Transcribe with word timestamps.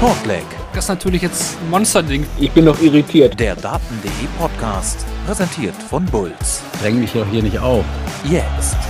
Shortleg, 0.00 0.46
Das 0.72 0.84
ist 0.84 0.88
natürlich 0.88 1.20
jetzt 1.20 1.58
ein 1.60 1.68
Monsterding. 1.68 2.26
Ich 2.38 2.50
bin 2.52 2.64
noch 2.64 2.80
irritiert. 2.80 3.38
der 3.38 3.54
Daten.de 3.54 4.10
Podcast, 4.38 5.04
präsentiert 5.26 5.74
von 5.74 6.06
Bulls. 6.06 6.62
Dräng 6.80 7.00
mich 7.00 7.12
doch 7.12 7.28
hier 7.28 7.42
nicht 7.42 7.58
auf. 7.58 7.84
Jetzt. 8.24 8.78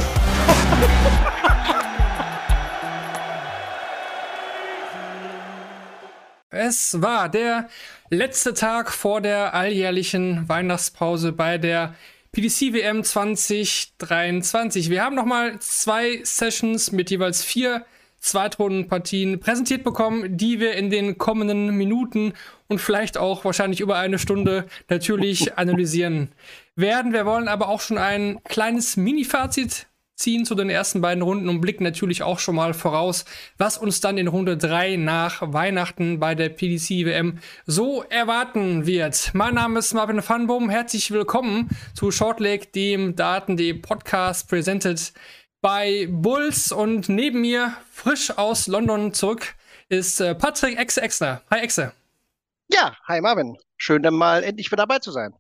Es 6.51 7.03
war 7.03 7.29
der 7.29 7.69
letzte 8.11 8.55
Tag 8.55 8.93
vor 8.93 9.21
der 9.21 9.53
alljährlichen 9.55 10.49
Weihnachtspause 10.49 11.33
bei 11.33 11.59
der 11.59 11.95
PDC 12.31 12.73
WM 12.73 13.03
2023. 13.03 14.91
Wir 14.91 15.03
haben 15.03 15.17
nochmal 15.17 15.59
zwei 15.59 16.21
Sessions 16.23 16.93
mit 16.93 17.11
jeweils 17.11 17.43
vier 17.43 17.85
Zweitrundenpartien 18.21 19.41
präsentiert 19.41 19.83
bekommen, 19.83 20.37
die 20.37 20.61
wir 20.61 20.75
in 20.75 20.91
den 20.91 21.19
kommenden 21.19 21.77
Minuten 21.77 22.35
und 22.69 22.81
vielleicht 22.81 23.19
auch 23.19 23.45
wahrscheinlich 23.45 23.81
über 23.81 23.97
eine 23.97 24.19
Stunde 24.19 24.67
natürlich 24.89 25.55
analysieren 25.59 26.29
werden. 26.77 27.13
Wir 27.13 27.27
wollen 27.27 27.49
aber 27.49 27.69
auch 27.69 27.81
schon 27.81 27.99
ein 27.99 28.39
kleines 28.45 28.97
Mini-Fazit 28.97 29.87
ziehen 30.21 30.45
zu 30.45 30.55
den 30.55 30.69
ersten 30.69 31.01
beiden 31.01 31.23
Runden 31.23 31.49
und 31.49 31.61
blicken 31.61 31.83
natürlich 31.83 32.23
auch 32.23 32.39
schon 32.39 32.55
mal 32.55 32.75
voraus, 32.75 33.25
was 33.57 33.79
uns 33.79 34.01
dann 34.01 34.19
in 34.19 34.29
Runde 34.29 34.57
3 34.57 34.97
nach 34.97 35.41
Weihnachten 35.53 36.21
bei 36.21 36.35
der 36.35 36.51
PDC 36.51 37.07
WM 37.07 37.39
so 37.67 38.05
erwarten 38.09 38.87
wird. 38.87 39.31
Mein 39.33 39.55
Name 39.55 39.79
ist 39.79 39.95
Marvin 39.95 40.21
Fanboom. 40.21 40.69
Herzlich 40.69 41.11
willkommen 41.11 41.71
zu 41.95 42.11
Shortleg, 42.11 42.73
dem 42.75 43.17
Daten.de 43.17 43.73
Podcast, 43.75 44.49
presented 44.49 45.13
bei 45.61 46.09
Bulls. 46.11 46.73
Und 46.73 47.09
neben 47.09 47.41
mir, 47.41 47.75
frisch 47.93 48.37
aus 48.37 48.67
London 48.67 49.13
zurück, 49.15 49.55
ist 49.89 50.21
äh, 50.21 50.35
Patrick 50.35 50.79
Exe 50.79 51.03
Exner. 51.03 51.43
Hi 51.51 51.61
Exe. 51.61 51.93
Ja, 52.73 52.97
hi 53.07 53.21
Marvin. 53.21 53.57
Schön, 53.77 54.03
dann 54.03 54.15
mal 54.15 54.45
endlich 54.45 54.67
wieder 54.71 54.87
dabei 54.87 54.99
zu 54.99 55.11
sein. 55.11 55.35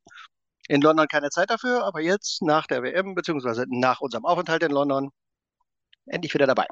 In 0.68 0.80
London 0.80 1.06
keine 1.08 1.30
Zeit 1.30 1.50
dafür, 1.50 1.84
aber 1.84 2.00
jetzt 2.00 2.42
nach 2.42 2.66
der 2.66 2.82
WM, 2.82 3.14
beziehungsweise 3.14 3.64
nach 3.68 4.00
unserem 4.00 4.24
Aufenthalt 4.24 4.62
in 4.62 4.70
London, 4.70 5.10
endlich 6.06 6.32
wieder 6.34 6.46
dabei. 6.46 6.66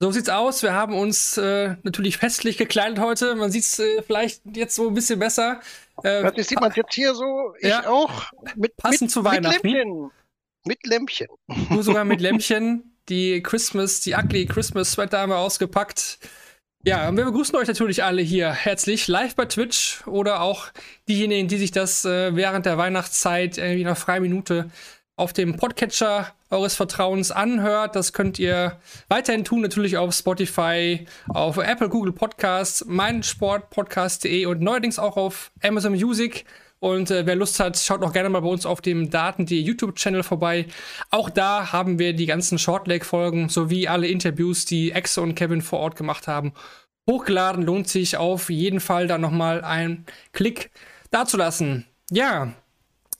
So 0.00 0.10
sieht's 0.10 0.28
aus. 0.28 0.62
Wir 0.62 0.74
haben 0.74 0.94
uns 0.98 1.36
äh, 1.38 1.76
natürlich 1.82 2.18
festlich 2.18 2.58
gekleidet 2.58 2.98
heute. 2.98 3.34
Man 3.34 3.50
sieht's 3.50 3.78
äh, 3.78 4.02
vielleicht 4.02 4.42
jetzt 4.54 4.74
so 4.74 4.88
ein 4.88 4.94
bisschen 4.94 5.18
besser. 5.18 5.60
Äh, 6.02 6.30
Das 6.32 6.48
sieht 6.48 6.60
man 6.60 6.72
jetzt 6.74 6.94
hier 6.94 7.14
so, 7.14 7.54
ich 7.58 7.68
Ja. 7.68 7.88
auch. 7.88 8.30
Mit, 8.56 8.76
Passend 8.76 9.02
mit, 9.02 9.10
zu 9.10 9.24
Weihnachten. 9.24 10.10
Mit 10.66 10.86
Lämpchen. 10.86 11.28
Du 11.70 11.82
sogar 11.82 12.04
mit 12.04 12.20
Lämpchen. 12.22 12.94
Die 13.08 13.42
Christmas, 13.42 14.00
die 14.00 14.14
ugly 14.14 14.46
Christmas 14.46 14.92
Sweater 14.92 15.20
haben 15.20 15.30
wir 15.30 15.38
ausgepackt. 15.38 16.18
Ja, 16.84 17.08
und 17.08 17.16
wir 17.16 17.24
begrüßen 17.24 17.56
euch 17.56 17.66
natürlich 17.66 18.04
alle 18.04 18.22
hier 18.22 18.52
herzlich 18.52 19.08
live 19.08 19.34
bei 19.34 19.46
Twitch 19.46 20.06
oder 20.06 20.42
auch 20.42 20.68
diejenigen, 21.08 21.48
die 21.48 21.58
sich 21.58 21.70
das 21.70 22.04
äh, 22.04 22.36
während 22.36 22.66
der 22.66 22.78
Weihnachtszeit 22.78 23.58
irgendwie 23.58 23.84
nach 23.84 23.96
freie 23.96 24.20
Minute 24.20 24.70
auf 25.16 25.32
dem 25.32 25.56
Podcatcher 25.56 26.32
eures 26.50 26.76
Vertrauens 26.76 27.32
anhört. 27.32 27.96
Das 27.96 28.12
könnt 28.12 28.38
ihr 28.38 28.78
weiterhin 29.08 29.44
tun, 29.44 29.60
natürlich 29.62 29.96
auf 29.96 30.14
Spotify, 30.14 31.06
auf 31.28 31.56
Apple, 31.56 31.88
Google 31.88 32.12
Podcasts, 32.12 32.84
meinsportpodcast.de 32.84 34.46
und 34.46 34.60
neuerdings 34.60 35.00
auch 35.00 35.16
auf 35.16 35.50
Amazon 35.60 35.92
Music. 35.92 36.44
Und 36.80 37.10
äh, 37.10 37.26
wer 37.26 37.34
Lust 37.34 37.58
hat, 37.60 37.78
schaut 37.78 38.02
auch 38.02 38.12
gerne 38.12 38.28
mal 38.28 38.40
bei 38.40 38.48
uns 38.48 38.66
auf 38.66 38.80
dem 38.80 39.10
Daten.de 39.10 39.58
YouTube-Channel 39.58 40.22
vorbei. 40.22 40.66
Auch 41.10 41.28
da 41.30 41.72
haben 41.72 41.98
wir 41.98 42.12
die 42.12 42.26
ganzen 42.26 42.58
Shortleg-Folgen 42.58 43.48
sowie 43.48 43.88
alle 43.88 44.06
Interviews, 44.06 44.64
die 44.64 44.92
Exe 44.92 45.20
und 45.20 45.34
Kevin 45.34 45.62
vor 45.62 45.80
Ort 45.80 45.96
gemacht 45.96 46.28
haben, 46.28 46.52
hochgeladen. 47.08 47.64
Lohnt 47.64 47.88
sich 47.88 48.16
auf 48.16 48.50
jeden 48.50 48.80
Fall 48.80 49.08
da 49.08 49.18
nochmal 49.18 49.62
einen 49.62 50.06
Klick 50.32 50.70
dazulassen. 51.10 51.86
Ja, 52.10 52.54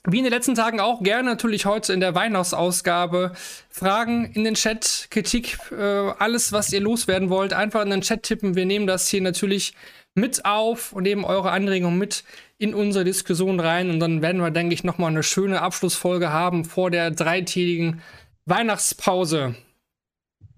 wie 0.06 0.18
in 0.18 0.24
den 0.24 0.32
letzten 0.32 0.54
Tagen 0.54 0.80
auch 0.80 1.02
gerne 1.02 1.28
natürlich 1.28 1.66
heute 1.66 1.92
in 1.92 2.00
der 2.00 2.14
Weihnachtsausgabe 2.14 3.32
Fragen 3.68 4.26
in 4.32 4.44
den 4.44 4.54
Chat, 4.54 5.08
Kritik, 5.10 5.58
äh, 5.70 5.82
alles, 6.18 6.52
was 6.52 6.72
ihr 6.72 6.80
loswerden 6.80 7.28
wollt, 7.28 7.52
einfach 7.52 7.82
in 7.82 7.90
den 7.90 8.00
Chat 8.00 8.22
tippen. 8.22 8.54
Wir 8.54 8.64
nehmen 8.64 8.86
das 8.86 9.08
hier 9.08 9.20
natürlich 9.20 9.74
mit 10.18 10.44
auf 10.44 10.92
und 10.92 11.04
nehmen 11.04 11.24
eure 11.24 11.50
Anregungen 11.50 11.98
mit 11.98 12.24
in 12.58 12.74
unsere 12.74 13.04
Diskussion 13.04 13.60
rein 13.60 13.90
und 13.90 14.00
dann 14.00 14.20
werden 14.20 14.40
wir, 14.40 14.50
denke 14.50 14.74
ich, 14.74 14.84
nochmal 14.84 15.10
eine 15.10 15.22
schöne 15.22 15.62
Abschlussfolge 15.62 16.32
haben 16.32 16.64
vor 16.64 16.90
der 16.90 17.10
dreitägigen 17.10 18.02
Weihnachtspause. 18.46 19.54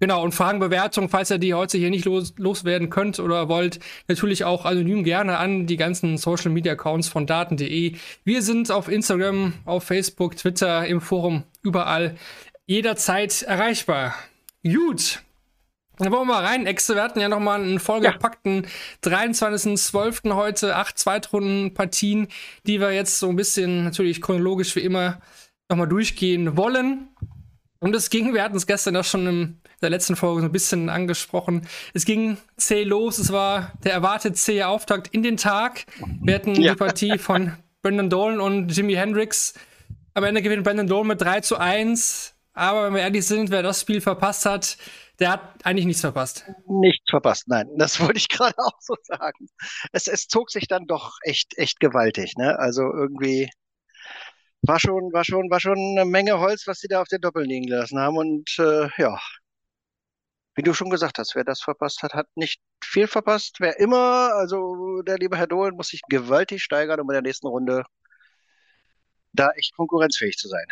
Genau, 0.01 0.23
und 0.23 0.33
Fragenbewertung, 0.33 1.09
falls 1.09 1.29
ihr 1.29 1.37
die 1.37 1.53
heute 1.53 1.77
hier 1.77 1.91
nicht 1.91 2.05
los, 2.05 2.33
loswerden 2.37 2.89
könnt 2.89 3.19
oder 3.19 3.49
wollt, 3.49 3.79
natürlich 4.07 4.43
auch 4.45 4.65
anonym 4.65 5.03
gerne 5.03 5.37
an 5.37 5.67
die 5.67 5.77
ganzen 5.77 6.17
Social 6.17 6.49
Media 6.49 6.73
Accounts 6.73 7.07
von 7.07 7.27
Daten.de. 7.27 7.95
Wir 8.23 8.41
sind 8.41 8.71
auf 8.71 8.87
Instagram, 8.87 9.53
auf 9.65 9.83
Facebook, 9.83 10.35
Twitter, 10.37 10.87
im 10.87 11.01
Forum, 11.01 11.43
überall 11.61 12.15
jederzeit 12.65 13.43
erreichbar. 13.43 14.15
Gut. 14.63 15.21
Dann 16.01 16.11
wollen 16.11 16.27
wir 16.27 16.33
mal 16.33 16.43
rein, 16.43 16.65
Exe. 16.65 16.95
Wir 16.95 17.03
hatten 17.03 17.19
ja 17.19 17.29
nochmal 17.29 17.61
einen 17.61 17.79
vollgepackten 17.79 18.65
23.12. 19.03 20.33
heute, 20.33 20.75
acht 20.75 20.97
Zweitrunden-Partien, 20.97 22.27
die 22.65 22.79
wir 22.79 22.91
jetzt 22.91 23.19
so 23.19 23.29
ein 23.29 23.35
bisschen 23.35 23.83
natürlich 23.83 24.19
chronologisch 24.19 24.75
wie 24.75 24.79
immer 24.79 25.21
nochmal 25.69 25.87
durchgehen 25.87 26.57
wollen. 26.57 27.09
Und 27.81 27.95
es 27.95 28.09
ging, 28.09 28.33
wir 28.33 28.41
hatten 28.41 28.57
es 28.57 28.65
gestern 28.65 28.95
ja 28.95 29.03
schon 29.03 29.27
in 29.27 29.61
der 29.83 29.91
letzten 29.91 30.15
Folge 30.15 30.41
so 30.41 30.47
ein 30.47 30.51
bisschen 30.51 30.89
angesprochen. 30.89 31.67
Es 31.93 32.05
ging 32.05 32.37
zäh 32.57 32.83
los. 32.83 33.19
Es 33.19 33.31
war 33.31 33.73
der 33.83 33.93
erwartet 33.93 34.37
zähe 34.37 34.67
Auftakt 34.67 35.09
in 35.09 35.21
den 35.21 35.37
Tag. 35.37 35.85
Wir 36.19 36.33
hatten 36.33 36.55
Ja. 36.59 36.71
die 36.73 36.79
Partie 36.79 37.19
von 37.19 37.53
Brandon 37.83 38.09
Dolan 38.09 38.39
und 38.39 38.75
Jimi 38.75 38.93
Hendrix. 38.93 39.53
Am 40.15 40.23
Ende 40.23 40.41
gewinnt 40.41 40.63
Brandon 40.63 40.87
Dolan 40.87 41.07
mit 41.09 41.21
3 41.21 41.41
zu 41.41 41.57
1. 41.59 42.33
Aber 42.53 42.85
wenn 42.85 42.95
wir 42.95 43.01
ehrlich 43.01 43.25
sind, 43.25 43.51
wer 43.51 43.61
das 43.61 43.81
Spiel 43.81 44.01
verpasst 44.01 44.47
hat, 44.47 44.77
der 45.21 45.31
hat 45.33 45.65
eigentlich 45.65 45.85
nichts 45.85 46.01
verpasst. 46.01 46.45
Nichts 46.67 47.09
verpasst. 47.09 47.47
Nein, 47.47 47.69
das 47.77 47.99
wollte 48.01 48.17
ich 48.17 48.27
gerade 48.27 48.57
auch 48.57 48.79
so 48.79 48.95
sagen. 49.03 49.47
Es, 49.91 50.07
es 50.07 50.27
zog 50.27 50.51
sich 50.51 50.67
dann 50.67 50.87
doch 50.87 51.17
echt, 51.23 51.57
echt 51.57 51.79
gewaltig, 51.79 52.35
ne? 52.37 52.57
Also 52.59 52.81
irgendwie 52.81 53.49
war 54.63 54.79
schon, 54.79 55.13
war 55.13 55.23
schon, 55.23 55.49
war 55.49 55.59
schon 55.59 55.77
eine 55.77 56.05
Menge 56.05 56.39
Holz, 56.39 56.67
was 56.67 56.79
sie 56.79 56.87
da 56.87 57.01
auf 57.01 57.07
der 57.07 57.19
Doppel 57.19 57.43
liegen 57.45 57.67
gelassen 57.67 57.99
haben. 57.99 58.17
Und 58.17 58.55
äh, 58.59 58.89
ja, 58.97 59.19
wie 60.55 60.63
du 60.63 60.73
schon 60.73 60.89
gesagt 60.89 61.17
hast, 61.17 61.35
wer 61.35 61.43
das 61.43 61.61
verpasst 61.61 62.03
hat, 62.03 62.13
hat 62.13 62.27
nicht 62.35 62.61
viel 62.83 63.07
verpasst. 63.07 63.57
Wer 63.59 63.79
immer, 63.79 64.31
also 64.33 65.01
der 65.03 65.17
liebe 65.17 65.37
Herr 65.37 65.47
Dohlen 65.47 65.75
muss 65.75 65.89
sich 65.89 66.01
gewaltig 66.09 66.63
steigern, 66.63 66.99
um 66.99 67.09
in 67.09 67.13
der 67.13 67.21
nächsten 67.21 67.47
Runde 67.47 67.83
da 69.33 69.51
echt 69.51 69.75
konkurrenzfähig 69.75 70.35
zu 70.37 70.47
sein. 70.47 70.65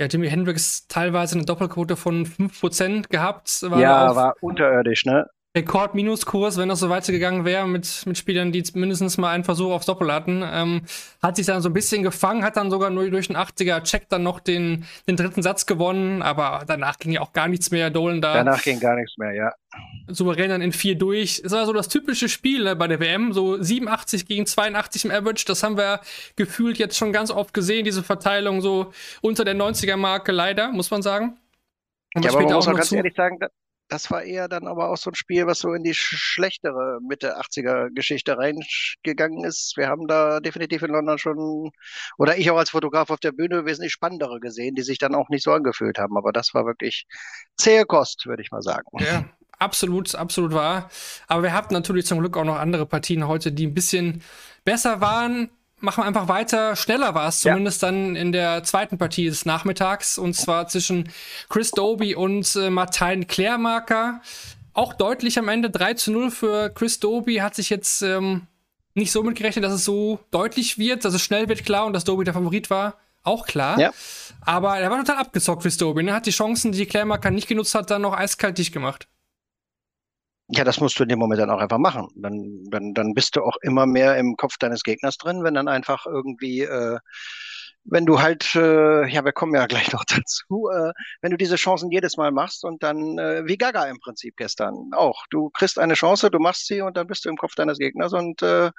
Ja, 0.00 0.06
Jimi 0.06 0.30
Hendrix 0.30 0.86
teilweise 0.88 1.34
eine 1.34 1.44
Doppelquote 1.44 1.94
von 1.94 2.24
5% 2.24 3.10
gehabt. 3.10 3.62
War 3.68 3.78
Ja, 3.78 4.16
war 4.16 4.34
unterirdisch, 4.40 5.04
ne? 5.04 5.26
Rekord-Minuskurs, 5.56 6.58
wenn 6.58 6.68
das 6.68 6.78
so 6.78 6.90
weitergegangen 6.90 7.44
wäre 7.44 7.66
mit, 7.66 8.04
mit 8.06 8.16
Spielern, 8.16 8.52
die 8.52 8.62
mindestens 8.74 9.18
mal 9.18 9.30
einen 9.32 9.42
Versuch 9.42 9.72
aufs 9.72 9.86
Doppel 9.86 10.12
hatten. 10.12 10.44
Ähm, 10.44 10.82
hat 11.20 11.34
sich 11.36 11.46
dann 11.46 11.60
so 11.60 11.68
ein 11.70 11.72
bisschen 11.72 12.04
gefangen, 12.04 12.44
hat 12.44 12.56
dann 12.56 12.70
sogar 12.70 12.90
nur 12.90 13.10
durch 13.10 13.26
den 13.26 13.36
80er-Check 13.36 14.08
dann 14.08 14.22
noch 14.22 14.38
den, 14.38 14.84
den 15.08 15.16
dritten 15.16 15.42
Satz 15.42 15.66
gewonnen, 15.66 16.22
aber 16.22 16.62
danach 16.68 16.98
ging 16.98 17.10
ja 17.10 17.20
auch 17.20 17.32
gar 17.32 17.48
nichts 17.48 17.72
mehr. 17.72 17.90
Dolan 17.90 18.20
da 18.20 18.34
Danach 18.34 18.62
ging 18.62 18.78
gar 18.78 18.94
nichts 18.94 19.18
mehr, 19.18 19.32
ja. 19.32 19.52
souverän 20.06 20.50
dann 20.50 20.62
in 20.62 20.70
vier 20.72 20.94
durch. 20.96 21.42
Es 21.44 21.50
war 21.50 21.66
so 21.66 21.72
das 21.72 21.88
typische 21.88 22.28
Spiel 22.28 22.62
ne, 22.62 22.76
bei 22.76 22.86
der 22.86 23.00
WM, 23.00 23.32
so 23.32 23.60
87 23.60 24.26
gegen 24.26 24.46
82 24.46 25.06
im 25.06 25.10
Average. 25.10 25.46
Das 25.48 25.64
haben 25.64 25.76
wir 25.76 26.00
gefühlt 26.36 26.78
jetzt 26.78 26.96
schon 26.96 27.12
ganz 27.12 27.32
oft 27.32 27.52
gesehen, 27.54 27.84
diese 27.84 28.04
Verteilung 28.04 28.60
so 28.60 28.92
unter 29.20 29.44
der 29.44 29.56
90er-Marke, 29.56 30.30
leider, 30.30 30.70
muss 30.70 30.92
man 30.92 31.02
sagen. 31.02 31.38
Und 32.14 32.24
Ja, 32.24 32.30
aber 32.30 32.42
man 32.42 32.52
muss 32.52 32.66
auch 32.66 32.70
noch 32.70 32.76
ganz 32.76 32.88
zu- 32.90 32.96
ehrlich 32.96 33.14
sagen, 33.16 33.38
das 33.90 34.10
war 34.10 34.22
eher 34.22 34.48
dann 34.48 34.66
aber 34.66 34.88
auch 34.90 34.96
so 34.96 35.10
ein 35.10 35.14
Spiel, 35.14 35.46
was 35.46 35.58
so 35.58 35.74
in 35.74 35.82
die 35.84 35.92
sch- 35.94 36.16
schlechtere 36.16 37.00
Mitte 37.06 37.38
80er 37.38 37.90
Geschichte 37.90 38.38
reingegangen 38.38 39.44
ist. 39.44 39.76
Wir 39.76 39.88
haben 39.88 40.06
da 40.06 40.40
definitiv 40.40 40.82
in 40.82 40.90
London 40.92 41.18
schon, 41.18 41.70
oder 42.16 42.38
ich 42.38 42.50
auch 42.50 42.56
als 42.56 42.70
Fotograf 42.70 43.10
auf 43.10 43.20
der 43.20 43.32
Bühne, 43.32 43.66
wesentlich 43.66 43.92
spannendere 43.92 44.40
gesehen, 44.40 44.74
die 44.74 44.82
sich 44.82 44.98
dann 44.98 45.14
auch 45.14 45.28
nicht 45.28 45.44
so 45.44 45.52
angefühlt 45.52 45.98
haben. 45.98 46.16
Aber 46.16 46.32
das 46.32 46.54
war 46.54 46.66
wirklich 46.66 47.06
zähe 47.56 47.84
Kost, 47.84 48.26
würde 48.26 48.42
ich 48.42 48.50
mal 48.50 48.62
sagen. 48.62 48.86
Ja, 49.00 49.24
absolut, 49.58 50.14
absolut 50.14 50.52
wahr. 50.52 50.90
Aber 51.26 51.42
wir 51.42 51.52
hatten 51.52 51.74
natürlich 51.74 52.06
zum 52.06 52.20
Glück 52.20 52.36
auch 52.36 52.44
noch 52.44 52.58
andere 52.58 52.86
Partien 52.86 53.26
heute, 53.26 53.52
die 53.52 53.66
ein 53.66 53.74
bisschen 53.74 54.22
besser 54.64 55.00
waren. 55.00 55.50
Machen 55.80 56.02
wir 56.02 56.06
einfach 56.06 56.28
weiter. 56.28 56.76
Schneller 56.76 57.14
war 57.14 57.28
es 57.28 57.42
Ja. 57.42 57.52
zumindest 57.52 57.82
dann 57.82 58.14
in 58.16 58.32
der 58.32 58.62
zweiten 58.64 58.98
Partie 58.98 59.26
des 59.26 59.46
Nachmittags. 59.46 60.18
Und 60.18 60.34
zwar 60.34 60.68
zwischen 60.68 61.10
Chris 61.48 61.70
Doby 61.70 62.14
und 62.14 62.54
äh, 62.56 62.70
Martin 62.70 63.26
Klärmarker. 63.26 64.20
Auch 64.74 64.92
deutlich 64.94 65.38
am 65.38 65.48
Ende 65.48 65.70
3 65.70 65.94
zu 65.94 66.12
0 66.12 66.30
für 66.30 66.70
Chris 66.70 67.00
Doby. 67.00 67.36
Hat 67.36 67.54
sich 67.54 67.70
jetzt 67.70 68.02
ähm, 68.02 68.42
nicht 68.94 69.10
so 69.12 69.22
mitgerechnet, 69.22 69.64
dass 69.64 69.72
es 69.72 69.84
so 69.84 70.20
deutlich 70.30 70.78
wird, 70.78 71.04
dass 71.04 71.14
es 71.14 71.22
schnell 71.22 71.48
wird, 71.48 71.64
klar, 71.64 71.86
und 71.86 71.92
dass 71.92 72.04
Doby 72.04 72.24
der 72.24 72.34
Favorit 72.34 72.68
war. 72.70 72.94
Auch 73.22 73.46
klar. 73.46 73.78
Ja. 73.78 73.92
Aber 74.42 74.78
er 74.78 74.90
war 74.90 74.98
total 74.98 75.16
abgezockt, 75.18 75.62
Chris 75.62 75.76
Doby. 75.76 76.02
Ne? 76.02 76.12
Hat 76.14 76.26
die 76.26 76.30
Chancen, 76.30 76.72
die 76.72 76.86
Klärmarker 76.86 77.30
nicht 77.30 77.48
genutzt 77.48 77.74
hat, 77.74 77.90
dann 77.90 78.02
noch 78.02 78.16
eiskalt 78.16 78.58
dicht 78.58 78.72
gemacht. 78.72 79.08
Ja, 80.52 80.64
das 80.64 80.80
musst 80.80 80.98
du 80.98 81.04
in 81.04 81.08
dem 81.08 81.18
Moment 81.18 81.40
dann 81.40 81.50
auch 81.50 81.60
einfach 81.60 81.78
machen. 81.78 82.08
Dann, 82.16 82.64
dann, 82.70 82.92
dann 82.94 83.14
bist 83.14 83.36
du 83.36 83.42
auch 83.42 83.56
immer 83.62 83.86
mehr 83.86 84.16
im 84.16 84.36
Kopf 84.36 84.58
deines 84.58 84.82
Gegners 84.82 85.16
drin, 85.16 85.44
wenn 85.44 85.54
dann 85.54 85.68
einfach 85.68 86.06
irgendwie, 86.06 86.62
äh, 86.62 86.98
wenn 87.84 88.04
du 88.06 88.20
halt, 88.20 88.54
äh, 88.56 89.06
ja, 89.08 89.24
wir 89.24 89.32
kommen 89.32 89.54
ja 89.54 89.66
gleich 89.68 89.92
noch 89.92 90.04
dazu, 90.04 90.68
äh, 90.74 90.92
wenn 91.22 91.30
du 91.30 91.36
diese 91.36 91.56
Chancen 91.56 91.90
jedes 91.90 92.16
Mal 92.16 92.32
machst 92.32 92.64
und 92.64 92.82
dann, 92.82 93.18
äh, 93.18 93.46
wie 93.46 93.56
Gaga 93.56 93.84
im 93.84 93.98
Prinzip 94.00 94.36
gestern 94.36 94.90
auch. 94.92 95.24
Du 95.30 95.50
kriegst 95.50 95.78
eine 95.78 95.94
Chance, 95.94 96.30
du 96.30 96.38
machst 96.38 96.66
sie 96.66 96.80
und 96.82 96.96
dann 96.96 97.06
bist 97.06 97.24
du 97.24 97.28
im 97.28 97.36
Kopf 97.36 97.54
deines 97.54 97.78
Gegners 97.78 98.12
und 98.12 98.42
äh, 98.42 98.70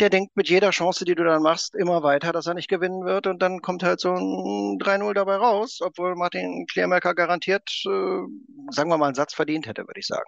der 0.00 0.10
denkt 0.10 0.36
mit 0.36 0.48
jeder 0.48 0.70
Chance, 0.70 1.04
die 1.04 1.14
du 1.14 1.24
dann 1.24 1.42
machst, 1.42 1.74
immer 1.74 2.02
weiter, 2.02 2.32
dass 2.32 2.46
er 2.46 2.54
nicht 2.54 2.68
gewinnen 2.68 3.04
wird 3.04 3.26
und 3.26 3.40
dann 3.42 3.60
kommt 3.60 3.82
halt 3.82 4.00
so 4.00 4.12
ein 4.14 4.78
3-0 4.78 5.14
dabei 5.14 5.36
raus, 5.36 5.78
obwohl 5.82 6.16
Martin 6.16 6.66
Klärmerker 6.70 7.14
garantiert, 7.14 7.68
äh, 7.86 8.20
sagen 8.70 8.90
wir 8.90 8.98
mal, 8.98 9.06
einen 9.06 9.14
Satz 9.14 9.34
verdient 9.34 9.66
hätte, 9.66 9.82
würde 9.86 10.00
ich 10.00 10.06
sagen. 10.06 10.24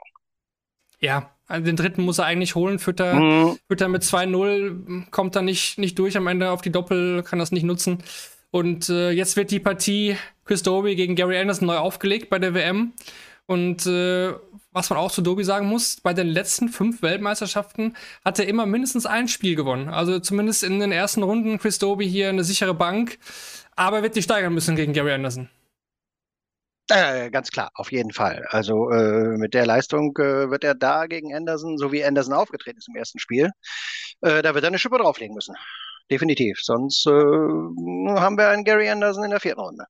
Ja, 1.04 1.30
also 1.46 1.66
den 1.66 1.76
dritten 1.76 2.02
muss 2.02 2.18
er 2.18 2.24
eigentlich 2.24 2.54
holen. 2.54 2.78
Führt 2.78 3.00
er, 3.00 3.14
mhm. 3.14 3.58
führt 3.68 3.80
er 3.82 3.88
mit 3.88 4.02
2-0, 4.02 5.10
kommt 5.10 5.36
er 5.36 5.42
nicht, 5.42 5.78
nicht 5.78 5.98
durch 5.98 6.16
am 6.16 6.26
Ende 6.26 6.50
auf 6.50 6.62
die 6.62 6.72
Doppel, 6.72 7.22
kann 7.22 7.38
das 7.38 7.52
nicht 7.52 7.64
nutzen. 7.64 7.98
Und 8.50 8.88
äh, 8.88 9.10
jetzt 9.10 9.36
wird 9.36 9.50
die 9.50 9.60
Partie 9.60 10.16
Chris 10.46 10.62
Dobie 10.62 10.96
gegen 10.96 11.14
Gary 11.14 11.38
Anderson 11.38 11.66
neu 11.66 11.76
aufgelegt 11.76 12.30
bei 12.30 12.38
der 12.38 12.54
WM. 12.54 12.94
Und 13.46 13.84
äh, 13.84 14.32
was 14.72 14.88
man 14.88 14.98
auch 14.98 15.12
zu 15.12 15.20
Dobi 15.20 15.44
sagen 15.44 15.66
muss, 15.66 16.00
bei 16.02 16.14
den 16.14 16.28
letzten 16.28 16.70
fünf 16.70 17.02
Weltmeisterschaften 17.02 17.94
hat 18.24 18.38
er 18.38 18.48
immer 18.48 18.64
mindestens 18.64 19.04
ein 19.04 19.28
Spiel 19.28 19.56
gewonnen. 19.56 19.88
Also 19.88 20.20
zumindest 20.20 20.62
in 20.62 20.80
den 20.80 20.92
ersten 20.92 21.22
Runden 21.22 21.58
Chris 21.58 21.78
Doby 21.78 22.08
hier 22.08 22.30
eine 22.30 22.44
sichere 22.44 22.74
Bank. 22.74 23.18
Aber 23.76 23.98
er 23.98 24.02
wird 24.02 24.14
sich 24.14 24.24
steigern 24.24 24.54
müssen 24.54 24.76
gegen 24.76 24.94
Gary 24.94 25.12
Anderson. 25.12 25.50
Äh, 26.90 27.30
ganz 27.30 27.50
klar, 27.50 27.70
auf 27.74 27.92
jeden 27.92 28.12
Fall. 28.12 28.44
Also 28.50 28.90
äh, 28.90 29.38
mit 29.38 29.54
der 29.54 29.64
Leistung 29.64 30.16
äh, 30.18 30.50
wird 30.50 30.64
er 30.64 30.74
da 30.74 31.06
gegen 31.06 31.34
Anderson, 31.34 31.78
so 31.78 31.92
wie 31.92 32.04
Anderson 32.04 32.34
aufgetreten 32.34 32.78
ist 32.78 32.88
im 32.88 32.96
ersten 32.96 33.18
Spiel, 33.18 33.50
äh, 34.20 34.42
da 34.42 34.54
wird 34.54 34.64
er 34.64 34.68
eine 34.68 34.78
Schippe 34.78 34.98
drauflegen 34.98 35.34
müssen. 35.34 35.54
Definitiv. 36.10 36.58
Sonst 36.60 37.06
äh, 37.06 37.10
haben 37.10 38.36
wir 38.36 38.48
einen 38.50 38.64
Gary 38.64 38.90
Anderson 38.90 39.24
in 39.24 39.30
der 39.30 39.40
vierten 39.40 39.60
Runde. 39.60 39.86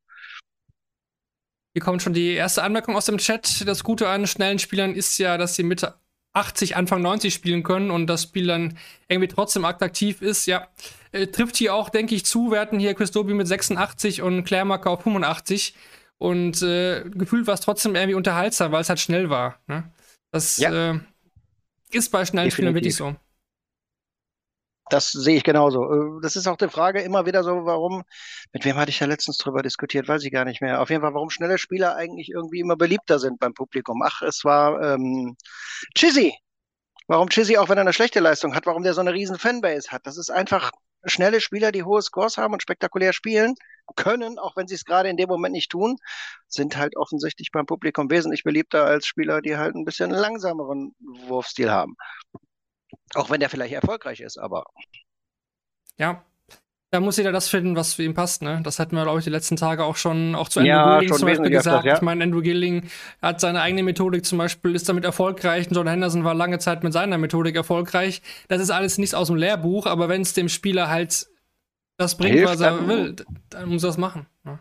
Hier 1.73 1.83
kommt 1.83 2.03
schon 2.03 2.13
die 2.13 2.35
erste 2.35 2.63
Anmerkung 2.63 2.95
aus 2.95 3.07
dem 3.07 3.19
Chat. 3.19 3.67
Das 3.67 3.83
Gute 3.83 4.09
an 4.09 4.29
schnellen 4.29 4.61
Spielern 4.61 4.95
ist 4.95 5.19
ja, 5.19 5.37
dass 5.37 5.57
sie 5.57 5.65
Mitte 5.65 5.95
80, 6.35 6.77
Anfang 6.77 7.03
90 7.03 7.35
spielen 7.35 7.65
können 7.65 7.91
und 7.91 8.07
das 8.07 8.25
Spiel 8.25 8.47
dann 8.47 8.79
irgendwie 9.09 9.29
trotzdem 9.29 9.65
attraktiv 9.65 10.23
ist. 10.23 10.47
Ja, 10.47 10.69
äh, 11.11 11.27
trifft 11.27 11.57
hier 11.57 11.75
auch, 11.75 11.89
denke 11.91 12.15
ich, 12.15 12.25
zu. 12.25 12.53
Wir 12.53 12.61
hatten 12.61 12.79
hier 12.79 12.95
Chris 12.95 13.11
Doby 13.11 13.35
mit 13.35 13.49
86 13.49 14.23
und 14.23 14.45
Claire 14.45 14.65
Marker 14.65 14.91
auf 14.91 15.03
85. 15.03 15.75
Und 16.25 16.63
äh, 16.63 17.05
gefühlt 17.11 17.47
war 17.47 17.53
es 17.53 17.61
trotzdem 17.61 17.95
irgendwie 17.95 18.15
unterhaltsam, 18.15 18.73
weil 18.73 18.81
es 18.81 18.89
halt 18.89 18.99
schnell 18.99 19.29
war. 19.29 19.61
Ne? 19.67 19.93
Das 20.31 20.57
ja. 20.57 20.93
äh, 20.93 21.01
ist 21.91 22.11
bei 22.11 22.25
schnellen 22.25 22.49
Definitiv. 22.49 22.55
Spielern 22.55 22.75
wirklich 22.75 22.97
so. 22.97 23.15
Das 24.89 25.09
sehe 25.09 25.37
ich 25.37 25.45
genauso. 25.45 25.85
Äh, 25.85 26.23
das 26.23 26.37
ist 26.37 26.47
auch 26.47 26.57
die 26.57 26.71
Frage 26.71 27.03
immer 27.03 27.27
wieder 27.27 27.45
so, 27.45 27.67
warum, 27.67 28.05
mit 28.55 28.65
wem 28.65 28.77
hatte 28.77 28.89
ich 28.89 29.01
ja 29.01 29.07
letztens 29.07 29.37
drüber 29.37 29.61
diskutiert, 29.61 30.09
weiß 30.09 30.25
ich 30.25 30.33
gar 30.33 30.47
nicht 30.47 30.63
mehr. 30.63 30.81
Auf 30.81 30.89
jeden 30.89 31.03
Fall, 31.03 31.13
warum 31.13 31.29
schnelle 31.29 31.59
Spieler 31.59 31.95
eigentlich 31.95 32.31
irgendwie 32.31 32.61
immer 32.61 32.77
beliebter 32.77 33.19
sind 33.19 33.39
beim 33.39 33.53
Publikum. 33.53 34.01
Ach, 34.03 34.23
es 34.23 34.47
war 34.47 34.81
ähm, 34.81 35.37
Chizzy. 35.95 36.35
Warum 37.07 37.29
Chizzy, 37.29 37.59
auch 37.59 37.69
wenn 37.69 37.77
er 37.77 37.83
eine 37.83 37.93
schlechte 37.93 38.21
Leistung 38.21 38.55
hat, 38.55 38.65
warum 38.65 38.83
der 38.83 38.95
so 38.95 39.03
eine 39.03 39.13
riesen 39.13 39.39
Fanbase 39.39 39.91
hat. 39.91 40.07
Das 40.07 40.17
ist 40.17 40.31
einfach 40.31 40.71
schnelle 41.05 41.43
Spieler, 41.43 41.71
die 41.71 41.83
hohe 41.83 42.01
Scores 42.01 42.39
haben 42.39 42.55
und 42.55 42.63
spektakulär 42.63 43.13
spielen 43.13 43.57
können, 43.97 44.39
auch 44.39 44.57
wenn 44.57 44.67
sie 44.67 44.75
es 44.75 44.85
gerade 44.85 45.09
in 45.09 45.17
dem 45.17 45.29
Moment 45.29 45.53
nicht 45.53 45.71
tun, 45.71 45.97
sind 46.49 46.77
halt 46.77 46.97
offensichtlich 46.97 47.51
beim 47.53 47.67
Publikum 47.67 48.11
wesentlich 48.11 48.45
beliebter 48.45 48.85
als 48.85 49.07
Spieler, 49.07 49.43
die 49.43 49.57
halt 49.57 49.75
ein 49.75 49.85
bisschen 49.85 50.11
langsameren 50.11 50.95
Wurfstil 51.27 51.71
haben. 51.71 51.97
Auch 53.15 53.31
wenn 53.31 53.41
der 53.41 53.51
vielleicht 53.51 53.75
erfolgreich 53.75 54.21
ist, 54.21 54.39
aber. 54.39 54.65
Ja, 55.99 56.25
da 56.95 57.01
muss 57.01 57.17
jeder 57.17 57.33
das 57.33 57.49
finden, 57.49 57.75
was 57.75 57.95
für 57.95 58.05
ihn 58.05 58.15
passt. 58.15 58.41
Ne? 58.41 58.61
Das 58.63 58.79
hatten 58.79 58.95
wir, 58.95 59.03
glaube 59.03 59.19
ich, 59.19 59.25
die 59.25 59.31
letzten 59.31 59.57
Tage 59.57 59.85
auch 59.85 59.97
schon 59.97 60.37
auch 60.37 60.49
zu 60.49 60.61
Andrew 60.61 60.71
ja, 60.71 61.01
Gilling 61.01 61.15
zum 61.17 61.27
Beispiel 61.27 61.51
gesagt. 61.51 61.79
Das, 61.79 61.85
ja. 61.85 61.95
Ich 61.97 62.03
meine, 62.03 62.23
Andrew 62.23 62.41
Gilling 62.41 62.89
hat 63.21 63.41
seine 63.41 63.63
eigene 63.63 63.83
Methodik 63.83 64.25
zum 64.25 64.39
Beispiel, 64.39 64.77
ist 64.77 64.89
damit 64.89 65.05
erfolgreich. 65.05 65.67
John 65.73 65.89
Henderson 65.89 66.23
war 66.23 66.35
lange 66.35 66.61
Zeit 66.61 66.85
mit 66.85 66.93
seiner 66.93 67.19
Methodik 67.19 67.57
erfolgreich. 67.57 68.23
Das 68.47 68.63
ist 68.63 68.71
alles 68.71 68.97
nichts 68.99 69.13
aus 69.13 69.27
dem 69.27 69.35
Lehrbuch, 69.35 69.87
aber 69.87 70.09
wenn 70.09 70.23
es 70.23 70.35
dem 70.35 70.49
Spieler 70.49 70.89
halt 70.89 71.27
das 71.97 72.17
bringt, 72.17 72.35
Hilft, 72.35 72.55
was 72.55 72.61
er 72.61 72.87
will, 72.87 73.17
dann 73.51 73.69
muss 73.69 73.83
er 73.83 73.91
es 73.91 73.97
machen. 73.97 74.27
Ne? 74.43 74.59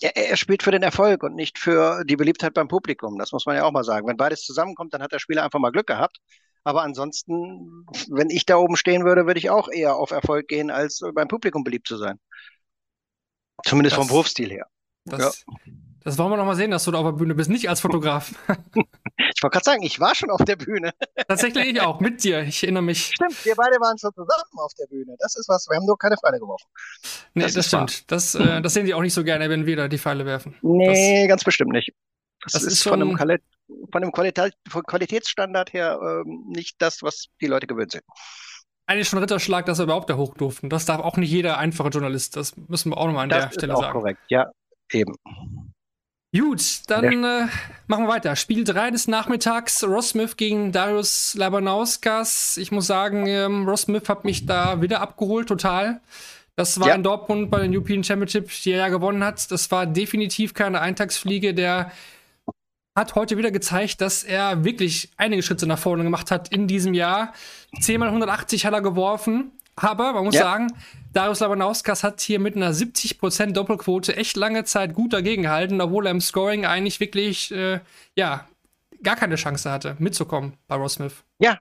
Ja, 0.00 0.10
er 0.10 0.36
spielt 0.36 0.62
für 0.62 0.70
den 0.70 0.82
Erfolg 0.82 1.22
und 1.24 1.34
nicht 1.34 1.58
für 1.58 2.04
die 2.04 2.16
Beliebtheit 2.16 2.54
beim 2.54 2.68
Publikum. 2.68 3.18
Das 3.18 3.32
muss 3.32 3.46
man 3.46 3.56
ja 3.56 3.64
auch 3.64 3.72
mal 3.72 3.84
sagen. 3.84 4.06
Wenn 4.06 4.16
beides 4.16 4.44
zusammenkommt, 4.44 4.94
dann 4.94 5.02
hat 5.02 5.12
der 5.12 5.18
Spieler 5.18 5.42
einfach 5.42 5.58
mal 5.58 5.72
Glück 5.72 5.88
gehabt. 5.88 6.18
Aber 6.62 6.82
ansonsten, 6.82 7.86
wenn 8.08 8.30
ich 8.30 8.46
da 8.46 8.56
oben 8.56 8.76
stehen 8.76 9.04
würde, 9.04 9.26
würde 9.26 9.38
ich 9.38 9.50
auch 9.50 9.68
eher 9.68 9.96
auf 9.96 10.10
Erfolg 10.10 10.48
gehen, 10.48 10.70
als 10.70 11.00
beim 11.14 11.26
Publikum 11.26 11.64
beliebt 11.64 11.88
zu 11.88 11.96
sein. 11.96 12.20
Zumindest 13.64 13.96
das, 13.96 14.06
vom 14.06 14.14
Wurfstil 14.14 14.50
her. 14.50 14.66
Das, 15.04 15.44
ja. 15.46 15.54
das 16.04 16.18
wollen 16.18 16.30
wir 16.30 16.36
noch 16.36 16.44
mal 16.44 16.56
sehen, 16.56 16.70
dass 16.70 16.84
du 16.84 16.90
da 16.90 16.98
auf 16.98 17.06
der 17.06 17.12
Bühne 17.12 17.34
bist, 17.34 17.50
nicht 17.50 17.68
als 17.68 17.80
Fotograf. 17.80 18.34
ich 19.18 19.42
wollte 19.42 19.54
gerade 19.54 19.64
sagen, 19.64 19.82
ich 19.82 19.98
war 19.98 20.14
schon 20.14 20.30
auf 20.30 20.44
der 20.44 20.56
Bühne. 20.56 20.92
Tatsächlich 21.28 21.66
ich 21.66 21.80
auch, 21.80 22.00
mit 22.00 22.22
dir. 22.22 22.42
Ich 22.42 22.62
erinnere 22.62 22.82
mich. 22.82 23.12
Stimmt, 23.14 23.44
wir 23.44 23.54
beide 23.56 23.76
waren 23.80 23.98
schon 23.98 24.12
zusammen 24.12 24.58
auf 24.58 24.72
der 24.74 24.86
Bühne. 24.86 25.16
Das 25.18 25.36
ist 25.36 25.48
was, 25.48 25.66
wir 25.68 25.76
haben 25.76 25.86
nur 25.86 25.98
keine 25.98 26.16
Pfeile 26.16 26.38
geworfen. 26.38 26.66
Nee, 27.34 27.42
das, 27.44 27.54
das 27.54 27.66
stimmt. 27.66 28.10
Das, 28.10 28.34
äh, 28.34 28.62
das 28.62 28.74
sehen 28.74 28.86
die 28.86 28.94
auch 28.94 29.02
nicht 29.02 29.14
so 29.14 29.24
gerne, 29.24 29.50
wenn 29.50 29.66
wir 29.66 29.76
da 29.76 29.88
die 29.88 29.98
Pfeile 29.98 30.24
werfen. 30.24 30.56
Nee, 30.62 31.22
das, 31.22 31.28
ganz 31.28 31.44
bestimmt 31.44 31.72
nicht. 31.72 31.92
Das, 32.44 32.54
ist, 32.54 32.72
ist 32.72 32.82
von 32.84 33.02
einem 33.02 33.16
von 33.92 34.02
dem 34.02 34.12
Qualitä 34.12 34.50
von 34.68 34.82
Qualitätsstandard 34.84 35.72
her 35.72 35.98
ähm, 36.02 36.44
nicht 36.48 36.76
das, 36.78 37.02
was 37.02 37.26
die 37.40 37.46
Leute 37.46 37.66
gewöhnt 37.66 37.92
sind. 37.92 38.04
Eigentlich 38.86 39.08
schon 39.08 39.18
Ritterschlag, 39.18 39.66
dass 39.66 39.80
er 39.80 39.84
überhaupt 39.84 40.08
da 40.08 40.16
hoch 40.16 40.34
durften. 40.34 40.70
Das 40.70 40.86
darf 40.86 41.00
auch 41.00 41.16
nicht 41.18 41.30
jeder 41.30 41.58
einfache 41.58 41.90
Journalist. 41.90 42.36
Das 42.36 42.56
müssen 42.56 42.90
wir 42.90 42.96
auch 42.96 43.06
nochmal 43.06 43.24
an 43.24 43.28
das 43.28 43.44
der 43.44 43.52
Stelle 43.52 43.72
sagen. 43.74 43.82
Das 43.82 43.88
ist 43.88 43.88
auch 43.88 44.00
korrekt, 44.00 44.20
ja, 44.28 44.50
eben. 44.92 45.14
Gut, 46.36 46.82
dann 46.88 47.24
äh, 47.24 47.46
machen 47.86 48.04
wir 48.04 48.08
weiter. 48.08 48.36
Spiel 48.36 48.62
3 48.62 48.90
des 48.90 49.08
Nachmittags, 49.08 49.82
Ross 49.82 50.10
Smith 50.10 50.36
gegen 50.36 50.72
Darius 50.72 51.34
Labanauskas. 51.34 52.58
Ich 52.58 52.70
muss 52.70 52.86
sagen, 52.86 53.26
ähm, 53.26 53.66
Ross 53.66 53.82
Smith 53.82 54.10
hat 54.10 54.26
mich 54.26 54.44
da 54.44 54.82
wieder 54.82 55.00
abgeholt, 55.00 55.48
total. 55.48 56.02
Das 56.54 56.78
war 56.80 56.88
ja. 56.88 56.94
in 56.96 57.02
Dortmund 57.02 57.50
bei 57.50 57.60
den 57.60 57.74
European 57.74 58.04
Championship, 58.04 58.50
die 58.62 58.72
er 58.72 58.78
ja 58.78 58.88
gewonnen 58.88 59.24
hat. 59.24 59.50
Das 59.50 59.70
war 59.70 59.86
definitiv 59.86 60.52
keine 60.52 60.82
Eintagsfliege. 60.82 61.54
Der 61.54 61.92
hat 62.94 63.14
heute 63.14 63.38
wieder 63.38 63.50
gezeigt, 63.50 64.02
dass 64.02 64.22
er 64.22 64.64
wirklich 64.64 65.10
einige 65.16 65.42
Schritte 65.42 65.66
nach 65.66 65.78
vorne 65.78 66.02
gemacht 66.02 66.30
hat 66.30 66.48
in 66.48 66.66
diesem 66.66 66.92
Jahr. 66.92 67.32
10 67.80 68.00
mal 68.00 68.08
180 68.08 68.66
hat 68.66 68.74
er 68.74 68.82
geworfen. 68.82 69.52
Aber 69.80 70.12
man 70.12 70.24
muss 70.24 70.34
ja. 70.34 70.42
sagen, 70.42 70.72
Darius 71.12 71.40
Labanauskas 71.40 72.04
hat 72.04 72.20
hier 72.20 72.38
mit 72.38 72.56
einer 72.56 72.72
70% 72.72 73.52
Doppelquote 73.52 74.16
echt 74.16 74.36
lange 74.36 74.64
Zeit 74.64 74.94
gut 74.94 75.12
dagegen 75.12 75.42
gehalten, 75.42 75.80
obwohl 75.80 76.06
er 76.06 76.10
im 76.10 76.20
Scoring 76.20 76.66
eigentlich 76.66 77.00
wirklich, 77.00 77.52
äh, 77.52 77.80
ja, 78.14 78.46
gar 79.02 79.16
keine 79.16 79.36
Chance 79.36 79.70
hatte, 79.70 79.96
mitzukommen 79.98 80.54
bei 80.66 80.76
Ross 80.76 80.94
Smith. 80.94 81.24
Ja, 81.38 81.58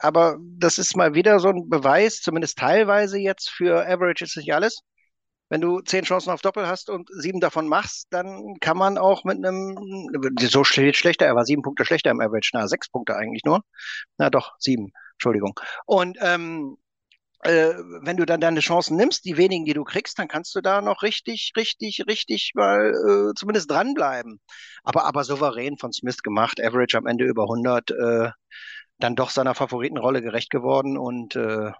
aber 0.00 0.38
das 0.40 0.78
ist 0.78 0.96
mal 0.96 1.14
wieder 1.14 1.40
so 1.40 1.48
ein 1.48 1.68
Beweis, 1.68 2.20
zumindest 2.20 2.58
teilweise 2.58 3.18
jetzt 3.18 3.50
für 3.50 3.86
Average 3.86 4.24
ist 4.24 4.36
nicht 4.36 4.54
alles 4.54 4.82
wenn 5.48 5.60
du 5.60 5.80
zehn 5.80 6.04
Chancen 6.04 6.30
auf 6.30 6.40
Doppel 6.40 6.66
hast 6.66 6.90
und 6.90 7.08
sieben 7.12 7.40
davon 7.40 7.68
machst, 7.68 8.08
dann 8.10 8.56
kann 8.60 8.76
man 8.76 8.98
auch 8.98 9.24
mit 9.24 9.36
einem, 9.36 10.08
so 10.40 10.64
schlechter, 10.64 11.26
er 11.26 11.36
war 11.36 11.44
sieben 11.44 11.62
Punkte 11.62 11.84
schlechter 11.84 12.10
im 12.10 12.20
Average, 12.20 12.50
na, 12.52 12.66
sechs 12.66 12.88
Punkte 12.88 13.16
eigentlich 13.16 13.44
nur. 13.44 13.62
Na 14.18 14.30
doch, 14.30 14.54
sieben, 14.58 14.92
Entschuldigung. 15.12 15.58
Und 15.86 16.18
ähm, 16.20 16.78
äh, 17.46 17.74
wenn 18.02 18.16
du 18.16 18.26
dann 18.26 18.40
deine 18.40 18.60
Chancen 18.60 18.96
nimmst, 18.96 19.24
die 19.24 19.36
wenigen, 19.36 19.64
die 19.64 19.74
du 19.74 19.84
kriegst, 19.84 20.18
dann 20.18 20.28
kannst 20.28 20.54
du 20.54 20.60
da 20.60 20.80
noch 20.80 21.02
richtig, 21.02 21.52
richtig, 21.56 22.04
richtig 22.06 22.52
mal 22.54 22.90
äh, 22.90 23.34
zumindest 23.34 23.70
dranbleiben. 23.70 24.40
Aber, 24.82 25.04
aber 25.04 25.24
souverän 25.24 25.78
von 25.78 25.92
Smith 25.92 26.22
gemacht, 26.22 26.62
Average 26.62 26.98
am 26.98 27.06
Ende 27.06 27.24
über 27.24 27.44
100, 27.44 27.90
äh, 27.90 28.30
dann 28.98 29.16
doch 29.16 29.30
seiner 29.30 29.54
Favoritenrolle 29.54 30.22
gerecht 30.22 30.50
geworden 30.50 30.96
und 30.98 31.36
äh, 31.36 31.72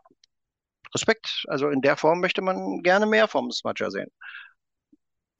Respekt. 0.94 1.44
Also 1.48 1.68
in 1.68 1.80
der 1.80 1.96
Form 1.96 2.20
möchte 2.20 2.42
man 2.42 2.82
gerne 2.82 3.06
mehr 3.06 3.28
vom 3.28 3.50
Smudger 3.50 3.90
sehen. 3.90 4.10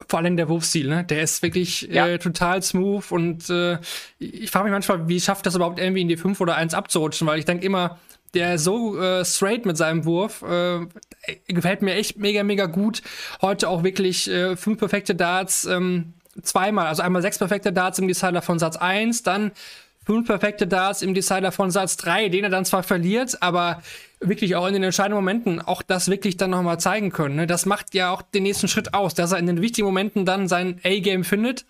Vor 0.07 0.19
allem 0.19 0.37
der 0.37 0.47
Wurfstil, 0.47 0.87
ne? 0.87 1.03
Der 1.03 1.23
ist 1.23 1.41
wirklich 1.41 1.81
ja. 1.81 2.07
äh, 2.07 2.19
total 2.19 2.61
smooth 2.61 3.11
und 3.11 3.49
äh, 3.49 3.79
ich 4.19 4.51
frage 4.51 4.65
mich 4.65 4.71
manchmal, 4.71 5.07
wie 5.07 5.19
schafft 5.19 5.45
das 5.45 5.55
überhaupt 5.55 5.79
irgendwie 5.79 6.01
in 6.01 6.07
die 6.07 6.17
5 6.17 6.39
oder 6.39 6.55
1 6.55 6.75
abzurutschen, 6.75 7.27
weil 7.27 7.39
ich 7.39 7.45
denke 7.45 7.65
immer, 7.65 7.99
der 8.33 8.55
ist 8.55 8.63
so 8.63 8.99
äh, 8.99 9.23
straight 9.25 9.65
mit 9.65 9.77
seinem 9.77 10.05
Wurf. 10.05 10.41
Äh, 10.41 10.87
gefällt 11.47 11.81
mir 11.81 11.95
echt 11.95 12.17
mega, 12.17 12.43
mega 12.43 12.65
gut. 12.65 13.01
Heute 13.41 13.69
auch 13.69 13.83
wirklich 13.83 14.29
äh, 14.29 14.55
fünf 14.55 14.79
perfekte 14.79 15.15
Darts, 15.15 15.65
ähm, 15.65 16.13
zweimal, 16.41 16.87
also 16.87 17.01
einmal 17.01 17.21
sechs 17.21 17.37
perfekte 17.37 17.73
Darts 17.73 17.99
im 17.99 18.07
Decider 18.07 18.41
von 18.41 18.59
Satz 18.59 18.77
1, 18.77 19.23
dann 19.23 19.51
fünf 20.05 20.27
perfekte 20.27 20.67
Darts 20.67 21.01
im 21.01 21.13
Decider 21.13 21.51
von 21.51 21.71
Satz 21.71 21.97
3, 21.97 22.29
den 22.29 22.45
er 22.45 22.49
dann 22.49 22.63
zwar 22.63 22.83
verliert, 22.83 23.41
aber 23.41 23.81
wirklich 24.19 24.55
auch 24.55 24.65
in 24.67 24.73
den 24.73 24.83
entscheidenden 24.83 25.17
Momenten 25.17 25.61
auch 25.61 25.81
das 25.81 26.07
wirklich 26.09 26.37
dann 26.37 26.51
nochmal 26.51 26.79
zeigen 26.79 27.11
können. 27.11 27.35
Ne? 27.35 27.47
Das 27.47 27.65
macht 27.65 27.93
ja 27.93 28.11
auch 28.11 28.21
den 28.21 28.43
nächsten 28.43 28.67
Schritt 28.67 28.93
aus, 28.93 29.13
dass 29.13 29.31
er 29.31 29.39
in 29.39 29.47
den 29.47 29.61
wichtigen 29.61 29.85
Momenten 29.85 30.25
dann 30.25 30.47
sein 30.47 30.79
A-Game 30.83 31.23
findet. 31.23 31.65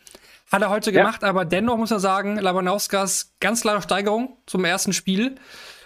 Hat 0.52 0.62
er 0.62 0.70
heute 0.70 0.94
gemacht, 0.94 1.24
ja. 1.24 1.30
aber 1.30 1.44
dennoch 1.44 1.78
muss 1.78 1.90
man 1.90 2.00
sagen, 2.00 2.38
Labanauskas 2.38 3.34
ganz 3.42 3.62
klare 3.62 3.82
Steigerung 3.82 4.38
zum 4.46 4.64
ersten 4.64 4.94
Spiel. 4.94 5.36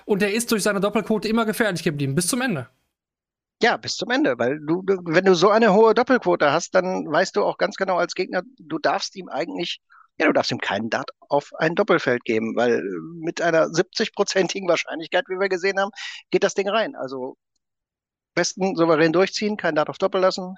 Und 0.05 0.21
er 0.21 0.33
ist 0.33 0.51
durch 0.51 0.63
seine 0.63 0.79
Doppelquote 0.79 1.27
immer 1.27 1.45
gefährlich 1.45 1.83
geblieben, 1.83 2.15
bis 2.15 2.27
zum 2.27 2.41
Ende. 2.41 2.69
Ja, 3.61 3.77
bis 3.77 3.95
zum 3.95 4.09
Ende, 4.09 4.39
weil 4.39 4.59
du, 4.59 4.83
wenn 4.85 5.25
du 5.25 5.35
so 5.35 5.49
eine 5.49 5.73
hohe 5.73 5.93
Doppelquote 5.93 6.51
hast, 6.51 6.73
dann 6.73 7.05
weißt 7.11 7.35
du 7.35 7.43
auch 7.43 7.59
ganz 7.59 7.75
genau 7.75 7.97
als 7.97 8.15
Gegner, 8.15 8.41
du 8.57 8.79
darfst 8.79 9.15
ihm 9.15 9.29
eigentlich, 9.29 9.81
ja, 10.17 10.25
du 10.25 10.33
darfst 10.33 10.51
ihm 10.51 10.57
keinen 10.59 10.89
Dart 10.89 11.11
auf 11.29 11.51
ein 11.59 11.75
Doppelfeld 11.75 12.23
geben, 12.23 12.55
weil 12.55 12.81
mit 13.13 13.39
einer 13.39 13.65
70-prozentigen 13.67 14.67
Wahrscheinlichkeit, 14.67 15.25
wie 15.27 15.39
wir 15.39 15.47
gesehen 15.47 15.79
haben, 15.79 15.91
geht 16.31 16.43
das 16.43 16.55
Ding 16.55 16.69
rein. 16.69 16.95
Also 16.95 17.37
besten 18.33 18.75
souverän 18.75 19.13
durchziehen, 19.13 19.57
keinen 19.57 19.75
Dart 19.75 19.89
auf 19.89 19.99
Doppel 19.99 20.21
lassen, 20.21 20.55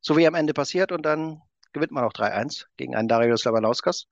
so 0.00 0.16
wie 0.16 0.26
am 0.26 0.34
Ende 0.34 0.52
passiert 0.52 0.90
und 0.90 1.02
dann 1.02 1.42
gewinnt 1.72 1.92
man 1.92 2.04
auch 2.04 2.12
3-1 2.12 2.66
gegen 2.76 2.96
einen 2.96 3.08
Darius 3.08 3.44
Labanauskas, 3.44 4.08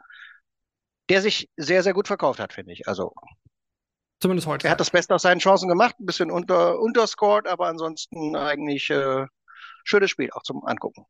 der 1.09 1.21
sich 1.21 1.51
sehr, 1.57 1.83
sehr 1.83 1.95
gut 1.95 2.07
verkauft 2.07 2.39
hat, 2.39 2.53
finde 2.53 2.73
ich. 2.73 2.87
Also 2.87 3.13
Zumindest 4.21 4.47
heute. 4.47 4.67
Er 4.67 4.73
hat 4.73 4.81
das 4.81 4.91
Beste 4.91 5.15
aus 5.15 5.23
seinen 5.23 5.39
Chancen 5.39 5.69
gemacht, 5.69 5.97
ein 5.99 6.07
bisschen 6.07 6.31
unter, 6.31 6.79
unterscored, 6.79 7.47
aber 7.47 7.69
ansonsten 7.69 8.37
eigentlich 8.37 8.91
äh, 8.91 9.27
schönes 9.85 10.11
Spiel 10.11 10.31
auch 10.33 10.43
zum 10.43 10.65
Angucken. 10.65 11.07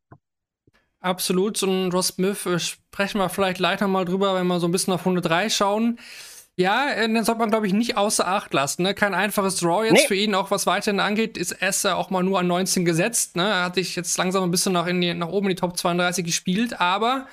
Absolut. 1.00 1.62
Und 1.62 1.90
Ross 1.93 2.09
Smith 2.09 2.47
äh, 2.47 2.59
sprechen 2.59 3.19
wir 3.19 3.29
vielleicht 3.29 3.57
gleich 3.57 3.81
nochmal 3.81 4.05
drüber, 4.05 4.35
wenn 4.35 4.47
wir 4.47 4.61
so 4.61 4.69
ein 4.69 4.73
bisschen 4.73 4.93
auf 4.93 5.05
Runde 5.05 5.23
3 5.23 5.49
schauen. 5.49 5.99
Ja, 6.57 6.90
äh, 6.90 7.09
den 7.09 7.25
sollte 7.25 7.40
man, 7.40 7.50
glaube 7.50 7.67
ich, 7.67 7.73
nicht 7.73 7.97
außer 7.97 8.29
Acht 8.29 8.52
lassen. 8.52 8.83
Ne? 8.83 8.95
Kein 8.95 9.14
einfaches 9.14 9.57
Draw 9.57 9.85
jetzt 9.85 9.93
nee. 9.93 10.07
für 10.07 10.14
ihn, 10.14 10.35
auch 10.35 10.50
was 10.50 10.67
weiterhin 10.67 11.00
angeht, 11.00 11.38
ist 11.38 11.85
er 11.85 11.97
auch 11.97 12.11
mal 12.11 12.23
nur 12.23 12.38
an 12.38 12.47
19 12.47 12.85
gesetzt. 12.85 13.35
Ne? 13.35 13.49
Er 13.49 13.64
hat 13.64 13.76
sich 13.76 13.97
jetzt 13.97 14.17
langsam 14.19 14.45
ein 14.45 14.50
bisschen 14.50 14.75
nach, 14.75 14.87
die, 14.87 15.14
nach 15.14 15.29
oben 15.29 15.47
in 15.47 15.57
die 15.57 15.61
Top 15.61 15.76
32 15.76 16.25
gespielt, 16.25 16.81
aber 16.81 17.26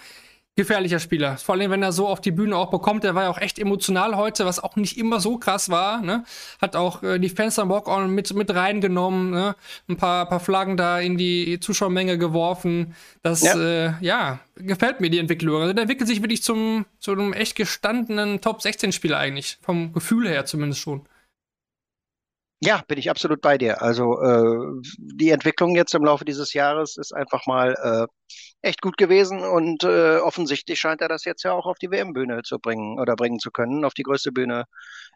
gefährlicher 0.57 0.99
Spieler. 0.99 1.37
Vor 1.37 1.55
allem, 1.55 1.69
wenn 1.69 1.83
er 1.83 1.91
so 1.91 2.07
auf 2.07 2.19
die 2.19 2.31
Bühne 2.31 2.57
auch 2.57 2.71
bekommt. 2.71 3.03
Der 3.03 3.13
war 3.13 3.23
ja 3.23 3.29
auch 3.29 3.37
echt 3.37 3.59
emotional 3.59 4.17
heute, 4.17 4.43
was 4.45 4.59
auch 4.59 4.75
nicht 4.75 4.97
immer 4.97 5.19
so 5.19 5.37
krass 5.37 5.69
war. 5.69 6.01
Ne? 6.01 6.25
Hat 6.59 6.75
auch 6.75 7.03
äh, 7.03 7.19
die 7.19 7.29
Fans 7.29 7.59
am 7.59 7.69
Walk-On 7.69 8.13
mit, 8.13 8.33
mit 8.33 8.53
reingenommen, 8.53 9.29
ne? 9.29 9.55
ein 9.87 9.97
paar, 9.97 10.27
paar 10.27 10.39
Flaggen 10.39 10.75
da 10.75 10.99
in 10.99 11.15
die 11.15 11.59
Zuschauermenge 11.59 12.17
geworfen. 12.17 12.95
Das, 13.21 13.43
ja. 13.43 13.55
Äh, 13.55 13.93
ja, 14.01 14.39
gefällt 14.55 14.99
mir 14.99 15.11
die 15.11 15.19
Entwicklung. 15.19 15.61
Also 15.61 15.73
der 15.73 15.83
entwickelt 15.83 16.09
sich 16.09 16.23
wirklich 16.23 16.41
zum, 16.41 16.85
zu 16.99 17.11
einem 17.11 17.33
echt 17.33 17.55
gestandenen 17.55 18.41
Top-16-Spieler 18.41 19.17
eigentlich. 19.17 19.59
Vom 19.61 19.93
Gefühl 19.93 20.27
her 20.27 20.45
zumindest 20.45 20.81
schon. 20.81 21.07
Ja, 22.63 22.83
bin 22.87 22.97
ich 22.97 23.11
absolut 23.11 23.41
bei 23.41 23.59
dir. 23.59 23.83
Also 23.83 24.19
äh, 24.19 24.81
die 24.97 25.29
Entwicklung 25.29 25.75
jetzt 25.75 25.93
im 25.93 26.03
Laufe 26.03 26.25
dieses 26.25 26.53
Jahres 26.53 26.97
ist 26.97 27.13
einfach 27.13 27.45
mal 27.45 27.75
äh, 27.75 28.07
echt 28.61 28.81
gut 28.81 28.97
gewesen 28.97 29.43
und 29.43 29.83
äh, 29.83 30.17
offensichtlich 30.17 30.79
scheint 30.79 31.01
er 31.01 31.07
das 31.07 31.25
jetzt 31.25 31.43
ja 31.43 31.53
auch 31.53 31.65
auf 31.65 31.77
die 31.77 31.91
WM-Bühne 31.91 32.41
zu 32.43 32.59
bringen 32.59 32.99
oder 32.99 33.15
bringen 33.15 33.39
zu 33.39 33.51
können, 33.51 33.85
auf 33.85 33.93
die 33.93 34.03
größte 34.03 34.31
Bühne 34.31 34.65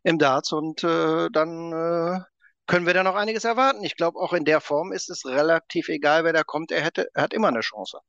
im 0.03 0.19
Darts 0.19 0.51
und 0.51 0.83
äh, 0.83 1.29
dann 1.31 1.71
äh, 1.73 2.19
können 2.67 2.85
wir 2.85 2.93
da 2.93 3.03
noch 3.03 3.15
einiges 3.15 3.43
erwarten. 3.43 3.83
Ich 3.83 3.95
glaube, 3.95 4.19
auch 4.19 4.33
in 4.33 4.45
der 4.45 4.61
Form 4.61 4.91
ist 4.91 5.09
es 5.09 5.25
relativ 5.25 5.89
egal, 5.89 6.23
wer 6.23 6.33
da 6.33 6.43
kommt. 6.43 6.71
Er 6.71 6.81
hätte, 6.81 7.09
er 7.13 7.23
hat 7.23 7.33
immer 7.33 7.47
eine 7.47 7.61
Chance, 7.61 7.99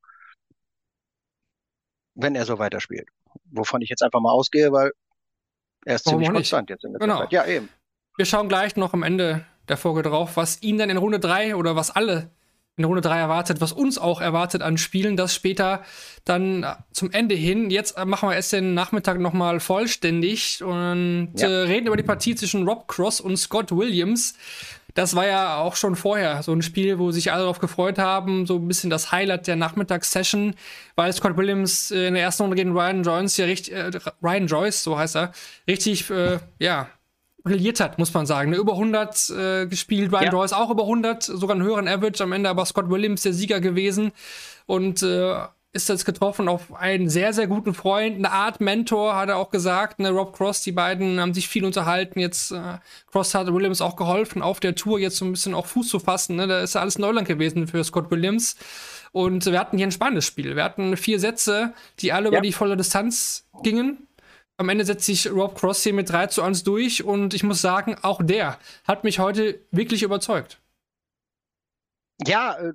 wenn 2.14 2.34
er 2.34 2.44
so 2.44 2.58
weiterspielt. 2.58 3.08
Wovon 3.46 3.80
ich 3.80 3.88
jetzt 3.88 4.02
einfach 4.02 4.20
mal 4.20 4.32
ausgehe, 4.32 4.70
weil 4.70 4.92
er 5.84 5.96
ist 5.96 6.06
Warum 6.06 6.20
ziemlich 6.20 6.34
konstant 6.34 6.70
jetzt 6.70 6.84
in 6.84 6.92
der 6.92 7.00
genau. 7.00 7.20
Zeit. 7.20 7.32
Ja, 7.32 7.46
eben. 7.46 7.68
Wir 8.16 8.26
schauen 8.26 8.48
gleich 8.48 8.76
noch 8.76 8.92
am 8.92 9.02
Ende 9.02 9.44
der 9.68 9.78
Folge 9.78 10.02
drauf, 10.02 10.36
was 10.36 10.62
ihn 10.62 10.78
dann 10.78 10.90
in 10.90 10.98
Runde 10.98 11.18
3 11.18 11.56
oder 11.56 11.74
was 11.74 11.90
alle 11.90 12.30
in 12.76 12.84
Runde 12.84 13.02
3 13.02 13.18
erwartet, 13.18 13.60
was 13.60 13.72
uns 13.72 13.98
auch 13.98 14.20
erwartet 14.20 14.62
an 14.62 14.78
Spielen, 14.78 15.16
das 15.16 15.34
später 15.34 15.82
dann 16.24 16.64
zum 16.92 17.10
Ende 17.10 17.34
hin. 17.34 17.70
Jetzt 17.70 18.02
machen 18.04 18.30
wir 18.30 18.36
es 18.36 18.50
den 18.50 18.72
Nachmittag 18.72 19.20
nochmal 19.20 19.60
vollständig 19.60 20.62
und 20.62 21.32
ja. 21.36 21.48
äh, 21.48 21.62
reden 21.64 21.86
über 21.86 21.96
die 21.96 22.02
Partie 22.02 22.34
zwischen 22.34 22.66
Rob 22.66 22.88
Cross 22.88 23.20
und 23.20 23.36
Scott 23.36 23.72
Williams. 23.72 24.34
Das 24.94 25.14
war 25.14 25.26
ja 25.26 25.56
auch 25.58 25.76
schon 25.76 25.96
vorher 25.96 26.42
so 26.42 26.52
ein 26.52 26.62
Spiel, 26.62 26.98
wo 26.98 27.12
sich 27.12 27.32
alle 27.32 27.42
darauf 27.42 27.60
gefreut 27.60 27.98
haben, 27.98 28.46
so 28.46 28.56
ein 28.56 28.68
bisschen 28.68 28.90
das 28.90 29.10
Highlight 29.10 29.46
der 29.46 29.56
Nachmittagssession, 29.56 30.54
weil 30.96 31.12
Scott 31.12 31.36
Williams 31.36 31.90
äh, 31.90 32.08
in 32.08 32.14
der 32.14 32.22
ersten 32.22 32.42
Runde 32.42 32.56
gegen 32.56 32.72
Ryan 32.72 33.02
Joyce 33.02 33.36
ja 33.38 33.44
richtig, 33.46 33.74
äh, 33.74 33.90
Ryan 34.22 34.46
Joyce, 34.46 34.82
so 34.82 34.98
heißt 34.98 35.16
er, 35.16 35.32
richtig, 35.66 36.08
äh, 36.10 36.38
ja, 36.58 36.88
brilliert 37.42 37.80
hat, 37.80 37.98
muss 37.98 38.12
man 38.14 38.26
sagen. 38.26 38.50
Ne? 38.50 38.56
Über 38.56 38.72
100 38.72 39.30
äh, 39.30 39.66
gespielt, 39.66 40.12
Ryan 40.12 40.24
ja. 40.24 40.32
Joyce 40.32 40.52
auch 40.52 40.70
über 40.70 40.82
100, 40.82 41.22
sogar 41.22 41.56
einen 41.56 41.64
höheren 41.64 41.88
Average, 41.88 42.22
am 42.22 42.32
Ende 42.32 42.48
aber 42.48 42.64
Scott 42.64 42.88
Williams 42.90 43.22
der 43.22 43.32
Sieger 43.32 43.60
gewesen 43.60 44.12
und 44.66 45.02
äh, 45.02 45.36
ist 45.74 45.88
jetzt 45.88 46.04
getroffen 46.04 46.48
auf 46.48 46.74
einen 46.74 47.08
sehr, 47.08 47.32
sehr 47.32 47.46
guten 47.46 47.72
Freund, 47.72 48.16
eine 48.16 48.30
Art 48.30 48.60
Mentor, 48.60 49.16
hat 49.16 49.30
er 49.30 49.38
auch 49.38 49.50
gesagt, 49.50 50.00
ne, 50.00 50.10
Rob 50.10 50.36
Cross, 50.36 50.62
die 50.62 50.72
beiden 50.72 51.18
haben 51.18 51.32
sich 51.32 51.48
viel 51.48 51.64
unterhalten, 51.64 52.20
jetzt 52.20 52.52
äh, 52.52 52.78
Cross 53.10 53.34
hat 53.34 53.52
Williams 53.52 53.80
auch 53.80 53.96
geholfen, 53.96 54.42
auf 54.42 54.60
der 54.60 54.74
Tour 54.74 54.98
jetzt 54.98 55.16
so 55.16 55.24
ein 55.24 55.32
bisschen 55.32 55.54
auch 55.54 55.66
Fuß 55.66 55.88
zu 55.88 55.98
fassen, 55.98 56.36
ne? 56.36 56.46
da 56.46 56.60
ist 56.60 56.74
ja 56.74 56.82
alles 56.82 56.98
Neuland 56.98 57.26
gewesen 57.26 57.66
für 57.66 57.82
Scott 57.84 58.10
Williams 58.10 58.56
und 59.12 59.46
wir 59.46 59.58
hatten 59.58 59.78
hier 59.78 59.86
ein 59.86 59.92
spannendes 59.92 60.26
Spiel, 60.26 60.56
wir 60.56 60.64
hatten 60.64 60.96
vier 60.98 61.18
Sätze, 61.18 61.72
die 62.00 62.12
alle 62.12 62.26
ja. 62.26 62.32
über 62.32 62.42
die 62.42 62.52
volle 62.52 62.76
Distanz 62.76 63.46
gingen, 63.62 64.06
am 64.56 64.68
Ende 64.68 64.84
setzt 64.84 65.06
sich 65.06 65.30
Rob 65.30 65.58
Cross 65.58 65.82
hier 65.82 65.94
mit 65.94 66.10
3 66.10 66.28
zu 66.28 66.42
1 66.42 66.62
durch 66.64 67.04
und 67.04 67.34
ich 67.34 67.42
muss 67.42 67.60
sagen, 67.60 67.96
auch 68.02 68.20
der 68.22 68.58
hat 68.84 69.04
mich 69.04 69.18
heute 69.18 69.60
wirklich 69.70 70.02
überzeugt. 70.02 70.58
Ja, 72.26 72.56
äh, 72.58 72.72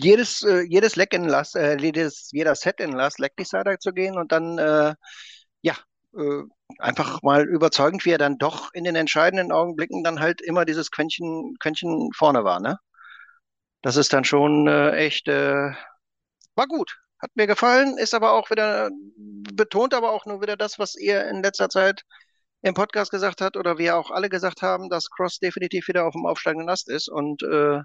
jedes, 0.00 0.42
äh, 0.42 0.62
jedes 0.62 0.96
Leck 0.96 1.12
in 1.12 1.24
Last, 1.28 1.56
äh, 1.56 1.76
jedes, 1.78 2.30
jeder 2.32 2.54
Set 2.54 2.80
in 2.80 2.92
Last 2.92 3.18
Leck 3.18 3.36
Decider 3.36 3.78
zu 3.78 3.92
gehen 3.92 4.16
und 4.16 4.32
dann, 4.32 4.96
ja, 5.62 5.74
einfach 6.78 7.22
mal 7.22 7.46
überzeugend, 7.46 8.04
wie 8.06 8.12
er 8.12 8.18
dann 8.18 8.38
doch 8.38 8.72
in 8.72 8.84
den 8.84 8.96
entscheidenden 8.96 9.52
Augenblicken 9.52 10.02
dann 10.02 10.20
halt 10.20 10.40
immer 10.40 10.64
dieses 10.64 10.90
Quäntchen, 10.90 11.56
Quäntchen 11.60 12.10
vorne 12.16 12.44
war, 12.44 12.60
ne? 12.60 12.78
Das 13.82 13.96
ist 13.96 14.12
dann 14.12 14.24
schon 14.24 14.66
echt, 14.66 15.28
war 15.28 15.76
gut. 16.66 16.96
Hat 17.26 17.34
mir 17.34 17.48
gefallen, 17.48 17.98
ist 17.98 18.14
aber 18.14 18.34
auch 18.34 18.50
wieder, 18.50 18.88
betont 19.16 19.94
aber 19.94 20.12
auch 20.12 20.26
nur 20.26 20.40
wieder 20.42 20.56
das, 20.56 20.78
was 20.78 20.94
ihr 20.94 21.26
in 21.26 21.42
letzter 21.42 21.68
Zeit 21.68 22.02
im 22.62 22.72
Podcast 22.72 23.10
gesagt 23.10 23.40
habt 23.40 23.56
oder 23.56 23.78
wir 23.78 23.96
auch 23.96 24.12
alle 24.12 24.28
gesagt 24.28 24.62
haben, 24.62 24.88
dass 24.90 25.10
Cross 25.10 25.40
definitiv 25.40 25.88
wieder 25.88 26.06
auf 26.06 26.12
dem 26.12 26.24
aufsteigenden 26.24 26.68
Ast 26.68 26.88
ist 26.88 27.08
und 27.08 27.42
äh, 27.42 27.80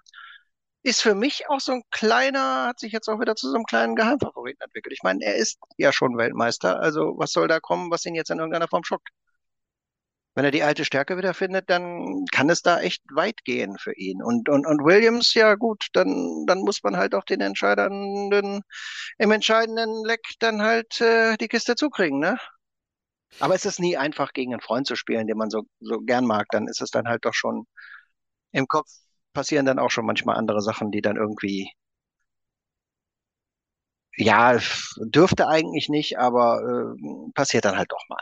ist 0.83 1.01
für 1.01 1.15
mich 1.15 1.49
auch 1.49 1.59
so 1.59 1.71
ein 1.71 1.81
kleiner, 1.89 2.67
hat 2.67 2.79
sich 2.79 2.91
jetzt 2.93 3.07
auch 3.09 3.19
wieder 3.19 3.35
zu 3.35 3.49
so 3.49 3.55
einem 3.55 3.65
kleinen 3.65 3.95
Geheimfavoriten 3.95 4.61
entwickelt. 4.63 4.93
Ich 4.93 5.01
meine, 5.01 5.25
er 5.25 5.35
ist 5.37 5.57
ja 5.77 5.91
schon 5.91 6.17
Weltmeister, 6.17 6.79
also 6.79 7.15
was 7.17 7.31
soll 7.31 7.47
da 7.47 7.59
kommen, 7.59 7.89
was 7.89 8.05
ihn 8.05 8.13
jetzt 8.13 8.29
in 8.29 8.37
irgendeiner 8.37 8.67
Form 8.67 8.83
schockt? 8.83 9.09
Wenn 10.35 10.45
er 10.45 10.51
die 10.51 10.63
alte 10.63 10.85
Stärke 10.85 11.17
wiederfindet, 11.17 11.69
dann 11.69 12.25
kann 12.31 12.49
es 12.49 12.61
da 12.61 12.79
echt 12.81 13.03
weit 13.13 13.43
gehen 13.45 13.77
für 13.77 13.93
ihn. 13.95 14.23
Und, 14.23 14.49
und, 14.49 14.65
und 14.65 14.83
Williams, 14.85 15.33
ja 15.33 15.55
gut, 15.55 15.87
dann, 15.93 16.45
dann 16.47 16.59
muss 16.59 16.83
man 16.83 16.97
halt 16.97 17.15
auch 17.15 17.25
den 17.25 17.41
entscheidenden, 17.41 18.61
im 19.17 19.31
entscheidenden 19.31 20.05
Leck 20.05 20.21
dann 20.39 20.61
halt 20.61 21.01
äh, 21.01 21.37
die 21.37 21.47
Kiste 21.49 21.75
zukriegen, 21.75 22.19
ne? 22.19 22.37
Aber 23.39 23.55
es 23.55 23.65
ist 23.65 23.79
nie 23.81 23.97
einfach, 23.97 24.31
gegen 24.31 24.53
einen 24.53 24.61
Freund 24.61 24.87
zu 24.87 24.95
spielen, 24.95 25.27
den 25.27 25.37
man 25.37 25.49
so, 25.49 25.63
so 25.81 25.99
gern 25.99 26.25
mag. 26.25 26.47
Dann 26.51 26.67
ist 26.69 26.81
es 26.81 26.91
dann 26.91 27.07
halt 27.09 27.25
doch 27.25 27.33
schon 27.33 27.65
im 28.53 28.67
Kopf 28.67 28.89
passieren 29.33 29.65
dann 29.65 29.79
auch 29.79 29.91
schon 29.91 30.05
manchmal 30.05 30.37
andere 30.37 30.61
Sachen, 30.61 30.91
die 30.91 31.01
dann 31.01 31.17
irgendwie 31.17 31.71
ja, 34.17 34.57
dürfte 34.97 35.47
eigentlich 35.47 35.89
nicht, 35.89 36.17
aber 36.19 36.95
äh, 36.97 37.31
passiert 37.33 37.65
dann 37.65 37.77
halt 37.77 37.91
doch 37.91 38.03
mal. 38.09 38.21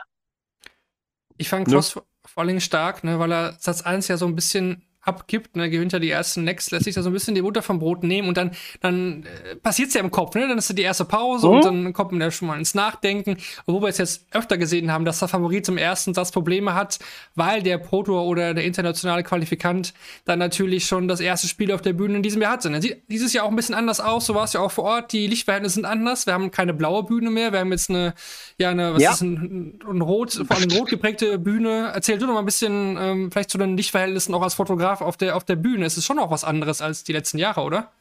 Ich 1.40 1.48
fand 1.48 1.66
Cross 1.66 1.96
ne? 1.96 2.02
vor 2.26 2.42
allem 2.42 2.60
stark, 2.60 3.02
ne, 3.02 3.18
weil 3.18 3.32
er 3.32 3.56
Satz 3.58 3.80
1 3.80 4.08
ja 4.08 4.18
so 4.18 4.26
ein 4.26 4.34
bisschen 4.34 4.82
abgibt, 5.02 5.56
ne, 5.56 5.70
gewinnt 5.70 5.92
ja 5.92 5.98
die 5.98 6.10
ersten 6.10 6.44
Necks, 6.44 6.70
lässt 6.70 6.84
sich 6.84 6.94
da 6.94 7.02
so 7.02 7.08
ein 7.08 7.12
bisschen 7.12 7.34
die 7.34 7.42
Butter 7.42 7.62
vom 7.62 7.78
Brot 7.78 8.04
nehmen 8.04 8.28
und 8.28 8.36
dann, 8.36 8.50
dann 8.80 9.24
äh, 9.24 9.56
passiert's 9.56 9.94
ja 9.94 10.00
im 10.00 10.10
Kopf, 10.10 10.34
ne? 10.34 10.46
Dann 10.46 10.58
ist 10.58 10.76
die 10.76 10.82
erste 10.82 11.06
Pause 11.06 11.46
mhm. 11.46 11.54
und 11.54 11.64
dann 11.64 11.92
kommt 11.92 12.12
man 12.12 12.20
ja 12.20 12.30
schon 12.30 12.48
mal 12.48 12.58
ins 12.58 12.74
Nachdenken. 12.74 13.38
Wo 13.66 13.80
wir 13.80 13.88
es 13.88 13.98
jetzt 13.98 14.26
öfter 14.32 14.58
gesehen 14.58 14.92
haben, 14.92 15.04
dass 15.04 15.18
der 15.18 15.28
Favorit 15.28 15.64
zum 15.64 15.78
ersten 15.78 16.12
Satz 16.12 16.30
Probleme 16.32 16.74
hat, 16.74 16.98
weil 17.34 17.62
der 17.62 17.78
Pro-Tour 17.78 18.24
oder 18.24 18.52
der 18.52 18.64
internationale 18.64 19.22
Qualifikant 19.22 19.94
dann 20.26 20.38
natürlich 20.38 20.84
schon 20.84 21.08
das 21.08 21.20
erste 21.20 21.48
Spiel 21.48 21.72
auf 21.72 21.80
der 21.80 21.94
Bühne 21.94 22.16
in 22.16 22.22
diesem 22.22 22.42
Jahr 22.42 22.52
hatte. 22.52 22.68
Ne? 22.68 22.82
Sieht 22.82 23.02
dieses 23.08 23.32
Jahr 23.32 23.46
auch 23.46 23.50
ein 23.50 23.56
bisschen 23.56 23.74
anders 23.74 24.00
aus, 24.00 24.26
so 24.26 24.34
war 24.34 24.44
es 24.44 24.52
ja 24.52 24.60
auch 24.60 24.70
vor 24.70 24.84
Ort. 24.84 25.12
Die 25.12 25.26
Lichtverhältnisse 25.26 25.76
sind 25.76 25.86
anders. 25.86 26.26
Wir 26.26 26.34
haben 26.34 26.50
keine 26.50 26.74
blaue 26.74 27.04
Bühne 27.04 27.30
mehr, 27.30 27.52
wir 27.52 27.60
haben 27.60 27.72
jetzt 27.72 27.88
eine, 27.88 28.14
ja, 28.58 28.70
eine, 28.70 28.94
was 28.94 29.02
ja. 29.02 29.12
ist 29.12 29.22
ein, 29.22 29.80
ein 29.88 30.02
rot, 30.02 30.32
vor 30.32 30.56
allem 30.56 30.70
rot 30.72 30.88
geprägte 30.88 31.38
Bühne. 31.38 31.90
Erzähl 31.94 32.18
du 32.18 32.26
noch 32.26 32.34
mal 32.34 32.40
ein 32.40 32.44
bisschen, 32.44 32.98
ähm, 33.00 33.30
vielleicht 33.32 33.50
zu 33.50 33.56
den 33.56 33.76
Lichtverhältnissen 33.76 34.34
auch 34.34 34.42
als 34.42 34.54
Fotograf 34.54 34.89
auf 34.98 35.16
der, 35.16 35.36
auf 35.36 35.44
der 35.44 35.56
Bühne. 35.56 35.86
Es 35.86 35.96
ist 35.96 36.06
schon 36.06 36.18
auch 36.18 36.30
was 36.30 36.44
anderes 36.44 36.82
als 36.82 37.04
die 37.04 37.12
letzten 37.12 37.38
Jahre, 37.38 37.62
oder? 37.62 37.92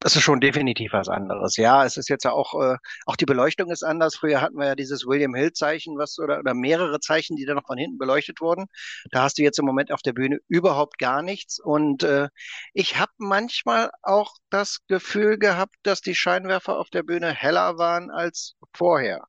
Das 0.00 0.14
ist 0.14 0.22
schon 0.22 0.40
definitiv 0.40 0.92
was 0.92 1.08
anderes. 1.08 1.56
Ja, 1.56 1.84
es 1.84 1.96
ist 1.96 2.08
jetzt 2.08 2.24
ja 2.24 2.30
auch, 2.30 2.54
äh, 2.62 2.76
auch 3.06 3.16
die 3.16 3.24
Beleuchtung 3.24 3.68
ist 3.72 3.82
anders. 3.82 4.14
Früher 4.14 4.40
hatten 4.40 4.56
wir 4.56 4.66
ja 4.66 4.74
dieses 4.76 5.04
William 5.06 5.34
Hill-Zeichen, 5.34 5.98
was 5.98 6.20
oder, 6.20 6.38
oder 6.38 6.54
mehrere 6.54 7.00
Zeichen, 7.00 7.34
die 7.34 7.44
dann 7.46 7.56
noch 7.56 7.66
von 7.66 7.78
hinten 7.78 7.98
beleuchtet 7.98 8.40
wurden. 8.40 8.66
Da 9.10 9.22
hast 9.22 9.38
du 9.38 9.42
jetzt 9.42 9.58
im 9.58 9.64
Moment 9.64 9.90
auf 9.90 10.02
der 10.02 10.12
Bühne 10.12 10.38
überhaupt 10.46 10.98
gar 10.98 11.22
nichts. 11.22 11.58
Und 11.58 12.04
äh, 12.04 12.28
ich 12.74 12.96
habe 12.98 13.10
manchmal 13.18 13.90
auch 14.02 14.34
das 14.50 14.86
Gefühl 14.86 15.36
gehabt, 15.36 15.74
dass 15.82 16.00
die 16.00 16.14
Scheinwerfer 16.14 16.78
auf 16.78 16.90
der 16.90 17.02
Bühne 17.02 17.32
heller 17.32 17.76
waren 17.78 18.10
als 18.12 18.54
vorher. 18.72 19.26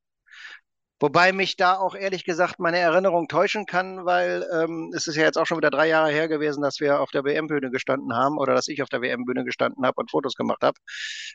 Wobei 1.00 1.32
mich 1.32 1.56
da 1.56 1.77
auch 1.77 1.96
ehrlich 1.96 2.25
gesagt 2.25 2.60
meine 2.60 2.79
Erinnerung 2.79 3.27
täuschen 3.27 3.65
kann, 3.65 4.06
weil 4.06 4.46
ähm, 4.51 4.91
es 4.94 5.08
ist 5.08 5.15
ja 5.15 5.24
jetzt 5.24 5.38
auch 5.38 5.46
schon 5.46 5.58
wieder 5.58 5.70
drei 5.70 5.88
Jahre 5.88 6.12
her 6.12 6.27
gewesen, 6.27 6.62
dass 6.62 6.79
wir 6.79 7.00
auf 7.00 7.12
der 7.12 7.24
WM-Bühne 7.24 7.72
gestanden 7.72 8.13
haben 8.13 8.38
oder 8.38 8.53
dass 8.53 8.68
ich 8.68 8.84
auf 8.84 8.89
der 8.89 9.01
WM-Bühne 9.01 9.46
gestanden 9.46 9.86
habe 9.86 9.96
und 10.01 10.12
Fotos 10.12 10.36
gemacht 10.36 10.62
habe. 10.62 10.77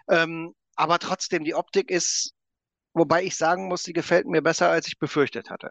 Ähm, 0.08 0.54
aber 0.76 0.98
trotzdem, 0.98 1.44
die 1.44 1.54
Optik 1.54 1.90
ist, 1.90 2.32
wobei 2.92 3.24
ich 3.24 3.36
sagen 3.36 3.68
muss, 3.68 3.82
sie 3.82 3.94
gefällt 3.94 4.26
mir 4.26 4.42
besser, 4.42 4.68
als 4.68 4.86
ich 4.86 4.98
befürchtet 4.98 5.48
hatte. 5.48 5.70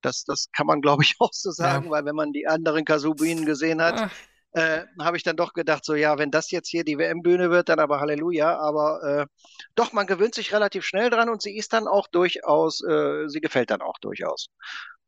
Das, 0.00 0.24
das 0.24 0.46
kann 0.52 0.66
man, 0.66 0.80
glaube 0.82 1.02
ich, 1.02 1.16
auch 1.18 1.32
so 1.32 1.50
sagen, 1.50 1.86
ja. 1.86 1.90
weil 1.90 2.04
wenn 2.06 2.16
man 2.16 2.32
die 2.32 2.46
anderen 2.46 2.86
Kasubinen 2.86 3.44
gesehen 3.44 3.82
hat, 3.82 4.00
ah 4.00 4.10
äh, 4.52 4.84
habe 4.98 5.16
ich 5.16 5.22
dann 5.22 5.36
doch 5.36 5.52
gedacht, 5.52 5.84
so 5.84 5.94
ja, 5.94 6.18
wenn 6.18 6.30
das 6.30 6.50
jetzt 6.50 6.68
hier 6.68 6.84
die 6.84 6.98
WM-Bühne 6.98 7.50
wird, 7.50 7.68
dann 7.68 7.78
aber 7.78 8.00
Halleluja. 8.00 8.58
Aber 8.58 9.02
äh, 9.02 9.26
doch, 9.74 9.92
man 9.92 10.06
gewöhnt 10.06 10.34
sich 10.34 10.52
relativ 10.52 10.84
schnell 10.84 11.10
dran 11.10 11.28
und 11.28 11.42
sie 11.42 11.56
ist 11.56 11.72
dann 11.72 11.86
auch 11.86 12.08
durchaus, 12.08 12.82
äh, 12.82 13.28
sie 13.28 13.40
gefällt 13.40 13.70
dann 13.70 13.82
auch 13.82 13.98
durchaus. 14.00 14.48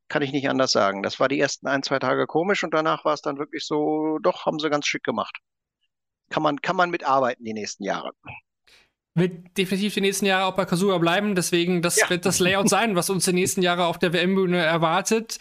Kann 0.08 0.22
ich 0.22 0.32
nicht 0.32 0.48
anders 0.48 0.72
sagen. 0.72 1.02
Das 1.02 1.18
war 1.20 1.28
die 1.28 1.40
ersten 1.40 1.66
ein, 1.66 1.82
zwei 1.82 1.98
Tage 1.98 2.26
komisch 2.26 2.62
und 2.64 2.74
danach 2.74 3.04
war 3.04 3.14
es 3.14 3.22
dann 3.22 3.38
wirklich 3.38 3.66
so, 3.66 4.18
doch, 4.22 4.46
haben 4.46 4.58
sie 4.58 4.70
ganz 4.70 4.86
schick 4.86 5.02
gemacht. 5.04 5.38
Kann 6.30 6.42
man, 6.42 6.60
kann 6.60 6.76
man 6.76 6.90
mitarbeiten 6.90 7.44
die 7.44 7.54
nächsten 7.54 7.84
Jahre 7.84 8.12
wird 9.14 9.56
definitiv 9.58 9.94
die 9.94 10.00
nächsten 10.00 10.26
Jahre 10.26 10.46
auch 10.46 10.54
bei 10.54 10.64
Kasua 10.64 10.98
bleiben. 10.98 11.34
Deswegen, 11.34 11.82
das 11.82 11.96
ja. 11.96 12.08
wird 12.08 12.24
das 12.24 12.38
Layout 12.38 12.68
sein, 12.68 12.96
was 12.96 13.10
uns 13.10 13.24
die 13.24 13.32
nächsten 13.32 13.62
Jahre 13.62 13.86
auf 13.86 13.98
der 13.98 14.12
WM-Bühne 14.12 14.58
erwartet. 14.58 15.38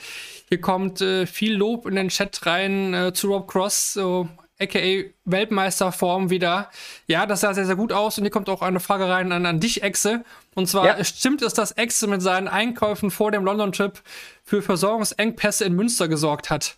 Hier 0.50 0.60
kommt 0.60 1.02
äh, 1.02 1.26
viel 1.26 1.56
Lob 1.56 1.86
in 1.86 1.96
den 1.96 2.10
Chat 2.10 2.46
rein 2.46 2.94
äh, 2.94 3.14
zu 3.14 3.28
Rob 3.28 3.48
Cross, 3.50 3.94
so 3.94 4.28
aka 4.60 5.04
Weltmeisterform 5.26 6.30
wieder. 6.30 6.70
Ja, 7.08 7.26
das 7.26 7.42
sah 7.42 7.54
sehr, 7.54 7.66
sehr 7.66 7.76
gut 7.76 7.94
aus. 7.94 8.18
Und 8.18 8.26
hier 8.26 8.32
kommt 8.32 8.50
auch 8.50 8.62
eine 8.62 8.80
Frage 8.80 9.08
rein 9.08 9.32
an, 9.32 9.46
an 9.46 9.60
dich, 9.60 9.84
Exe. 9.84 10.24
Und 10.54 10.68
zwar, 10.68 10.86
ja. 10.86 11.04
stimmt 11.04 11.42
es, 11.42 11.54
dass 11.54 11.72
Exe 11.72 12.08
mit 12.08 12.22
seinen 12.22 12.48
Einkäufen 12.48 13.10
vor 13.10 13.32
dem 13.32 13.46
London-Trip 13.46 14.02
für 14.44 14.62
Versorgungsengpässe 14.62 15.64
in 15.66 15.74
Münster 15.74 16.08
gesorgt 16.08 16.50
hat? 16.50 16.78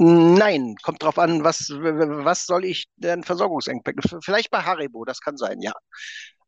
Nein, 0.00 0.76
kommt 0.82 1.02
drauf 1.02 1.18
an, 1.18 1.42
was, 1.44 1.70
was 1.70 2.46
soll 2.46 2.64
ich 2.64 2.86
denn 2.96 3.24
Versorgungsengpässe? 3.24 4.20
Vielleicht 4.22 4.50
bei 4.50 4.62
Haribo, 4.62 5.04
das 5.04 5.20
kann 5.20 5.36
sein, 5.36 5.60
ja. 5.60 5.72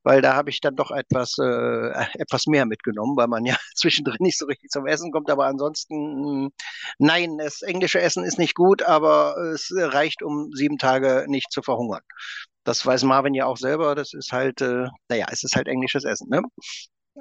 Weil 0.05 0.23
da 0.23 0.35
habe 0.35 0.51
ich 0.51 0.61
dann 0.61 0.77
doch 0.77 0.91
etwas, 0.93 1.37
äh, 1.39 1.91
etwas 2.19 2.47
mehr 2.47 2.65
mitgenommen, 2.67 3.17
weil 3.17 3.27
man 3.29 3.45
ja 3.45 3.57
zwischendrin 3.77 4.17
nicht 4.21 4.39
so 4.39 4.47
richtig 4.47 4.71
zum 4.71 4.87
Essen 4.87 5.13
kommt. 5.13 5.31
Aber 5.31 5.47
ansonsten, 5.47 6.51
nein, 6.99 7.39
das 7.39 7.63
englische 7.63 8.01
Essen 8.01 8.25
ist 8.25 8.39
nicht 8.39 8.55
gut, 8.55 8.83
aber 8.83 9.37
es 9.55 9.71
reicht, 9.77 10.23
um 10.23 10.53
sieben 10.55 10.79
Tage 10.79 11.27
nicht 11.29 11.53
zu 11.53 11.63
verhungern. 11.63 12.03
Das 12.65 12.85
weiß 12.87 13.05
Marvin 13.05 13.35
ja 13.35 13.47
auch 13.47 13.57
selber. 13.59 13.95
Das 13.95 14.15
ist 14.15 14.33
halt, 14.33 14.61
äh, 14.63 14.87
naja, 15.09 15.27
es 15.33 15.45
ist 15.45 15.57
halt 15.57 15.69
englisches 15.69 16.05
Essen, 16.05 16.29
ne? 16.31 16.43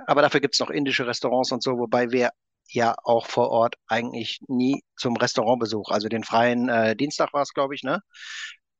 Aber 0.07 0.21
dafür 0.21 0.39
gibt 0.41 0.55
es 0.55 0.59
noch 0.59 0.69
indische 0.69 1.07
Restaurants 1.07 1.51
und 1.51 1.63
so, 1.63 1.77
wobei 1.77 2.11
wir 2.11 2.31
ja 2.73 2.95
auch 3.03 3.27
vor 3.27 3.49
Ort 3.49 3.75
eigentlich 3.87 4.39
nie 4.47 4.83
zum 4.95 5.15
Restaurantbesuch. 5.15 5.89
Also 5.91 6.07
den 6.09 6.23
freien 6.23 6.69
äh, 6.69 6.95
Dienstag 6.95 7.33
war 7.33 7.41
es, 7.41 7.53
glaube 7.53 7.75
ich, 7.75 7.83
ne? 7.83 8.01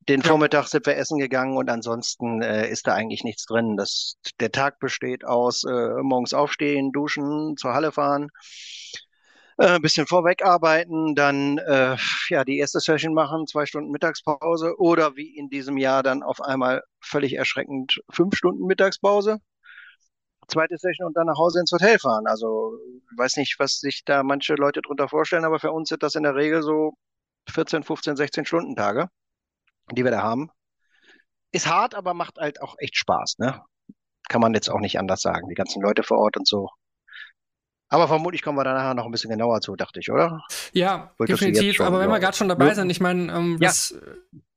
Den 0.08 0.20
ja. 0.20 0.28
Vormittag 0.28 0.66
sind 0.68 0.86
wir 0.86 0.96
essen 0.96 1.18
gegangen 1.18 1.56
und 1.56 1.68
ansonsten 1.68 2.42
äh, 2.42 2.68
ist 2.68 2.86
da 2.86 2.94
eigentlich 2.94 3.22
nichts 3.22 3.44
drin. 3.44 3.76
Das, 3.76 4.14
der 4.40 4.50
Tag 4.50 4.78
besteht 4.80 5.24
aus 5.24 5.64
äh, 5.64 6.02
morgens 6.02 6.32
aufstehen, 6.32 6.90
duschen, 6.92 7.56
zur 7.56 7.74
Halle 7.74 7.92
fahren, 7.92 8.28
äh, 9.58 9.74
ein 9.74 9.82
bisschen 9.82 10.06
vorweg 10.06 10.42
arbeiten, 10.44 11.14
dann 11.14 11.58
äh, 11.58 11.96
ja 12.28 12.44
die 12.44 12.58
erste 12.58 12.80
Session 12.80 13.12
machen, 13.12 13.46
zwei 13.46 13.66
Stunden 13.66 13.90
Mittagspause 13.90 14.74
oder 14.78 15.16
wie 15.16 15.36
in 15.36 15.50
diesem 15.50 15.76
Jahr 15.76 16.02
dann 16.02 16.22
auf 16.22 16.40
einmal 16.40 16.82
völlig 17.00 17.34
erschreckend 17.34 18.00
fünf 18.10 18.36
Stunden 18.36 18.66
Mittagspause 18.66 19.38
zweite 20.50 20.76
Session 20.76 21.06
und 21.06 21.16
dann 21.16 21.26
nach 21.26 21.38
Hause 21.38 21.60
ins 21.60 21.72
Hotel 21.72 21.98
fahren. 21.98 22.26
Also 22.26 22.78
ich 23.10 23.18
weiß 23.18 23.36
nicht, 23.36 23.58
was 23.58 23.80
sich 23.80 24.02
da 24.04 24.22
manche 24.22 24.54
Leute 24.54 24.82
drunter 24.82 25.08
vorstellen, 25.08 25.44
aber 25.44 25.58
für 25.58 25.72
uns 25.72 25.88
sind 25.88 26.02
das 26.02 26.14
in 26.14 26.22
der 26.22 26.34
Regel 26.34 26.62
so 26.62 26.94
14, 27.50 27.82
15, 27.82 28.16
16 28.16 28.44
Stunden 28.44 28.76
Tage, 28.76 29.08
die 29.92 30.04
wir 30.04 30.10
da 30.10 30.22
haben. 30.22 30.50
Ist 31.52 31.68
hart, 31.68 31.94
aber 31.94 32.14
macht 32.14 32.38
halt 32.38 32.62
auch 32.62 32.76
echt 32.78 32.96
Spaß, 32.96 33.38
ne? 33.38 33.62
Kann 34.28 34.40
man 34.40 34.54
jetzt 34.54 34.68
auch 34.68 34.78
nicht 34.78 34.98
anders 34.98 35.22
sagen. 35.22 35.48
Die 35.48 35.56
ganzen 35.56 35.82
Leute 35.82 36.04
vor 36.04 36.18
Ort 36.18 36.36
und 36.36 36.46
so. 36.46 36.68
Aber 37.88 38.06
vermutlich 38.06 38.42
kommen 38.42 38.56
wir 38.56 38.62
da 38.62 38.72
nachher 38.72 38.94
noch 38.94 39.04
ein 39.04 39.10
bisschen 39.10 39.30
genauer 39.30 39.60
zu, 39.60 39.74
dachte 39.74 39.98
ich, 39.98 40.12
oder? 40.12 40.44
Ja, 40.72 41.12
Wolltest 41.18 41.42
definitiv. 41.42 41.80
Aber 41.80 41.98
wenn 41.98 42.08
wir 42.08 42.20
gerade 42.20 42.36
schon 42.36 42.48
dabei 42.48 42.68
ja. 42.68 42.74
sind, 42.76 42.88
ich 42.88 43.00
meine, 43.00 43.32
ähm, 43.32 43.58
ja. 43.60 43.68
was 43.68 43.98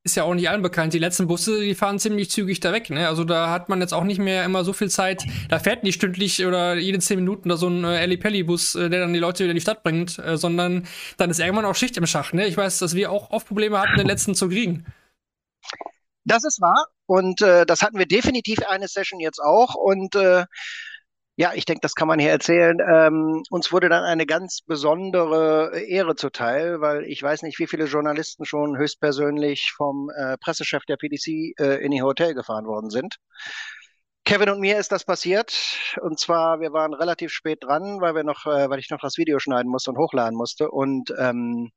ist 0.06 0.16
ja 0.16 0.24
auch 0.24 0.34
nicht 0.34 0.50
allen 0.50 0.62
bekannt. 0.62 0.94
Die 0.94 1.00
letzten 1.00 1.28
Busse, 1.28 1.62
die 1.62 1.76
fahren 1.76 1.98
ziemlich 1.98 2.30
zügig 2.30 2.60
da 2.60 2.74
weg. 2.74 2.90
Ne? 2.90 3.08
Also 3.08 3.24
da 3.24 3.50
hat 3.50 3.70
man 3.70 3.80
jetzt 3.80 3.94
auch 3.94 4.04
nicht 4.04 4.20
mehr 4.20 4.44
immer 4.44 4.66
so 4.66 4.74
viel 4.74 4.90
Zeit. 4.90 5.24
Da 5.48 5.60
fährt 5.60 5.84
nicht 5.84 5.96
stündlich 5.96 6.46
oder 6.46 6.76
jede 6.76 7.00
zehn 7.00 7.20
Minuten 7.20 7.48
da 7.48 7.56
so 7.56 7.70
ein 7.70 7.86
äh, 7.86 8.02
Elli-Pelli-Bus, 8.02 8.76
äh, 8.76 8.90
der 8.90 9.00
dann 9.00 9.14
die 9.14 9.20
Leute 9.20 9.44
wieder 9.44 9.52
in 9.52 9.56
die 9.56 9.62
Stadt 9.62 9.82
bringt, 9.82 10.20
äh, 10.20 10.36
sondern 10.36 10.86
dann 11.18 11.30
ist 11.30 11.40
irgendwann 11.40 11.66
auch 11.66 11.76
Schicht 11.76 11.96
im 11.96 12.06
Schach. 12.06 12.34
Ne? 12.34 12.48
Ich 12.48 12.58
weiß, 12.58 12.80
dass 12.80 12.96
wir 12.96 13.12
auch 13.12 13.32
oft 13.32 13.48
Probleme 13.48 13.80
hatten, 13.80 13.98
den 13.98 14.08
letzten 14.08 14.36
zu 14.36 14.50
kriegen. 14.50 14.86
Das 16.26 16.44
ist 16.44 16.60
wahr. 16.60 16.88
Und 17.06 17.42
äh, 17.42 17.66
das 17.66 17.82
hatten 17.82 17.98
wir 17.98 18.06
definitiv 18.06 18.60
eine 18.68 18.90
Session 18.90 19.22
jetzt 19.22 19.40
auch. 19.40 19.76
Und 19.76 20.16
äh, 20.16 20.46
ja, 21.36 21.52
ich 21.56 21.66
denke, 21.66 21.82
das 21.82 21.96
kann 21.96 22.08
man 22.08 22.20
hier 22.20 22.30
erzählen. 22.30 22.78
Ähm, 22.80 23.42
uns 23.50 23.72
wurde 23.72 23.90
dann 23.90 24.04
eine 24.04 24.26
ganz 24.28 24.62
besondere 24.66 25.80
Ehre 25.82 26.16
zuteil, 26.16 26.80
weil 26.80 27.06
ich 27.06 27.24
weiß 27.24 27.42
nicht, 27.42 27.58
wie 27.58 27.66
viele 27.68 27.86
Journalisten 27.86 28.46
schon 28.46 28.78
höchstpersönlich 28.78 29.72
vom 29.76 30.12
äh, 30.16 30.38
Pressechef 30.38 30.84
der 30.86 30.98
PDC 30.98 31.60
äh, 31.60 31.84
in 31.84 31.92
ihr 31.92 32.04
Hotel 32.04 32.36
gefahren 32.36 32.66
worden 32.68 32.92
sind. 32.92 33.18
Kevin 34.26 34.50
und 34.50 34.60
mir 34.60 34.78
ist 34.78 34.92
das 34.92 35.06
passiert. 35.06 35.54
Und 36.02 36.20
zwar, 36.20 36.60
wir 36.62 36.72
waren 36.72 36.94
relativ 36.94 37.32
spät 37.32 37.64
dran, 37.64 38.00
weil 38.00 38.16
wir 38.16 38.24
noch, 38.24 38.46
äh, 38.46 38.70
weil 38.70 38.80
ich 38.80 38.90
noch 38.90 39.00
das 39.02 39.18
Video 39.18 39.40
schneiden 39.40 39.72
musste 39.72 39.90
und 39.92 39.98
hochladen 39.98 40.38
musste. 40.38 40.70
Und 40.70 41.14
ähm, 41.18 41.72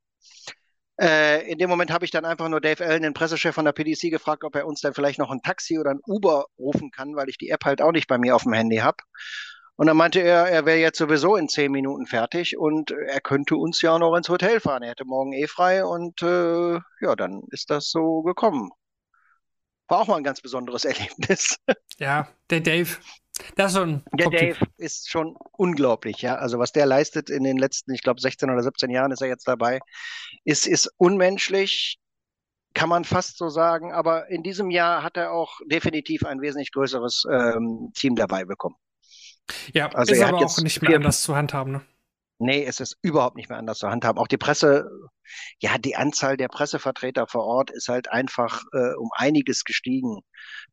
äh, 1.00 1.50
in 1.50 1.59
dem 1.59 1.68
Moment 1.68 1.90
habe 1.90 2.04
ich 2.04 2.11
dann 2.11 2.24
einfach 2.24 2.48
nur 2.48 2.61
Dave 2.61 2.85
Allen, 2.85 3.02
den 3.02 3.14
Pressechef 3.14 3.54
von 3.54 3.64
der 3.64 3.72
PDC, 3.72 4.11
gefragt, 4.11 4.44
ob 4.44 4.54
er 4.56 4.66
uns 4.66 4.80
dann 4.80 4.94
vielleicht 4.94 5.18
noch 5.18 5.30
ein 5.30 5.42
Taxi 5.42 5.78
oder 5.78 5.90
ein 5.90 6.00
Uber 6.06 6.46
rufen 6.59 6.90
kann, 6.90 7.16
weil 7.16 7.28
ich 7.28 7.38
die 7.38 7.50
App 7.50 7.64
halt 7.64 7.82
auch 7.82 7.92
nicht 7.92 8.09
bei 8.09 8.18
mir 8.18 8.35
auf 8.35 8.44
dem 8.44 8.54
Handy 8.54 8.76
habe. 8.76 8.98
Und 9.76 9.88
dann 9.88 9.96
meinte 9.96 10.20
er, 10.20 10.48
er 10.48 10.64
wäre 10.64 10.78
jetzt 10.78 10.96
sowieso 10.96 11.37
in 11.37 11.50
zehn 11.50 11.70
Minuten 11.70 12.06
fertig 12.06 12.56
und 12.56 12.92
er 12.92 13.20
könnte 13.20 13.56
uns 13.56 13.82
ja 13.82 13.92
auch 13.92 13.98
noch 13.98 14.16
ins 14.16 14.30
Hotel 14.30 14.59
fahren. 14.59 14.82
Er 14.82 14.90
hätte 14.90 15.04
morgen 15.04 15.35
eh 15.35 15.46
frei 15.46 15.85
und 15.85 16.22
äh, 16.22 16.80
ja, 17.00 17.14
dann 17.14 17.42
ist 17.50 17.68
das 17.68 17.90
so 17.90 18.22
gekommen. 18.22 18.70
War 19.88 20.00
auch 20.00 20.06
mal 20.06 20.16
ein 20.16 20.24
ganz 20.24 20.40
besonderes 20.40 20.85
Erlebnis. 20.87 21.59
Ja, 21.98 22.28
der 22.48 22.61
Dave, 22.61 22.96
das 23.57 23.72
ist 23.72 23.79
schon. 23.79 24.03
Der 24.12 24.31
Dave 24.31 24.59
ist 24.77 25.11
schon 25.11 25.37
unglaublich, 25.53 26.22
ja. 26.22 26.37
Also 26.37 26.59
was 26.59 26.72
der 26.72 26.87
leistet 26.87 27.31
in 27.31 27.44
den 27.44 27.59
letzten, 27.59 27.92
ich 27.92 28.03
glaube, 28.03 28.20
16 28.20 28.51
oder 28.51 28.62
17 28.62 28.90
Jahren 28.90 29.12
ist 29.12 29.20
er 29.22 29.29
jetzt 29.29 29.49
dabei, 29.49 29.81
ist, 30.44 30.66
ist 30.66 30.90
unmenschlich, 30.96 31.99
kann 32.75 32.88
man 32.88 33.05
fast 33.05 33.38
so 33.38 33.49
sagen. 33.49 33.92
Aber 33.92 34.29
in 34.29 34.42
diesem 34.42 34.70
Jahr 34.70 35.03
hat 35.03 35.16
er 35.16 35.33
auch 35.33 35.61
definitiv 35.66 36.25
ein 36.25 36.40
wesentlich 36.40 36.72
größeres 36.72 37.27
ähm, 37.31 37.90
Team 37.94 38.16
dabei 38.16 38.44
bekommen. 38.44 38.77
Ja, 39.72 39.88
also 39.88 40.12
ist 40.12 40.22
aber 40.22 40.38
auch 40.38 40.59
nicht 40.59 40.83
mehr 40.83 40.96
anders 40.96 41.22
zu 41.22 41.37
handhaben, 41.37 41.72
ne? 41.72 41.83
Nee, 42.38 42.64
es 42.64 42.81
ist 42.81 42.99
überhaupt 43.01 43.37
nicht 43.37 43.49
mehr 43.49 43.59
anders 43.59 43.79
zu 43.79 43.88
handhaben. 43.88 44.18
Auch 44.18 44.27
die 44.29 44.37
Presse, 44.37 44.90
ja, 45.59 45.79
die 45.79 45.96
Anzahl 45.96 46.37
der 46.37 46.49
Pressevertreter 46.49 47.27
vor 47.27 47.44
Ort 47.44 47.70
ist 47.70 47.88
halt 47.88 48.11
einfach 48.11 48.62
äh, 48.72 48.94
um 48.99 49.09
einiges 49.14 49.64
gestiegen. 49.64 50.20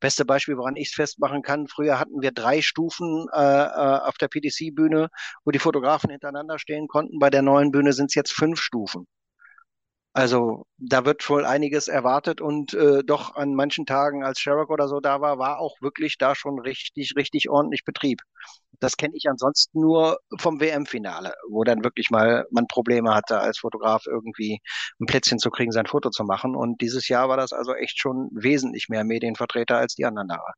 Beste 0.02 0.26
Beispiel, 0.26 0.58
woran 0.58 0.76
ich 0.76 0.90
es 0.90 0.94
festmachen 0.94 1.42
kann, 1.42 1.68
früher 1.70 2.00
hatten 2.00 2.22
wir 2.22 2.32
drei 2.34 2.62
Stufen 2.62 3.28
äh, 3.34 3.40
äh 3.40 4.00
auf 4.04 4.18
der 4.18 4.28
PDC-Bühne, 4.28 5.08
wo 5.46 5.52
die 5.52 5.60
Fotografen 5.60 6.10
hintereinander 6.10 6.60
stehen 6.60 6.88
konnten. 6.90 7.20
Bei 7.20 7.30
der 7.30 7.42
neuen 7.42 7.72
Bühne 7.72 7.94
sind 7.94 8.08
es 8.08 8.16
jetzt 8.16 8.34
fünf 8.34 8.60
Stufen. 8.60 9.08
Also 10.16 10.66
da 10.78 11.06
wird 11.06 11.28
wohl 11.28 11.44
einiges 11.44 11.88
erwartet 11.88 12.40
und 12.40 12.74
äh, 12.76 13.04
doch 13.04 13.36
an 13.36 13.56
manchen 13.56 13.86
Tagen, 13.88 14.24
als 14.24 14.40
Sherrock 14.40 14.70
oder 14.70 14.88
so 14.88 15.00
da 15.00 15.22
war, 15.22 15.40
war 15.40 15.58
auch 15.60 15.82
wirklich 15.82 16.18
da 16.20 16.36
schon 16.36 16.60
richtig, 16.60 17.16
richtig 17.16 17.50
ordentlich 17.50 17.84
Betrieb. 17.84 18.22
Das 18.80 18.98
kenne 18.98 19.16
ich 19.16 19.28
ansonsten 19.30 19.80
nur 19.82 20.20
vom 20.40 20.60
WM-Finale, 20.60 21.34
wo 21.50 21.64
dann 21.64 21.84
wirklich 21.84 22.12
mal 22.12 22.46
man 22.52 22.68
Probleme 22.68 23.14
hatte, 23.16 23.40
als 23.40 23.60
Fotograf 23.60 24.06
irgendwie 24.06 24.62
ein 25.00 25.08
Plätzchen 25.08 25.40
zu 25.40 25.50
kriegen, 25.50 25.72
sein 25.72 25.88
Foto 25.88 26.10
zu 26.12 26.24
machen. 26.24 26.56
Und 26.56 26.82
dieses 26.82 27.08
Jahr 27.08 27.30
war 27.30 27.38
das 27.38 27.52
also 27.54 27.74
echt 27.74 27.98
schon 28.00 28.30
wesentlich 28.34 28.90
mehr 28.90 29.04
Medienvertreter 29.04 29.78
als 29.78 29.96
die 29.96 30.06
anderen 30.06 30.30
Jahre. 30.30 30.54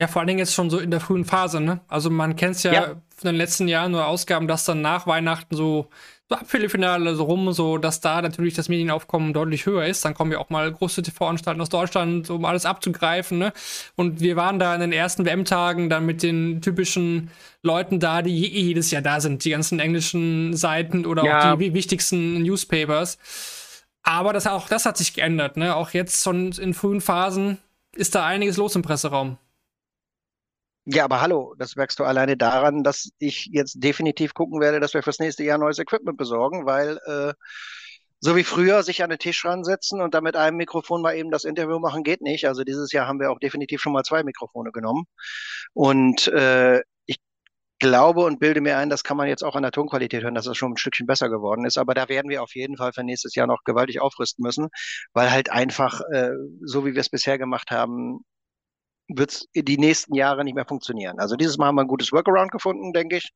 Ja, 0.00 0.06
vor 0.06 0.20
allen 0.20 0.28
Dingen 0.28 0.38
jetzt 0.38 0.54
schon 0.54 0.70
so 0.70 0.78
in 0.78 0.90
der 0.90 1.00
frühen 1.00 1.26
Phase, 1.26 1.60
ne? 1.60 1.80
Also 1.86 2.08
man 2.08 2.34
kennt 2.34 2.56
es 2.56 2.62
ja, 2.62 2.72
ja, 2.72 2.86
von 2.86 3.26
den 3.26 3.36
letzten 3.36 3.68
Jahren 3.68 3.94
oder 3.94 4.06
Ausgaben, 4.06 4.48
dass 4.48 4.64
dann 4.64 4.80
nach 4.80 5.06
Weihnachten 5.06 5.54
so, 5.54 5.88
so 6.26 6.36
Abviertelfinale 6.36 7.14
so 7.14 7.24
rum, 7.24 7.52
so 7.52 7.76
dass 7.76 8.00
da 8.00 8.22
natürlich 8.22 8.54
das 8.54 8.70
Medienaufkommen 8.70 9.34
deutlich 9.34 9.66
höher 9.66 9.84
ist. 9.84 10.02
Dann 10.06 10.14
kommen 10.14 10.32
ja 10.32 10.38
auch 10.38 10.48
mal 10.48 10.72
große 10.72 11.02
TV-Anstalten 11.02 11.60
aus 11.60 11.68
Deutschland, 11.68 12.30
um 12.30 12.46
alles 12.46 12.64
abzugreifen, 12.64 13.36
ne? 13.36 13.52
Und 13.94 14.20
wir 14.20 14.36
waren 14.36 14.58
da 14.58 14.74
in 14.74 14.80
den 14.80 14.92
ersten 14.92 15.26
WM-Tagen 15.26 15.90
dann 15.90 16.06
mit 16.06 16.22
den 16.22 16.62
typischen 16.62 17.30
Leuten 17.62 18.00
da, 18.00 18.22
die 18.22 18.34
jedes 18.34 18.90
Jahr 18.90 19.02
da 19.02 19.20
sind, 19.20 19.44
die 19.44 19.50
ganzen 19.50 19.80
englischen 19.80 20.56
Seiten 20.56 21.04
oder 21.04 21.24
ja. 21.24 21.52
auch 21.52 21.58
die 21.58 21.74
wichtigsten 21.74 22.42
Newspapers. 22.42 23.18
Aber 24.02 24.32
das, 24.32 24.46
auch 24.46 24.66
das 24.66 24.86
hat 24.86 24.96
sich 24.96 25.12
geändert, 25.12 25.58
ne? 25.58 25.76
Auch 25.76 25.90
jetzt 25.90 26.24
schon 26.24 26.52
in 26.52 26.72
frühen 26.72 27.02
Phasen 27.02 27.58
ist 27.94 28.14
da 28.14 28.24
einiges 28.24 28.56
los 28.56 28.74
im 28.74 28.80
Presseraum. 28.80 29.36
Ja, 30.86 31.04
aber 31.04 31.20
hallo, 31.20 31.54
das 31.58 31.76
merkst 31.76 31.98
du 31.98 32.04
alleine 32.04 32.36
daran, 32.36 32.82
dass 32.82 33.10
ich 33.18 33.48
jetzt 33.52 33.74
definitiv 33.84 34.34
gucken 34.34 34.60
werde, 34.60 34.80
dass 34.80 34.94
wir 34.94 35.02
fürs 35.02 35.18
nächste 35.18 35.44
Jahr 35.44 35.58
neues 35.58 35.78
Equipment 35.78 36.16
besorgen, 36.16 36.66
weil 36.66 36.98
äh, 37.06 37.32
so 38.20 38.36
wie 38.36 38.44
früher 38.44 38.82
sich 38.82 39.02
an 39.02 39.10
den 39.10 39.18
Tisch 39.18 39.44
ransetzen 39.44 40.00
und 40.00 40.14
dann 40.14 40.24
mit 40.24 40.36
einem 40.36 40.56
Mikrofon 40.56 41.02
mal 41.02 41.14
eben 41.16 41.30
das 41.30 41.44
Interview 41.44 41.78
machen, 41.78 42.02
geht 42.02 42.22
nicht. 42.22 42.46
Also 42.48 42.64
dieses 42.64 42.92
Jahr 42.92 43.06
haben 43.06 43.20
wir 43.20 43.30
auch 43.30 43.38
definitiv 43.38 43.80
schon 43.80 43.92
mal 43.92 44.02
zwei 44.04 44.22
Mikrofone 44.24 44.72
genommen. 44.72 45.04
Und 45.74 46.28
äh, 46.28 46.80
ich 47.06 47.18
glaube 47.80 48.22
und 48.24 48.40
bilde 48.40 48.60
mir 48.62 48.78
ein, 48.78 48.90
das 48.90 49.04
kann 49.04 49.16
man 49.18 49.28
jetzt 49.28 49.44
auch 49.44 49.56
an 49.56 49.62
der 49.62 49.72
Tonqualität 49.72 50.22
hören, 50.24 50.34
dass 50.34 50.46
es 50.46 50.56
schon 50.58 50.72
ein 50.72 50.76
Stückchen 50.78 51.06
besser 51.06 51.30
geworden 51.30 51.64
ist. 51.66 51.78
Aber 51.78 51.94
da 51.94 52.08
werden 52.08 52.30
wir 52.30 52.42
auf 52.42 52.54
jeden 52.54 52.76
Fall 52.78 52.92
für 52.92 53.04
nächstes 53.04 53.34
Jahr 53.36 53.46
noch 53.46 53.64
gewaltig 53.64 54.00
aufrüsten 54.00 54.42
müssen, 54.44 54.68
weil 55.14 55.30
halt 55.32 55.50
einfach, 55.50 56.00
äh, 56.12 56.30
so 56.62 56.86
wie 56.86 56.94
wir 56.94 57.00
es 57.00 57.10
bisher 57.10 57.38
gemacht 57.38 57.70
haben, 57.70 58.20
wird 59.16 59.32
es 59.32 59.48
die 59.54 59.78
nächsten 59.78 60.14
Jahre 60.14 60.44
nicht 60.44 60.54
mehr 60.54 60.66
funktionieren. 60.66 61.18
Also 61.18 61.36
dieses 61.36 61.58
Mal 61.58 61.66
haben 61.66 61.76
wir 61.76 61.82
ein 61.82 61.88
gutes 61.88 62.12
Workaround 62.12 62.50
gefunden, 62.50 62.92
denke 62.92 63.16
ich. 63.16 63.30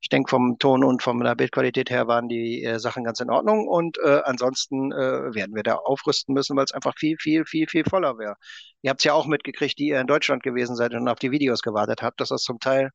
Ich 0.00 0.08
denke, 0.08 0.30
vom 0.30 0.58
Ton 0.58 0.84
und 0.84 1.02
von 1.02 1.20
der 1.20 1.34
Bildqualität 1.34 1.90
her 1.90 2.06
waren 2.08 2.28
die 2.28 2.64
äh, 2.64 2.78
Sachen 2.78 3.04
ganz 3.04 3.20
in 3.20 3.30
Ordnung. 3.30 3.68
Und 3.68 3.98
äh, 4.04 4.20
ansonsten 4.24 4.92
äh, 4.92 5.34
werden 5.34 5.54
wir 5.54 5.62
da 5.62 5.74
aufrüsten 5.76 6.34
müssen, 6.34 6.56
weil 6.56 6.64
es 6.64 6.72
einfach 6.72 6.94
viel, 6.96 7.16
viel, 7.18 7.44
viel, 7.44 7.66
viel 7.68 7.84
voller 7.84 8.18
wäre. 8.18 8.36
Ihr 8.82 8.90
habt 8.90 9.00
es 9.00 9.04
ja 9.04 9.12
auch 9.14 9.26
mitgekriegt, 9.26 9.78
die 9.78 9.88
ihr 9.88 10.00
in 10.00 10.06
Deutschland 10.06 10.42
gewesen 10.42 10.76
seid 10.76 10.94
und 10.94 11.08
auf 11.08 11.18
die 11.18 11.30
Videos 11.30 11.62
gewartet 11.62 12.02
habt, 12.02 12.20
dass 12.20 12.30
das 12.30 12.42
zum 12.42 12.58
Teil 12.60 12.90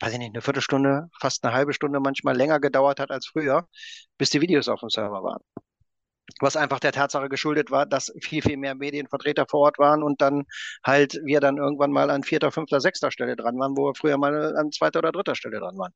weiß 0.00 0.12
ich 0.12 0.18
nicht, 0.18 0.34
eine 0.34 0.42
Viertelstunde, 0.42 1.08
fast 1.20 1.44
eine 1.44 1.54
halbe 1.54 1.72
Stunde 1.72 2.00
manchmal 2.00 2.36
länger 2.36 2.60
gedauert 2.60 3.00
hat 3.00 3.10
als 3.10 3.26
früher, 3.26 3.68
bis 4.18 4.28
die 4.30 4.40
Videos 4.40 4.68
auf 4.68 4.80
dem 4.80 4.90
Server 4.90 5.22
waren 5.22 5.40
was 6.40 6.56
einfach 6.56 6.80
der 6.80 6.92
Tatsache 6.92 7.28
geschuldet 7.28 7.70
war, 7.70 7.86
dass 7.86 8.12
viel, 8.20 8.42
viel 8.42 8.56
mehr 8.56 8.74
Medienvertreter 8.74 9.46
vor 9.48 9.60
Ort 9.60 9.78
waren 9.78 10.02
und 10.02 10.20
dann 10.20 10.44
halt 10.84 11.20
wir 11.24 11.40
dann 11.40 11.58
irgendwann 11.58 11.90
mal 11.90 12.10
an 12.10 12.22
vierter, 12.22 12.52
fünfter, 12.52 12.80
sechster 12.80 13.10
Stelle 13.10 13.36
dran 13.36 13.58
waren, 13.58 13.76
wo 13.76 13.86
wir 13.86 13.94
früher 13.94 14.18
mal 14.18 14.56
an 14.56 14.72
zweiter 14.72 15.00
oder 15.00 15.12
dritter 15.12 15.34
Stelle 15.34 15.60
dran 15.60 15.76
waren. 15.78 15.92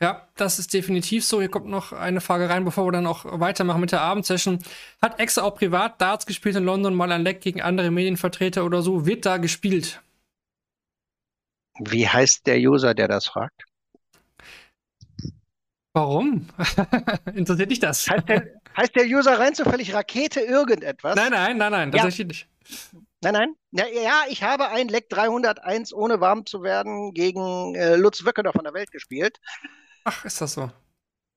Ja, 0.00 0.28
das 0.36 0.58
ist 0.58 0.74
definitiv 0.74 1.24
so. 1.24 1.40
Hier 1.40 1.48
kommt 1.48 1.66
noch 1.66 1.92
eine 1.92 2.20
Frage 2.20 2.48
rein, 2.48 2.64
bevor 2.64 2.86
wir 2.86 2.92
dann 2.92 3.06
auch 3.06 3.24
weitermachen 3.24 3.80
mit 3.80 3.92
der 3.92 4.02
Abendsession. 4.02 4.58
Hat 5.00 5.18
Exa 5.18 5.42
auch 5.42 5.54
privat 5.54 6.00
Darts 6.00 6.26
gespielt 6.26 6.56
in 6.56 6.64
London, 6.64 6.94
mal 6.94 7.10
ein 7.12 7.22
Leck 7.22 7.40
gegen 7.40 7.62
andere 7.62 7.90
Medienvertreter 7.90 8.64
oder 8.64 8.82
so? 8.82 9.06
Wird 9.06 9.24
da 9.24 9.38
gespielt? 9.38 10.02
Wie 11.78 12.08
heißt 12.08 12.46
der 12.46 12.58
User, 12.58 12.94
der 12.94 13.08
das 13.08 13.26
fragt? 13.26 13.64
Warum? 15.96 16.46
Interessiert 17.34 17.70
dich 17.70 17.80
das? 17.80 18.06
Heißt 18.06 18.28
der, 18.28 18.60
heißt 18.76 18.94
der, 18.94 19.06
User 19.06 19.38
rein 19.38 19.54
zufällig 19.54 19.94
Rakete 19.94 20.40
irgendetwas? 20.40 21.16
Nein, 21.16 21.30
nein, 21.30 21.56
nein, 21.56 21.70
nein, 21.72 21.90
tatsächlich 21.90 22.26
nicht. 22.26 22.48
Nein, 23.22 23.32
nein. 23.32 23.54
Ja, 23.70 23.86
ja, 23.86 24.24
ich 24.28 24.42
habe 24.42 24.68
ein 24.68 24.88
Leck 24.88 25.08
301 25.08 25.94
ohne 25.94 26.20
warm 26.20 26.44
zu 26.44 26.62
werden 26.62 27.14
gegen 27.14 27.74
äh, 27.76 27.96
Lutz 27.96 28.26
Wöckener 28.26 28.52
von 28.52 28.64
der 28.64 28.74
Welt 28.74 28.90
gespielt. 28.90 29.38
Ach, 30.04 30.22
ist 30.26 30.38
das 30.42 30.52
so? 30.52 30.70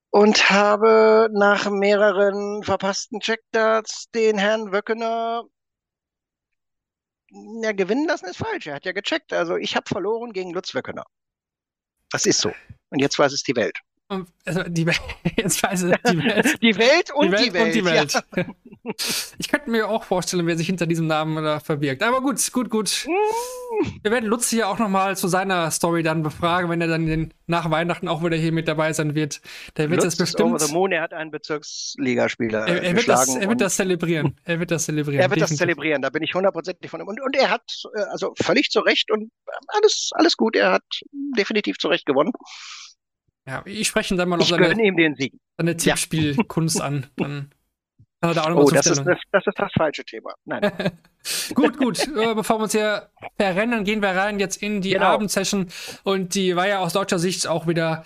Und 0.10 0.50
habe 0.50 1.30
nach 1.32 1.70
mehreren 1.70 2.62
verpassten 2.64 3.22
Checkdarts 3.22 4.12
den 4.14 4.38
Herrn 4.38 4.74
Wöckener 4.74 5.46
ja, 7.32 7.72
gewinnen 7.72 8.10
lassen 8.10 8.26
ist 8.26 8.40
falsch. 8.40 8.68
Er 8.68 8.76
hat 8.76 8.84
ja 8.84 8.92
gecheckt. 8.92 9.32
Also 9.32 9.56
ich 9.56 9.78
habe 9.78 9.88
verloren 9.88 10.34
gegen 10.34 10.52
Lutz 10.52 10.76
Wöckener. 10.76 11.06
Das 12.12 12.26
ist 12.26 12.42
so. 12.42 12.52
Und 12.90 13.00
jetzt 13.00 13.18
weiß 13.18 13.32
es 13.32 13.44
die 13.44 13.56
Welt. 13.56 13.80
Also 14.10 14.64
die, 14.64 14.88
jetzt 15.38 15.62
weiß 15.62 15.84
ich, 15.84 15.96
die 16.10 16.18
Welt. 16.18 16.58
Die 16.62 16.78
Welt 16.78 17.12
und 17.14 17.28
die 17.28 17.32
Welt. 17.32 17.46
Die 17.46 17.54
Welt, 17.54 17.66
und 17.66 17.76
die 17.76 17.86
Welt. 17.86 18.14
Ja. 18.36 18.46
Ich 19.38 19.50
könnte 19.50 19.70
mir 19.70 19.88
auch 19.88 20.04
vorstellen, 20.04 20.48
wer 20.48 20.58
sich 20.58 20.66
hinter 20.66 20.88
diesem 20.88 21.06
Namen 21.06 21.44
da 21.44 21.60
verbirgt. 21.60 22.02
Aber 22.02 22.22
gut, 22.22 22.52
gut, 22.52 22.70
gut. 22.70 23.08
Wir 24.02 24.12
werden 24.12 24.26
Lutz 24.26 24.50
hier 24.50 24.68
auch 24.68 24.80
nochmal 24.80 25.16
zu 25.16 25.28
seiner 25.28 25.70
Story 25.70 26.02
dann 26.02 26.24
befragen, 26.24 26.70
wenn 26.70 26.82
er 26.82 26.88
dann 26.88 27.06
den, 27.06 27.34
nach 27.46 27.70
Weihnachten 27.70 28.08
auch 28.08 28.24
wieder 28.24 28.36
hier 28.36 28.52
mit 28.52 28.68
dabei 28.68 28.94
sein 28.94 29.14
wird. 29.14 29.42
Der 29.78 29.90
wird 29.90 30.02
Lutz 30.02 30.16
das 30.16 30.18
bestimmt. 30.18 30.50
Over 30.50 30.60
the 30.60 30.74
Moon, 30.74 30.92
er 30.92 31.04
hat 31.04 31.14
einen 31.14 31.30
Bezirksligaspieler. 31.30 32.68
Er, 32.68 32.82
er, 32.82 32.96
wird 32.96 33.08
das, 33.08 33.36
er 33.36 33.48
wird 33.48 33.62
das 33.62 33.76
zelebrieren. 33.76 34.36
Er 34.44 34.60
wird 34.60 34.72
das 34.72 34.86
zelebrieren. 34.86 35.22
Er 35.22 35.30
wird 35.30 35.40
definitiv. 35.40 35.50
das 35.50 35.58
zelebrieren, 35.60 36.02
da 36.02 36.10
bin 36.10 36.24
ich 36.24 36.34
hundertprozentig 36.34 36.90
von 36.90 37.00
ihm. 37.00 37.08
Und, 37.08 37.22
und 37.22 37.36
er 37.36 37.52
hat 37.52 37.62
äh, 37.96 38.02
also 38.12 38.34
völlig 38.42 38.70
zu 38.70 38.80
Recht 38.80 39.12
und 39.12 39.32
alles, 39.68 40.10
alles 40.14 40.36
gut. 40.36 40.56
Er 40.56 40.72
hat 40.72 40.84
definitiv 41.38 41.78
zu 41.78 41.90
Recht 41.90 42.06
gewonnen. 42.06 42.32
Ja, 43.50 43.64
ich 43.66 43.88
spreche 43.88 44.16
dann 44.16 44.30
mal 44.30 44.38
noch 44.38 44.46
seine, 44.46 44.72
ihm 44.82 44.96
den 44.96 45.16
Sieg. 45.16 45.34
seine 45.58 45.76
Tippspielkunst 45.76 46.80
ja. 46.80 46.86
an. 46.86 47.08
Dann 47.16 47.50
kann 48.22 48.32
er 48.32 48.34
da 48.36 48.44
auch 48.44 48.50
noch 48.50 48.64
oh, 48.64 48.70
das 48.70 48.86
ist, 48.86 49.04
das, 49.04 49.18
das 49.32 49.48
ist 49.48 49.58
das 49.58 49.72
falsche 49.76 50.04
Thema. 50.04 50.34
Nein. 50.46 50.72
gut, 51.56 51.78
gut. 51.78 52.08
Äh, 52.08 52.36
bevor 52.36 52.60
wir 52.60 52.64
uns 52.64 52.74
hier 52.74 53.10
verrennen, 53.38 53.84
gehen 53.86 54.04
wir 54.04 54.10
rein 54.10 54.40
jetzt 54.40 54.62
in 54.62 54.82
die 54.82 54.92
genau. 54.92 55.06
Abendsession. 55.06 55.68
Und 56.04 56.36
die 56.36 56.56
war 56.56 56.68
ja 56.68 56.80
aus 56.80 56.94
deutscher 56.94 57.18
Sicht 57.18 57.48
auch 57.48 57.66
wieder 57.66 58.04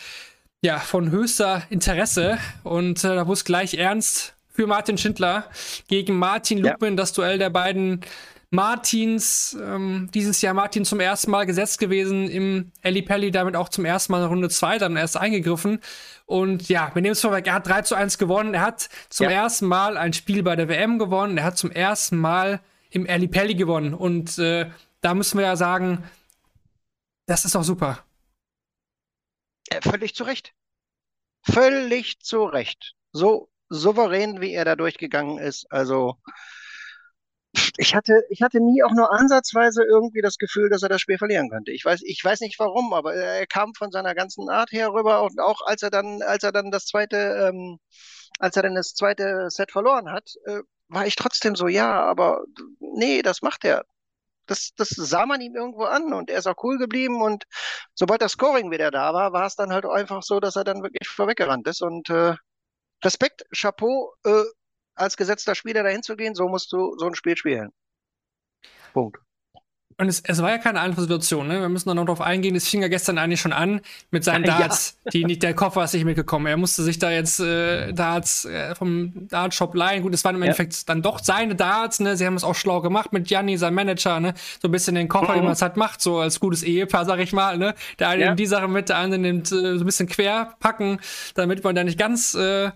ja, 0.63 0.79
von 0.79 1.12
höchster 1.12 1.63
Interesse. 1.69 2.38
Und 2.63 3.03
äh, 3.03 3.15
da 3.15 3.23
es 3.23 3.43
gleich 3.43 3.73
ernst 3.73 4.36
für 4.47 4.65
Martin 4.65 4.97
Schindler 4.97 5.45
gegen 5.89 6.17
Martin 6.17 6.60
Lukman, 6.60 6.91
ja. 6.91 6.95
das 6.95 7.12
Duell 7.12 7.38
der 7.38 7.49
beiden 7.49 8.01
Martins, 8.53 9.57
ähm, 9.59 10.09
dieses 10.13 10.43
Jahr 10.43 10.53
Martin 10.53 10.85
zum 10.85 10.99
ersten 10.99 11.31
Mal 11.31 11.47
gesetzt 11.47 11.79
gewesen 11.79 12.29
im 12.29 12.71
Eli 12.83 13.01
Pelli, 13.01 13.31
damit 13.31 13.55
auch 13.55 13.67
zum 13.67 13.83
ersten 13.83 14.11
Mal 14.11 14.21
in 14.21 14.27
Runde 14.27 14.47
2 14.47 14.77
dann 14.77 14.95
erst 14.95 15.17
eingegriffen. 15.17 15.79
Und 16.27 16.69
ja, 16.69 16.91
wir 16.93 17.01
nehmen 17.01 17.13
es 17.13 17.21
vorweg, 17.21 17.47
er 17.47 17.55
hat 17.55 17.67
3 17.67 17.81
zu 17.81 17.95
1 17.95 18.19
gewonnen. 18.19 18.53
Er 18.53 18.61
hat 18.61 18.89
zum 19.09 19.25
ja. 19.25 19.31
ersten 19.31 19.65
Mal 19.65 19.97
ein 19.97 20.13
Spiel 20.13 20.43
bei 20.43 20.55
der 20.55 20.69
WM 20.69 20.99
gewonnen. 20.99 21.39
Er 21.39 21.45
hat 21.45 21.57
zum 21.57 21.71
ersten 21.71 22.15
Mal 22.17 22.61
im 22.91 23.07
Eli 23.07 23.27
Pelli 23.27 23.55
gewonnen. 23.55 23.95
Und 23.95 24.37
äh, 24.37 24.69
da 25.01 25.15
müssen 25.15 25.39
wir 25.39 25.45
ja 25.47 25.55
sagen, 25.55 26.03
das 27.25 27.45
ist 27.45 27.55
doch 27.55 27.63
super. 27.63 28.05
Ja, 29.71 29.81
völlig 29.81 30.13
zu 30.13 30.25
Recht. 30.25 30.53
Völlig 31.41 32.19
zu 32.19 32.43
Recht. 32.43 32.93
So 33.13 33.49
souverän, 33.69 34.41
wie 34.41 34.53
er 34.53 34.63
da 34.63 34.75
durchgegangen 34.75 35.39
ist. 35.39 35.65
Also, 35.71 36.17
ich 37.77 37.95
hatte, 37.95 38.23
ich 38.29 38.41
hatte 38.41 38.59
nie 38.59 38.83
auch 38.83 38.91
nur 38.91 39.11
ansatzweise 39.11 39.83
irgendwie 39.83 40.21
das 40.21 40.37
Gefühl, 40.37 40.69
dass 40.69 40.83
er 40.83 40.89
das 40.89 41.01
Spiel 41.01 41.17
verlieren 41.17 41.49
könnte. 41.49 41.71
Ich 41.71 41.85
weiß, 41.85 42.01
ich 42.03 42.23
weiß 42.23 42.41
nicht 42.41 42.59
warum, 42.59 42.93
aber 42.93 43.13
er 43.13 43.45
kam 43.47 43.73
von 43.75 43.91
seiner 43.91 44.15
ganzen 44.15 44.49
Art 44.49 44.71
her 44.71 44.91
rüber 44.93 45.23
und 45.23 45.39
auch 45.39 45.61
als 45.65 45.83
er 45.83 45.91
dann, 45.91 46.21
als 46.23 46.43
er 46.43 46.51
dann 46.51 46.71
das 46.71 46.85
zweite, 46.85 47.17
ähm, 47.17 47.79
als 48.39 48.55
er 48.55 48.63
dann 48.63 48.75
das 48.75 48.93
zweite 48.95 49.49
Set 49.49 49.71
verloren 49.71 50.11
hat, 50.11 50.33
äh, 50.45 50.61
war 50.87 51.05
ich 51.07 51.15
trotzdem 51.15 51.55
so, 51.55 51.67
ja, 51.67 52.01
aber 52.03 52.43
nee, 52.79 53.21
das 53.21 53.41
macht 53.41 53.65
er. 53.65 53.85
Das, 54.47 54.71
das 54.75 54.89
sah 54.89 55.25
man 55.25 55.41
ihm 55.41 55.55
irgendwo 55.55 55.83
an 55.83 56.13
und 56.13 56.29
er 56.29 56.39
ist 56.39 56.47
auch 56.47 56.61
cool 56.63 56.77
geblieben 56.77 57.21
und 57.21 57.45
sobald 57.93 58.21
das 58.21 58.33
Scoring 58.33 58.71
wieder 58.71 58.91
da 58.91 59.13
war, 59.13 59.31
war 59.31 59.45
es 59.45 59.55
dann 59.55 59.71
halt 59.71 59.85
einfach 59.85 60.21
so, 60.23 60.39
dass 60.41 60.57
er 60.57 60.65
dann 60.65 60.83
wirklich 60.83 61.07
vorweggerannt 61.07 61.67
ist 61.67 61.81
und 61.81 62.09
äh, 62.09 62.35
Respekt, 63.03 63.45
Chapeau, 63.55 64.13
äh, 64.25 64.43
als 64.95 65.17
gesetzter 65.17 65.56
Spieler 65.56 65.84
dahin 65.84 66.03
zu 66.03 66.15
gehen, 66.15 66.36
so 66.36 66.47
musst 66.47 66.71
du 66.71 66.97
so 66.97 67.08
ein 67.08 67.15
Spiel 67.15 67.38
spielen. 67.38 67.71
Punkt. 68.93 69.19
Und 69.97 70.08
es, 70.08 70.21
es, 70.25 70.41
war 70.41 70.49
ja 70.49 70.58
keine 70.58 70.79
einfache 70.79 71.01
Situation, 71.01 71.47
ne? 71.47 71.62
Wir 71.62 71.69
müssen 71.69 71.89
da 71.89 71.95
noch 71.95 72.06
drauf 72.06 72.21
eingehen. 72.21 72.56
Es 72.56 72.67
fing 72.67 72.82
ja 72.82 72.88
gestern 72.88 73.17
eigentlich 73.17 73.41
schon 73.41 73.53
an 73.53 73.82
mit 74.12 74.23
seinen 74.23 74.43
Darts. 74.45 74.97
Ja. 75.06 75.12
Die, 75.12 75.39
der 75.39 75.53
Koffer 75.53 75.84
ist 75.84 75.93
nicht 75.93 76.06
mitgekommen. 76.06 76.47
Er 76.47 76.58
musste 76.58 76.84
sich 76.84 76.99
da 76.99 77.12
jetzt 77.12 77.39
äh, 77.39 77.93
Darts 77.93 78.45
äh, 78.45 78.75
vom 78.75 79.27
Dartshop 79.27 79.75
leihen. 79.75 80.01
Gut, 80.03 80.13
es 80.13 80.23
waren 80.25 80.36
im 80.36 80.41
ja. 80.41 80.47
Endeffekt 80.47 80.89
dann 80.89 81.01
doch 81.01 81.19
seine 81.19 81.56
Darts, 81.56 81.99
ne? 81.99 82.17
Sie 82.17 82.25
haben 82.25 82.36
es 82.36 82.43
auch 82.43 82.56
schlau 82.56 82.82
gemacht 82.82 83.13
mit 83.13 83.27
Gianni, 83.27 83.58
seinem 83.58 83.75
Manager, 83.75 84.19
ne? 84.19 84.34
So 84.62 84.67
ein 84.67 84.71
bisschen 84.71 84.95
den 84.95 85.08
Koffer, 85.08 85.34
mhm. 85.34 85.41
wie 85.41 85.43
man 85.43 85.53
es 85.53 85.62
halt 85.62 85.77
macht, 85.77 86.01
so 86.01 86.17
als 86.19 86.39
gutes 86.39 86.63
Ehepaar, 86.63 87.06
sag 87.06 87.19
ich 87.19 87.34
mal, 87.34 87.58
ne? 87.58 87.75
Der 87.99 88.10
eine 88.10 88.21
ja. 88.21 88.27
nimmt 88.27 88.39
die 88.39 88.45
Sache 88.47 88.67
mit, 88.67 88.89
der 88.89 88.97
andere 88.97 89.21
nimmt 89.21 89.51
äh, 89.51 89.77
so 89.77 89.84
ein 89.84 89.86
bisschen 89.86 90.08
quer 90.08 90.56
packen, 90.60 90.99
damit 91.36 91.63
man 91.63 91.75
da 91.75 91.84
nicht 91.84 91.99
ganz 91.99 92.34
äh, 92.34 92.71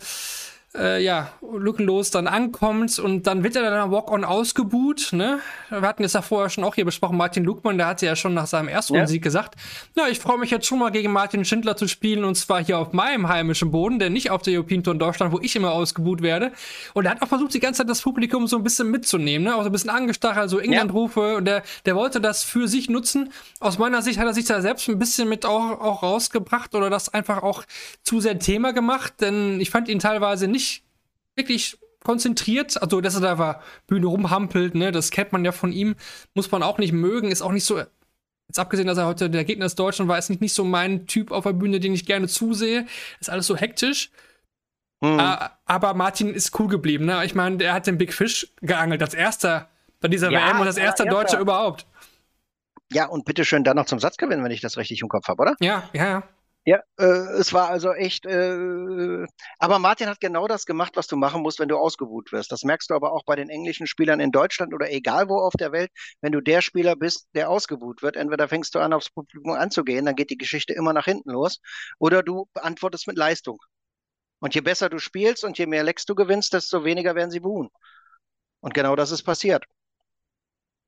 äh, 0.75 1.03
ja, 1.03 1.32
lückenlos 1.41 2.12
dann 2.12 2.27
ankommt 2.27 2.99
und 2.99 3.25
dann 3.25 3.43
wird 3.43 3.56
er 3.56 3.69
dann 3.69 3.91
Walk-On 3.91 4.23
ausgebuht, 4.23 5.10
ne? 5.13 5.39
Wir 5.69 5.82
hatten 5.82 6.03
es 6.03 6.13
ja 6.13 6.21
vorher 6.21 6.49
schon 6.49 6.63
auch 6.63 6.75
hier 6.75 6.86
besprochen, 6.86 7.17
Martin 7.17 7.43
Lugmann, 7.43 7.77
der 7.77 7.88
hatte 7.88 8.06
ja 8.06 8.15
schon 8.15 8.34
nach 8.34 8.47
seinem 8.47 8.67
ersten 8.67 8.95
ja. 8.95 9.08
Sieg 9.08 9.23
gesagt, 9.23 9.56
na, 9.95 10.08
ich 10.10 10.19
freue 10.19 10.38
mich 10.38 10.51
jetzt 10.51 10.67
schon 10.67 10.80
mal 10.80 10.91
gegen 10.91 11.12
Martin 11.12 11.45
Schindler 11.45 11.77
zu 11.77 11.88
spielen 11.88 12.23
und 12.23 12.36
zwar 12.36 12.63
hier 12.63 12.80
auf 12.80 12.93
meinem 12.93 13.30
heimischen 13.30 13.71
Boden, 13.71 13.97
denn 13.97 14.13
nicht 14.13 14.30
auf 14.30 14.41
der 14.41 14.56
European 14.56 14.84
Tour 14.84 14.93
in 14.93 14.99
Deutschland, 14.99 15.32
wo 15.34 15.39
ich 15.39 15.56
immer 15.56 15.71
ausgebuht 15.71 16.21
werde. 16.21 16.51
Und 16.93 17.06
er 17.06 17.12
hat 17.12 17.21
auch 17.21 17.27
versucht, 17.27 17.53
die 17.53 17.60
ganze 17.60 17.80
Zeit 17.80 17.89
das 17.89 18.01
Publikum 18.01 18.47
so 18.47 18.58
ein 18.58 18.63
bisschen 18.63 18.91
mitzunehmen, 18.91 19.47
ne? 19.47 19.56
Auch 19.56 19.62
so 19.62 19.69
ein 19.69 19.71
bisschen 19.71 19.89
angestachelt, 19.89 20.49
so 20.49 20.60
England-Rufe 20.60 21.21
ja. 21.21 21.38
und 21.38 21.45
der, 21.45 21.63
der 21.86 21.95
wollte 21.95 22.21
das 22.21 22.43
für 22.43 22.67
sich 22.67 22.89
nutzen. 22.89 23.32
Aus 23.60 23.77
meiner 23.77 24.01
Sicht 24.01 24.19
hat 24.19 24.27
er 24.27 24.34
sich 24.34 24.45
da 24.45 24.62
selbst 24.62 24.88
ein 24.89 24.99
bisschen 24.99 25.30
mit 25.30 25.45
auch, 25.45 25.80
auch 25.80 26.03
rausgebracht 26.03 26.75
oder 26.75 26.89
das 26.89 27.13
einfach 27.13 27.41
auch 27.41 27.63
zu 28.03 28.19
sehr 28.19 28.38
Thema 28.38 28.73
gemacht, 28.73 29.13
denn 29.21 29.60
ich 29.60 29.69
fand 29.69 29.88
ihn 29.88 29.99
teilweise 29.99 30.47
nicht 30.47 30.66
wirklich 31.38 31.78
konzentriert, 32.04 32.82
also 32.82 33.02
dass 33.02 33.15
er 33.15 33.21
da 33.21 33.38
war, 33.38 33.62
Bühne 33.86 34.08
rumhampelt, 34.08 34.76
ne, 34.76 34.91
das 34.91 35.12
kennt 35.12 35.32
man 35.32 35.43
ja 35.43 35.52
von 35.52 35.71
ihm, 35.71 35.95
muss 36.34 36.52
man 36.52 36.63
auch 36.63 36.78
nicht 36.78 36.93
mögen, 36.93 37.32
ist 37.32 37.41
auch 37.41 37.52
nicht 37.52 37.65
so, 37.65 37.78
jetzt 37.78 38.60
abgesehen, 38.60 38.88
dass 38.88 38.97
er 38.97 39.08
heute 39.08 39.30
der 39.30 39.43
Gegner 39.43 39.65
des 39.65 39.76
Deutschen 39.76 40.08
war, 40.08 40.17
ist 40.17 40.30
nicht, 40.30 40.41
nicht 40.41 40.54
so 40.54 40.63
mein 40.63 41.06
Typ 41.08 41.32
auf 41.32 41.43
der 41.43 41.54
Bühne, 41.54 41.80
den 41.80 41.93
ich 41.93 42.06
gerne 42.06 42.28
zusehe, 42.28 42.86
ist 43.19 43.30
alles 43.30 43.47
so 43.47 43.56
hektisch. 43.56 44.10
Mhm. 45.00 45.19
aber 45.19 45.93
Martin 45.93 46.34
ist 46.34 46.60
cool 46.60 46.67
geblieben, 46.67 47.06
ne? 47.06 47.23
Ich 47.23 47.36
meine, 47.36 47.58
der 47.58 47.73
hat 47.73 47.86
den 47.86 48.00
Big 48.00 48.12
Fish 48.12 48.52
geangelt, 48.62 49.00
als 49.04 49.13
erster 49.13 49.69
bei 50.00 50.08
dieser 50.08 50.32
ja, 50.32 50.39
WM 50.39 50.60
und 50.60 50.65
als 50.65 50.78
erster 50.78 51.06
Deutscher 51.06 51.39
überhaupt. 51.39 51.86
Ja, 52.91 53.06
und 53.06 53.23
bitteschön 53.23 53.63
dann 53.63 53.76
noch 53.76 53.86
zum 53.86 54.00
Satz 54.00 54.17
gewinnen, 54.17 54.43
wenn 54.43 54.50
ich 54.50 54.62
das 54.62 54.76
richtig 54.76 55.02
im 55.02 55.08
Kopf 55.08 55.28
habe, 55.28 55.41
oder? 55.41 55.56
Ja, 55.60 55.88
ja, 55.93 56.08
ja. 56.08 56.23
Ja, 56.67 56.82
äh, 56.99 57.06
es 57.39 57.53
war 57.53 57.69
also 57.69 57.93
echt, 57.93 58.25
äh, 58.25 59.25
aber 59.58 59.80
Martin 59.80 60.10
hat 60.10 60.19
genau 60.19 60.47
das 60.49 60.65
gemacht, 60.65 60.97
was 60.97 61.08
du 61.08 61.15
machen 61.15 61.41
musst, 61.41 61.60
wenn 61.60 61.69
du 61.69 61.77
ausgebuht 61.77 62.34
wirst. 62.34 62.51
Das 62.51 62.63
merkst 62.63 62.89
du 62.89 62.93
aber 62.93 63.13
auch 63.13 63.23
bei 63.23 63.38
den 63.38 63.47
englischen 63.49 63.88
Spielern 63.88 64.19
in 64.19 64.32
Deutschland 64.32 64.73
oder 64.73 64.91
egal 64.91 65.30
wo 65.30 65.38
auf 65.39 65.53
der 65.58 65.71
Welt. 65.71 65.91
Wenn 66.19 66.34
du 66.34 66.41
der 66.41 66.62
Spieler 66.62 66.97
bist, 66.97 67.27
der 67.34 67.49
ausgebuht 67.49 68.01
wird, 68.01 68.17
entweder 68.17 68.49
fängst 68.49 68.75
du 68.75 68.80
an, 68.80 68.91
aufs 68.91 69.10
Publikum 69.10 69.53
anzugehen, 69.53 70.06
dann 70.06 70.15
geht 70.17 70.30
die 70.30 70.38
Geschichte 70.38 70.73
immer 70.73 70.91
nach 70.91 71.06
hinten 71.06 71.32
los, 71.32 71.60
oder 71.99 72.21
du 72.21 72.47
beantwortest 72.53 73.08
mit 73.08 73.17
Leistung. 73.17 73.60
Und 74.39 74.53
je 74.56 74.62
besser 74.62 74.89
du 74.89 74.99
spielst 74.99 75.45
und 75.45 75.58
je 75.58 75.67
mehr 75.67 75.84
Lecks 75.84 76.06
du 76.06 76.15
gewinnst, 76.15 76.53
desto 76.53 76.84
weniger 76.84 77.15
werden 77.15 77.32
sie 77.32 77.39
buhen. 77.39 77.69
Und 78.62 78.73
genau 78.73 78.95
das 78.97 79.12
ist 79.12 79.23
passiert. 79.23 79.65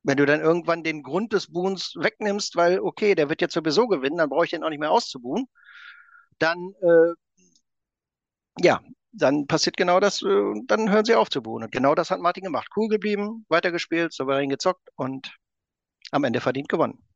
Wenn 0.04 0.18
du 0.18 0.26
dann 0.26 0.42
irgendwann 0.42 0.84
den 0.84 1.04
Grund 1.04 1.34
des 1.34 1.52
Buhens 1.52 1.94
wegnimmst, 1.98 2.56
weil, 2.56 2.80
okay, 2.80 3.16
der 3.16 3.30
wird 3.30 3.42
jetzt 3.42 3.54
sowieso 3.54 3.88
gewinnen, 3.88 4.18
dann 4.18 4.30
brauche 4.30 4.46
ich 4.46 4.52
den 4.52 4.64
auch 4.64 4.70
nicht 4.70 4.80
mehr 4.80 4.92
auszubuhen, 4.92 5.48
dann, 6.40 6.74
äh, 6.82 7.14
ja, 8.62 8.82
dann 9.12 9.48
passiert 9.48 9.78
genau 9.78 10.00
das, 10.00 10.22
äh, 10.22 10.54
dann 10.68 10.90
hören 10.92 11.06
sie 11.06 11.16
auf 11.16 11.30
zu 11.30 11.42
buhen. 11.42 11.64
Und 11.64 11.72
genau 11.72 11.96
das 11.96 12.12
hat 12.12 12.20
Martin 12.20 12.44
gemacht. 12.44 12.68
Cool 12.76 12.88
geblieben, 12.90 13.46
weitergespielt, 13.50 14.14
souverän 14.14 14.50
gezockt 14.50 14.90
und 14.96 15.36
am 16.12 16.24
Ende 16.24 16.42
verdient 16.42 16.70
gewonnen. 16.70 17.09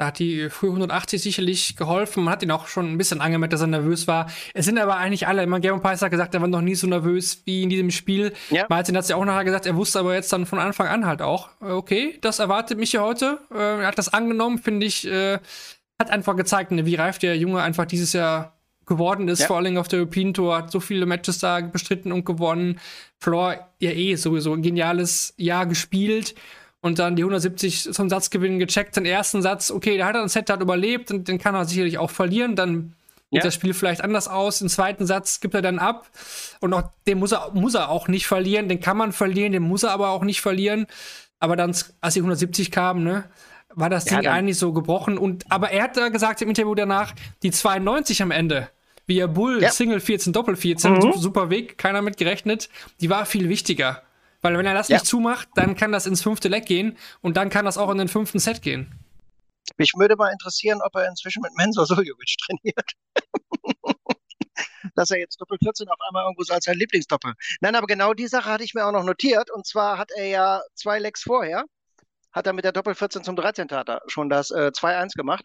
Da 0.00 0.06
hat 0.06 0.18
die 0.18 0.48
frühe 0.48 0.70
180 0.70 1.20
sicherlich 1.20 1.76
geholfen. 1.76 2.24
Man 2.24 2.32
hat 2.32 2.42
ihn 2.42 2.50
auch 2.50 2.68
schon 2.68 2.90
ein 2.90 2.96
bisschen 2.96 3.20
angemerkt, 3.20 3.52
dass 3.52 3.60
er 3.60 3.66
nervös 3.66 4.08
war. 4.08 4.30
Es 4.54 4.64
sind 4.64 4.78
aber 4.78 4.96
eigentlich 4.96 5.26
alle. 5.26 5.42
Immer 5.42 5.60
Gavin 5.60 5.82
Price 5.82 6.00
hat 6.00 6.10
gesagt, 6.10 6.34
er 6.34 6.40
war 6.40 6.48
noch 6.48 6.62
nie 6.62 6.74
so 6.74 6.86
nervös 6.86 7.42
wie 7.44 7.64
in 7.64 7.68
diesem 7.68 7.90
Spiel. 7.90 8.32
Ja. 8.48 8.64
Martin 8.70 8.96
hat 8.96 9.02
es 9.02 9.10
ja 9.10 9.16
auch 9.16 9.24
nachher 9.26 9.44
gesagt, 9.44 9.66
er 9.66 9.76
wusste 9.76 9.98
aber 9.98 10.14
jetzt 10.14 10.32
dann 10.32 10.46
von 10.46 10.58
Anfang 10.58 10.86
an 10.86 11.04
halt 11.04 11.20
auch, 11.20 11.50
äh, 11.60 11.66
okay, 11.66 12.16
das 12.22 12.38
erwartet 12.38 12.78
mich 12.78 12.92
hier 12.92 13.02
heute. 13.02 13.40
Äh, 13.52 13.82
er 13.82 13.86
hat 13.88 13.98
das 13.98 14.10
angenommen, 14.10 14.56
finde 14.56 14.86
ich, 14.86 15.06
äh, 15.06 15.38
hat 15.98 16.10
einfach 16.10 16.34
gezeigt, 16.34 16.70
ne, 16.70 16.86
wie 16.86 16.94
reif 16.94 17.18
der 17.18 17.36
Junge 17.36 17.60
einfach 17.60 17.84
dieses 17.84 18.14
Jahr 18.14 18.54
geworden 18.86 19.28
ist, 19.28 19.40
ja. 19.40 19.48
vor 19.48 19.58
allem 19.58 19.76
auf 19.76 19.88
der 19.88 19.98
European 19.98 20.32
Tour, 20.32 20.56
hat 20.56 20.70
so 20.70 20.80
viele 20.80 21.04
Matches 21.04 21.40
da 21.40 21.60
bestritten 21.60 22.10
und 22.10 22.24
gewonnen. 22.24 22.80
Floor 23.18 23.68
ja 23.80 23.90
eh 23.90 24.14
sowieso 24.14 24.54
ein 24.54 24.62
geniales 24.62 25.34
Jahr 25.36 25.66
gespielt 25.66 26.34
und 26.80 26.98
dann 26.98 27.16
die 27.16 27.22
170 27.22 27.92
zum 27.92 28.08
Satzgewinn 28.08 28.58
gecheckt, 28.58 28.96
den 28.96 29.04
ersten 29.04 29.42
Satz, 29.42 29.70
okay, 29.70 29.96
der 29.96 30.06
hat 30.06 30.14
er 30.14 30.22
ein 30.22 30.28
Set 30.28 30.48
hat 30.50 30.60
überlebt 30.60 31.10
und 31.10 31.28
den 31.28 31.38
kann 31.38 31.54
er 31.54 31.64
sicherlich 31.64 31.98
auch 31.98 32.10
verlieren, 32.10 32.56
dann 32.56 32.94
geht 33.30 33.38
ja. 33.38 33.44
das 33.44 33.54
Spiel 33.54 33.74
vielleicht 33.74 34.02
anders 34.02 34.28
aus. 34.28 34.58
Den 34.58 34.68
zweiten 34.68 35.06
Satz 35.06 35.40
gibt 35.40 35.54
er 35.54 35.62
dann 35.62 35.78
ab 35.78 36.08
und 36.60 36.72
auch 36.72 36.90
den 37.06 37.18
muss 37.18 37.32
er, 37.32 37.50
muss 37.52 37.74
er 37.74 37.90
auch 37.90 38.08
nicht 38.08 38.26
verlieren, 38.26 38.68
den 38.68 38.80
kann 38.80 38.96
man 38.96 39.12
verlieren, 39.12 39.52
den 39.52 39.62
muss 39.62 39.82
er 39.82 39.92
aber 39.92 40.10
auch 40.10 40.24
nicht 40.24 40.40
verlieren. 40.40 40.86
Aber 41.38 41.56
dann, 41.56 41.74
als 42.00 42.14
die 42.14 42.20
170 42.20 42.70
kamen, 42.70 43.04
ne, 43.04 43.24
war 43.74 43.88
das 43.88 44.04
Ding 44.04 44.20
ja, 44.22 44.32
eigentlich 44.32 44.58
so 44.58 44.72
gebrochen. 44.72 45.16
Und, 45.16 45.50
aber 45.50 45.70
er 45.70 45.84
hat 45.84 45.96
da 45.96 46.08
gesagt 46.08 46.42
im 46.42 46.48
Interview 46.48 46.74
danach, 46.74 47.14
die 47.42 47.50
92 47.50 48.22
am 48.22 48.30
Ende, 48.30 48.68
wie 49.06 49.18
er 49.18 49.28
Bull, 49.28 49.62
ja. 49.62 49.70
Single 49.70 50.00
14, 50.00 50.32
Doppel 50.32 50.56
14, 50.56 50.92
mhm. 50.92 51.12
super 51.16 51.50
Weg, 51.50 51.78
keiner 51.78 52.02
mit 52.02 52.16
gerechnet, 52.16 52.68
die 53.00 53.10
war 53.10 53.26
viel 53.26 53.48
wichtiger. 53.48 54.02
Weil 54.42 54.56
wenn 54.56 54.66
er 54.66 54.74
das 54.74 54.88
ja. 54.88 54.96
nicht 54.96 55.06
zumacht, 55.06 55.48
dann 55.54 55.76
kann 55.76 55.92
das 55.92 56.06
ins 56.06 56.22
fünfte 56.22 56.48
Leck 56.48 56.66
gehen 56.66 56.96
und 57.20 57.36
dann 57.36 57.50
kann 57.50 57.64
das 57.64 57.78
auch 57.78 57.90
in 57.90 57.98
den 57.98 58.08
fünften 58.08 58.38
Set 58.38 58.62
gehen. 58.62 58.92
Mich 59.76 59.92
würde 59.96 60.16
mal 60.16 60.32
interessieren, 60.32 60.80
ob 60.82 60.94
er 60.96 61.08
inzwischen 61.08 61.42
mit 61.42 61.54
Mensur 61.56 61.86
Suljovic 61.86 62.36
trainiert. 62.46 62.92
Dass 64.94 65.10
er 65.10 65.18
jetzt 65.18 65.40
Doppel 65.40 65.58
14 65.62 65.88
auf 65.88 65.98
einmal 66.08 66.24
irgendwo 66.24 66.42
so 66.42 66.54
als 66.54 66.64
sein 66.64 66.76
Lieblingsdoppel. 66.76 67.34
Nein, 67.60 67.74
aber 67.74 67.86
genau 67.86 68.14
die 68.14 68.26
Sache 68.26 68.50
hatte 68.50 68.64
ich 68.64 68.74
mir 68.74 68.86
auch 68.86 68.92
noch 68.92 69.04
notiert. 69.04 69.50
Und 69.50 69.66
zwar 69.66 69.98
hat 69.98 70.10
er 70.16 70.26
ja 70.26 70.62
zwei 70.74 70.98
Lecks 70.98 71.22
vorher 71.22 71.64
hat 72.32 72.46
er 72.46 72.52
mit 72.52 72.64
der 72.64 72.72
Doppel 72.72 72.94
14 72.94 73.24
zum 73.24 73.36
13. 73.36 73.68
hat 73.70 73.88
er 73.88 74.02
schon 74.06 74.28
das 74.28 74.50
äh, 74.50 74.70
2-1 74.74 75.16
gemacht. 75.16 75.44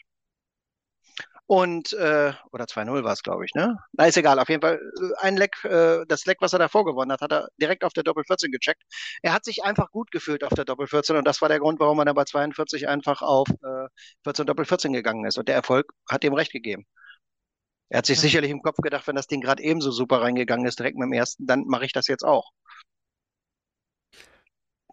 Und, 1.48 1.94
äh, 1.94 2.34
oder 2.52 2.66
2-0 2.66 3.04
war 3.04 3.14
es, 3.14 3.22
glaube 3.22 3.46
ich, 3.46 3.54
ne? 3.54 3.78
Na, 3.94 4.08
ist 4.08 4.18
egal. 4.18 4.40
Auf 4.40 4.50
jeden 4.50 4.62
Fall, 4.62 4.80
äh, 4.80 5.26
ein 5.26 5.38
Leck, 5.38 5.64
äh, 5.64 6.04
das 6.08 6.26
Leck, 6.26 6.38
was 6.40 6.54
er 6.54 6.60
davor 6.60 6.86
gewonnen 6.86 7.12
hat, 7.12 7.22
hat 7.22 7.32
er 7.32 7.50
direkt 7.62 7.84
auf 7.84 7.94
der 7.94 8.04
Doppel 8.04 8.24
14 8.26 8.52
gecheckt. 8.52 8.82
Er 9.22 9.32
hat 9.32 9.46
sich 9.46 9.64
einfach 9.64 9.92
gut 9.92 10.10
gefühlt 10.10 10.44
auf 10.44 10.54
der 10.54 10.66
Doppel 10.66 10.88
14 10.88 11.18
und 11.18 11.26
das 11.26 11.42
war 11.42 11.50
der 11.50 11.60
Grund, 11.60 11.80
warum 11.80 12.00
er 12.00 12.06
dann 12.06 12.16
bei 12.16 12.24
42 12.24 12.88
einfach 12.88 13.22
auf 13.22 13.48
äh, 13.50 13.88
14 14.24 14.48
Doppel 14.48 14.66
14 14.66 14.92
gegangen 14.92 15.26
ist. 15.26 15.38
Und 15.38 15.48
der 15.48 15.56
Erfolg 15.56 15.92
hat 16.10 16.24
ihm 16.24 16.34
recht 16.34 16.52
gegeben. 16.52 16.86
Er 17.90 18.00
hat 18.00 18.08
sich 18.08 18.18
ja. 18.18 18.24
sicherlich 18.24 18.50
im 18.50 18.64
Kopf 18.64 18.78
gedacht, 18.78 19.06
wenn 19.08 19.16
das 19.16 19.28
Ding 19.28 19.42
gerade 19.42 19.62
ebenso 19.62 19.92
super 19.92 20.22
reingegangen 20.22 20.66
ist, 20.66 20.80
direkt 20.80 20.98
mit 20.98 21.06
dem 21.06 21.14
ersten, 21.14 21.46
dann 21.46 21.66
mache 21.68 21.86
ich 21.86 21.94
das 21.94 22.08
jetzt 22.08 22.24
auch. 22.24 22.50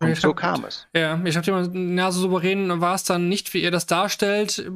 Und 0.02 0.10
ich 0.10 0.20
so 0.20 0.30
hab, 0.30 0.36
kam 0.36 0.64
es. 0.64 0.88
Ja, 0.94 1.22
ich 1.24 1.36
habe 1.36 1.48
immer, 1.48 1.68
na, 1.72 2.10
so 2.10 2.20
souverän 2.22 2.80
war 2.80 2.94
es 2.94 3.04
dann 3.04 3.28
nicht, 3.28 3.54
wie 3.54 3.62
ihr 3.62 3.70
das 3.70 3.86
darstellt. 3.86 4.70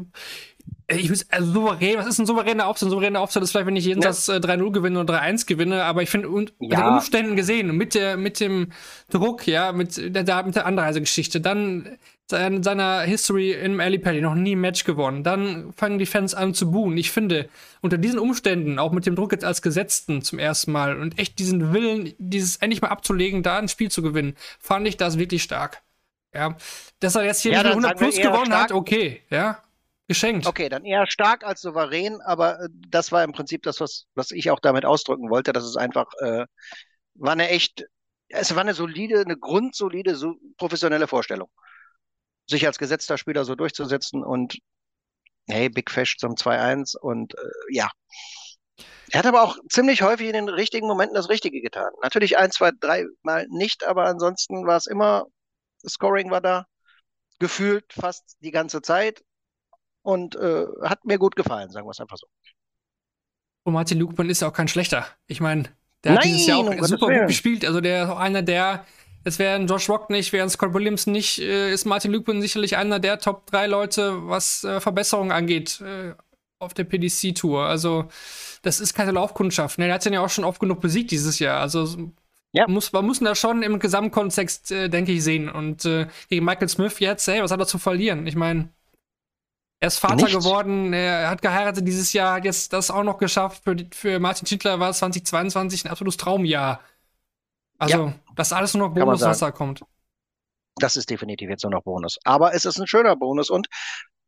Ich 0.89 1.11
weiß, 1.11 1.27
also 1.31 1.53
souverän, 1.53 1.99
was 1.99 2.07
ist 2.07 2.19
ein 2.21 2.27
souveräner 2.27 2.67
Auftritt? 2.67 2.89
Ein 2.89 2.91
souveräner 2.91 3.21
Auftritt 3.21 3.43
ist 3.43 3.51
vielleicht, 3.51 3.67
wenn 3.67 3.75
ich 3.75 3.87
jeden 3.87 4.03
ja. 4.03 4.13
Satz 4.13 4.29
äh, 4.29 4.39
3-0 4.39 4.71
gewinne 4.71 5.01
oder 5.01 5.21
3-1 5.21 5.47
gewinne, 5.47 5.83
aber 5.83 6.03
ich 6.03 6.11
finde, 6.11 6.29
unter 6.29 6.53
ja. 6.61 6.81
den 6.81 6.95
Umständen 6.95 7.35
gesehen, 7.35 7.77
mit, 7.77 7.95
der, 7.95 8.17
mit 8.17 8.39
dem 8.39 8.71
Druck, 9.11 9.49
ja, 9.49 9.73
mit 9.73 9.97
der, 9.97 10.43
mit 10.45 10.55
der 10.55 10.67
Anreisegeschichte, 10.67 11.41
dann 11.41 11.99
in 12.33 12.63
seiner 12.63 13.03
History 13.03 13.53
im 13.53 13.79
Ali 13.79 13.99
Pally 13.99 14.21
noch 14.21 14.35
nie 14.35 14.57
ein 14.57 14.61
Match 14.61 14.83
gewonnen. 14.85 15.23
Dann 15.23 15.73
fangen 15.73 15.99
die 15.99 16.07
Fans 16.07 16.35
an 16.35 16.55
zu 16.55 16.71
buhen. 16.73 16.97
Ich 16.97 17.13
finde, 17.13 17.49
unter 17.83 17.99
diesen 17.99 18.19
Umständen, 18.19 18.81
auch 18.81 18.91
mit 18.91 19.07
dem 19.07 19.15
Druck 19.15 19.31
jetzt 19.31 19.45
als 19.45 19.63
Gesetzten 19.63 20.23
zum 20.23 20.41
ersten 20.41 20.73
Mal 20.73 20.99
und 20.99 21.19
echt 21.21 21.39
diesen 21.39 21.73
Willen, 21.73 22.15
dieses 22.19 22.57
endlich 22.57 22.83
mal 22.83 22.89
abzulegen, 22.89 23.45
da 23.45 23.59
ein 23.59 23.69
Spiel 23.69 23.91
zu 23.93 24.03
gewinnen, 24.03 24.35
fand 24.59 24.89
ich 24.89 24.97
das 24.97 25.19
wirklich 25.19 25.43
stark. 25.43 25.83
Ja, 26.35 26.57
dass 27.01 27.15
er 27.15 27.25
jetzt 27.25 27.43
hier 27.43 27.53
ja, 27.53 27.63
nicht 27.63 27.71
100 27.71 27.97
plus 27.97 28.17
gewonnen 28.17 28.47
stark. 28.47 28.65
hat, 28.65 28.73
okay, 28.73 29.23
ja, 29.31 29.63
geschenkt. 30.09 30.47
Okay, 30.47 30.69
dann 30.69 30.85
eher 30.85 31.07
stark 31.07 31.45
als 31.45 31.61
souverän, 31.61 32.21
aber 32.23 32.61
äh, 32.61 32.69
das 32.89 33.13
war 33.13 33.25
im 33.25 33.33
Prinzip 33.33 33.63
das, 33.63 33.81
was, 33.81 34.07
was 34.15 34.31
ich 34.31 34.51
auch 34.51 34.61
damit 34.61 34.85
ausdrücken 34.85 35.31
wollte, 35.31 35.53
dass 35.53 35.65
es 35.65 35.77
einfach 35.77 36.07
äh, 36.21 36.47
war 37.15 37.33
eine 37.33 37.49
echt, 37.49 37.85
es 38.29 38.55
war 38.55 38.61
eine 38.63 38.75
solide, 38.75 39.21
eine 39.21 39.37
grundsolide, 39.37 40.17
so 40.17 40.35
professionelle 40.57 41.07
Vorstellung 41.07 41.49
sich 42.49 42.67
als 42.67 42.79
gesetzter 42.79 43.19
Spieler 43.19 43.45
so 43.45 43.55
durchzusetzen 43.55 44.23
und 44.25 44.59
hey, 45.49 45.69
Big 45.69 45.91
Fish 45.91 46.17
zum 46.17 46.35
2-1 46.35 46.97
und 46.97 47.35
äh, 47.35 47.51
ja. 47.71 47.91
Er 49.11 49.21
hat 49.21 49.27
aber 49.27 49.43
auch 49.43 49.57
ziemlich 49.71 50.03
häufig 50.03 50.27
in 50.27 50.33
den 50.33 50.49
richtigen 50.49 50.87
Momenten 50.87 51.15
das 51.15 51.29
Richtige 51.29 51.61
getan. 51.61 51.91
Natürlich 52.03 52.37
ein, 52.39 52.51
zwei, 52.51 52.73
drei 52.81 53.05
Mal 53.23 53.47
nicht, 53.49 53.85
aber 53.85 54.07
ansonsten 54.07 54.67
war 54.67 54.77
es 54.77 54.87
immer, 54.87 55.27
Scoring 55.89 56.31
war 56.31 56.41
da, 56.41 56.67
gefühlt 57.39 57.93
fast 57.93 58.37
die 58.41 58.51
ganze 58.51 58.83
Zeit 58.83 59.23
und 60.07 60.37
äh, 60.37 60.67
hat 60.83 61.05
mir 61.05 61.19
gut 61.19 61.35
gefallen, 61.35 61.71
sagen 61.71 61.87
wir 61.87 61.91
es 61.91 62.01
einfach 62.01 62.17
so. 62.17 62.27
Und 63.65 63.73
Martin 63.73 63.99
Lugmann 63.99 64.31
ist 64.31 64.41
ja 64.41 64.49
auch 64.49 64.53
kein 64.53 64.69
schlechter. 64.69 65.07
Ich 65.27 65.41
meine, 65.41 65.65
der 66.05 66.13
hat 66.13 66.21
Nein, 66.21 66.29
dieses 66.29 66.47
Jahr 66.47 66.59
auch 66.59 66.71
um 66.71 66.85
super 66.85 67.09
gut 67.09 67.27
gespielt. 67.27 67.65
Also 67.65 67.81
der 67.81 68.05
ist 68.05 68.11
auch 68.11 68.19
einer 68.19 68.43
der 68.43 68.85
es 69.25 69.41
wären 69.41 69.67
Josh 69.67 69.89
Rock 69.89 70.09
nicht, 70.09 70.33
wären 70.33 70.49
Scott 70.49 70.73
Williams 70.73 71.09
nicht, 71.09 71.41
äh, 71.41 71.73
ist 71.73 71.85
Martin 71.85 72.13
Lupin 72.13 72.41
sicherlich 72.41 72.77
einer 72.77 73.01
der 73.01 73.19
Top 73.19 73.47
3 73.47 73.67
Leute, 73.67 74.29
was 74.29 74.63
äh, 74.63 74.81
Verbesserungen 74.81 75.33
angeht 75.33 75.81
äh, 75.81 76.15
auf 76.61 76.75
der 76.75 76.85
PDC-Tour. 76.85 77.67
Also, 77.67 78.05
das 78.63 78.79
ist 78.79 78.95
keine 78.95 79.11
Laufkundschaft. 79.11 79.79
Ne? 79.79 79.89
Er 79.89 79.95
hat 79.95 80.07
ihn 80.07 80.13
ja 80.13 80.21
auch 80.21 80.31
schon 80.31 80.45
oft 80.45 80.61
genug 80.61 80.81
besiegt 80.81 81.11
dieses 81.11 81.41
Jahr. 81.41 81.61
Also, 81.61 82.13
ja. 82.53 82.69
muss, 82.69 82.93
man 82.93 83.05
muss 83.05 83.21
ihn 83.21 83.25
da 83.25 83.35
schon 83.35 83.65
im 83.65 83.81
Gesamtkontext, 83.81 84.71
äh, 84.71 84.89
denke 84.89 85.11
ich, 85.11 85.25
sehen. 85.25 85.49
Und 85.49 85.85
äh, 85.85 86.07
gegen 86.29 86.45
Michael 86.45 86.69
Smith 86.69 87.01
jetzt, 87.01 87.27
hey, 87.27 87.43
was 87.43 87.51
hat 87.51 87.59
er 87.59 87.67
zu 87.67 87.79
verlieren? 87.79 88.29
Ich 88.29 88.37
meine, 88.37 88.69
er 89.87 89.89
ist 89.89 89.99
Vater 89.99 90.25
Nicht? 90.25 90.37
geworden, 90.37 90.93
er 90.93 91.31
hat 91.31 91.43
geheiratet 91.43 91.87
dieses 91.87 92.13
Jahr, 92.13 92.35
hat 92.35 92.45
jetzt 92.45 92.73
das 92.73 92.91
auch 92.91 93.05
noch 93.05 93.19
geschafft. 93.19 93.63
Für, 93.63 93.77
für 93.93 94.19
Martin 94.19 94.47
Schindler 94.47 94.81
war 94.81 94.93
2022 94.93 95.85
ein 95.85 95.91
absolutes 95.93 96.17
Traumjahr. 96.17 96.81
Also, 97.79 98.07
ja. 98.07 98.15
das 98.35 98.49
ist 98.49 98.53
alles 98.53 98.75
nur 98.75 98.89
noch 98.89 98.95
Bonus, 98.95 99.21
was 99.21 99.39
da 99.39 99.53
kommt. 99.53 99.85
Das 100.75 100.97
ist 100.97 101.09
definitiv 101.09 101.49
jetzt 101.49 101.63
nur 101.63 101.71
noch 101.71 101.85
Bonus. 101.85 102.19
Aber 102.25 102.53
es 102.53 102.65
ist 102.65 102.81
ein 102.81 102.89
schöner 102.89 103.15
Bonus 103.15 103.49
und 103.49 103.69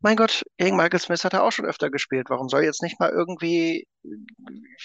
mein 0.01 0.17
Gott, 0.17 0.45
gegen 0.59 0.77
Michael 0.77 1.01
Smith 1.01 1.25
hat 1.25 1.33
er 1.33 1.43
auch 1.43 1.51
schon 1.51 1.67
öfter 1.67 1.91
gespielt. 1.91 2.31
Warum 2.31 2.49
soll 2.49 2.63
jetzt 2.63 2.83
nicht 2.83 3.01
mal 3.01 3.11
irgendwie, 3.11 3.89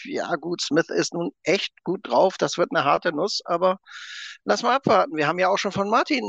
ja 0.06 0.36
gut, 0.38 0.60
Smith 0.60 0.90
ist 0.90 1.14
nun 1.14 1.30
echt 1.44 1.72
gut 1.84 2.00
drauf, 2.02 2.38
das 2.40 2.58
wird 2.58 2.70
eine 2.72 2.84
harte 2.84 3.14
Nuss, 3.14 3.42
aber 3.46 3.78
lass 4.44 4.64
mal 4.64 4.76
abwarten. 4.76 5.16
Wir 5.16 5.28
haben 5.28 5.38
ja 5.38 5.50
auch 5.50 5.60
schon 5.60 5.72
von 5.72 5.88
Martin 5.88 6.24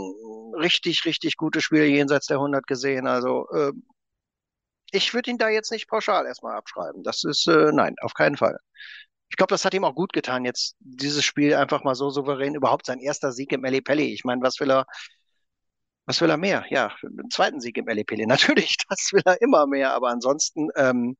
richtig, 0.60 1.06
richtig 1.06 1.38
gute 1.38 1.62
Spiele 1.62 1.86
jenseits 1.86 2.26
der 2.26 2.36
100 2.36 2.66
gesehen. 2.66 3.06
Also 3.06 3.48
äh, 3.54 3.72
ich 4.94 5.14
würde 5.14 5.30
ihn 5.30 5.38
da 5.38 5.48
jetzt 5.48 5.72
nicht 5.72 5.88
pauschal 5.88 6.26
erstmal 6.26 6.56
abschreiben. 6.56 7.02
Das 7.02 7.24
ist, 7.24 7.46
äh, 7.48 7.72
nein, 7.72 7.96
auf 8.02 8.14
keinen 8.14 8.36
Fall. 8.36 8.58
Ich 9.30 9.36
glaube, 9.36 9.52
das 9.52 9.64
hat 9.64 9.74
ihm 9.74 9.84
auch 9.84 9.94
gut 9.94 10.12
getan, 10.12 10.44
jetzt 10.44 10.76
dieses 10.80 11.24
Spiel 11.24 11.54
einfach 11.54 11.82
mal 11.84 11.94
so 11.94 12.10
souverän, 12.10 12.54
überhaupt 12.54 12.86
sein 12.86 13.00
erster 13.00 13.32
Sieg 13.32 13.52
im 13.52 13.62
Pelli. 13.62 14.12
Ich 14.14 14.24
meine, 14.24 14.42
was 14.42 14.60
will 14.60 14.70
er 14.70 14.86
was 16.06 16.20
will 16.20 16.30
er 16.30 16.36
mehr? 16.36 16.64
Ja, 16.70 16.94
einen 17.02 17.30
zweiten 17.30 17.60
Sieg 17.60 17.76
im 17.78 17.88
LEPL. 17.88 18.26
Natürlich, 18.26 18.76
das 18.88 19.10
will 19.12 19.22
er 19.24 19.40
immer 19.40 19.66
mehr, 19.66 19.92
aber 19.92 20.08
ansonsten, 20.10 20.68
ähm, 20.76 21.16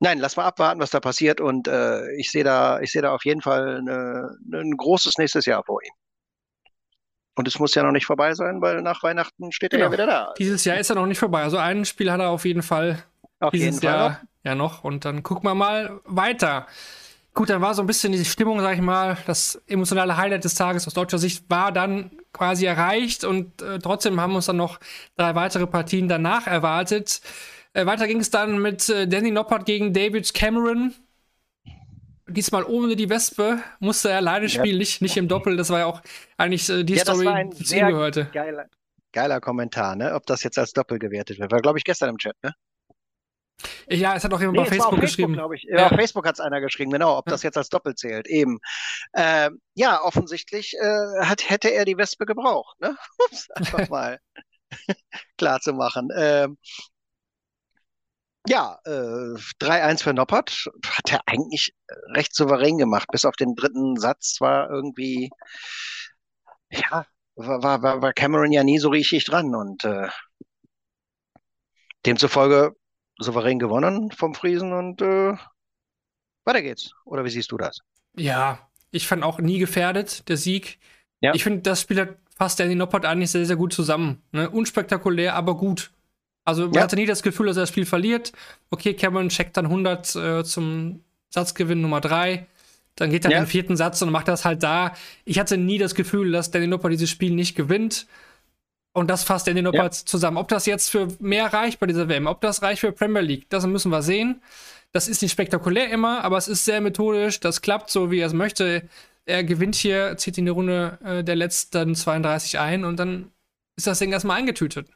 nein, 0.00 0.18
lass 0.18 0.36
mal 0.36 0.44
abwarten, 0.44 0.80
was 0.80 0.90
da 0.90 1.00
passiert 1.00 1.40
und 1.40 1.68
äh, 1.68 2.12
ich 2.16 2.30
sehe 2.30 2.44
da, 2.44 2.80
ich 2.80 2.92
sehe 2.92 3.02
da 3.02 3.14
auf 3.14 3.24
jeden 3.24 3.40
Fall 3.42 3.78
eine, 3.78 4.36
ein 4.52 4.76
großes 4.76 5.18
nächstes 5.18 5.46
Jahr 5.46 5.64
vor 5.64 5.82
ihm. 5.82 5.92
Und 7.34 7.48
es 7.48 7.58
muss 7.58 7.74
ja 7.74 7.82
noch 7.82 7.92
nicht 7.92 8.06
vorbei 8.06 8.34
sein, 8.34 8.60
weil 8.60 8.82
nach 8.82 9.02
Weihnachten 9.02 9.52
steht 9.52 9.72
er 9.72 9.78
ja, 9.78 9.86
ja 9.86 9.92
wieder 9.92 10.06
da. 10.06 10.34
Dieses 10.38 10.64
Jahr 10.64 10.78
ist 10.78 10.90
er 10.90 10.96
noch 10.96 11.06
nicht 11.06 11.18
vorbei. 11.18 11.42
Also 11.42 11.56
ein 11.56 11.84
Spiel 11.84 12.12
hat 12.12 12.20
er 12.20 12.30
auf 12.30 12.44
jeden 12.44 12.62
Fall 12.62 13.02
auf 13.40 13.52
dieses 13.52 13.66
jeden 13.66 13.80
Fall 13.80 13.90
Jahr 13.90 14.08
noch. 14.10 14.18
ja 14.44 14.54
noch. 14.54 14.84
Und 14.84 15.04
dann 15.04 15.22
gucken 15.22 15.44
wir 15.44 15.54
mal 15.54 16.00
weiter. 16.04 16.66
Gut, 17.34 17.48
dann 17.48 17.62
war 17.62 17.72
so 17.72 17.82
ein 17.82 17.86
bisschen 17.86 18.12
die 18.12 18.24
Stimmung, 18.26 18.60
sag 18.60 18.74
ich 18.74 18.82
mal, 18.82 19.16
das 19.26 19.60
emotionale 19.66 20.18
Highlight 20.18 20.44
des 20.44 20.54
Tages 20.54 20.86
aus 20.86 20.92
deutscher 20.92 21.16
Sicht 21.16 21.48
war 21.48 21.72
dann 21.72 22.10
quasi 22.34 22.66
erreicht 22.66 23.24
und 23.24 23.62
äh, 23.62 23.78
trotzdem 23.78 24.20
haben 24.20 24.34
uns 24.34 24.46
dann 24.46 24.58
noch 24.58 24.78
drei 25.16 25.34
weitere 25.34 25.66
Partien 25.66 26.08
danach 26.08 26.46
erwartet. 26.46 27.22
Äh, 27.72 27.86
weiter 27.86 28.06
ging 28.06 28.20
es 28.20 28.28
dann 28.30 28.60
mit 28.60 28.86
äh, 28.90 29.08
Danny 29.08 29.30
Noppert 29.30 29.64
gegen 29.64 29.94
David 29.94 30.34
Cameron. 30.34 30.92
Diesmal 32.28 32.64
ohne 32.64 32.94
die 32.96 33.08
Wespe 33.08 33.62
musste 33.80 34.10
er 34.10 34.18
alleine 34.18 34.48
spielen, 34.48 34.74
ja. 34.74 34.78
nicht, 34.78 35.02
nicht 35.02 35.16
im 35.16 35.28
Doppel. 35.28 35.56
Das 35.56 35.70
war 35.70 35.80
ja 35.80 35.86
auch 35.86 36.00
eigentlich 36.36 36.68
äh, 36.68 36.84
die 36.84 36.94
ja, 36.94 37.02
Story, 37.02 37.50
die 37.58 37.64
zu 37.64 37.76
ihm 37.76 37.88
gehörte. 37.88 38.28
Geiler, 38.32 38.66
geiler 39.12 39.40
Kommentar, 39.40 39.96
ne? 39.96 40.14
Ob 40.14 40.26
das 40.26 40.42
jetzt 40.42 40.58
als 40.58 40.72
Doppel 40.72 40.98
gewertet 40.98 41.38
wird. 41.38 41.50
War, 41.50 41.60
glaube 41.60 41.78
ich, 41.78 41.84
gestern 41.84 42.10
im 42.10 42.18
Chat, 42.18 42.36
ne? 42.42 42.54
Ja, 43.88 44.16
es 44.16 44.24
hat 44.24 44.32
auch 44.32 44.40
jemand 44.40 44.58
nee, 44.58 44.64
bei 44.64 44.68
Facebook, 44.70 44.98
Facebook 44.98 45.00
geschrieben. 45.00 45.54
Ich. 45.54 45.64
Ja. 45.64 45.86
Auf 45.86 45.96
Facebook 45.96 46.26
hat 46.26 46.34
es 46.34 46.40
einer 46.40 46.60
geschrieben, 46.60 46.90
genau, 46.90 47.18
ob 47.18 47.26
ja. 47.26 47.32
das 47.32 47.42
jetzt 47.42 47.56
als 47.56 47.68
Doppel 47.68 47.94
zählt. 47.94 48.26
Eben. 48.26 48.58
Ähm, 49.14 49.60
ja, 49.74 50.02
offensichtlich 50.02 50.74
äh, 50.80 51.24
hat, 51.24 51.48
hätte 51.48 51.68
er 51.68 51.84
die 51.84 51.96
Wespe 51.96 52.26
gebraucht, 52.26 52.80
ne? 52.80 52.96
Um 53.18 53.26
es 53.30 53.50
einfach 53.50 53.88
mal 53.88 54.18
klar 55.38 55.60
zu 55.60 55.72
machen. 55.72 56.08
Ähm, 56.16 56.58
ja, 58.48 58.78
äh, 58.84 59.36
3-1 59.60 60.02
für 60.02 60.14
Noppert 60.14 60.66
hat 60.86 61.12
er 61.12 61.20
eigentlich 61.26 61.74
recht 62.08 62.34
souverän 62.34 62.78
gemacht, 62.78 63.08
bis 63.12 63.24
auf 63.24 63.36
den 63.36 63.54
dritten 63.54 63.96
Satz 63.96 64.40
war 64.40 64.70
irgendwie, 64.70 65.30
ja, 66.70 67.06
war, 67.36 67.82
war, 67.82 68.02
war 68.02 68.12
Cameron 68.12 68.52
ja 68.52 68.64
nie 68.64 68.78
so 68.78 68.88
richtig 68.88 69.24
dran 69.24 69.54
und 69.54 69.84
äh, 69.84 70.08
demzufolge 72.04 72.74
souverän 73.18 73.58
gewonnen 73.58 74.10
vom 74.10 74.34
Friesen 74.34 74.72
und 74.72 75.00
äh, 75.02 75.36
weiter 76.44 76.62
geht's. 76.62 76.92
Oder 77.04 77.24
wie 77.24 77.30
siehst 77.30 77.52
du 77.52 77.56
das? 77.56 77.78
Ja, 78.16 78.68
ich 78.90 79.06
fand 79.06 79.22
auch 79.22 79.38
nie 79.38 79.58
gefährdet, 79.58 80.28
der 80.28 80.36
Sieg. 80.36 80.78
Ja. 81.20 81.32
Ich 81.34 81.44
finde, 81.44 81.62
das 81.62 81.82
Spiel 81.82 82.00
hat 82.00 82.18
fast 82.36 82.58
Danny 82.58 82.74
Noppert 82.74 83.06
eigentlich 83.06 83.30
sehr, 83.30 83.46
sehr 83.46 83.56
gut 83.56 83.72
zusammen. 83.72 84.22
Ne? 84.32 84.50
Unspektakulär, 84.50 85.34
aber 85.34 85.56
gut. 85.56 85.92
Also 86.44 86.64
man 86.64 86.74
ja. 86.74 86.82
hatte 86.82 86.96
nie 86.96 87.06
das 87.06 87.22
Gefühl, 87.22 87.46
dass 87.46 87.56
er 87.56 87.62
das 87.62 87.68
Spiel 87.68 87.86
verliert. 87.86 88.32
Okay, 88.70 88.94
Cameron 88.94 89.28
checkt 89.28 89.56
dann 89.56 89.66
100 89.66 90.16
äh, 90.16 90.44
zum 90.44 91.00
Satzgewinn 91.30 91.80
Nummer 91.80 92.00
3. 92.00 92.46
Dann 92.96 93.10
geht 93.10 93.24
er 93.24 93.30
ja. 93.30 93.38
in 93.38 93.44
den 93.44 93.50
vierten 93.50 93.76
Satz 93.76 94.02
und 94.02 94.10
macht 94.10 94.28
das 94.28 94.44
halt 94.44 94.62
da. 94.62 94.92
Ich 95.24 95.38
hatte 95.38 95.56
nie 95.56 95.78
das 95.78 95.94
Gefühl, 95.94 96.32
dass 96.32 96.50
Danny 96.50 96.66
Noppert 96.66 96.92
dieses 96.92 97.10
Spiel 97.10 97.32
nicht 97.32 97.54
gewinnt. 97.54 98.06
Und 98.92 99.08
das 99.08 99.24
fasst 99.24 99.46
Danny 99.46 99.62
Noppert 99.62 99.94
ja. 99.94 100.06
zusammen. 100.06 100.36
Ob 100.36 100.48
das 100.48 100.66
jetzt 100.66 100.90
für 100.90 101.08
mehr 101.18 101.52
reicht 101.52 101.80
bei 101.80 101.86
dieser 101.86 102.08
WM, 102.08 102.26
ob 102.26 102.40
das 102.42 102.60
reicht 102.60 102.80
für 102.80 102.92
Premier 102.92 103.22
League, 103.22 103.48
das 103.48 103.66
müssen 103.66 103.90
wir 103.90 104.02
sehen. 104.02 104.42
Das 104.92 105.08
ist 105.08 105.22
nicht 105.22 105.32
spektakulär 105.32 105.90
immer, 105.90 106.22
aber 106.22 106.36
es 106.36 106.48
ist 106.48 106.66
sehr 106.66 106.82
methodisch. 106.82 107.40
Das 107.40 107.62
klappt 107.62 107.90
so, 107.90 108.10
wie 108.10 108.18
er 108.18 108.26
es 108.26 108.34
möchte. 108.34 108.82
Er 109.24 109.42
gewinnt 109.44 109.76
hier, 109.76 110.16
zieht 110.18 110.36
in 110.36 110.44
die 110.44 110.50
Runde 110.50 110.98
äh, 111.02 111.24
der 111.24 111.36
letzten 111.36 111.94
32 111.94 112.58
ein 112.58 112.84
und 112.84 112.98
dann 112.98 113.30
ist 113.76 113.86
das 113.86 114.00
Ding 114.00 114.12
erstmal 114.12 114.38
eingetütet. 114.38 114.88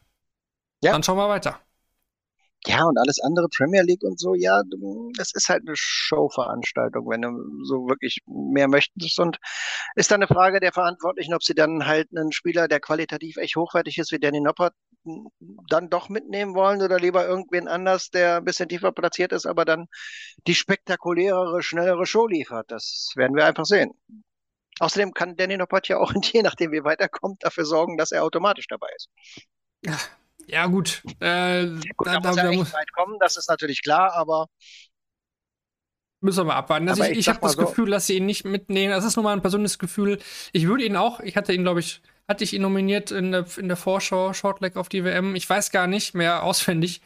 Ja. 0.83 0.93
Dann 0.93 1.03
schauen 1.03 1.17
wir 1.17 1.29
weiter. 1.29 1.61
Ja, 2.67 2.85
und 2.85 2.99
alles 2.99 3.21
andere, 3.21 3.49
Premier 3.49 3.83
League 3.83 4.03
und 4.03 4.19
so, 4.19 4.35
ja, 4.35 4.63
das 5.17 5.33
ist 5.35 5.49
halt 5.49 5.63
eine 5.67 5.77
Showveranstaltung, 5.77 7.09
wenn 7.09 7.23
du 7.23 7.65
so 7.65 7.89
wirklich 7.89 8.19
mehr 8.27 8.67
möchtest. 8.67 9.21
Und 9.21 9.39
ist 9.95 10.11
dann 10.11 10.21
eine 10.21 10.27
Frage 10.27 10.59
der 10.59 10.73
Verantwortlichen, 10.73 11.33
ob 11.35 11.45
sie 11.45 11.55
dann 11.55 11.87
halt 11.87 12.09
einen 12.11 12.33
Spieler, 12.33 12.67
der 12.67 12.81
qualitativ 12.81 13.37
echt 13.37 13.55
hochwertig 13.55 13.99
ist, 13.99 14.11
wie 14.11 14.19
Danny 14.19 14.41
Noppert, 14.41 14.75
dann 15.69 15.89
doch 15.91 16.09
mitnehmen 16.09 16.57
wollen 16.57 16.83
oder 16.83 16.99
lieber 16.99 17.25
irgendwen 17.25 17.69
anders, 17.69 18.11
der 18.11 18.39
ein 18.39 18.45
bisschen 18.45 18.69
tiefer 18.69 18.91
platziert 18.91 19.31
ist, 19.33 19.47
aber 19.47 19.65
dann 19.65 19.87
die 20.49 20.57
spektakulärere, 20.57 21.63
schnellere 21.63 22.05
Show 22.05 22.27
liefert. 22.27 22.69
Das 22.73 23.13
werden 23.15 23.37
wir 23.37 23.47
einfach 23.47 23.65
sehen. 23.65 23.93
Außerdem 24.81 25.15
kann 25.15 25.37
Danny 25.37 25.57
Noppert 25.57 25.87
ja 25.87 25.99
auch, 25.99 26.13
je 26.33 26.43
nachdem 26.43 26.73
wie 26.73 26.83
weiterkommt, 26.83 27.45
dafür 27.45 27.65
sorgen, 27.65 27.97
dass 27.97 28.11
er 28.11 28.25
automatisch 28.25 28.67
dabei 28.67 28.89
ist. 28.97 29.09
Ja, 29.83 29.97
ja, 30.47 30.67
gut. 30.67 31.03
Äh, 31.21 31.67
gut 31.97 32.07
da, 32.07 32.21
da, 32.21 32.29
muss 32.29 32.37
ja 32.37 32.43
da 32.45 32.53
muss 32.53 32.73
weit 32.73 32.93
kommen, 32.93 33.17
das 33.21 33.37
ist 33.37 33.49
natürlich 33.49 33.83
klar, 33.83 34.13
aber. 34.15 34.49
Müssen 36.21 36.47
wir 36.47 36.55
abwarten. 36.55 36.89
Also 36.89 37.05
ich, 37.05 37.11
ich, 37.11 37.19
ich 37.19 37.29
habe 37.29 37.41
das 37.43 37.53
so. 37.53 37.67
Gefühl, 37.67 37.91
dass 37.91 38.07
sie 38.07 38.17
ihn 38.17 38.27
nicht 38.27 38.45
mitnehmen. 38.45 38.93
Das 38.93 39.05
ist 39.05 39.17
nur 39.17 39.25
mal 39.25 39.33
ein 39.33 39.43
persönliches 39.43 39.79
Gefühl. 39.79 40.19
Ich 40.53 40.67
würde 40.67 40.85
ihn 40.85 40.97
auch, 40.97 41.21
ich 41.21 41.37
hatte 41.37 41.53
ihn, 41.53 41.63
glaube 41.63 41.81
ich, 41.81 42.01
hatte 42.27 42.43
ich 42.43 42.55
ihn 42.55 42.63
nominiert 42.63 43.11
in 43.11 43.33
der, 43.33 43.47
in 43.57 43.69
der 43.69 43.77
Vorschau, 43.77 44.33
Shortleg 44.33 44.77
auf 44.77 44.89
die 44.89 45.05
WM. 45.05 45.37
Ich 45.37 45.49
weiß 45.49 45.71
gar 45.71 45.87
nicht 45.87 46.15
mehr 46.15 46.43
auswendig. 46.43 47.03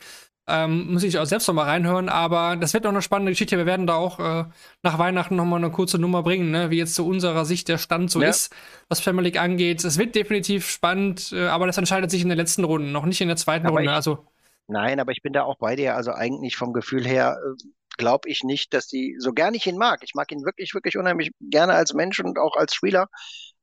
Ähm, 0.51 0.93
muss 0.93 1.03
ich 1.03 1.19
auch 1.19 1.25
selbst 1.25 1.47
noch 1.47 1.55
mal 1.55 1.65
reinhören, 1.65 2.09
aber 2.09 2.57
das 2.57 2.75
wird 2.75 2.85
noch 2.85 2.91
eine 2.91 3.03
spannende 3.03 3.33
Geschichte. 3.33 3.57
Wir 3.57 3.67
werden 3.67 3.87
da 3.87 3.95
auch 3.95 4.19
äh, 4.19 4.45
nach 4.83 4.99
Weihnachten 4.99 5.37
noch 5.37 5.45
mal 5.45 5.57
eine 5.57 5.71
kurze 5.71 5.99
Nummer 5.99 6.23
bringen, 6.23 6.51
ne? 6.51 6.71
wie 6.71 6.79
jetzt 6.79 6.95
zu 6.95 7.07
unserer 7.07 7.45
Sicht 7.45 7.69
der 7.69 7.79
Stand 7.79 8.11
so 8.11 8.21
ja. 8.21 8.29
ist, 8.29 8.55
was 8.89 9.01
Family 9.01 9.29
League 9.29 9.41
angeht. 9.41 9.85
Es 9.85 9.99
wird 9.99 10.15
definitiv 10.15 10.69
spannend, 10.69 11.33
äh, 11.33 11.47
aber 11.47 11.67
das 11.67 11.79
entscheidet 11.79 12.11
sich 12.11 12.23
in 12.23 12.29
der 12.29 12.37
letzten 12.37 12.65
Runde, 12.65 12.89
noch 12.89 13.07
nicht 13.07 13.21
in 13.21 13.29
der 13.29 13.37
zweiten 13.37 13.67
aber 13.67 13.77
Runde. 13.77 13.91
Ich, 13.91 13.95
also 13.95 14.27
nein, 14.67 14.99
aber 15.01 15.13
ich 15.13 15.23
bin 15.23 15.33
da 15.33 15.45
auch 15.45 15.59
bei 15.59 15.77
dir. 15.77 15.95
Also 15.95 16.13
eigentlich 16.13 16.57
vom 16.57 16.73
Gefühl 16.73 17.07
her 17.07 17.39
äh, 17.45 17.69
glaube 17.97 18.29
ich 18.29 18.43
nicht, 18.43 18.73
dass 18.75 18.87
die, 18.87 19.17
so 19.19 19.33
gern 19.33 19.55
ich 19.55 19.67
ihn 19.67 19.77
mag, 19.77 20.01
ich 20.03 20.15
mag 20.15 20.33
ihn 20.33 20.45
wirklich, 20.45 20.75
wirklich 20.75 20.97
unheimlich 20.97 21.31
gerne 21.41 21.75
als 21.75 21.93
Mensch 21.93 22.19
und 22.21 22.39
auch 22.39 22.57
als 22.57 22.75
Spieler, 22.75 23.09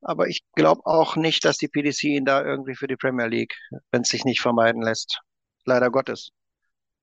aber 0.00 0.28
ich 0.28 0.42
glaube 0.54 0.82
auch 0.84 1.16
nicht, 1.16 1.44
dass 1.44 1.56
die 1.56 1.68
PDC 1.68 2.04
ihn 2.04 2.24
da 2.24 2.44
irgendwie 2.44 2.76
für 2.76 2.86
die 2.86 2.96
Premier 2.96 3.26
League, 3.26 3.54
wenn 3.90 4.02
es 4.02 4.08
sich 4.08 4.24
nicht 4.24 4.40
vermeiden 4.40 4.82
lässt. 4.82 5.20
Leider 5.64 5.90
Gottes. 5.90 6.30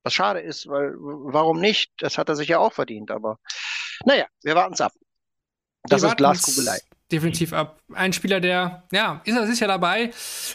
Was 0.06 0.14
schade 0.14 0.40
ist, 0.40 0.70
weil 0.70 0.94
warum 0.98 1.60
nicht? 1.60 1.92
Das 1.98 2.20
hat 2.20 2.30
er 2.30 2.36
sich 2.36 2.48
ja 2.48 2.60
auch 2.60 2.74
verdient, 2.74 3.10
aber 3.10 3.40
naja, 4.06 4.26
wir 4.44 4.54
warten 4.54 4.76
es 4.76 4.82
ab. 4.82 4.94
Das 5.84 6.04
wir 6.04 6.10
ist 6.10 6.18
Glaskugelei. 6.18 6.80
Definitiv 7.12 7.54
ab. 7.54 7.80
Ein 7.92 8.14
Spieler, 8.14 8.40
der, 8.40 8.84
ja, 8.92 9.22
ist 9.26 9.36
er 9.36 9.48
sicher 9.48 9.68
dabei. 9.68 10.12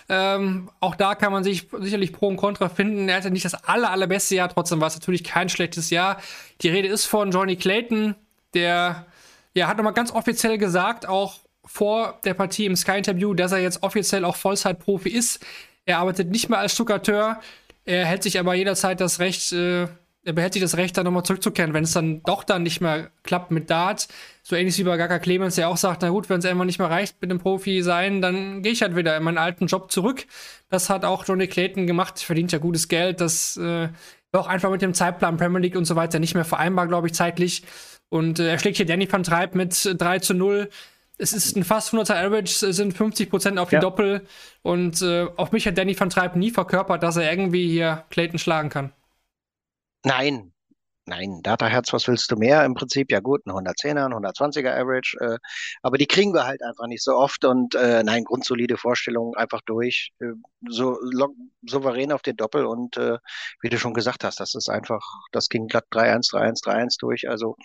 Ähm, 0.09 0.71
auch 0.79 0.95
da 0.95 1.17
kann 1.17 1.33
man 1.33 1.43
sich 1.43 1.69
sicherlich 1.81 2.13
Pro 2.13 2.29
und 2.29 2.37
Contra 2.37 2.69
finden. 2.69 3.09
Er 3.09 3.17
hatte 3.17 3.33
nicht 3.33 3.45
das 3.45 3.55
aller, 3.65 3.91
allerbeste 3.91 4.37
Jahr, 4.37 4.49
trotzdem 4.49 4.81
war 4.81 4.87
es 4.87 4.95
natürlich 4.95 5.25
kein 5.25 5.49
schlechtes 5.49 5.91
Jahr. 5.91 6.21
Die 6.61 6.69
Rede 6.69 6.87
ist 6.87 7.07
von 7.07 7.33
Johnny 7.33 7.57
Clayton, 7.57 8.15
der 8.55 9.07
ja, 9.55 9.67
hat 9.67 9.79
nochmal 9.79 9.95
ganz 9.95 10.13
offiziell 10.13 10.59
gesagt, 10.59 11.09
auch 11.09 11.41
vor 11.65 12.21
der 12.25 12.35
Partie 12.35 12.67
im 12.67 12.77
Sky-Interview, 12.77 13.35
dass 13.35 13.51
er 13.51 13.59
jetzt 13.59 13.83
offiziell 13.83 14.25
auch 14.25 14.37
Vollzeit-Profi 14.37 15.09
ist. 15.09 15.45
Er 15.87 15.99
arbeitet 15.99 16.31
nicht 16.31 16.49
mehr 16.49 16.59
als 16.59 16.75
Stuckateur, 16.75 17.41
er 17.85 18.07
hält 18.07 18.23
sich 18.23 18.39
aber 18.39 18.55
jederzeit 18.55 19.01
das 19.01 19.21
Recht, 19.21 19.53
äh, 19.53 19.87
er 20.23 20.35
behält 20.35 20.53
sich 20.53 20.63
das 20.63 20.77
Recht, 20.77 20.97
da 20.97 21.03
nochmal 21.03 21.23
zurückzukehren, 21.23 21.73
wenn 21.73 21.85
es 21.85 21.93
dann 21.93 22.23
doch 22.23 22.45
dann 22.45 22.63
nicht 22.63 22.81
mehr 22.81 23.11
klappt 23.23 23.51
mit 23.51 23.71
Dart. 23.71 24.09
So 24.43 24.55
ähnlich 24.55 24.77
wie 24.79 24.85
bei 24.85 24.97
Gaka 24.97 25.19
Clemens, 25.19 25.55
der 25.55 25.69
auch 25.69 25.79
sagt, 25.79 26.03
na 26.03 26.11
gut, 26.11 26.29
wenn 26.29 26.41
es 26.41 26.45
einfach 26.45 26.65
nicht 26.65 26.79
mehr 26.79 26.91
reicht 26.91 27.21
mit 27.23 27.31
dem 27.31 27.39
Profi 27.39 27.83
sein, 27.83 28.21
dann 28.21 28.63
gehe 28.63 28.73
ich 28.73 28.83
halt 28.83 28.97
wieder 28.97 29.17
in 29.17 29.23
meinen 29.23 29.39
alten 29.39 29.67
Job 29.67 29.91
zurück. 29.91 30.27
Das 30.69 30.91
hat 30.91 31.05
auch 31.05 31.25
Johnny 31.27 31.47
Clayton 31.47 31.87
gemacht, 31.87 32.21
verdient 32.21 32.53
ja 32.53 32.59
gutes 32.59 32.89
Geld. 32.89 33.21
Das 33.21 33.57
äh, 33.57 33.89
auch 34.33 34.47
einfach 34.47 34.71
mit 34.71 34.83
dem 34.83 34.95
Zeitplan 34.95 35.39
Premier 35.39 35.61
League 35.61 35.77
und 35.77 35.87
so 35.87 35.97
weiter 35.97 36.19
nicht 36.19 36.35
mehr 36.35 36.45
vereinbar, 36.45 36.87
glaube 36.87 37.07
ich, 37.07 37.15
zeitlich. 37.15 37.63
Und 38.11 38.39
äh, 38.39 38.49
er 38.49 38.59
schlägt 38.59 38.77
hier 38.77 38.87
Danny 38.87 39.11
van 39.11 39.23
Treib 39.23 39.55
mit 39.55 39.97
3 39.99 40.19
zu 40.19 40.35
0. 40.35 40.69
es 41.21 41.33
ist 41.33 41.57
ein 41.57 41.65
fast 41.65 41.93
100er 41.93 42.15
Average, 42.17 42.73
sind 42.73 42.95
50% 42.97 43.59
auf 43.59 43.69
die 43.71 43.77
Ja. 43.77 43.81
Doppel. 43.81 44.27
Und 44.63 45.03
äh, 45.03 45.27
auch 45.37 45.53
mich 45.53 45.67
hat 45.67 45.79
Danny 45.79 45.99
van 45.99 46.11
Treib 46.11 46.37
nie 46.37 46.51
verkörpert, 46.51 47.03
dass 47.03 47.17
er 47.17 47.31
irgendwie 47.31 47.69
hier 47.69 48.05
Clayton 48.11 48.39
schlagen 48.39 48.71
kann. 48.71 48.93
Nein, 50.05 50.53
nein, 51.07 51.43
Data-Herz, 51.43 51.93
was 51.93 52.09
willst 52.09 52.31
du 52.31 52.37
mehr? 52.37 52.65
Im 52.65 52.75
Prinzip, 52.75 53.11
ja 53.13 53.21
gut, 53.21 53.47
ein 53.47 53.53
110er, 53.53 54.07
ein 54.07 54.13
120er 54.15 54.73
Average, 54.81 55.17
äh, 55.21 55.39
aber 55.83 55.99
die 55.99 56.07
kriegen 56.07 56.33
wir 56.35 56.47
halt 56.47 56.63
einfach 56.63 56.87
nicht 56.87 57.03
so 57.05 57.17
oft 57.17 57.45
und 57.45 57.75
äh, 57.75 58.03
nein, 58.03 58.25
grundsolide 58.25 58.77
Vorstellungen 58.79 59.35
einfach 59.37 59.61
durch, 59.67 60.13
äh, 60.21 60.33
so 60.69 60.99
souverän 61.67 62.13
auf 62.13 62.23
den 62.23 62.37
Doppel 62.37 62.65
und 62.67 62.97
äh, 62.97 63.19
wie 63.61 63.69
du 63.69 63.79
schon 63.79 63.95
gesagt 63.95 64.25
hast, 64.25 64.41
das 64.41 64.55
ist 64.55 64.71
einfach, 64.71 65.03
das 65.33 65.49
ging 65.49 65.67
glatt 65.69 65.87
3-1, 65.93 66.31
3-1, 66.33 66.65
3-1 66.65 66.97
durch, 67.01 67.29
also 67.29 67.57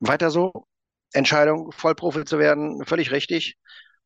weiter 0.00 0.30
so, 0.30 0.66
Entscheidung, 1.14 1.72
Vollprofi 1.72 2.24
zu 2.24 2.38
werden, 2.38 2.84
völlig 2.84 3.10
richtig. 3.10 3.56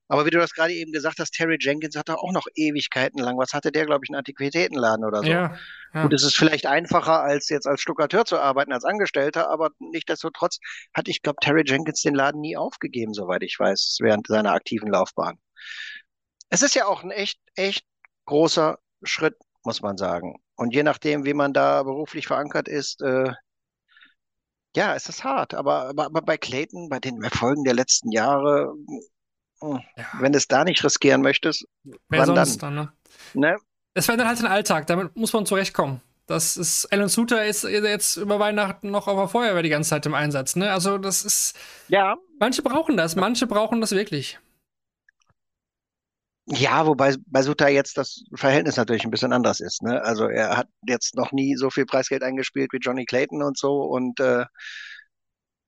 Aber 0.08 0.24
wie 0.24 0.30
du 0.30 0.38
das 0.38 0.54
gerade 0.54 0.72
eben 0.72 0.92
gesagt 0.92 1.18
hast, 1.18 1.32
Terry 1.32 1.58
Jenkins 1.60 1.94
hatte 1.96 2.16
auch 2.18 2.32
noch 2.32 2.46
Ewigkeiten 2.54 3.20
lang. 3.20 3.36
Was 3.36 3.52
hatte 3.52 3.70
der, 3.70 3.84
glaube 3.84 4.04
ich, 4.04 4.10
einen 4.10 4.18
Antiquitätenladen 4.18 5.04
oder 5.04 5.22
so? 5.22 5.28
Ja, 5.28 5.54
ja. 5.94 6.02
Gut, 6.02 6.14
es 6.14 6.22
ist 6.22 6.36
vielleicht 6.36 6.66
einfacher, 6.66 7.20
als 7.20 7.50
jetzt 7.50 7.66
als 7.66 7.82
Stuckateur 7.82 8.24
zu 8.24 8.38
arbeiten, 8.38 8.72
als 8.72 8.84
Angestellter, 8.84 9.50
aber 9.50 9.70
nichtsdestotrotz 9.80 10.60
hat, 10.94 11.08
ich 11.08 11.22
glaube, 11.22 11.38
Terry 11.42 11.62
Jenkins 11.66 12.00
den 12.00 12.14
Laden 12.14 12.40
nie 12.40 12.56
aufgegeben, 12.56 13.12
soweit 13.12 13.42
ich 13.42 13.58
weiß, 13.58 13.98
während 14.00 14.26
seiner 14.26 14.52
aktiven 14.52 14.88
Laufbahn. 14.90 15.38
Es 16.48 16.62
ist 16.62 16.74
ja 16.74 16.86
auch 16.86 17.02
ein 17.02 17.10
echt, 17.10 17.38
echt 17.54 17.84
großer 18.24 18.78
Schritt, 19.02 19.36
muss 19.64 19.82
man 19.82 19.98
sagen. 19.98 20.36
Und 20.56 20.74
je 20.74 20.82
nachdem, 20.82 21.24
wie 21.24 21.34
man 21.34 21.52
da 21.52 21.82
beruflich 21.82 22.26
verankert 22.26 22.68
ist, 22.68 23.02
äh, 23.02 23.32
ja, 24.78 24.94
es 24.94 25.08
ist 25.08 25.24
hart. 25.24 25.54
Aber, 25.54 25.88
aber, 25.88 26.06
aber 26.06 26.22
bei 26.22 26.36
Clayton, 26.38 26.88
bei 26.88 27.00
den 27.00 27.22
Erfolgen 27.22 27.64
der 27.64 27.74
letzten 27.74 28.10
Jahre, 28.12 28.72
mh, 29.60 29.80
Ja. 29.96 30.04
wenn 30.20 30.32
du 30.32 30.38
es 30.38 30.46
da 30.48 30.64
nicht 30.64 30.82
riskieren 30.84 31.20
möchtest, 31.22 31.66
Wer 32.08 32.20
wann 32.20 32.26
sonst 32.26 32.62
dann? 32.62 32.76
dann, 32.76 32.92
ne? 33.34 33.52
Ne? 33.52 33.56
Es 33.94 34.06
wäre 34.08 34.16
dann 34.18 34.28
halt 34.28 34.38
ein 34.40 34.46
Alltag, 34.46 34.86
damit 34.86 35.16
muss 35.16 35.32
man 35.32 35.44
zurechtkommen. 35.46 36.00
Das 36.26 36.56
ist, 36.56 36.86
Alan 36.92 37.08
Suter 37.08 37.46
ist 37.46 37.64
jetzt 37.64 38.16
über 38.16 38.38
Weihnachten 38.38 38.90
noch 38.90 39.08
auf 39.08 39.16
der 39.18 39.28
Feuerwehr 39.28 39.62
die 39.62 39.70
ganze 39.70 39.90
Zeit 39.90 40.04
im 40.06 40.14
Einsatz, 40.14 40.56
ne? 40.56 40.70
Also, 40.72 40.98
das 40.98 41.24
ist, 41.24 41.56
Ja, 41.88 42.16
manche 42.38 42.62
brauchen 42.62 42.96
das, 42.96 43.16
manche 43.16 43.46
brauchen 43.46 43.80
das 43.80 43.92
wirklich. 43.92 44.38
Ja, 46.50 46.86
wobei 46.86 47.14
bei 47.26 47.42
Suter 47.42 47.68
jetzt 47.68 47.98
das 47.98 48.24
Verhältnis 48.34 48.76
natürlich 48.76 49.04
ein 49.04 49.10
bisschen 49.10 49.32
anders 49.34 49.60
ist. 49.60 49.82
Ne? 49.82 50.02
Also 50.02 50.28
er 50.28 50.56
hat 50.56 50.68
jetzt 50.86 51.14
noch 51.14 51.30
nie 51.32 51.56
so 51.56 51.68
viel 51.70 51.84
Preisgeld 51.84 52.22
eingespielt 52.22 52.72
wie 52.72 52.78
Johnny 52.78 53.04
Clayton 53.04 53.42
und 53.42 53.58
so. 53.58 53.82
Und 53.82 54.18
äh, 54.20 54.46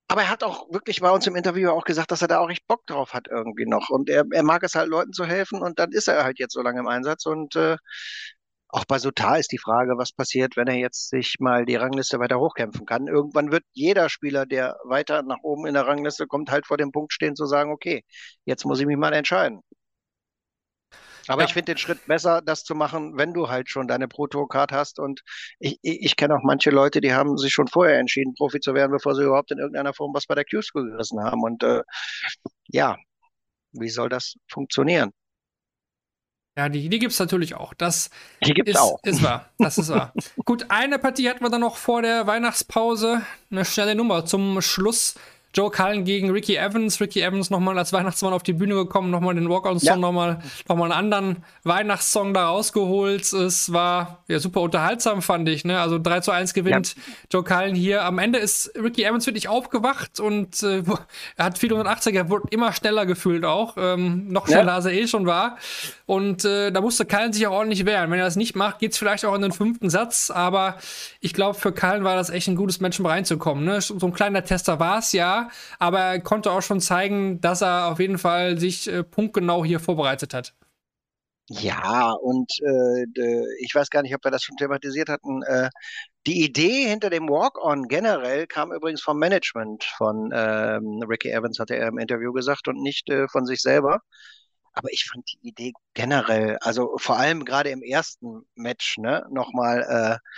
aber 0.07 0.23
er 0.23 0.29
hat 0.29 0.43
auch 0.43 0.67
wirklich 0.73 0.99
bei 1.01 1.11
uns 1.11 1.25
im 1.27 1.35
Interview 1.35 1.69
auch 1.69 1.85
gesagt, 1.85 2.11
dass 2.11 2.21
er 2.21 2.27
da 2.27 2.39
auch 2.39 2.49
echt 2.49 2.67
Bock 2.67 2.85
drauf 2.87 3.13
hat 3.13 3.27
irgendwie 3.29 3.65
noch. 3.65 3.89
Und 3.89 4.09
er, 4.09 4.25
er 4.31 4.43
mag 4.43 4.63
es 4.63 4.75
halt 4.75 4.89
Leuten 4.89 5.13
zu 5.13 5.25
helfen 5.25 5.61
und 5.61 5.79
dann 5.79 5.91
ist 5.91 6.07
er 6.07 6.23
halt 6.23 6.39
jetzt 6.39 6.53
so 6.53 6.61
lange 6.61 6.79
im 6.79 6.87
Einsatz. 6.87 7.25
Und 7.27 7.55
äh, 7.55 7.77
auch 8.69 8.85
bei 8.85 8.99
Sutar 8.99 9.37
ist 9.39 9.51
die 9.51 9.57
Frage, 9.59 9.97
was 9.97 10.11
passiert, 10.13 10.57
wenn 10.57 10.67
er 10.67 10.75
jetzt 10.75 11.09
sich 11.09 11.35
mal 11.39 11.65
die 11.65 11.75
Rangliste 11.75 12.19
weiter 12.19 12.39
hochkämpfen 12.39 12.85
kann. 12.85 13.07
Irgendwann 13.07 13.51
wird 13.51 13.63
jeder 13.73 14.09
Spieler, 14.09 14.45
der 14.45 14.77
weiter 14.85 15.23
nach 15.23 15.39
oben 15.43 15.67
in 15.67 15.75
der 15.75 15.87
Rangliste 15.87 16.25
kommt, 16.27 16.51
halt 16.51 16.65
vor 16.65 16.77
dem 16.77 16.91
Punkt 16.91 17.13
stehen 17.13 17.35
zu 17.35 17.45
sagen, 17.45 17.71
okay, 17.71 18.03
jetzt 18.45 18.65
muss 18.65 18.79
ich 18.79 18.85
mich 18.87 18.97
mal 18.97 19.13
entscheiden. 19.13 19.61
Aber 21.27 21.43
Ja. 21.43 21.47
ich 21.47 21.53
finde 21.53 21.73
den 21.73 21.77
Schritt 21.77 22.05
besser, 22.07 22.41
das 22.41 22.63
zu 22.63 22.75
machen, 22.75 23.17
wenn 23.17 23.33
du 23.33 23.49
halt 23.49 23.69
schon 23.69 23.87
deine 23.87 24.07
Pro 24.07 24.27
Tour 24.27 24.47
Card 24.49 24.71
hast. 24.71 24.99
Und 24.99 25.21
ich, 25.59 25.79
ich, 25.81 26.01
ich 26.05 26.15
kenne 26.15 26.35
auch 26.35 26.43
manche 26.43 26.69
Leute, 26.71 27.01
die 27.01 27.13
haben 27.13 27.37
sich 27.37 27.53
schon 27.53 27.67
vorher 27.67 27.99
entschieden, 27.99 28.33
Profi 28.35 28.59
zu 28.59 28.73
werden, 28.73 28.91
bevor 28.91 29.15
sie 29.15 29.23
überhaupt 29.23 29.51
in 29.51 29.59
irgendeiner 29.59 29.93
Form 29.93 30.13
was 30.13 30.25
bei 30.27 30.35
der 30.35 30.45
Q-School 30.45 30.89
gerissen 30.91 31.21
haben. 31.23 31.43
Und 31.43 31.63
äh, 31.63 31.81
ja, 32.67 32.97
wie 33.73 33.89
soll 33.89 34.09
das 34.09 34.35
funktionieren? 34.49 35.11
Ja, 36.57 36.67
die, 36.67 36.89
die 36.89 36.99
gibt 36.99 37.13
es 37.13 37.19
natürlich 37.19 37.55
auch. 37.55 37.73
Das 37.73 38.09
Die 38.43 38.53
gibt's 38.53 38.75
ist, 38.75 38.77
auch. 38.77 38.99
ist 39.03 39.23
wahr. 39.23 39.49
Das 39.57 39.77
ist 39.77 39.89
wahr. 39.89 40.13
Gut, 40.45 40.65
eine 40.69 40.99
Partie 40.99 41.29
hatten 41.29 41.43
wir 41.43 41.49
dann 41.49 41.61
noch 41.61 41.77
vor 41.77 42.01
der 42.01 42.27
Weihnachtspause. 42.27 43.21
Eine 43.49 43.63
schnelle 43.63 43.95
Nummer 43.95 44.25
zum 44.25 44.61
Schluss. 44.61 45.15
Joe 45.53 45.69
Cullen 45.69 46.05
gegen 46.05 46.29
Ricky 46.31 46.55
Evans. 46.55 46.99
Ricky 47.01 47.21
Evans 47.21 47.49
nochmal 47.49 47.77
als 47.77 47.91
Weihnachtsmann 47.93 48.33
auf 48.33 48.43
die 48.43 48.53
Bühne 48.53 48.75
gekommen, 48.75 49.09
nochmal 49.11 49.35
den 49.35 49.49
Walk-On-Song, 49.49 49.87
Ja. 49.87 49.95
nochmal 49.97 50.39
noch 50.69 50.75
mal 50.77 50.85
einen 50.85 50.93
anderen 50.93 51.43
Weihnachtssong 51.63 52.33
da 52.33 52.47
rausgeholt. 52.47 53.31
Es 53.33 53.71
war 53.73 54.19
ja 54.27 54.39
super 54.39 54.61
unterhaltsam, 54.61 55.21
fand 55.21 55.47
ich. 55.49 55.65
Ne? 55.65 55.79
Also 55.79 55.99
3 55.99 56.19
zu 56.21 56.31
1 56.31 56.53
gewinnt 56.53 56.95
Joe 57.31 57.43
Cullen 57.43 57.75
hier. 57.75 58.05
Am 58.05 58.17
Ende 58.19 58.39
ist 58.39 58.71
Ricky 58.81 59.03
Evans 59.03 59.25
wirklich 59.25 59.47
aufgewacht 59.47 60.19
und 60.19 60.61
äh, 60.63 60.83
er 61.37 61.45
hat 61.45 61.57
480 61.57 62.15
er 62.15 62.29
wurde 62.29 62.47
immer 62.51 62.73
schneller 62.73 63.05
gefühlt 63.05 63.45
auch. 63.45 63.75
Ähm, 63.77 64.27
noch 64.29 64.47
Ja. 64.47 64.57
schneller, 64.57 64.73
als 64.73 64.85
er 64.85 64.93
eh 64.93 65.07
schon 65.07 65.25
war. 65.25 65.57
Und 66.05 66.45
äh, 66.45 66.71
da 66.71 66.81
musste 66.81 67.05
Cullen 67.05 67.33
sich 67.33 67.45
auch 67.47 67.53
ordentlich 67.53 67.85
wehren. 67.85 68.11
Wenn 68.11 68.19
er 68.19 68.25
das 68.25 68.35
nicht 68.35 68.55
macht, 68.55 68.79
geht's 68.79 68.97
vielleicht 68.97 69.25
auch 69.25 69.35
in 69.35 69.41
den 69.41 69.51
fünften 69.51 69.89
Satz. 69.89 70.29
Aber 70.31 70.77
ich 71.19 71.33
glaube, 71.33 71.57
für 71.57 71.71
Cullen 71.71 72.03
war 72.03 72.15
das 72.15 72.29
echt 72.29 72.47
ein 72.47 72.55
gutes 72.55 72.79
Match, 72.79 72.99
um 72.99 73.05
reinzukommen. 73.05 73.63
Ne? 73.65 73.81
So 73.81 73.95
ein 74.01 74.13
kleiner 74.13 74.43
Tester 74.43 74.79
war 74.79 74.99
es 74.99 75.11
ja, 75.13 75.40
aber 75.79 75.99
er 75.99 76.19
konnte 76.21 76.51
auch 76.51 76.61
schon 76.61 76.81
zeigen, 76.81 77.41
dass 77.41 77.61
er 77.61 77.87
auf 77.87 77.99
jeden 77.99 78.17
Fall 78.17 78.57
sich 78.59 78.87
äh, 78.87 79.03
punktgenau 79.03 79.65
hier 79.65 79.79
vorbereitet 79.79 80.33
hat. 80.33 80.53
Ja, 81.49 82.11
und 82.13 82.49
äh, 82.61 83.05
ich 83.59 83.75
weiß 83.75 83.89
gar 83.89 84.03
nicht, 84.03 84.15
ob 84.15 84.23
wir 84.23 84.31
das 84.31 84.43
schon 84.43 84.55
thematisiert 84.55 85.09
hatten. 85.09 85.41
Äh, 85.43 85.69
die 86.25 86.43
Idee 86.45 86.87
hinter 86.87 87.09
dem 87.09 87.27
Walk-On 87.27 87.87
generell 87.89 88.47
kam 88.47 88.71
übrigens 88.71 89.01
vom 89.01 89.17
Management 89.19 89.83
von 89.83 90.31
ähm, 90.33 91.03
Ricky 91.09 91.29
Evans, 91.31 91.59
hatte 91.59 91.75
er 91.75 91.89
im 91.89 91.97
Interview 91.97 92.31
gesagt, 92.31 92.67
und 92.69 92.81
nicht 92.81 93.09
äh, 93.09 93.27
von 93.27 93.45
sich 93.45 93.61
selber. 93.61 93.99
Aber 94.73 94.89
ich 94.91 95.05
fand 95.11 95.25
die 95.33 95.49
Idee 95.49 95.73
generell, 95.93 96.57
also 96.61 96.97
vor 96.97 97.17
allem 97.17 97.43
gerade 97.43 97.69
im 97.71 97.83
ersten 97.83 98.43
Match, 98.55 98.97
ne, 98.97 99.25
nochmal 99.29 100.19
äh, 100.21 100.29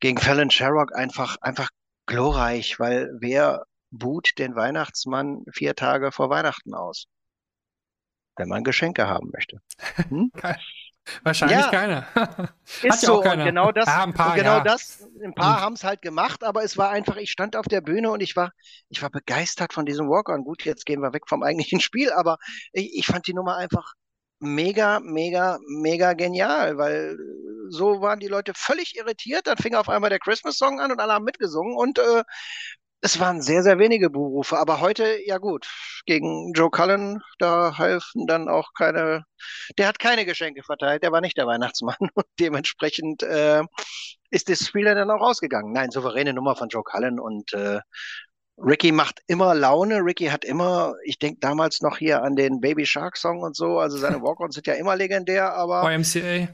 gegen 0.00 0.18
Fallon 0.18 0.50
Sherrock 0.50 0.94
einfach, 0.94 1.36
einfach 1.40 1.70
glorreich, 2.06 2.78
weil 2.78 3.10
wer 3.20 3.64
buht 3.92 4.38
den 4.38 4.56
Weihnachtsmann 4.56 5.44
vier 5.52 5.76
Tage 5.76 6.10
vor 6.12 6.28
Weihnachten 6.30 6.74
aus? 6.74 7.06
Wenn 8.36 8.48
man 8.48 8.64
Geschenke 8.64 9.06
haben 9.06 9.30
möchte. 9.32 9.58
Wahrscheinlich 11.24 11.58
Ja. 11.58 11.68
keiner. 11.70 12.06
Ist 12.64 12.82
ja 12.84 12.92
so, 12.94 13.18
auch 13.18 13.24
keiner. 13.24 13.42
und 13.42 13.48
genau 13.48 13.72
das, 13.72 13.86
Ja, 13.86 14.04
ein 14.04 14.14
paar, 14.14 14.34
genau 14.36 14.58
ja. 14.58 14.60
das, 14.64 15.02
ein 15.22 15.34
paar 15.34 15.56
Und- 15.56 15.62
haben 15.62 15.72
es 15.74 15.84
halt 15.84 16.00
gemacht, 16.00 16.44
aber 16.44 16.62
es 16.62 16.76
war 16.78 16.90
einfach, 16.90 17.16
ich 17.16 17.30
stand 17.32 17.56
auf 17.56 17.66
der 17.66 17.80
Bühne 17.80 18.10
und 18.10 18.20
ich 18.22 18.36
war, 18.36 18.52
ich 18.88 19.02
war 19.02 19.10
begeistert 19.10 19.72
von 19.72 19.84
diesem 19.84 20.08
Walk-On. 20.08 20.44
Gut, 20.44 20.64
jetzt 20.64 20.86
gehen 20.86 21.00
wir 21.00 21.12
weg 21.12 21.24
vom 21.28 21.42
eigentlichen 21.42 21.80
Spiel, 21.82 22.12
aber 22.12 22.38
ich, 22.72 22.96
ich 22.98 23.06
fand 23.06 23.26
die 23.26 23.34
Nummer 23.34 23.56
einfach 23.56 23.94
mega, 24.38 25.00
mega, 25.00 25.58
mega 25.68 26.12
genial, 26.14 26.78
weil 26.78 27.16
so 27.68 28.00
waren 28.00 28.20
die 28.20 28.28
Leute 28.28 28.52
völlig 28.54 28.96
irritiert. 28.96 29.46
Dann 29.46 29.56
fing 29.56 29.74
auf 29.74 29.88
einmal 29.88 30.10
der 30.10 30.18
Christmas-Song 30.20 30.80
an 30.80 30.92
und 30.92 31.00
alle 31.00 31.12
haben 31.14 31.24
mitgesungen 31.24 31.76
und 31.76 31.98
äh, 31.98 32.22
es 33.04 33.18
waren 33.18 33.42
sehr, 33.42 33.64
sehr 33.64 33.78
wenige 33.80 34.10
Buhrufe. 34.10 34.56
Aber 34.58 34.80
heute, 34.80 35.18
ja 35.26 35.38
gut, 35.38 35.68
gegen 36.06 36.52
Joe 36.54 36.70
Cullen, 36.70 37.20
da 37.38 37.76
halfen 37.76 38.26
dann 38.28 38.48
auch 38.48 38.72
keine, 38.74 39.24
der 39.76 39.88
hat 39.88 39.98
keine 39.98 40.24
Geschenke 40.24 40.62
verteilt, 40.62 41.02
der 41.02 41.10
war 41.10 41.20
nicht 41.20 41.36
der 41.36 41.48
Weihnachtsmann. 41.48 41.96
Und 42.14 42.26
dementsprechend 42.38 43.24
äh, 43.24 43.62
ist 44.30 44.48
das 44.48 44.60
Spiel 44.60 44.84
dann 44.84 45.10
auch 45.10 45.20
ausgegangen. 45.20 45.72
Nein, 45.72 45.90
souveräne 45.90 46.32
Nummer 46.32 46.54
von 46.54 46.68
Joe 46.68 46.84
Cullen 46.84 47.18
und 47.18 47.52
äh, 47.52 47.80
Ricky 48.56 48.92
macht 48.92 49.20
immer 49.26 49.54
Laune. 49.54 49.98
Ricky 49.98 50.26
hat 50.26 50.44
immer, 50.44 50.94
ich 51.04 51.18
denke 51.18 51.40
damals 51.40 51.82
noch 51.82 51.98
hier 51.98 52.22
an 52.22 52.36
den 52.36 52.60
Baby 52.60 52.86
Shark 52.86 53.16
Song 53.16 53.42
und 53.42 53.56
so. 53.56 53.78
Also 53.78 53.98
seine 53.98 54.16
Walk-ons 54.22 54.54
sind 54.54 54.66
ja 54.66 54.74
immer 54.74 54.94
legendär, 54.96 55.52
aber 55.54 55.82
YMCA. 55.92 56.48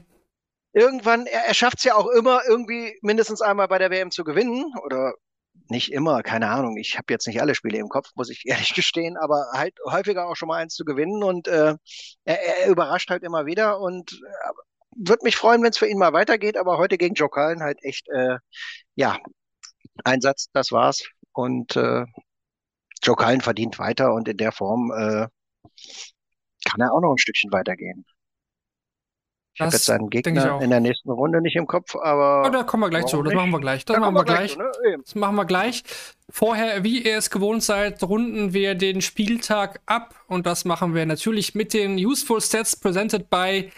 irgendwann, 0.73 1.27
er, 1.27 1.45
er 1.45 1.53
schafft 1.53 1.77
es 1.77 1.83
ja 1.83 1.95
auch 1.95 2.07
immer, 2.07 2.41
irgendwie 2.47 2.97
mindestens 3.01 3.41
einmal 3.41 3.67
bei 3.67 3.77
der 3.77 3.91
WM 3.91 4.09
zu 4.11 4.23
gewinnen. 4.23 4.73
Oder 4.83 5.13
nicht 5.69 5.91
immer, 5.91 6.23
keine 6.23 6.49
Ahnung. 6.49 6.77
Ich 6.77 6.97
habe 6.97 7.13
jetzt 7.13 7.27
nicht 7.27 7.41
alle 7.41 7.55
Spiele 7.55 7.77
im 7.77 7.89
Kopf, 7.89 8.09
muss 8.15 8.29
ich 8.29 8.43
ehrlich 8.47 8.73
gestehen, 8.73 9.17
aber 9.17 9.47
halt 9.53 9.75
häufiger 9.85 10.27
auch 10.27 10.35
schon 10.35 10.47
mal 10.47 10.57
eins 10.57 10.75
zu 10.75 10.85
gewinnen. 10.85 11.23
Und 11.23 11.47
äh, 11.47 11.75
er, 12.25 12.61
er 12.63 12.67
überrascht 12.69 13.09
halt 13.09 13.23
immer 13.23 13.45
wieder 13.45 13.79
und 13.79 14.13
äh, 14.13 14.51
würde 14.95 15.23
mich 15.23 15.35
freuen, 15.37 15.63
wenn 15.63 15.71
es 15.71 15.77
für 15.77 15.87
ihn 15.87 15.97
mal 15.97 16.13
weitergeht. 16.13 16.57
Aber 16.57 16.77
heute 16.77 16.97
gegen 16.97 17.15
Joe 17.15 17.29
Cullen 17.29 17.61
halt 17.61 17.83
echt, 17.83 18.07
äh, 18.09 18.37
ja, 18.95 19.17
Einsatz, 20.03 20.47
das 20.53 20.71
war's. 20.71 21.03
Und 21.33 21.75
äh, 21.75 22.05
Joe 23.03 23.15
Cullen 23.15 23.41
verdient 23.41 23.79
weiter 23.79 24.13
und 24.13 24.27
in 24.27 24.37
der 24.37 24.51
Form 24.51 24.91
äh, 24.91 25.27
kann 26.65 26.81
er 26.81 26.93
auch 26.93 27.01
noch 27.01 27.11
ein 27.13 27.17
Stückchen 27.17 27.51
weitergehen. 27.51 28.05
Ich 29.55 29.61
habe 29.61 29.71
jetzt 29.71 29.85
seinen 29.85 30.09
Gegner 30.09 30.61
in 30.61 30.69
der 30.69 30.79
nächsten 30.79 31.09
Runde 31.09 31.41
nicht 31.41 31.55
im 31.57 31.67
Kopf, 31.67 31.95
aber 31.95 32.45
Aber 32.45 32.49
da 32.57 32.63
kommen 32.63 32.83
wir 32.83 32.89
gleich 32.89 33.07
zu. 33.07 33.17
Das 33.17 33.25
nicht? 33.25 33.35
machen 33.35 33.51
wir 33.51 33.59
gleich. 33.59 33.83
Das 33.83 33.95
Da 33.95 33.99
machen 33.99 34.15
wir 34.15 34.23
gleich. 34.23 34.53
zu, 34.53 34.59
ne? 34.59 34.71
Das 35.03 35.15
machen 35.15 35.35
wir 35.35 35.45
gleich. 35.45 35.83
Vorher, 36.29 36.83
wie 36.83 37.03
ihr 37.03 37.17
es 37.17 37.29
gewohnt 37.29 37.63
seid, 37.63 38.01
runden 38.03 38.53
wir 38.53 38.75
den 38.75 39.01
Spieltag 39.01 39.81
ab. 39.85 40.15
Und 40.27 40.45
das 40.45 40.63
machen 40.63 40.95
wir 40.95 41.05
natürlich 41.05 41.55
mit 41.55 41.73
den 41.73 41.95
Useful 41.97 42.39
Stats 42.39 42.75
presented 42.75 43.29
by 43.29 43.69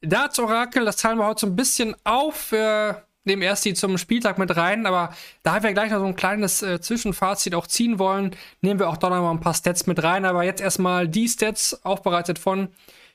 Darts 0.00 0.38
Oracle. 0.38 0.84
Das 0.84 0.96
teilen 0.96 1.18
wir 1.18 1.26
heute 1.26 1.40
so 1.40 1.46
ein 1.48 1.56
bisschen 1.56 1.94
auf. 2.04 2.52
Wir 2.52 3.02
nehmen 3.24 3.42
erst 3.42 3.64
die 3.64 3.74
zum 3.74 3.98
Spieltag 3.98 4.38
mit 4.38 4.56
rein, 4.56 4.86
aber 4.86 5.12
da 5.42 5.62
wir 5.62 5.72
gleich 5.72 5.90
noch 5.90 5.98
so 5.98 6.04
ein 6.06 6.14
kleines 6.16 6.62
äh, 6.62 6.80
Zwischenfazit 6.80 7.56
auch 7.56 7.66
ziehen 7.66 7.98
wollen, 7.98 8.36
nehmen 8.60 8.78
wir 8.78 8.88
auch 8.88 8.96
doch 8.96 9.10
noch 9.10 9.20
mal 9.20 9.32
ein 9.32 9.40
paar 9.40 9.54
Stats 9.54 9.86
mit 9.88 10.02
rein. 10.02 10.24
Aber 10.24 10.44
jetzt 10.44 10.60
erstmal 10.62 11.08
die 11.08 11.28
Stats, 11.28 11.84
aufbereitet 11.84 12.38
von 12.38 12.68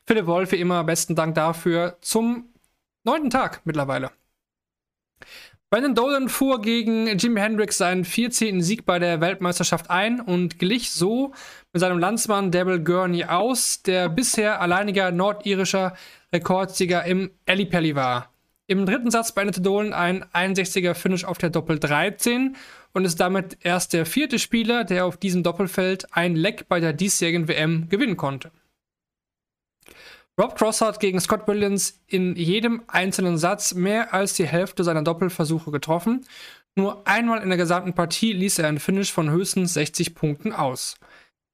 Philipp 0.05 0.25
Wolf, 0.25 0.51
wie 0.51 0.59
immer, 0.59 0.83
besten 0.83 1.15
Dank 1.15 1.35
dafür, 1.35 1.97
zum 2.01 2.49
neunten 3.03 3.29
Tag 3.29 3.61
mittlerweile. 3.65 4.11
Brandon 5.69 5.95
Dolan 5.95 6.27
fuhr 6.27 6.59
gegen 6.61 7.07
Jimi 7.17 7.39
Hendrix 7.39 7.77
seinen 7.77 8.03
14. 8.03 8.61
Sieg 8.61 8.85
bei 8.85 8.99
der 8.99 9.21
Weltmeisterschaft 9.21 9.89
ein 9.89 10.19
und 10.19 10.59
glich 10.59 10.91
so 10.91 11.31
mit 11.71 11.79
seinem 11.79 11.97
Landsmann 11.97 12.51
Devil 12.51 12.83
Gurney 12.83 13.23
aus, 13.23 13.81
der 13.81 14.09
bisher 14.09 14.59
alleiniger 14.59 15.11
nordirischer 15.11 15.95
Rekordsieger 16.33 17.05
im 17.05 17.31
Ellipelli 17.45 17.95
war. 17.95 18.33
Im 18.67 18.85
dritten 18.85 19.11
Satz 19.11 19.31
beendete 19.31 19.61
Dolan 19.61 19.93
ein 19.93 20.25
61er 20.33 20.93
Finish 20.93 21.23
auf 21.23 21.37
der 21.37 21.49
Doppel 21.51 21.79
13 21.79 22.57
und 22.93 23.05
ist 23.05 23.21
damit 23.21 23.57
erst 23.61 23.93
der 23.93 24.05
vierte 24.05 24.39
Spieler, 24.39 24.83
der 24.83 25.05
auf 25.05 25.15
diesem 25.15 25.41
Doppelfeld 25.41 26.05
ein 26.11 26.35
Leck 26.35 26.67
bei 26.67 26.81
der 26.81 26.91
diesjährigen 26.91 27.47
WM 27.47 27.87
gewinnen 27.87 28.17
konnte. 28.17 28.51
Rob 30.41 30.55
Cross 30.55 30.81
hat 30.81 30.99
gegen 30.99 31.19
Scott 31.19 31.47
Williams 31.47 32.01
in 32.07 32.35
jedem 32.35 32.81
einzelnen 32.87 33.37
Satz 33.37 33.75
mehr 33.75 34.11
als 34.11 34.33
die 34.33 34.47
Hälfte 34.47 34.83
seiner 34.83 35.03
Doppelversuche 35.03 35.69
getroffen. 35.69 36.25
Nur 36.73 37.07
einmal 37.07 37.43
in 37.43 37.49
der 37.49 37.59
gesamten 37.59 37.93
Partie 37.93 38.33
ließ 38.33 38.57
er 38.57 38.67
ein 38.67 38.79
Finish 38.79 39.11
von 39.11 39.29
höchstens 39.29 39.75
60 39.75 40.15
Punkten 40.15 40.51
aus. 40.51 40.95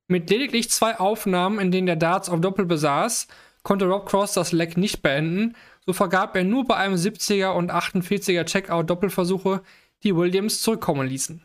Mit 0.07 0.29
lediglich 0.29 0.69
zwei 0.69 0.97
Aufnahmen, 0.97 1.59
in 1.59 1.69
denen 1.69 1.87
der 1.87 1.97
Darts 1.97 2.29
auf 2.29 2.39
Doppel 2.39 2.65
besaß, 2.65 3.27
konnte 3.61 3.87
Rob 3.87 4.07
Cross 4.07 4.31
das 4.35 4.53
Leck 4.53 4.77
nicht 4.77 5.01
beenden. 5.01 5.57
So 5.85 5.91
vergab 5.91 6.33
er 6.37 6.45
nur 6.45 6.65
bei 6.65 6.77
einem 6.77 6.95
70er 6.95 7.49
und 7.49 7.73
48er 7.73 8.45
Checkout 8.45 8.89
Doppelversuche, 8.89 9.63
die 10.03 10.15
Williams 10.15 10.61
zurückkommen 10.61 11.09
ließen. 11.09 11.41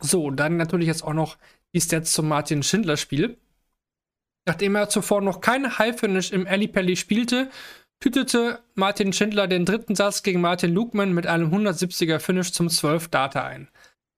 So, 0.00 0.30
dann 0.30 0.56
natürlich 0.56 0.86
jetzt 0.86 1.04
auch 1.04 1.12
noch 1.12 1.36
die 1.74 1.82
Stats 1.82 2.14
zum 2.14 2.28
Martin 2.28 2.62
Schindler 2.62 2.96
Spiel. 2.96 3.36
Nachdem 4.46 4.76
er 4.76 4.88
zuvor 4.88 5.20
noch 5.20 5.40
kein 5.40 5.78
High-Finish 5.78 6.30
im 6.30 6.44
Pelli 6.44 6.96
spielte, 6.96 7.50
tütete 8.00 8.60
Martin 8.74 9.12
Schindler 9.12 9.48
den 9.48 9.64
dritten 9.64 9.96
Satz 9.96 10.22
gegen 10.22 10.40
Martin 10.40 10.72
Lugman 10.72 11.12
mit 11.12 11.26
einem 11.26 11.52
170er 11.52 12.20
Finish 12.20 12.52
zum 12.52 12.68
12 12.68 13.08
Data 13.08 13.44
ein. 13.44 13.68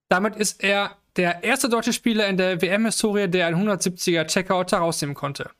Damit 0.08 0.36
ist 0.36 0.62
er 0.62 0.96
der 1.16 1.44
erste 1.44 1.68
deutsche 1.68 1.92
Spieler 1.92 2.26
in 2.28 2.36
der 2.36 2.60
WM-Historie, 2.60 3.28
der 3.28 3.46
einen 3.46 3.68
170er 3.68 4.26
Checkout 4.26 4.72
herausnehmen 4.72 5.14
konnte. 5.14 5.50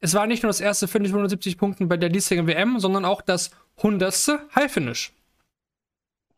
Es 0.00 0.14
war 0.14 0.26
nicht 0.26 0.44
nur 0.44 0.50
das 0.50 0.60
erste 0.60 0.86
Finish 0.86 1.10
mit 1.10 1.18
170 1.18 1.58
Punkten 1.58 1.88
bei 1.88 1.96
der 1.96 2.08
diesjährigen 2.08 2.46
WM, 2.46 2.78
sondern 2.78 3.04
auch 3.04 3.20
das 3.20 3.50
100. 3.78 4.14
High-Finish. 4.54 5.12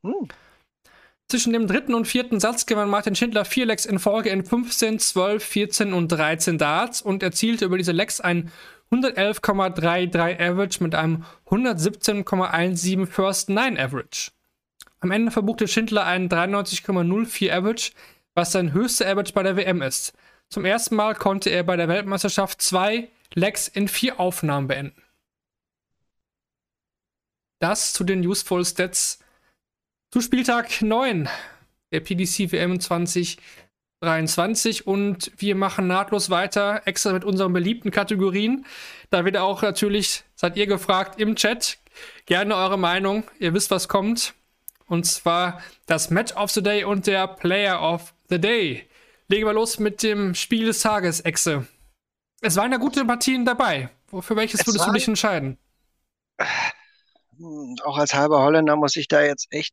Hm. 0.02 0.28
Zwischen 1.30 1.52
dem 1.52 1.68
dritten 1.68 1.94
und 1.94 2.08
vierten 2.08 2.40
Satz 2.40 2.66
gewann 2.66 2.90
Martin 2.90 3.14
Schindler 3.14 3.44
vier 3.44 3.64
Lecks 3.64 3.86
in 3.86 4.00
Folge 4.00 4.30
in 4.30 4.44
15, 4.44 4.98
12, 4.98 5.44
14 5.44 5.92
und 5.92 6.08
13 6.08 6.58
Darts 6.58 7.02
und 7.02 7.22
erzielte 7.22 7.66
über 7.66 7.78
diese 7.78 7.92
Lecks 7.92 8.20
ein 8.20 8.50
111,33 8.90 10.40
Average 10.40 10.82
mit 10.82 10.96
einem 10.96 11.24
117,17 11.46 13.06
First 13.06 13.48
Nine 13.48 13.78
Average. 13.78 14.32
Am 14.98 15.12
Ende 15.12 15.30
verbuchte 15.30 15.68
Schindler 15.68 16.04
einen 16.04 16.28
93,04 16.28 17.52
Average, 17.52 17.92
was 18.34 18.50
sein 18.50 18.72
höchster 18.72 19.06
Average 19.06 19.32
bei 19.32 19.44
der 19.44 19.56
WM 19.56 19.82
ist. 19.82 20.12
Zum 20.48 20.64
ersten 20.64 20.96
Mal 20.96 21.14
konnte 21.14 21.50
er 21.50 21.62
bei 21.62 21.76
der 21.76 21.86
Weltmeisterschaft 21.86 22.60
zwei 22.60 23.08
Lecks 23.34 23.68
in 23.68 23.86
vier 23.86 24.18
Aufnahmen 24.18 24.66
beenden. 24.66 25.00
Das 27.60 27.92
zu 27.92 28.02
den 28.02 28.26
Useful 28.26 28.64
Stats 28.64 29.20
zu 30.10 30.20
Spieltag 30.20 30.82
9 30.82 31.28
der 31.92 32.00
PDC 32.00 32.50
WM 32.50 32.80
2023 32.80 34.84
und 34.86 35.30
wir 35.36 35.54
machen 35.54 35.86
nahtlos 35.86 36.30
weiter, 36.30 36.82
extra 36.84 37.12
mit 37.12 37.24
unseren 37.24 37.52
beliebten 37.52 37.92
Kategorien. 37.92 38.66
Da 39.10 39.24
wird 39.24 39.36
auch 39.36 39.62
natürlich, 39.62 40.24
seid 40.34 40.56
ihr 40.56 40.66
gefragt 40.66 41.20
im 41.20 41.36
Chat, 41.36 41.78
gerne 42.26 42.56
eure 42.56 42.76
Meinung. 42.76 43.22
Ihr 43.38 43.54
wisst, 43.54 43.70
was 43.70 43.88
kommt. 43.88 44.34
Und 44.86 45.06
zwar 45.06 45.62
das 45.86 46.10
Match 46.10 46.34
of 46.34 46.50
the 46.50 46.62
Day 46.62 46.82
und 46.82 47.06
der 47.06 47.28
Player 47.28 47.80
of 47.80 48.12
the 48.28 48.40
Day. 48.40 48.88
Legen 49.28 49.46
wir 49.46 49.52
los 49.52 49.78
mit 49.78 50.02
dem 50.02 50.34
Spiel 50.34 50.66
des 50.66 50.80
Tages, 50.80 51.20
Exe. 51.20 51.68
Es 52.40 52.56
waren 52.56 52.72
ja 52.72 52.78
gute 52.78 53.04
Partien 53.04 53.44
dabei. 53.44 53.90
Für 54.08 54.34
welches 54.34 54.62
es 54.62 54.66
würdest 54.66 54.88
du 54.88 54.92
dich 54.92 55.06
entscheiden? 55.06 55.56
Hm, 57.36 57.76
auch 57.84 57.96
als 57.96 58.12
halber 58.12 58.42
Holländer 58.42 58.74
muss 58.74 58.96
ich 58.96 59.06
da 59.06 59.22
jetzt 59.22 59.46
echt 59.50 59.72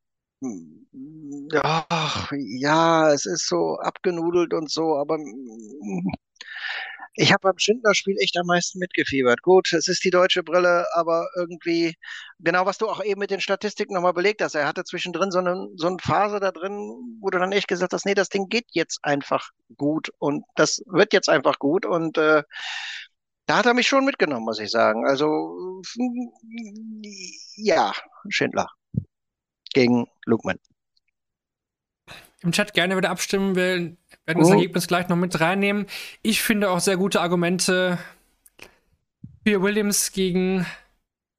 Ach, 1.53 2.31
ja, 2.37 3.11
es 3.13 3.25
ist 3.25 3.47
so 3.47 3.77
abgenudelt 3.79 4.53
und 4.53 4.69
so, 4.71 4.95
aber 4.97 5.17
mm, 5.17 6.11
ich 7.15 7.31
habe 7.33 7.41
beim 7.41 7.57
Schindler-Spiel 7.57 8.15
echt 8.21 8.37
am 8.37 8.45
meisten 8.45 8.77
mitgefiebert. 8.79 9.41
Gut, 9.41 9.73
es 9.73 9.87
ist 9.87 10.03
die 10.03 10.11
deutsche 10.11 10.43
Brille, 10.43 10.85
aber 10.93 11.27
irgendwie, 11.35 11.95
genau 12.39 12.65
was 12.67 12.77
du 12.77 12.87
auch 12.87 13.03
eben 13.03 13.19
mit 13.19 13.31
den 13.31 13.41
Statistiken 13.41 13.93
nochmal 13.95 14.13
belegt 14.13 14.41
hast, 14.41 14.53
er 14.55 14.67
hatte 14.67 14.83
zwischendrin 14.83 15.31
so 15.31 15.39
eine, 15.39 15.67
so 15.75 15.87
eine 15.87 15.97
Phase 15.99 16.39
da 16.39 16.51
drin, 16.51 16.77
wo 17.21 17.29
du 17.31 17.39
dann 17.39 17.51
echt 17.51 17.67
gesagt 17.67 17.93
hast, 17.93 18.05
nee, 18.05 18.13
das 18.13 18.29
Ding 18.29 18.47
geht 18.49 18.67
jetzt 18.71 18.99
einfach 19.03 19.49
gut 19.77 20.11
und 20.19 20.43
das 20.55 20.81
wird 20.85 21.13
jetzt 21.13 21.29
einfach 21.29 21.57
gut 21.59 21.85
und 21.85 22.17
äh, 22.19 22.43
da 23.47 23.57
hat 23.57 23.65
er 23.65 23.73
mich 23.73 23.87
schon 23.87 24.05
mitgenommen, 24.05 24.45
muss 24.45 24.59
ich 24.59 24.69
sagen. 24.71 25.05
Also, 25.07 25.81
ja, 27.55 27.93
Schindler 28.29 28.67
gegen 29.77 30.07
Lukman. 30.25 30.57
Im 32.41 32.51
Chat 32.51 32.73
gerne 32.73 32.97
wieder 32.97 33.09
abstimmen. 33.09 33.55
Wir 33.55 33.95
werden 34.25 34.39
das 34.39 34.49
oh. 34.49 34.53
Ergebnis 34.53 34.87
gleich 34.87 35.07
noch 35.07 35.15
mit 35.15 35.39
reinnehmen. 35.39 35.85
Ich 36.23 36.41
finde 36.41 36.69
auch 36.69 36.79
sehr 36.79 36.97
gute 36.97 37.21
Argumente 37.21 37.99
für 39.45 39.61
Williams 39.61 40.11
gegen, 40.11 40.65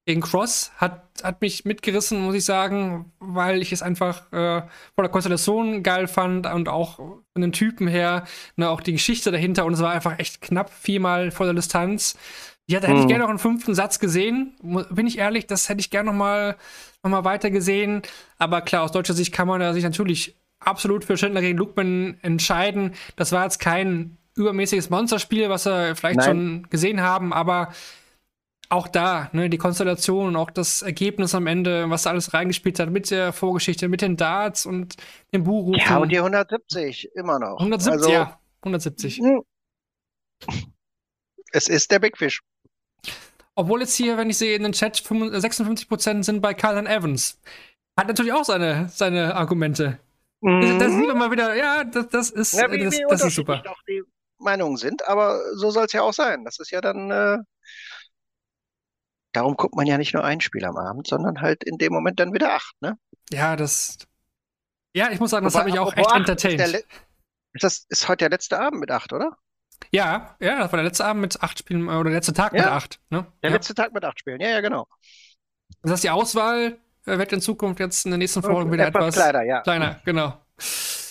gegen 0.07 0.21
Cross. 0.21 0.73
Hat, 0.77 1.03
hat 1.23 1.41
mich 1.41 1.65
mitgerissen, 1.65 2.21
muss 2.21 2.35
ich 2.37 2.45
sagen, 2.45 3.13
weil 3.19 3.61
ich 3.61 3.73
es 3.73 3.83
einfach 3.83 4.33
äh, 4.33 4.63
von 4.95 5.05
der 5.05 5.11
Konstellation 5.11 5.83
geil 5.83 6.07
fand 6.07 6.47
und 6.47 6.69
auch 6.69 6.97
von 6.97 7.43
den 7.43 7.53
Typen 7.53 7.89
her, 7.89 8.25
ne, 8.57 8.71
auch 8.71 8.81
die 8.81 8.93
Geschichte 8.93 9.33
dahinter. 9.33 9.65
Und 9.65 9.75
es 9.75 9.81
war 9.81 9.93
einfach 9.93 10.19
echt 10.19 10.41
knapp 10.41 10.71
viermal 10.71 11.31
vor 11.31 11.47
der 11.47 11.55
Distanz. 11.55 12.17
Ja, 12.69 12.81
da 12.81 12.89
hätte 12.89 12.99
hm. 12.99 13.03
ich 13.05 13.09
gerne 13.09 13.25
noch 13.25 13.31
einen 13.31 13.39
fünften 13.39 13.75
Satz 13.75 13.99
gesehen. 13.99 14.55
Bin 14.91 15.07
ich 15.07 15.19
ehrlich, 15.19 15.47
das 15.47 15.69
hätte 15.69 15.81
ich 15.81 15.91
gerne 15.91 16.11
noch 16.11 16.19
mal, 16.19 16.57
noch 17.03 17.11
mal 17.11 17.25
weiter 17.25 17.51
gesehen. 17.51 18.03
Aber 18.39 18.61
klar, 18.61 18.83
aus 18.83 18.93
deutscher 18.93 19.15
Sicht 19.15 19.33
kann 19.33 19.49
man 19.49 19.61
da 19.61 19.73
sich 19.73 19.85
natürlich 19.85 20.37
absolut 20.61 21.05
für 21.05 21.17
Schindler 21.17 21.41
gegen 21.41 21.57
Lukman 21.57 22.19
entscheiden. 22.21 22.95
Das 23.17 23.33
war 23.33 23.45
jetzt 23.45 23.59
kein 23.59 24.19
übermäßiges 24.37 24.91
Monsterspiel, 24.91 25.49
was 25.49 25.65
wir 25.65 25.97
vielleicht 25.97 26.19
Nein. 26.19 26.27
schon 26.27 26.67
gesehen 26.71 27.01
haben, 27.01 27.33
aber 27.33 27.73
auch 28.71 28.87
da, 28.87 29.31
ne, 29.33 29.49
die 29.49 29.57
Konstellation 29.57 30.29
und 30.29 30.37
auch 30.37 30.51
das 30.51 30.83
Ergebnis 30.83 31.35
am 31.35 31.47
Ende, 31.47 31.89
was 31.89 32.03
da 32.03 32.11
alles 32.11 32.35
reingespielt 32.35 32.79
hat 32.79 32.91
mit 32.91 33.11
der 33.11 33.33
Vorgeschichte, 33.33 33.89
mit 33.89 34.03
den 34.03 34.17
Darts 34.17 34.67
und 34.67 34.97
dem 35.33 35.45
Buch. 35.45 35.75
Ja, 35.75 35.97
und 35.97 36.13
die 36.13 36.19
170 36.19 37.11
immer 37.15 37.39
noch. 37.39 37.59
170, 37.59 37.93
also, 37.93 38.11
ja, 38.11 38.39
170. 38.61 39.23
Es 41.51 41.69
ist 41.69 41.91
der 41.91 41.99
Big 41.99 42.19
Fish. 42.19 42.43
Obwohl 43.59 43.81
jetzt 43.81 43.97
hier, 43.97 44.17
wenn 44.17 44.31
ich 44.31 44.39
sehe 44.39 44.55
in 44.55 44.63
den 44.63 44.71
Chat, 44.71 44.99
56% 44.99 46.23
sind 46.23 46.41
bei 46.41 46.55
Carlin 46.55 46.87
Evans. 46.87 47.41
Hat 47.99 48.07
natürlich 48.07 48.33
auch 48.33 48.45
seine, 48.45 48.89
seine 48.89 49.35
Argumente. 49.35 49.99
Mhm. 50.43 50.79
Das 50.79 50.93
sieht 50.93 51.09
man 51.09 51.19
mal 51.19 51.33
wieder, 51.33 51.57
ja, 51.57 51.83
das, 51.83 52.07
das 52.09 52.31
ist, 52.31 52.53
ja, 52.53 52.71
wie, 52.71 52.85
das, 52.85 52.97
wie 52.97 53.05
das 53.09 53.25
ist 53.25 53.35
super. 53.35 53.65
Auch 53.67 53.83
die 53.89 54.05
Meinungen 54.39 54.77
sind, 54.77 55.05
aber 55.09 55.41
so 55.57 55.73
soll 55.73 55.87
es 55.87 55.93
ja 55.93 56.03
auch 56.03 56.13
sein. 56.13 56.45
Das 56.45 56.61
ist 56.61 56.71
ja 56.71 56.81
dann, 56.81 57.11
äh, 57.11 57.39
darum 59.33 59.57
guckt 59.57 59.75
man 59.75 59.87
ja 59.87 59.99
nicht 59.99 60.15
nur 60.15 60.23
ein 60.23 60.41
Spiel 60.41 60.65
am 60.65 60.77
Abend, 60.77 61.09
sondern 61.09 61.41
halt 61.41 61.65
in 61.65 61.79
dem 61.79 61.93
Moment 61.93 62.21
dann 62.21 62.33
wieder 62.33 62.55
acht, 62.55 62.81
ne? 62.81 62.97
Ja, 63.33 63.57
das, 63.57 63.99
ja, 64.95 65.11
ich 65.11 65.19
muss 65.19 65.31
sagen, 65.31 65.45
das 65.45 65.57
habe 65.57 65.69
ich 65.69 65.81
auch 65.81 65.97
echt 65.97 66.15
entertained. 66.15 66.61
Ist, 66.61 66.75
ist, 66.75 67.65
das 67.65 67.87
ist 67.89 68.07
heute 68.07 68.19
der 68.19 68.31
letzte 68.31 68.61
Abend 68.61 68.79
mit 68.79 68.93
acht, 68.93 69.13
oder? 69.13 69.37
Ja, 69.91 70.37
ja, 70.41 70.59
das 70.59 70.73
war 70.73 70.77
der 70.77 70.85
letzte 70.85 71.05
Abend 71.05 71.23
mit 71.23 71.43
acht 71.43 71.59
Spielen, 71.59 71.89
oder 71.89 72.05
der 72.05 72.15
letzte 72.15 72.33
Tag 72.33 72.53
ja. 72.53 72.63
mit 72.63 72.71
acht. 72.71 73.01
Ne? 73.11 73.27
Der 73.43 73.51
ja. 73.51 73.57
letzte 73.57 73.75
Tag 73.75 73.93
mit 73.93 74.05
acht 74.05 74.19
Spielen, 74.19 74.41
ja, 74.41 74.49
ja, 74.49 74.61
genau. 74.61 74.87
Das 75.83 75.93
heißt, 75.93 76.05
die 76.05 76.11
Auswahl 76.11 76.79
äh, 77.07 77.19
wird 77.19 77.33
in 77.33 77.41
Zukunft 77.41 77.81
jetzt 77.81 78.05
in 78.05 78.11
der 78.11 78.19
nächsten 78.19 78.43
Folge 78.43 78.63
okay, 78.63 78.73
wieder 78.73 78.87
etwas, 78.89 79.17
etwas 79.17 79.31
kleiner, 79.31 79.43
ja. 79.45 79.61
kleiner, 79.63 80.01
genau. 80.05 80.39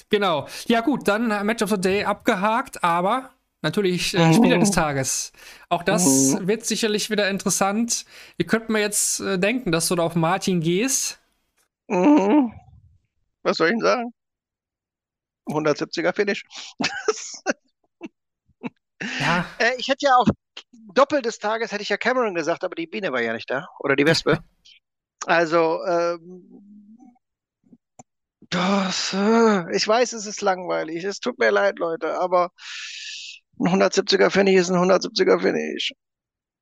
Genau. 0.10 0.48
Ja, 0.66 0.82
gut, 0.82 1.08
dann 1.08 1.32
äh, 1.32 1.44
Match 1.44 1.64
of 1.64 1.70
the 1.70 1.82
Day 1.82 2.06
abgehakt, 2.06 2.84
aber 2.84 3.32
natürlich 3.62 4.14
äh, 4.14 4.34
Spieler 4.34 4.58
des 4.58 4.72
Tages. 4.72 5.34
Auch 5.70 5.84
das 5.84 6.06
mhm. 6.06 6.48
wird 6.48 6.66
sicherlich 6.66 7.10
wieder 7.10 7.30
interessant. 7.30 8.06
Ihr 8.38 8.46
könnt 8.46 8.70
mir 8.70 8.80
jetzt 8.80 9.20
äh, 9.20 9.38
denken, 9.38 9.72
dass 9.72 9.88
du 9.88 9.96
da 9.96 10.04
auf 10.04 10.16
Martin 10.16 10.62
gehst. 10.62 11.20
Mhm. 11.88 12.54
Was 13.44 13.58
soll 13.58 13.68
ich 13.68 13.74
denn 13.74 13.82
sagen? 13.82 14.14
170er 15.48 16.14
Finish. 16.14 16.46
Ja. 19.20 19.46
Äh, 19.60 19.76
ich 19.78 19.88
hätte 19.88 20.06
ja 20.06 20.16
auch 20.16 20.28
Doppel 20.94 21.22
des 21.22 21.40
Tages 21.40 21.72
hätte 21.72 21.84
ich 21.84 21.90
ja 21.90 21.98
Cameron 21.98 22.34
gesagt, 22.34 22.64
aber 22.64 22.76
die 22.76 22.88
Biene 22.88 23.12
war 23.12 23.22
ja 23.22 23.34
nicht 23.34 23.50
da. 23.50 23.68
Oder 23.80 23.96
die 23.96 24.06
Wespe. 24.06 24.40
Also, 25.26 25.84
ähm, 25.86 26.64
das, 28.50 29.14
äh, 29.14 29.76
ich 29.76 29.86
weiß, 29.86 30.14
es 30.14 30.26
ist 30.26 30.42
langweilig. 30.42 31.04
Es 31.04 31.20
tut 31.20 31.38
mir 31.38 31.52
leid, 31.52 31.80
Leute, 31.80 32.18
aber 32.18 32.52
ein 33.60 33.68
170er 33.68 34.30
Finish 34.30 34.62
ist 34.62 34.70
ein 34.70 34.78
170er 34.78 35.42
Finish. 35.42 35.92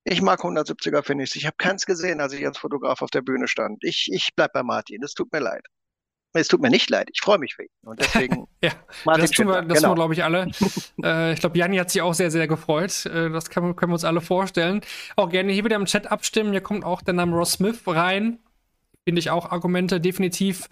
Ich 0.04 0.22
mag 0.22 0.40
170er 0.42 1.04
Finishes. 1.04 1.36
Ich 1.36 1.46
habe 1.46 1.58
keins 1.58 1.86
gesehen, 1.86 2.22
als 2.22 2.34
ich 2.34 2.46
als 2.46 2.58
Fotograf 2.58 3.02
auf 3.02 3.12
der 3.12 3.22
Bühne 3.22 3.48
stand. 3.48 3.84
Ich, 3.84 4.08
ich 4.12 4.30
bleib 4.36 4.54
bei 4.54 4.64
Martin. 4.64 5.04
Es 5.04 5.14
tut 5.14 5.32
mir 5.32 5.40
leid. 5.40 5.66
Es 6.42 6.48
tut 6.48 6.62
mir 6.62 6.70
nicht 6.70 6.90
leid. 6.90 7.10
Ich 7.14 7.22
freue 7.22 7.38
mich 7.38 7.56
für 7.56 7.64
ihn. 7.64 7.70
Und 7.84 8.00
deswegen. 8.00 8.48
ja, 8.62 8.72
Martin 9.06 9.22
das 9.22 9.32
tun 9.32 9.48
wir, 9.48 9.62
das 9.62 9.82
genau. 9.82 9.96
glaube 9.96 10.14
ich, 10.14 10.24
alle. 10.24 10.52
äh, 11.04 11.34
ich 11.34 11.40
glaube, 11.40 11.58
Janni 11.58 11.78
hat 11.78 11.90
sich 11.90 12.02
auch 12.02 12.14
sehr, 12.14 12.32
sehr 12.32 12.48
gefreut. 12.48 13.06
Äh, 13.06 13.30
das 13.30 13.50
kann, 13.50 13.76
können 13.76 13.92
wir 13.92 13.96
uns 13.96 14.04
alle 14.04 14.22
vorstellen. 14.22 14.82
Auch 15.16 15.30
gerne 15.30 15.54
hier 15.54 15.64
wieder 15.64 15.78
im 15.78 15.86
Chat 15.86 16.12
abstimmen. 16.12 16.52
Hier 16.52 16.62
kommt 16.62 16.84
auch 16.84 17.02
der 17.02 17.14
Name 17.14 17.36
Ross 17.36 17.54
Smith 17.54 17.82
rein. 17.88 18.40
Finde 19.06 19.20
ich 19.20 19.30
auch 19.30 19.52
Argumente, 19.52 20.02
definitiv. 20.02 20.68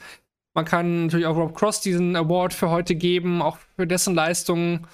Man 0.54 0.66
kann 0.66 1.06
natürlich 1.06 1.26
auch 1.26 1.36
Rob 1.36 1.56
Cross 1.56 1.82
diesen 1.82 2.16
Award 2.16 2.54
für 2.54 2.70
heute 2.70 2.96
geben, 2.96 3.42
auch 3.42 3.58
für 3.76 3.88
dessen 3.88 4.14
Leistungen. 4.14 4.88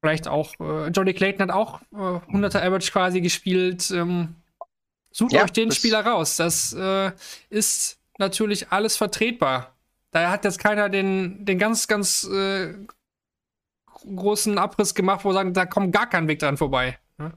Vielleicht 0.00 0.28
auch 0.28 0.54
äh, 0.60 0.88
Johnny 0.88 1.12
Clayton 1.12 1.42
hat 1.42 1.50
auch 1.50 1.80
äh, 1.92 1.96
100er 1.96 2.60
Average 2.60 2.90
quasi 2.90 3.20
gespielt. 3.20 3.90
Ähm, 3.90 4.36
sucht 5.10 5.32
Ja, 5.32 5.44
euch 5.44 5.52
den 5.52 5.72
Spieler 5.72 6.04
raus. 6.04 6.36
Das 6.36 6.72
äh, 6.72 7.12
ist 7.50 7.97
natürlich 8.18 8.70
alles 8.70 8.96
vertretbar. 8.96 9.76
Da 10.10 10.30
hat 10.30 10.44
jetzt 10.44 10.58
keiner 10.58 10.88
den, 10.88 11.44
den 11.44 11.58
ganz, 11.58 11.86
ganz 11.86 12.24
äh, 12.24 12.74
großen 13.86 14.58
Abriss 14.58 14.94
gemacht, 14.94 15.24
wo 15.24 15.30
wir 15.30 15.34
sagen, 15.34 15.54
da 15.54 15.66
kommt 15.66 15.92
gar 15.92 16.08
kein 16.08 16.28
Weg 16.28 16.38
dran 16.38 16.56
vorbei. 16.56 16.98
ne? 17.18 17.32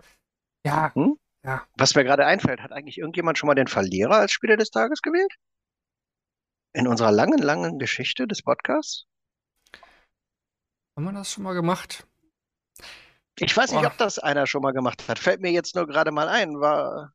Ja, 0.64 0.92
Was 1.76 1.96
mir 1.96 2.04
gerade 2.04 2.26
einfällt, 2.26 2.62
hat 2.62 2.72
eigentlich 2.72 3.00
irgendjemand 3.00 3.38
schon 3.38 3.48
mal 3.48 3.56
den 3.56 3.68
Verlierer 3.68 4.18
als 4.18 4.32
Spieler 4.32 4.58
des 4.58 4.70
Tages 4.70 5.02
gewählt? 5.02 5.34
In 6.74 6.88
unserer 6.88 7.12
langen, 7.12 7.40
langen 7.40 7.80
Geschichte 7.80 8.28
des 8.28 8.44
Podcasts? 8.44 9.06
haben 10.96 11.06
wir 11.06 11.14
das 11.14 11.32
schon 11.32 11.44
mal 11.44 11.54
gemacht? 11.54 12.06
Ich 13.40 13.56
weiß 13.58 13.72
nicht, 13.72 13.82
Boah. 13.82 13.88
ob 13.88 13.98
das 13.98 14.20
einer 14.20 14.46
schon 14.46 14.62
mal 14.62 14.72
gemacht 14.72 15.08
hat. 15.08 15.18
Fällt 15.18 15.42
mir 15.42 15.52
jetzt 15.52 15.74
nur 15.76 15.88
gerade 15.88 16.12
mal 16.12 16.28
ein. 16.30 16.60
War. 16.60 17.14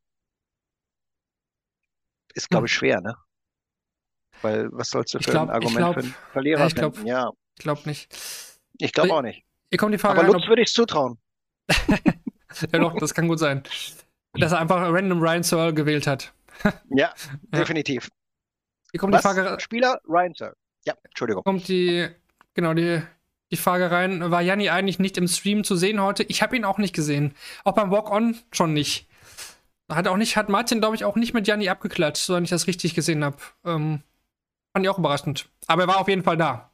Ist, 2.34 2.50
glaube 2.50 2.66
ich, 2.66 2.74
schwer, 2.74 3.00
ne? 3.00 3.14
Weil, 4.42 4.68
was 4.72 4.90
sollst 4.90 5.14
du 5.14 5.18
für 5.18 5.30
glaub- 5.30 5.48
ein 5.48 5.54
Argument 5.54 5.76
glaub- 5.78 5.94
für 5.94 6.00
einen 6.00 6.14
Verlierer 6.32 6.60
ja, 6.60 6.66
ich 6.66 6.74
glaub- 6.74 6.94
finden? 6.94 7.08
Ja, 7.08 7.30
Ich 7.58 7.62
glaube 7.62 7.80
nicht. 7.86 8.14
ich 8.78 8.92
glaube 8.92 9.12
auch 9.14 9.22
nicht. 9.22 9.44
Hier 9.70 9.78
kommt 9.78 9.94
die 9.94 9.98
Frage 9.98 10.20
Aber 10.20 10.32
Lutz 10.32 10.42
ob, 10.44 10.48
würde 10.48 10.62
ich 10.62 10.72
zutrauen. 10.72 11.18
ja 12.72 12.78
doch, 12.78 12.96
das 12.98 13.14
kann 13.14 13.28
gut 13.28 13.38
sein. 13.38 13.62
Dass 14.34 14.52
er 14.52 14.60
einfach 14.60 14.80
random 14.80 15.20
Ryan 15.20 15.42
Searle 15.42 15.74
gewählt 15.74 16.06
hat. 16.06 16.32
Ja, 16.90 17.12
definitiv. 17.54 18.08
Hier 18.92 19.00
kommt 19.00 19.12
Was? 19.14 19.22
die 19.22 19.28
Frage, 19.28 19.60
Spieler? 19.60 20.00
Ryan 20.08 20.34
Sir. 20.34 20.54
Ja, 20.84 20.94
Entschuldigung. 21.04 21.42
kommt 21.42 21.66
die, 21.68 22.06
genau, 22.54 22.72
die, 22.74 23.02
die 23.50 23.56
Frage 23.56 23.90
rein, 23.90 24.30
war 24.30 24.40
Janni 24.42 24.68
eigentlich 24.70 24.98
nicht 24.98 25.18
im 25.18 25.26
Stream 25.26 25.64
zu 25.64 25.74
sehen 25.76 26.00
heute? 26.00 26.22
Ich 26.24 26.42
habe 26.42 26.56
ihn 26.56 26.64
auch 26.64 26.78
nicht 26.78 26.94
gesehen. 26.94 27.34
Auch 27.64 27.72
beim 27.74 27.90
Walk-On 27.90 28.36
schon 28.52 28.72
nicht. 28.72 29.08
Hat 29.90 30.06
auch 30.08 30.16
nicht, 30.16 30.36
hat 30.36 30.48
Martin, 30.48 30.80
glaube 30.80 30.96
ich, 30.96 31.04
auch 31.04 31.16
nicht 31.16 31.34
mit 31.34 31.46
Janni 31.46 31.68
abgeklatscht, 31.68 32.24
sondern 32.24 32.44
ich 32.44 32.50
das 32.50 32.66
richtig 32.66 32.94
gesehen 32.94 33.24
habe. 33.24 33.36
Ähm, 33.64 34.02
fand 34.76 34.84
ich 34.84 34.90
auch 34.90 34.98
überraschend. 34.98 35.48
Aber 35.68 35.82
er 35.84 35.88
war 35.88 35.98
auf 36.00 36.08
jeden 36.08 36.22
Fall 36.22 36.36
da. 36.36 36.70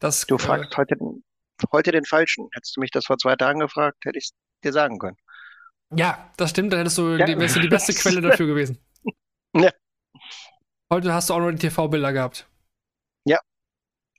Das, 0.00 0.26
Du 0.26 0.34
äh, 0.34 0.38
fragst 0.40 0.76
heute, 0.76 0.96
den, 0.96 1.22
heute 1.72 1.92
den 1.92 2.04
Falschen. 2.04 2.48
Hättest 2.52 2.76
du 2.76 2.80
mich 2.80 2.90
das 2.90 3.06
vor 3.06 3.16
zwei 3.16 3.36
Tagen 3.36 3.60
gefragt, 3.60 4.04
hätte 4.04 4.18
ich 4.18 4.24
es 4.24 4.30
dir 4.64 4.72
sagen 4.72 4.98
können. 4.98 5.16
Ja, 5.94 6.32
das 6.36 6.50
stimmt, 6.50 6.72
da 6.72 6.78
hättest 6.78 6.98
du 6.98 7.16
Ja. 7.16 7.26
die, 7.26 7.38
wärst 7.38 7.54
du 7.54 7.60
die 7.60 7.68
beste 7.68 7.94
Quelle 7.94 8.20
dafür 8.20 8.46
gewesen. 8.46 8.78
Ja. 9.56 9.70
Heute 10.92 11.14
hast 11.14 11.30
du 11.30 11.34
auch 11.34 11.38
noch 11.38 11.52
die 11.52 11.58
TV-Bilder 11.58 12.12
gehabt. 12.12 12.48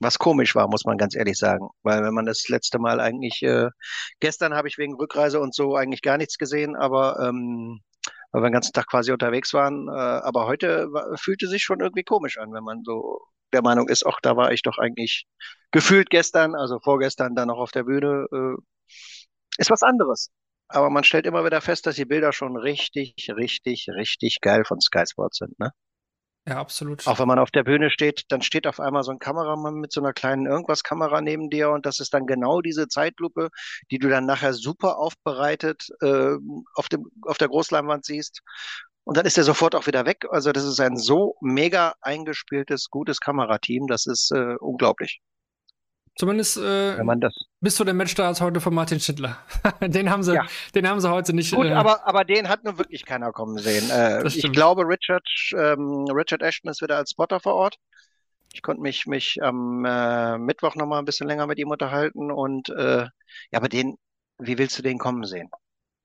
Was 0.00 0.18
komisch 0.18 0.54
war, 0.54 0.68
muss 0.68 0.84
man 0.84 0.98
ganz 0.98 1.16
ehrlich 1.16 1.38
sagen. 1.38 1.68
Weil 1.82 2.02
wenn 2.02 2.12
man 2.12 2.26
das 2.26 2.48
letzte 2.48 2.78
Mal 2.78 3.00
eigentlich, 3.00 3.42
äh, 3.42 3.70
gestern 4.20 4.54
habe 4.54 4.68
ich 4.68 4.76
wegen 4.76 4.94
Rückreise 4.94 5.40
und 5.40 5.54
so 5.54 5.74
eigentlich 5.74 6.02
gar 6.02 6.18
nichts 6.18 6.36
gesehen, 6.36 6.76
aber 6.76 7.18
ähm, 7.26 7.80
weil 8.36 8.42
wir 8.42 8.50
den 8.50 8.52
ganzen 8.52 8.74
Tag 8.74 8.86
quasi 8.86 9.12
unterwegs 9.12 9.54
waren. 9.54 9.88
Äh, 9.88 9.92
aber 9.92 10.46
heute 10.46 10.88
fühlte 11.16 11.48
sich 11.48 11.62
schon 11.62 11.80
irgendwie 11.80 12.04
komisch 12.04 12.36
an, 12.36 12.52
wenn 12.52 12.64
man 12.64 12.82
so 12.84 13.18
der 13.54 13.62
Meinung 13.62 13.88
ist, 13.88 14.04
ach, 14.06 14.18
da 14.22 14.36
war 14.36 14.52
ich 14.52 14.60
doch 14.60 14.76
eigentlich 14.76 15.26
gefühlt 15.70 16.10
gestern, 16.10 16.54
also 16.54 16.78
vorgestern 16.80 17.34
dann 17.34 17.48
noch 17.48 17.56
auf 17.56 17.70
der 17.70 17.84
Bühne. 17.84 18.26
Äh, 18.30 18.56
ist 19.56 19.70
was 19.70 19.82
anderes. 19.82 20.30
Aber 20.68 20.90
man 20.90 21.02
stellt 21.04 21.24
immer 21.24 21.46
wieder 21.46 21.62
fest, 21.62 21.86
dass 21.86 21.96
die 21.96 22.04
Bilder 22.04 22.32
schon 22.34 22.58
richtig, 22.58 23.14
richtig, 23.34 23.86
richtig 23.88 24.40
geil 24.42 24.64
von 24.66 24.80
Sky 24.80 25.04
Sports 25.08 25.38
sind, 25.38 25.58
ne? 25.58 25.70
Ja, 26.46 26.58
absolut. 26.60 27.06
Auch 27.08 27.18
wenn 27.18 27.26
man 27.26 27.40
auf 27.40 27.50
der 27.50 27.64
Bühne 27.64 27.90
steht, 27.90 28.22
dann 28.28 28.40
steht 28.40 28.68
auf 28.68 28.78
einmal 28.78 29.02
so 29.02 29.10
ein 29.10 29.18
Kameramann 29.18 29.74
mit 29.74 29.92
so 29.92 30.00
einer 30.00 30.12
kleinen 30.12 30.46
Irgendwas-Kamera 30.46 31.20
neben 31.20 31.50
dir 31.50 31.70
und 31.70 31.86
das 31.86 31.98
ist 31.98 32.14
dann 32.14 32.26
genau 32.26 32.60
diese 32.60 32.86
Zeitlupe, 32.86 33.48
die 33.90 33.98
du 33.98 34.08
dann 34.08 34.26
nachher 34.26 34.52
super 34.54 34.98
aufbereitet 34.98 35.88
äh, 36.02 36.36
auf 36.74 36.88
dem, 36.88 37.10
auf 37.22 37.38
der 37.38 37.48
Großleinwand 37.48 38.04
siehst. 38.04 38.42
Und 39.02 39.16
dann 39.16 39.26
ist 39.26 39.38
er 39.38 39.44
sofort 39.44 39.74
auch 39.74 39.86
wieder 39.88 40.06
weg. 40.06 40.24
Also 40.30 40.52
das 40.52 40.64
ist 40.64 40.80
ein 40.80 40.96
so 40.96 41.36
mega 41.40 41.94
eingespieltes, 42.00 42.90
gutes 42.90 43.20
Kamerateam. 43.20 43.86
Das 43.88 44.06
ist 44.06 44.30
äh, 44.32 44.54
unglaublich. 44.60 45.20
Zumindest 46.16 46.56
äh, 46.56 46.96
Wenn 46.96 47.06
man 47.06 47.20
das. 47.20 47.34
bis 47.60 47.76
zu 47.76 47.84
dem 47.84 47.98
Matchstart 47.98 48.40
heute 48.40 48.60
von 48.60 48.74
Martin 48.74 48.98
Schindler. 49.00 49.38
den 49.82 50.10
haben 50.10 50.22
sie, 50.22 50.34
Ja. 50.34 50.46
den 50.74 50.88
haben 50.88 51.00
sie 51.00 51.10
heute 51.10 51.34
nicht. 51.34 51.54
Gut, 51.54 51.66
äh, 51.66 51.72
aber, 51.72 52.06
aber 52.06 52.24
den 52.24 52.48
hat 52.48 52.64
nun 52.64 52.78
wirklich 52.78 53.04
keiner 53.04 53.32
kommen 53.32 53.58
sehen. 53.58 53.90
Äh, 53.90 54.26
ich 54.26 54.50
glaube, 54.50 54.82
Richard, 54.88 55.28
ähm, 55.54 56.06
Richard 56.10 56.42
Ashton 56.42 56.70
ist 56.70 56.80
wieder 56.80 56.96
als 56.96 57.10
Spotter 57.10 57.38
vor 57.38 57.54
Ort. 57.54 57.76
Ich 58.54 58.62
konnte 58.62 58.80
mich, 58.80 59.06
mich 59.06 59.42
am 59.42 59.84
äh, 59.84 60.38
Mittwoch 60.38 60.74
noch 60.74 60.86
mal 60.86 60.98
ein 60.98 61.04
bisschen 61.04 61.28
länger 61.28 61.46
mit 61.46 61.58
ihm 61.58 61.70
unterhalten 61.70 62.30
und 62.30 62.70
äh, 62.70 63.02
ja, 63.02 63.10
aber 63.52 63.68
den, 63.68 63.98
wie 64.38 64.56
willst 64.56 64.78
du 64.78 64.82
den 64.82 64.96
kommen 64.96 65.24
sehen? 65.24 65.50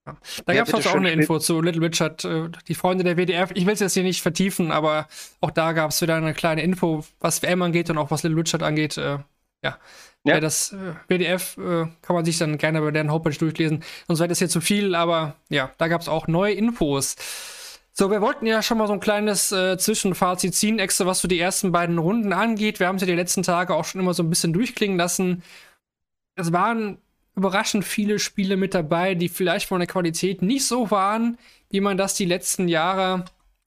Da 0.04 0.18
Wer 0.46 0.56
gab 0.56 0.68
es 0.68 0.88
auch 0.88 0.96
eine 0.96 1.12
Info 1.12 1.40
zu 1.40 1.62
Little 1.62 1.82
Richard, 1.86 2.26
äh, 2.26 2.50
die 2.68 2.76
Freunde 2.76 3.06
der 3.06 3.16
WDF. 3.16 3.52
Ich 3.54 3.66
will 3.66 3.74
es 3.74 3.80
jetzt 3.80 3.94
hier 3.94 4.04
nicht 4.04 4.22
vertiefen, 4.22 4.72
aber 4.74 5.08
auch 5.40 5.52
da 5.52 5.72
gab 5.72 5.92
es 5.92 6.02
wieder 6.02 6.16
eine 6.16 6.34
kleine 6.34 6.64
Info, 6.64 7.06
was 7.20 7.42
WM 7.44 7.62
angeht 7.62 7.90
und 7.90 7.98
auch 7.98 8.12
was 8.12 8.24
Little 8.24 8.40
Richard 8.40 8.64
angeht. 8.64 8.98
Äh, 8.98 9.20
ja. 9.64 9.78
Ja. 10.24 10.40
das 10.40 10.72
äh, 10.72 10.94
WDF 11.08 11.58
äh, 11.58 11.88
kann 12.02 12.16
man 12.16 12.26
sich 12.26 12.38
dann 12.38 12.58
gerne 12.60 12.82
bei 12.82 12.92
deren 12.92 13.12
Homepage 13.12 13.36
durchlesen. 13.36 13.84
Sonst 14.08 14.20
wäre 14.20 14.30
das 14.30 14.38
hier 14.38 14.50
zu 14.50 14.62
viel, 14.62 14.94
aber 14.94 15.36
ja, 15.50 15.72
da 15.78 15.88
gab 15.88 16.02
es 16.02 16.08
auch 16.08 16.28
neue 16.28 16.54
Infos. 16.54 17.16
So, 17.94 18.10
wir 18.10 18.22
wollten 18.22 18.46
ja 18.46 18.62
schon 18.62 18.78
mal 18.78 18.88
so 18.88 18.94
ein 18.94 19.00
kleines 19.00 19.52
äh, 19.52 19.78
Zwischenfazit 19.78 20.56
ziehen, 20.56 20.80
extra 20.80 21.06
was 21.06 21.22
so 21.22 21.28
die 21.28 21.40
ersten 21.40 21.72
beiden 21.72 21.98
Runden 21.98 22.34
angeht. 22.34 22.80
Wir 22.80 22.88
haben 22.88 22.96
es 22.96 23.02
ja 23.02 23.08
die 23.08 23.16
letzten 23.16 23.44
Tage 23.44 23.76
auch 23.76 23.84
schon 23.84 24.00
immer 24.00 24.14
so 24.14 24.24
ein 24.24 24.30
bisschen 24.30 24.54
durchklingen 24.54 24.98
lassen. 24.98 25.44
Es 26.36 26.54
waren 26.54 27.00
überraschend 27.36 27.84
viele 27.84 28.20
Spiele 28.20 28.58
mit 28.58 28.74
dabei, 28.74 29.16
die 29.16 29.30
vielleicht 29.30 29.68
von 29.68 29.80
der 29.80 29.88
Qualität 29.88 30.42
nicht 30.42 30.66
so 30.66 30.92
waren, 30.92 31.38
wie 31.70 31.82
man 31.82 31.98
das 31.98 32.14
die 32.14 32.26
letzten 32.26 32.68
Jahre 32.68 33.26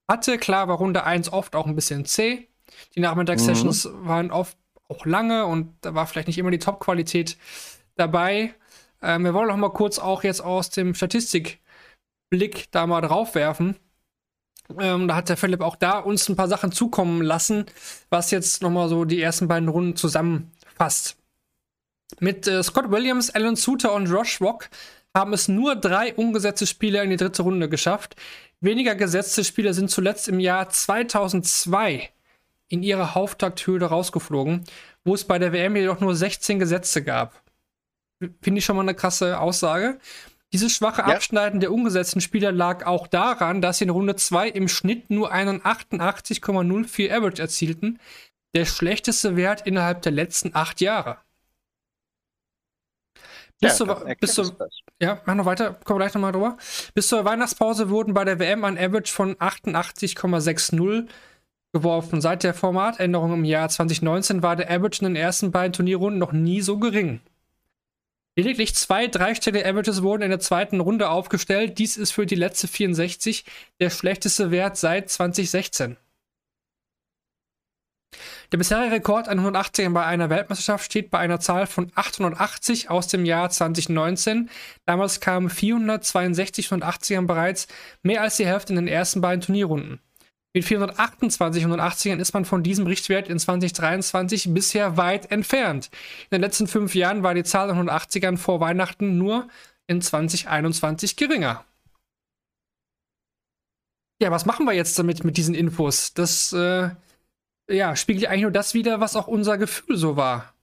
hatte. 0.09 0.39
Klar 0.39 0.69
war 0.69 0.77
Runde 0.77 1.05
1 1.05 1.33
oft 1.33 1.55
auch 1.57 1.67
ein 1.67 1.75
bisschen 1.75 2.05
zäh. 2.05 2.47
Die 2.95 3.01
Nachmittagssessions 3.01 3.89
waren 3.93 4.31
oft 4.31 4.57
auch 4.89 5.07
lange 5.07 5.47
und 5.47 5.75
da 5.81 5.95
war 5.95 6.07
vielleicht 6.07 6.29
nicht 6.29 6.39
immer 6.39 6.51
die 6.51 6.59
Top-Qualität 6.59 7.37
dabei. 7.97 8.55
Ähm, 9.03 9.25
wir 9.25 9.35
wollen 9.35 9.49
noch 9.49 9.57
mal 9.57 9.73
kurz 9.73 9.99
auch 9.99 10.25
jetzt 10.25 10.41
aus 10.41 10.71
dem 10.71 10.95
Statistikblick 10.95 12.71
da 12.71 12.87
mal 12.87 13.01
drauf 13.01 13.35
werfen. 13.35 13.77
Ähm, 14.79 15.09
da 15.09 15.17
hat 15.17 15.29
der 15.29 15.37
Philipp 15.37 15.61
auch 15.61 15.77
da 15.77 15.99
uns 15.99 16.29
ein 16.29 16.37
paar 16.37 16.49
Sachen 16.49 16.73
zukommen 16.73 17.23
lassen, 17.23 17.67
was 18.09 18.31
jetzt 18.31 18.63
noch 18.63 18.71
mal 18.71 18.89
so 18.89 19.05
die 19.05 19.21
ersten 19.21 19.49
beiden 19.49 19.69
Runden 19.69 19.97
zusammenfasst. 19.97 21.17
Mit 22.21 22.47
äh, 22.47 22.63
Scott 22.63 22.91
Williams, 22.91 23.31
Alan 23.31 23.57
Suter 23.57 23.93
und 23.93 24.07
Josh 24.07 24.41
Rock 24.41 24.71
haben 25.15 25.33
es 25.33 25.49
nur 25.49 25.77
drei 25.77 26.15
umgesetzte 26.15 26.67
Spieler 26.67 27.03
in 27.03 27.11
die 27.11 27.17
dritte 27.17 27.43
Runde 27.43 27.69
geschafft. 27.69 28.17
Weniger 28.61 28.95
gesetzte 28.95 29.45
Spieler 29.45 29.75
sind 29.75 29.91
zuletzt 29.91 30.29
im 30.29 30.41
Jahr 30.41 30.71
2002 30.71 32.11
in 32.75 32.83
ihre 32.83 33.15
Hauptakthöhle 33.15 33.87
rausgeflogen, 33.87 34.65
wo 35.05 35.15
es 35.15 35.25
bei 35.25 35.39
der 35.39 35.53
WM 35.53 35.77
jedoch 35.77 36.01
nur 36.01 36.15
16 36.15 36.59
Gesetze 36.59 37.03
gab. 37.03 37.43
Finde 38.43 38.59
ich 38.59 38.65
schon 38.65 38.77
mal 38.77 38.83
eine 38.83 38.95
krasse 38.95 39.39
Aussage. 39.41 39.99
Dieses 40.53 40.73
schwache 40.73 41.03
Ja. 41.03 41.09
Abschneiden 41.09 41.61
der 41.61 41.73
umgesetzten 41.73 42.21
Spieler 42.21 42.53
lag 42.53 42.87
auch 42.87 43.07
daran, 43.07 43.61
dass 43.63 43.79
sie 43.79 43.85
in 43.85 43.91
Runde 43.91 44.17
2 44.17 44.49
im 44.49 44.69
Schnitt 44.69 45.11
nur 45.11 45.33
einen 45.33 45.63
88,04 45.63 47.11
Average 47.13 47.43
erzielten, 47.43 47.99
der 48.55 48.65
schlechteste 48.65 49.37
Wert 49.37 49.67
innerhalb 49.67 50.03
der 50.03 50.13
letzten 50.13 50.55
acht 50.55 50.81
Jahre. 50.81 51.19
Bis, 53.61 53.79
Ja, 53.79 53.87
zur, 53.87 54.17
bis 54.21 54.35
zur, 54.35 54.57
ja, 55.01 55.21
mach 55.27 55.35
noch 55.35 55.45
weiter, 55.47 55.75
kommen 55.85 55.99
wir 55.99 56.05
gleich 56.05 56.15
nochmal 56.15 56.33
drüber. 56.33 56.57
Bis 56.95 57.09
zur 57.09 57.25
Weihnachtspause 57.25 57.89
wurden 57.89 58.15
bei 58.15 58.25
der 58.25 58.39
WM 58.39 58.65
ein 58.65 58.79
Average 58.79 59.13
von 59.13 59.35
88,60 59.37 61.09
geworfen. 61.75 62.23
Seit 62.23 62.43
der 62.43 62.55
Formatänderung 62.55 63.35
im 63.35 63.45
Jahr 63.45 63.69
2019 63.69 64.43
war 64.43 64.57
der 64.57 64.71
Average 64.71 65.01
in 65.05 65.13
den 65.13 65.23
ersten 65.23 65.51
beiden 65.51 65.75
Turnierrunden 65.75 66.19
noch 66.19 66.33
nie 66.33 66.63
so 66.63 66.79
gering. 66.79 67.21
Lediglich 68.37 68.75
zwei 68.75 69.07
dreistellige 69.07 69.67
Averages 69.69 70.03
wurden 70.03 70.23
in 70.23 70.31
der 70.31 70.41
zweiten 70.41 70.81
Runde 70.81 71.09
aufgestellt. 71.09 71.79
Dies 71.79 71.97
ist 71.97 72.13
für 72.13 72.27
die 72.27 72.35
letzte 72.35 72.67
64 72.67 73.45
der 73.81 73.91
schlechteste 73.91 74.51
Wert 74.51 74.77
seit 74.77 75.11
2016. 75.11 75.97
Der 78.53 78.59
bisherige 78.59 78.97
Rekord 78.97 79.29
an 79.29 79.41
180ern 79.41 79.93
bei 79.93 80.05
einer 80.05 80.31
Weltmeisterschaft 80.31 80.85
steht 80.85 81.11
bei 81.11 81.19
einer 81.19 81.41
Zahl 81.41 81.67
von 81.67 81.91
880 81.95 82.91
aus 82.91 83.09
dem 83.09 83.25
Jahr 83.25 83.51
2019. 83.51 84.51
Damals 84.85 85.21
kamen 85.21 85.51
462 85.51 86.69
180ern 86.69 87.27
bereits 87.27 87.67
mehr 88.03 88.23
als 88.23 88.37
die 88.37 88.47
Hälfte 88.47 88.73
in 88.73 88.77
den 88.77 88.89
ersten 88.89 89.21
beiden 89.21 89.41
Turnierrunden. 89.41 90.01
Mit 90.55 90.65
428 90.65 91.67
180ern 91.67 92.21
ist 92.21 92.33
man 92.33 92.45
von 92.45 92.63
diesem 92.63 92.87
Richtwert 92.87 93.29
in 93.29 93.41
2023 93.41 94.55
bisher 94.55 94.97
weit 94.97 95.33
entfernt. 95.33 95.91
In 96.31 96.37
den 96.37 96.43
letzten 96.43 96.69
fünf 96.69 96.95
Jahren 96.95 97.25
war 97.25 97.35
die 97.35 97.43
Zahl 97.43 97.71
an 97.71 97.89
180ern 97.89 98.37
vor 98.37 98.61
Weihnachten 98.61 99.19
nur 99.19 99.49
in 99.89 100.01
2021 100.01 101.17
geringer. 101.17 101.65
Ja, 104.23 104.31
was 104.31 104.47
machen 104.47 104.65
wir 104.65 104.75
jetzt 104.75 104.97
damit 104.97 105.25
mit 105.25 105.37
diesen 105.37 105.57
Infos? 105.57 106.15
Das 106.15 106.53
äh, 106.53 106.91
ja, 107.69 107.97
spiegelt 107.97 108.27
eigentlich 108.27 108.43
nur 108.43 108.53
das 108.53 108.75
wider, 108.75 109.01
was 109.01 109.17
auch 109.17 109.27
unser 109.27 109.59
Gefühl 109.59 109.97
so 109.97 110.17
war. 110.17 110.55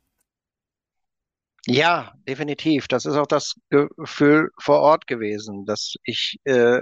Ja, 1.68 2.14
definitiv. 2.26 2.88
Das 2.88 3.06
ist 3.06 3.16
auch 3.16 3.28
das 3.28 3.56
Gefühl 3.70 4.52
vor 4.58 4.80
Ort 4.80 5.06
gewesen, 5.06 5.66
dass 5.66 5.96
ich 6.04 6.40
äh, 6.46 6.82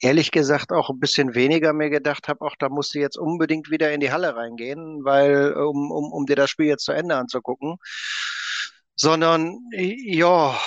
ehrlich 0.00 0.30
gesagt 0.30 0.72
auch 0.72 0.90
ein 0.90 1.00
bisschen 1.00 1.34
weniger 1.34 1.72
mir 1.72 1.90
gedacht 1.90 2.28
habe, 2.28 2.44
auch 2.44 2.56
da 2.58 2.68
musst 2.68 2.94
du 2.94 3.00
jetzt 3.00 3.18
unbedingt 3.18 3.70
wieder 3.70 3.92
in 3.92 4.00
die 4.00 4.12
Halle 4.12 4.36
reingehen, 4.36 5.04
weil 5.04 5.54
um, 5.54 5.90
um, 5.90 6.12
um 6.12 6.26
dir 6.26 6.36
das 6.36 6.50
Spiel 6.50 6.66
jetzt 6.66 6.84
zu 6.84 6.92
Ende 6.92 7.16
anzugucken, 7.16 7.76
sondern 8.94 9.58
ja, 9.72 10.58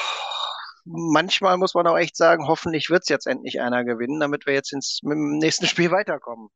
manchmal 0.86 1.58
muss 1.58 1.74
man 1.74 1.88
auch 1.88 1.98
echt 1.98 2.18
sagen, 2.18 2.48
hoffentlich 2.48 2.90
wird 2.90 3.04
es 3.04 3.10
jetzt 3.10 3.28
endlich 3.28 3.62
einer 3.62 3.84
gewinnen, 3.84 4.20
damit 4.20 4.46
wir 4.46 4.54
jetzt 4.54 4.74
ins, 4.74 5.00
mit 5.04 5.16
dem 5.16 5.38
nächsten 5.38 5.68
Spiel 5.68 5.92
weiterkommen. 5.92 6.50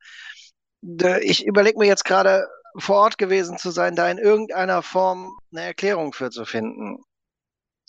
Ich 1.22 1.46
überlege 1.46 1.80
mir 1.80 1.88
jetzt 1.88 2.06
gerade, 2.06 2.48
vor 2.78 2.98
Ort 2.98 3.18
gewesen 3.18 3.58
zu 3.58 3.72
sein, 3.72 3.96
da 3.96 4.10
in 4.10 4.18
irgendeiner 4.18 4.82
Form 4.82 5.38
eine 5.52 5.62
Erklärung 5.64 6.14
für 6.14 6.30
zu 6.30 6.46
finden. 6.46 6.98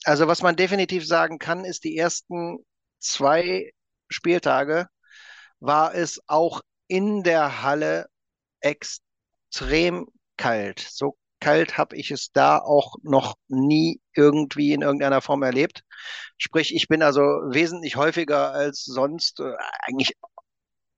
Also 0.04 0.28
was 0.28 0.42
man 0.42 0.56
definitiv 0.56 1.06
sagen 1.06 1.38
kann, 1.38 1.64
ist, 1.64 1.84
die 1.84 1.96
ersten 1.96 2.64
zwei 3.00 3.72
Spieltage 4.08 4.88
war 5.60 5.94
es 5.94 6.20
auch 6.26 6.60
in 6.88 7.22
der 7.22 7.62
Halle 7.62 8.06
extrem 8.60 10.06
kalt. 10.36 10.80
So 10.80 11.16
kalt 11.40 11.78
habe 11.78 11.96
ich 11.96 12.10
es 12.10 12.32
da 12.32 12.58
auch 12.58 12.96
noch 13.02 13.36
nie 13.48 14.00
irgendwie 14.14 14.72
in 14.72 14.82
irgendeiner 14.82 15.20
Form 15.20 15.42
erlebt. 15.42 15.82
Sprich, 16.38 16.74
ich 16.74 16.88
bin 16.88 17.02
also 17.02 17.20
wesentlich 17.20 17.96
häufiger 17.96 18.52
als 18.52 18.84
sonst, 18.84 19.40
äh, 19.40 19.54
eigentlich, 19.82 20.14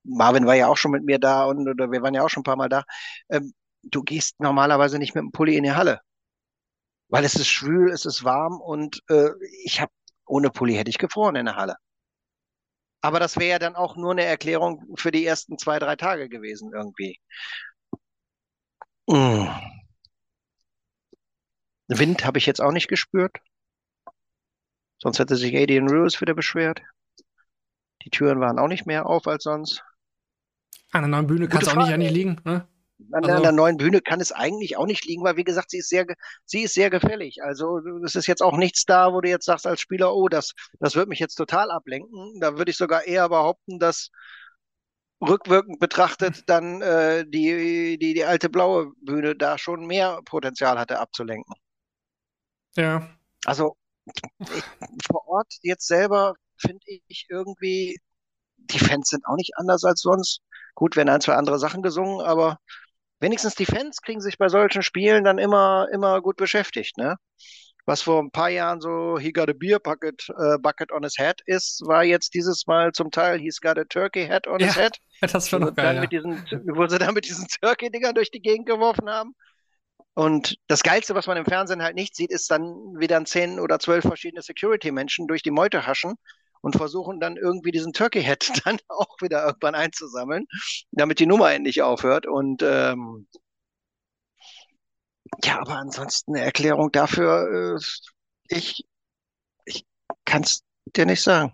Marvin 0.04 0.46
war 0.46 0.54
ja 0.54 0.68
auch 0.68 0.76
schon 0.76 0.92
mit 0.92 1.04
mir 1.04 1.18
da 1.18 1.44
und 1.44 1.68
oder 1.68 1.90
wir 1.90 2.02
waren 2.02 2.14
ja 2.14 2.22
auch 2.24 2.30
schon 2.30 2.40
ein 2.42 2.44
paar 2.44 2.56
Mal 2.56 2.68
da. 2.68 2.84
Ähm, 3.30 3.52
du 3.82 4.02
gehst 4.02 4.40
normalerweise 4.40 4.98
nicht 4.98 5.14
mit 5.14 5.22
dem 5.22 5.32
Pulli 5.32 5.56
in 5.56 5.64
die 5.64 5.72
Halle. 5.72 6.00
Weil 7.08 7.24
es 7.24 7.34
ist 7.34 7.48
schwül, 7.48 7.90
es 7.90 8.06
ist 8.06 8.24
warm 8.24 8.60
und 8.60 9.02
äh, 9.08 9.30
ich 9.64 9.80
habe 9.80 9.92
ohne 10.26 10.50
Pulli 10.50 10.74
hätte 10.74 10.90
ich 10.90 10.98
gefroren 10.98 11.36
in 11.36 11.46
der 11.46 11.56
Halle. 11.56 11.76
Aber 13.00 13.20
das 13.20 13.36
wäre 13.36 13.50
ja 13.50 13.58
dann 13.58 13.76
auch 13.76 13.96
nur 13.96 14.12
eine 14.12 14.24
Erklärung 14.24 14.96
für 14.96 15.10
die 15.10 15.24
ersten 15.24 15.58
zwei, 15.58 15.78
drei 15.78 15.96
Tage 15.96 16.28
gewesen 16.28 16.72
irgendwie. 16.74 17.20
Mm. 19.06 19.46
Wind 21.88 22.24
habe 22.24 22.38
ich 22.38 22.46
jetzt 22.46 22.60
auch 22.60 22.72
nicht 22.72 22.88
gespürt. 22.88 23.38
Sonst 25.00 25.18
hätte 25.18 25.36
sich 25.36 25.56
Adrian 25.56 25.86
Lewis 25.86 26.20
wieder 26.20 26.34
beschwert. 26.34 26.82
Die 28.02 28.10
Türen 28.10 28.40
waren 28.40 28.58
auch 28.58 28.68
nicht 28.68 28.86
mehr 28.86 29.06
auf 29.06 29.26
als 29.26 29.44
sonst. 29.44 29.84
An 30.90 31.02
der 31.02 31.08
neuen 31.08 31.26
Bühne 31.26 31.48
kann 31.48 31.62
es 31.62 31.68
auch 31.68 31.76
nicht 31.76 31.92
an 31.92 32.00
nicht 32.00 32.12
liegen. 32.12 32.40
Ne? 32.44 32.66
An, 33.12 33.24
also, 33.24 33.36
an, 33.36 33.42
der 33.42 33.52
neuen 33.52 33.76
Bühne 33.76 34.00
kann 34.00 34.20
es 34.20 34.32
eigentlich 34.32 34.76
auch 34.76 34.86
nicht 34.86 35.04
liegen, 35.04 35.22
weil 35.22 35.36
wie 35.36 35.44
gesagt, 35.44 35.70
sie 35.70 35.78
ist 35.78 35.88
sehr, 35.88 36.06
sie 36.44 36.62
ist 36.62 36.74
sehr 36.74 36.90
gefällig. 36.90 37.42
Also 37.42 37.78
es 38.04 38.16
ist 38.16 38.26
jetzt 38.26 38.42
auch 38.42 38.56
nichts 38.56 38.84
da, 38.84 39.12
wo 39.12 39.20
du 39.20 39.28
jetzt 39.28 39.44
sagst 39.46 39.66
als 39.66 39.80
Spieler, 39.80 40.14
oh, 40.14 40.28
das, 40.28 40.52
das 40.80 40.96
wird 40.96 41.08
mich 41.08 41.20
jetzt 41.20 41.36
total 41.36 41.70
ablenken. 41.70 42.40
Da 42.40 42.58
würde 42.58 42.70
ich 42.70 42.76
sogar 42.76 43.06
eher 43.06 43.28
behaupten, 43.28 43.78
dass 43.78 44.10
rückwirkend 45.20 45.78
betrachtet 45.80 46.48
dann 46.48 46.82
äh, 46.82 47.24
die, 47.26 47.98
die, 47.98 48.14
die 48.14 48.24
alte 48.24 48.48
blaue 48.48 48.92
Bühne 49.00 49.36
da 49.36 49.58
schon 49.58 49.86
mehr 49.86 50.20
Potenzial 50.24 50.78
hatte 50.78 50.98
abzulenken. 50.98 51.54
Ja. 52.76 53.08
Also 53.44 53.76
vor 55.10 55.26
Ort 55.28 55.52
jetzt 55.62 55.86
selber 55.86 56.34
finde 56.56 56.84
ich 57.06 57.26
irgendwie, 57.28 57.98
die 58.56 58.78
Fans 58.78 59.08
sind 59.08 59.26
auch 59.26 59.36
nicht 59.36 59.52
anders 59.56 59.84
als 59.84 60.00
sonst. 60.00 60.40
Gut, 60.74 60.96
werden 60.96 61.08
ein, 61.08 61.20
zwei 61.20 61.34
andere 61.34 61.58
Sachen 61.58 61.82
gesungen, 61.82 62.20
aber 62.20 62.58
wenigstens 63.20 63.54
die 63.54 63.66
Fans 63.66 64.00
kriegen 64.02 64.20
sich 64.20 64.38
bei 64.38 64.48
solchen 64.48 64.82
Spielen 64.82 65.24
dann 65.24 65.38
immer, 65.38 65.86
immer 65.92 66.20
gut 66.20 66.36
beschäftigt, 66.36 66.96
ne? 66.98 67.16
Was 67.86 68.02
vor 68.02 68.22
ein 68.22 68.30
paar 68.30 68.50
Jahren 68.50 68.82
so 68.82 69.18
he 69.18 69.32
got 69.32 69.48
a 69.48 69.54
beer 69.54 69.78
bucket, 69.78 70.28
uh, 70.30 70.58
bucket 70.58 70.92
on 70.92 71.04
his 71.04 71.16
head 71.16 71.40
ist, 71.46 71.80
war 71.86 72.04
jetzt 72.04 72.34
dieses 72.34 72.66
Mal 72.66 72.92
zum 72.92 73.10
Teil 73.10 73.38
he's 73.38 73.60
got 73.60 73.78
a 73.78 73.84
turkey 73.84 74.26
head 74.26 74.46
on 74.46 74.60
ja, 74.60 74.66
his 74.66 74.76
head. 74.76 74.98
Das 75.32 75.50
war 75.52 75.60
noch 75.60 75.74
geil, 75.74 75.94
ja. 75.94 76.00
mit 76.02 76.12
diesen, 76.12 76.44
wo 76.66 76.86
sie 76.86 76.98
dann 76.98 77.14
mit 77.14 77.24
diesen 77.24 77.46
Turkey-Dingern 77.62 78.14
durch 78.14 78.30
die 78.30 78.42
Gegend 78.42 78.66
geworfen 78.66 79.08
haben. 79.08 79.34
Und 80.12 80.56
das 80.66 80.82
Geilste, 80.82 81.14
was 81.14 81.26
man 81.26 81.38
im 81.38 81.46
Fernsehen 81.46 81.82
halt 81.82 81.94
nicht 81.94 82.14
sieht, 82.14 82.30
ist 82.30 82.50
dann 82.50 82.74
wieder 82.98 83.24
zehn 83.24 83.58
oder 83.58 83.78
zwölf 83.78 84.04
verschiedene 84.04 84.42
Security-Menschen 84.42 85.26
durch 85.26 85.42
die 85.42 85.50
Meute 85.50 85.86
haschen 85.86 86.16
und 86.60 86.76
versuchen 86.76 87.20
dann 87.20 87.36
irgendwie 87.36 87.70
diesen 87.70 87.92
Turkey 87.92 88.22
Head 88.22 88.50
dann 88.64 88.78
auch 88.88 89.16
wieder 89.20 89.44
irgendwann 89.46 89.74
einzusammeln, 89.74 90.46
damit 90.90 91.18
die 91.18 91.26
Nummer 91.26 91.52
endlich 91.52 91.82
aufhört. 91.82 92.26
Und 92.26 92.62
ähm, 92.62 93.28
ja, 95.44 95.60
aber 95.60 95.76
ansonsten 95.76 96.34
eine 96.34 96.44
Erklärung 96.44 96.90
dafür, 96.90 97.76
äh, 97.76 97.80
ich, 98.48 98.84
ich 99.64 99.86
kann 100.24 100.42
es 100.42 100.62
dir 100.96 101.06
nicht 101.06 101.22
sagen. 101.22 101.52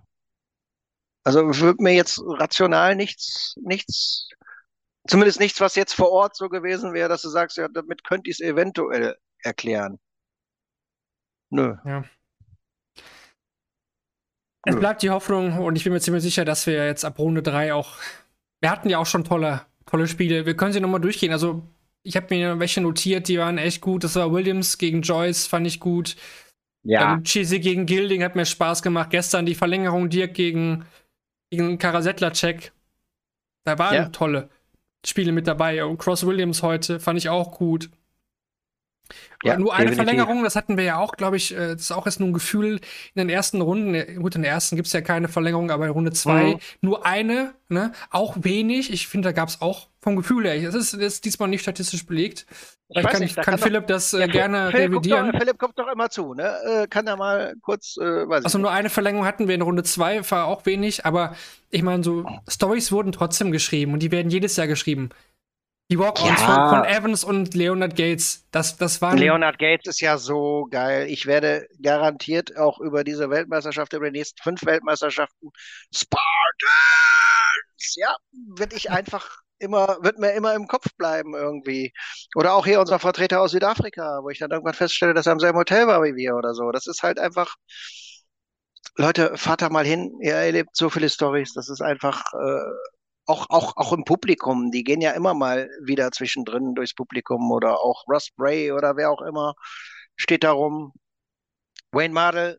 Also 1.24 1.40
würde 1.60 1.82
mir 1.82 1.94
jetzt 1.94 2.20
rational 2.22 2.94
nichts, 2.96 3.54
nichts 3.62 4.28
Zumindest 5.06 5.38
nichts, 5.38 5.60
was 5.60 5.74
jetzt 5.74 5.94
vor 5.94 6.10
Ort 6.10 6.34
so 6.34 6.48
gewesen 6.48 6.94
wäre, 6.94 7.08
dass 7.10 7.22
du 7.22 7.28
sagst, 7.28 7.58
ja, 7.58 7.68
damit 7.68 8.04
könnte 8.04 8.30
ich 8.30 8.40
es 8.40 8.40
eventuell 8.40 9.18
erklären. 9.42 9.98
Nö. 11.50 11.76
Ja. 11.84 12.04
Es 14.64 14.76
bleibt 14.76 15.02
die 15.02 15.10
Hoffnung 15.10 15.58
und 15.58 15.76
ich 15.76 15.84
bin 15.84 15.92
mir 15.92 16.00
ziemlich 16.00 16.22
sicher, 16.22 16.44
dass 16.44 16.66
wir 16.66 16.86
jetzt 16.86 17.04
ab 17.04 17.18
Runde 17.18 17.42
3 17.42 17.74
auch. 17.74 17.96
Wir 18.60 18.70
hatten 18.70 18.88
ja 18.88 18.98
auch 18.98 19.06
schon 19.06 19.24
tolle, 19.24 19.62
tolle 19.86 20.08
Spiele. 20.08 20.46
Wir 20.46 20.56
können 20.56 20.72
sie 20.72 20.80
nochmal 20.80 21.00
durchgehen. 21.00 21.32
Also, 21.32 21.62
ich 22.02 22.16
habe 22.16 22.26
mir 22.30 22.58
welche 22.58 22.80
notiert, 22.80 23.28
die 23.28 23.38
waren 23.38 23.58
echt 23.58 23.80
gut. 23.80 24.04
Das 24.04 24.16
war 24.16 24.32
Williams 24.32 24.78
gegen 24.78 25.02
Joyce, 25.02 25.46
fand 25.46 25.66
ich 25.66 25.80
gut. 25.80 26.16
Ja. 26.82 27.14
Ähm, 27.14 27.24
Cheesy 27.24 27.60
gegen 27.60 27.86
Gilding 27.86 28.22
hat 28.22 28.36
mir 28.36 28.44
Spaß 28.44 28.82
gemacht. 28.82 29.10
Gestern 29.10 29.46
die 29.46 29.54
Verlängerung 29.54 30.10
Dirk 30.10 30.34
gegen, 30.34 30.84
gegen 31.50 31.78
Karasettler-Check. 31.78 32.72
Da 33.64 33.78
waren 33.78 33.94
ja. 33.94 34.08
tolle. 34.10 34.50
Spiele 35.04 35.32
mit 35.32 35.46
dabei. 35.46 35.84
Und 35.84 35.98
Cross 35.98 36.26
Williams 36.26 36.62
heute 36.62 37.00
fand 37.00 37.18
ich 37.18 37.28
auch 37.28 37.52
gut. 37.52 37.90
Ja, 39.42 39.58
nur 39.58 39.74
eine 39.74 39.90
definitiv. 39.90 39.96
Verlängerung, 39.96 40.44
das 40.44 40.56
hatten 40.56 40.76
wir 40.76 40.84
ja 40.84 40.96
auch, 40.96 41.12
glaube 41.16 41.36
ich, 41.36 41.54
äh, 41.54 41.74
das 41.74 41.82
ist 41.82 41.92
auch 41.92 42.06
jetzt 42.06 42.20
nur 42.20 42.30
ein 42.30 42.32
Gefühl 42.32 42.76
in 42.76 42.80
den 43.16 43.28
ersten 43.28 43.60
Runden. 43.60 44.22
Gut, 44.22 44.34
in 44.34 44.42
der 44.42 44.50
ersten 44.50 44.76
gibt 44.76 44.86
es 44.86 44.92
ja 44.92 45.02
keine 45.02 45.28
Verlängerung, 45.28 45.70
aber 45.70 45.84
in 45.84 45.90
Runde 45.90 46.12
zwei 46.12 46.54
mhm. 46.54 46.58
nur 46.80 47.04
eine, 47.04 47.54
ne? 47.68 47.92
Auch 48.10 48.36
wenig. 48.40 48.92
Ich 48.92 49.06
finde, 49.06 49.28
da 49.28 49.32
gab 49.32 49.50
es 49.50 49.60
auch 49.60 49.88
vom 50.00 50.16
Gefühl 50.16 50.44
her. 50.44 50.60
Das 50.62 50.74
ist, 50.74 50.94
das 50.94 51.00
ist 51.00 51.24
diesmal 51.24 51.48
nicht 51.48 51.60
statistisch 51.62 52.06
belegt. 52.06 52.46
Vielleicht 52.90 53.08
kann, 53.08 53.20
nicht, 53.20 53.36
kann, 53.36 53.44
kann 53.44 53.58
Philipp 53.58 53.86
das 53.86 54.12
äh, 54.12 54.20
ja, 54.20 54.26
gerne 54.26 54.70
Philipp 54.70 54.92
revidieren. 54.92 55.22
Kommt 55.22 55.34
doch, 55.34 55.40
Philipp 55.40 55.58
kommt 55.58 55.78
doch 55.78 55.92
immer 55.92 56.10
zu, 56.10 56.34
ne? 56.34 56.54
Äh, 56.64 56.86
kann 56.86 57.06
er 57.06 57.16
mal 57.16 57.54
kurz, 57.60 57.96
äh, 57.98 58.28
weiß 58.28 58.44
Also 58.44 58.58
nur 58.58 58.70
eine 58.70 58.88
Verlängerung 58.88 59.26
hatten 59.26 59.48
wir 59.48 59.54
in 59.54 59.62
Runde 59.62 59.82
zwei, 59.82 60.20
war 60.30 60.46
auch 60.46 60.64
wenig, 60.66 61.04
aber 61.04 61.34
ich 61.70 61.82
meine, 61.82 62.04
so 62.04 62.26
Stories 62.48 62.92
wurden 62.92 63.12
trotzdem 63.12 63.52
geschrieben 63.52 63.92
und 63.92 64.00
die 64.00 64.12
werden 64.12 64.30
jedes 64.30 64.56
Jahr 64.56 64.66
geschrieben. 64.66 65.10
Die 65.90 65.98
Walk-Ons 65.98 66.40
ja. 66.40 66.70
von, 66.70 66.78
von, 66.78 66.84
Evans 66.88 67.24
und 67.24 67.54
Leonard 67.54 67.94
Gates, 67.94 68.48
das, 68.50 68.78
das 68.78 69.02
waren. 69.02 69.18
Leonard 69.18 69.58
Gates 69.58 69.86
ist 69.86 70.00
ja 70.00 70.16
so 70.16 70.66
geil. 70.70 71.08
Ich 71.10 71.26
werde 71.26 71.68
garantiert 71.82 72.56
auch 72.56 72.80
über 72.80 73.04
diese 73.04 73.28
Weltmeisterschaft, 73.28 73.92
über 73.92 74.10
die 74.10 74.18
nächsten 74.18 74.42
fünf 74.42 74.64
Weltmeisterschaften, 74.64 75.50
Spartans! 75.94 76.24
Ja, 77.96 78.16
werde 78.56 78.76
ich 78.76 78.90
einfach 78.90 79.40
immer, 79.58 79.98
wird 80.00 80.18
mir 80.18 80.32
immer 80.32 80.54
im 80.54 80.68
Kopf 80.68 80.86
bleiben 80.96 81.34
irgendwie. 81.34 81.92
Oder 82.34 82.54
auch 82.54 82.64
hier 82.64 82.80
unser 82.80 82.98
Vertreter 82.98 83.42
aus 83.42 83.50
Südafrika, 83.50 84.20
wo 84.22 84.30
ich 84.30 84.38
dann 84.38 84.50
irgendwann 84.50 84.74
feststelle, 84.74 85.12
dass 85.12 85.26
er 85.26 85.32
im 85.32 85.40
selben 85.40 85.58
Hotel 85.58 85.86
war 85.86 86.02
wie 86.02 86.14
wir 86.14 86.34
oder 86.34 86.54
so. 86.54 86.72
Das 86.72 86.86
ist 86.86 87.02
halt 87.02 87.18
einfach. 87.18 87.54
Leute, 88.96 89.36
fahrt 89.36 89.60
da 89.60 89.70
mal 89.70 89.84
hin, 89.84 90.18
ihr 90.20 90.34
erlebt 90.34 90.70
so 90.76 90.88
viele 90.88 91.10
Stories, 91.10 91.52
das 91.52 91.68
ist 91.68 91.80
einfach 91.82 92.22
äh, 92.32 92.70
auch, 93.26 93.50
auch, 93.50 93.76
auch 93.76 93.92
im 93.92 94.04
Publikum, 94.04 94.70
die 94.70 94.84
gehen 94.84 95.00
ja 95.00 95.12
immer 95.12 95.34
mal 95.34 95.68
wieder 95.82 96.10
zwischendrin 96.12 96.74
durchs 96.74 96.94
Publikum 96.94 97.50
oder 97.52 97.80
auch 97.80 98.04
Russ 98.08 98.30
Bray 98.36 98.72
oder 98.72 98.96
wer 98.96 99.10
auch 99.10 99.22
immer 99.22 99.54
steht 100.16 100.44
da 100.44 100.52
rum. 100.52 100.92
Wayne 101.92 102.14
Mardell 102.14 102.58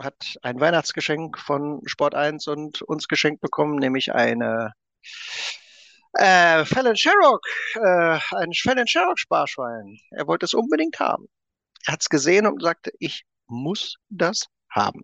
hat 0.00 0.36
ein 0.42 0.60
Weihnachtsgeschenk 0.60 1.38
von 1.38 1.80
Sport 1.86 2.14
1 2.14 2.46
und 2.48 2.82
uns 2.82 3.08
geschenkt 3.08 3.40
bekommen, 3.40 3.76
nämlich 3.78 4.12
eine 4.14 4.72
Äh, 6.18 6.64
Fallon 6.64 6.96
Sherrock, 6.96 7.46
äh, 7.74 8.18
ein 8.36 8.52
Fallon 8.54 8.86
Sherrock 8.86 9.18
Sparschwein. 9.18 9.98
Er 10.12 10.26
wollte 10.26 10.46
es 10.46 10.54
unbedingt 10.54 10.98
haben. 10.98 11.26
Er 11.86 11.92
hat 11.94 12.02
es 12.02 12.08
gesehen 12.08 12.46
und 12.46 12.62
sagte, 12.62 12.90
ich 12.98 13.24
muss 13.46 13.96
das 14.08 14.46
haben. 14.70 15.02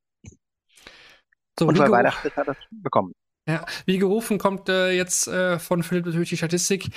So, 1.58 1.66
und 1.66 1.76
bei 1.76 1.90
Weihnachten 1.90 2.30
hat 2.34 2.48
er 2.48 2.52
es 2.52 2.66
bekommen. 2.70 3.12
Ja, 3.49 3.64
wie 3.86 3.99
gerufen 3.99 4.38
kommt 4.38 4.68
äh, 4.68 4.90
jetzt 4.93 5.26
äh, 5.28 5.59
von 5.59 5.82
Philipp 5.82 6.07
natürlich 6.07 6.30
die 6.30 6.36
Statistik. 6.36 6.88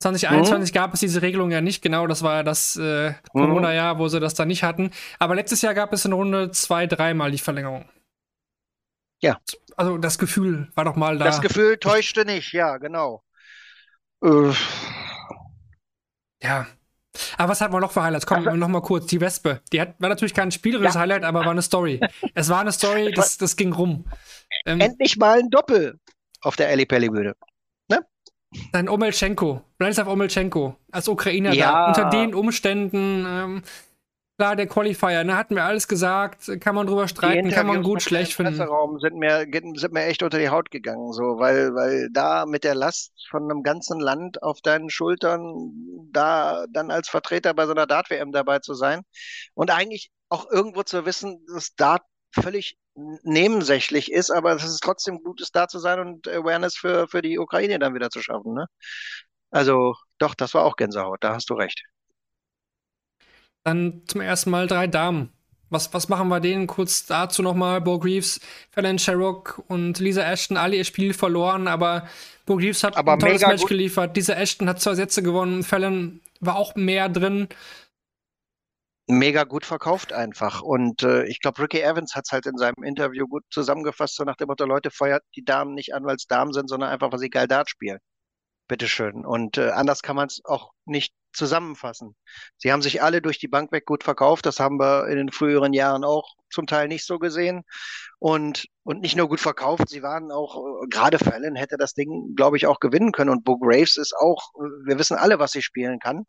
2021 0.00 0.72
Mhm. 0.72 0.74
gab 0.74 0.92
es 0.94 1.00
diese 1.00 1.22
Regelung 1.22 1.50
ja 1.50 1.60
nicht, 1.60 1.80
genau, 1.82 2.06
das 2.06 2.22
war 2.22 2.36
ja 2.36 2.42
das 2.42 2.76
äh, 2.76 3.10
Mhm. 3.10 3.14
Corona-Jahr, 3.32 3.98
wo 3.98 4.08
sie 4.08 4.20
das 4.20 4.34
da 4.34 4.44
nicht 4.44 4.62
hatten. 4.62 4.90
Aber 5.18 5.34
letztes 5.34 5.62
Jahr 5.62 5.72
gab 5.74 5.92
es 5.92 6.04
in 6.04 6.12
Runde 6.12 6.50
zwei, 6.50 6.86
dreimal 6.86 7.30
die 7.30 7.38
Verlängerung. 7.38 7.88
Ja. 9.22 9.40
Also 9.76 9.96
das 9.98 10.18
Gefühl 10.18 10.68
war 10.74 10.84
doch 10.84 10.96
mal 10.96 11.16
da. 11.18 11.24
Das 11.24 11.40
Gefühl 11.40 11.78
täuschte 11.78 12.24
nicht, 12.24 12.52
ja, 12.52 12.76
genau. 12.76 13.22
Äh, 14.22 14.52
Ja. 16.42 16.66
Aber 17.38 17.50
was 17.50 17.60
hatten 17.60 17.72
wir 17.72 17.80
noch 17.80 17.92
für 17.92 18.02
Highlights? 18.02 18.26
Komm, 18.26 18.38
Also- 18.46 18.56
noch 18.56 18.68
mal 18.68 18.80
kurz. 18.82 19.06
Die 19.06 19.20
Wespe. 19.20 19.60
Die 19.72 19.80
hat, 19.80 19.94
war 20.00 20.08
natürlich 20.08 20.34
kein 20.34 20.50
spielerisches 20.50 20.94
Ja. 20.94 21.00
Highlight, 21.00 21.24
aber 21.24 21.40
war 21.40 21.50
eine 21.52 21.62
Story. 21.62 22.00
es 22.34 22.48
war 22.48 22.60
eine 22.60 22.72
Story, 22.72 23.12
das, 23.16 23.38
das 23.38 23.56
ging 23.56 23.72
rum. 23.72 24.04
Ähm, 24.66 24.80
endlich 24.80 25.16
mal 25.16 25.38
ein 25.38 25.50
Doppel 25.50 25.98
auf 26.42 26.56
der 26.56 26.68
Ali 26.68 26.86
Pelli 26.86 27.08
Bühne. 27.08 27.34
dann 28.72 28.88
Omelchenko, 28.88 29.62
Branislav 29.78 30.06
Omelchenko, 30.06 30.76
als 30.92 31.08
Ukrainer 31.08 31.50
da. 31.50 31.56
Ja. 31.56 31.86
Unter 31.88 32.10
den 32.10 32.34
Umständen, 32.34 33.24
ähm, 33.26 33.62
klar, 34.36 34.56
der 34.56 34.66
Qualifier, 34.66 35.24
ne, 35.24 35.36
hatten 35.36 35.54
wir 35.54 35.64
alles 35.64 35.88
gesagt, 35.88 36.50
kann 36.60 36.74
man 36.74 36.86
drüber 36.86 37.08
streiten, 37.08 37.50
kann 37.50 37.66
man 37.66 37.82
gut, 37.82 38.02
schlecht 38.02 38.34
finden. 38.34 38.56
Presseraum 38.56 38.98
sind 39.00 39.16
mir, 39.16 39.46
sind 39.74 39.92
mir 39.92 40.04
echt 40.04 40.22
unter 40.22 40.38
die 40.38 40.48
Haut 40.48 40.70
gegangen, 40.70 41.12
so, 41.12 41.38
weil, 41.38 41.74
weil 41.74 42.08
da 42.12 42.46
mit 42.46 42.64
der 42.64 42.74
Last 42.74 43.12
von 43.30 43.44
einem 43.44 43.62
ganzen 43.62 44.00
Land 44.00 44.42
auf 44.42 44.60
deinen 44.60 44.90
Schultern, 44.90 45.72
da 46.12 46.66
dann 46.70 46.90
als 46.90 47.08
Vertreter 47.08 47.54
bei 47.54 47.66
so 47.66 47.72
einer 47.72 47.86
Dart-WM 47.86 48.32
dabei 48.32 48.58
zu 48.58 48.74
sein 48.74 49.02
und 49.54 49.70
eigentlich 49.70 50.10
auch 50.28 50.50
irgendwo 50.50 50.82
zu 50.82 51.06
wissen, 51.06 51.44
dass 51.52 51.74
Dart 51.74 52.02
völlig 52.32 52.76
nebensächlich 53.22 54.10
ist, 54.10 54.30
aber 54.30 54.54
dass 54.54 54.64
es 54.64 54.80
trotzdem 54.80 55.22
gut 55.22 55.40
ist, 55.40 55.54
da 55.56 55.68
zu 55.68 55.78
sein 55.78 56.00
und 56.00 56.28
Awareness 56.28 56.76
für, 56.76 57.08
für 57.08 57.22
die 57.22 57.38
Ukraine 57.38 57.78
dann 57.78 57.94
wieder 57.94 58.10
zu 58.10 58.20
schaffen, 58.22 58.54
ne? 58.54 58.66
Also, 59.50 59.94
doch, 60.18 60.34
das 60.34 60.54
war 60.54 60.64
auch 60.64 60.76
Gänsehaut, 60.76 61.22
da 61.22 61.34
hast 61.34 61.48
du 61.50 61.54
recht. 61.54 61.84
Dann 63.64 64.02
zum 64.06 64.20
ersten 64.20 64.50
Mal 64.50 64.66
drei 64.66 64.86
Damen. 64.86 65.30
Was, 65.70 65.92
was 65.94 66.08
machen 66.08 66.28
wir 66.28 66.40
denen? 66.40 66.66
Kurz 66.66 67.06
dazu 67.06 67.42
nochmal. 67.42 67.80
Bo 67.80 67.98
Greaves, 67.98 68.40
Fallon 68.70 68.98
Sherrock 68.98 69.62
und 69.68 69.98
Lisa 69.98 70.22
Ashton, 70.22 70.56
alle 70.56 70.76
ihr 70.76 70.84
Spiel 70.84 71.14
verloren, 71.14 71.66
aber 71.66 72.08
Bo 72.46 72.56
Greaves 72.56 72.84
hat 72.84 72.96
Aber 72.96 73.14
ein 73.14 73.18
tolles 73.18 73.46
Match 73.46 73.62
gut. 73.62 73.70
geliefert. 73.70 74.16
Lisa 74.16 74.34
Ashton 74.34 74.68
hat 74.68 74.80
zwei 74.80 74.94
Sätze 74.94 75.22
gewonnen. 75.22 75.62
Fallon 75.64 76.20
war 76.40 76.56
auch 76.56 76.74
mehr 76.76 77.08
drin. 77.08 77.48
mega 79.08 79.44
gut 79.44 79.64
verkauft 79.66 80.12
einfach. 80.12 80.62
Und 80.62 81.02
äh, 81.02 81.24
ich 81.26 81.40
glaube, 81.40 81.62
Ricky 81.62 81.80
Evans 81.80 82.14
hat 82.14 82.24
es 82.26 82.32
halt 82.32 82.46
in 82.46 82.56
seinem 82.58 82.82
Interview 82.84 83.26
gut 83.26 83.44
zusammengefasst, 83.50 84.16
so 84.16 84.24
nach 84.24 84.36
dem 84.36 84.48
Motto, 84.48 84.64
Leute, 84.66 84.90
feuert 84.90 85.22
die 85.36 85.44
Damen 85.44 85.74
nicht 85.74 85.94
an, 85.94 86.04
weil 86.04 86.16
es 86.16 86.26
Damen 86.26 86.52
sind, 86.52 86.68
sondern 86.68 86.90
einfach, 86.90 87.12
weil 87.12 87.18
sie 87.18 87.30
geil 87.30 87.48
Dart 87.48 87.68
spielen. 87.70 87.98
Bitteschön. 88.68 89.24
Und 89.24 89.58
äh, 89.58 89.70
anders 89.70 90.02
kann 90.02 90.16
man 90.16 90.26
es 90.26 90.40
auch 90.44 90.72
nicht 90.84 91.14
zusammenfassen. 91.32 92.14
Sie 92.56 92.72
haben 92.72 92.82
sich 92.82 93.02
alle 93.02 93.20
durch 93.20 93.38
die 93.38 93.48
Bank 93.48 93.72
weg 93.72 93.86
gut 93.86 94.04
verkauft. 94.04 94.46
Das 94.46 94.60
haben 94.60 94.78
wir 94.78 95.08
in 95.08 95.16
den 95.16 95.32
früheren 95.32 95.72
Jahren 95.72 96.04
auch 96.04 96.34
zum 96.50 96.66
Teil 96.66 96.88
nicht 96.88 97.04
so 97.04 97.18
gesehen. 97.18 97.64
Und, 98.18 98.66
und 98.84 99.00
nicht 99.00 99.16
nur 99.16 99.28
gut 99.28 99.40
verkauft, 99.40 99.88
sie 99.88 100.02
waren 100.02 100.30
auch, 100.30 100.56
äh, 100.56 100.86
gerade 100.88 101.18
Fallon 101.18 101.56
hätte 101.56 101.76
das 101.76 101.94
Ding, 101.94 102.34
glaube 102.36 102.56
ich, 102.56 102.66
auch 102.66 102.80
gewinnen 102.80 103.12
können. 103.12 103.30
Und 103.30 103.44
Bo 103.44 103.58
Graves 103.58 103.96
ist 103.96 104.14
auch, 104.16 104.50
äh, 104.56 104.86
wir 104.86 104.98
wissen 104.98 105.16
alle, 105.16 105.38
was 105.38 105.52
sie 105.52 105.62
spielen 105.62 105.98
kann. 105.98 106.24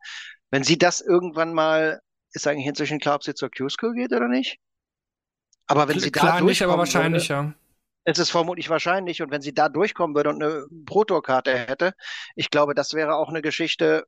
Wenn 0.50 0.64
sie 0.64 0.78
das 0.78 1.00
irgendwann 1.00 1.54
mal, 1.54 2.00
ist 2.32 2.46
eigentlich 2.46 2.66
inzwischen 2.66 2.98
klar, 2.98 3.16
ob 3.16 3.24
sie 3.24 3.34
zur 3.34 3.50
Q-School 3.50 3.94
geht 3.94 4.12
oder 4.12 4.28
nicht? 4.28 4.58
Aber 5.66 5.88
wenn 5.88 5.98
sie 5.98 6.12
da 6.12 6.20
Klar 6.20 6.40
nicht, 6.42 6.62
aber 6.62 6.78
wahrscheinlich, 6.78 7.28
würde, 7.28 7.48
ja. 7.48 7.54
Es 8.06 8.18
ist 8.18 8.30
vermutlich 8.30 8.70
wahrscheinlich. 8.70 9.20
Und 9.20 9.30
wenn 9.30 9.42
sie 9.42 9.52
da 9.52 9.68
durchkommen 9.68 10.14
würde 10.14 10.30
und 10.30 10.42
eine 10.42 10.66
Pro-Tour-Karte 10.86 11.58
hätte, 11.58 11.92
ich 12.36 12.50
glaube, 12.50 12.74
das 12.74 12.94
wäre 12.94 13.16
auch 13.16 13.28
eine 13.28 13.42
Geschichte, 13.42 14.04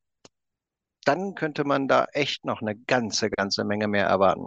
dann 1.05 1.35
könnte 1.35 1.65
man 1.65 1.89
da 1.89 2.07
echt 2.13 2.45
noch 2.45 2.63
eine 2.63 2.77
ganze, 2.77 3.29
ganze 3.29 3.65
Menge 3.65 3.89
mehr 3.89 4.07
erwarten. 4.07 4.47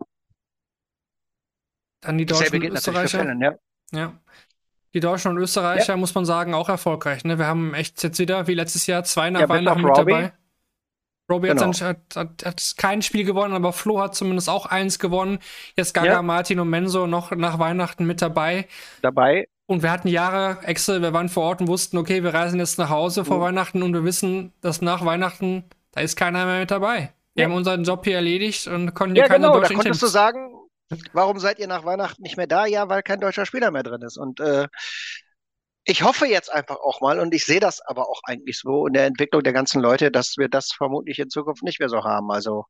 Dann 1.99 2.17
die 2.17 2.25
Deutschen 2.25 2.55
und 2.55 2.61
gilt 2.61 2.73
Österreicher. 2.73 3.19
Fallon, 3.19 3.41
ja. 3.41 3.55
Ja. 3.91 4.13
Die 4.93 4.99
Deutschen 5.01 5.31
und 5.31 5.37
Österreicher, 5.37 5.97
muss 5.97 6.15
man 6.15 6.25
sagen, 6.25 6.53
auch 6.53 6.69
erfolgreich. 6.69 7.23
Ne? 7.25 7.37
Wir 7.37 7.47
haben 7.47 7.73
echt 7.73 8.01
jetzt 8.03 8.19
wieder, 8.19 8.47
wie 8.47 8.53
letztes 8.53 8.87
Jahr, 8.87 9.03
zwei 9.03 9.29
nach 9.29 9.41
Ja, 9.41 9.49
Weihnachten 9.49 9.81
mit 9.81 9.97
dabei. 9.97 10.33
Hat, 11.39 11.57
Genau. 11.57 11.71
hat, 11.81 11.97
hat, 12.15 12.45
hat 12.45 12.73
kein 12.77 13.01
Spiel 13.01 13.23
gewonnen, 13.25 13.53
aber 13.53 13.73
Flo 13.73 13.99
hat 14.01 14.15
zumindest 14.15 14.49
auch 14.49 14.65
eins 14.65 14.99
gewonnen. 14.99 15.39
Jetzt 15.77 15.93
Gaga, 15.93 16.07
Ja. 16.07 16.21
Martin 16.21 16.59
und 16.59 16.69
Menso 16.69 17.07
noch 17.07 17.31
nach 17.31 17.59
Weihnachten 17.59 18.05
mit 18.05 18.21
dabei. 18.21 18.67
Dabei, 19.01 19.47
Und 19.67 19.83
wir 19.83 19.91
hatten 19.91 20.09
Jahre, 20.09 20.59
Excel, 20.65 21.01
wir 21.01 21.13
waren 21.13 21.29
vor 21.29 21.43
Ort 21.43 21.61
und 21.61 21.67
wussten, 21.67 21.97
okay, 21.97 22.23
wir 22.23 22.33
reisen 22.33 22.59
jetzt 22.59 22.77
nach 22.77 22.89
Hause 22.89 23.23
vor 23.23 23.37
Mhm. 23.37 23.41
Weihnachten 23.41 23.83
und 23.83 23.93
wir 23.93 24.03
wissen, 24.03 24.51
dass 24.61 24.81
nach 24.81 25.05
Weihnachten, 25.05 25.63
da 25.91 26.01
ist 26.01 26.17
keiner 26.17 26.45
mehr 26.45 26.59
mit 26.59 26.71
dabei. 26.71 27.13
Wir 27.35 27.43
Ja. 27.43 27.49
haben 27.49 27.55
unseren 27.55 27.83
Job 27.85 28.03
hier 28.03 28.15
erledigt 28.15 28.67
und 28.67 28.93
konnten 28.93 29.15
hier 29.15 29.23
ja 29.23 29.27
keine 29.29 29.43
genau, 29.47 29.53
da 29.53 29.59
deutschen 29.61 29.77
konntest 29.77 30.01
du 30.03 30.07
sagen, 30.07 30.53
warum 31.13 31.39
seid 31.39 31.59
ihr 31.59 31.67
nach 31.67 31.85
Weihnachten 31.85 32.21
nicht 32.21 32.35
mehr 32.35 32.47
da? 32.47 32.65
Ja, 32.65 32.89
weil 32.89 33.01
kein 33.01 33.21
deutscher 33.21 33.45
Spieler 33.45 33.71
mehr 33.71 33.83
drin 33.83 34.01
ist. 34.01 34.17
Und 34.17 34.41
äh, 34.41 34.67
ich 35.83 36.03
hoffe 36.03 36.25
jetzt 36.27 36.51
einfach 36.51 36.77
auch 36.77 37.01
mal, 37.01 37.19
und 37.19 37.33
ich 37.33 37.45
sehe 37.45 37.59
das 37.59 37.81
aber 37.81 38.07
auch 38.09 38.21
eigentlich 38.25 38.59
so 38.59 38.87
in 38.87 38.93
der 38.93 39.05
Entwicklung 39.05 39.43
der 39.43 39.53
ganzen 39.53 39.81
Leute, 39.81 40.11
dass 40.11 40.37
wir 40.37 40.47
das 40.49 40.71
vermutlich 40.71 41.19
in 41.19 41.29
Zukunft 41.29 41.63
nicht 41.63 41.79
mehr 41.79 41.89
so 41.89 42.03
haben. 42.03 42.31
Also 42.31 42.65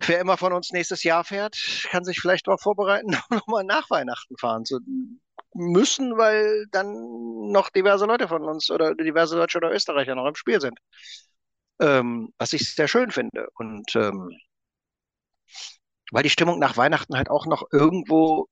wer 0.00 0.20
immer 0.20 0.36
von 0.36 0.52
uns 0.52 0.70
nächstes 0.72 1.02
Jahr 1.04 1.24
fährt, 1.24 1.56
kann 1.90 2.04
sich 2.04 2.20
vielleicht 2.20 2.46
darauf 2.46 2.60
vorbereiten, 2.60 3.16
nochmal 3.30 3.64
nach 3.64 3.88
Weihnachten 3.90 4.36
fahren 4.38 4.64
zu 4.64 4.80
müssen, 5.54 6.16
weil 6.16 6.66
dann 6.70 7.50
noch 7.52 7.70
diverse 7.70 8.06
Leute 8.06 8.28
von 8.28 8.42
uns 8.44 8.70
oder 8.70 8.94
diverse 8.94 9.36
Deutsche 9.36 9.58
oder 9.58 9.72
Österreicher 9.72 10.14
noch 10.14 10.26
im 10.26 10.34
Spiel 10.34 10.60
sind. 10.60 10.78
Ähm, 11.80 12.32
was 12.38 12.52
ich 12.52 12.74
sehr 12.74 12.88
schön 12.88 13.10
finde. 13.10 13.48
Und 13.54 13.94
ähm, 13.96 14.30
weil 16.10 16.22
die 16.22 16.30
Stimmung 16.30 16.58
nach 16.58 16.76
Weihnachten 16.76 17.16
halt 17.16 17.30
auch 17.30 17.46
noch 17.46 17.64
irgendwo, 17.72 18.46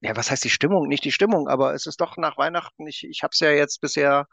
ja, 0.00 0.16
was 0.16 0.30
heißt 0.30 0.44
die 0.44 0.50
Stimmung? 0.50 0.86
Nicht 0.88 1.04
die 1.04 1.12
Stimmung, 1.12 1.48
aber 1.48 1.74
es 1.74 1.86
ist 1.86 2.00
doch 2.00 2.16
nach 2.16 2.38
Weihnachten. 2.38 2.86
Ich, 2.86 3.04
ich 3.04 3.22
habe 3.22 3.30
es 3.32 3.40
ja 3.40 3.50
jetzt 3.50 3.80
bisher, 3.80 4.26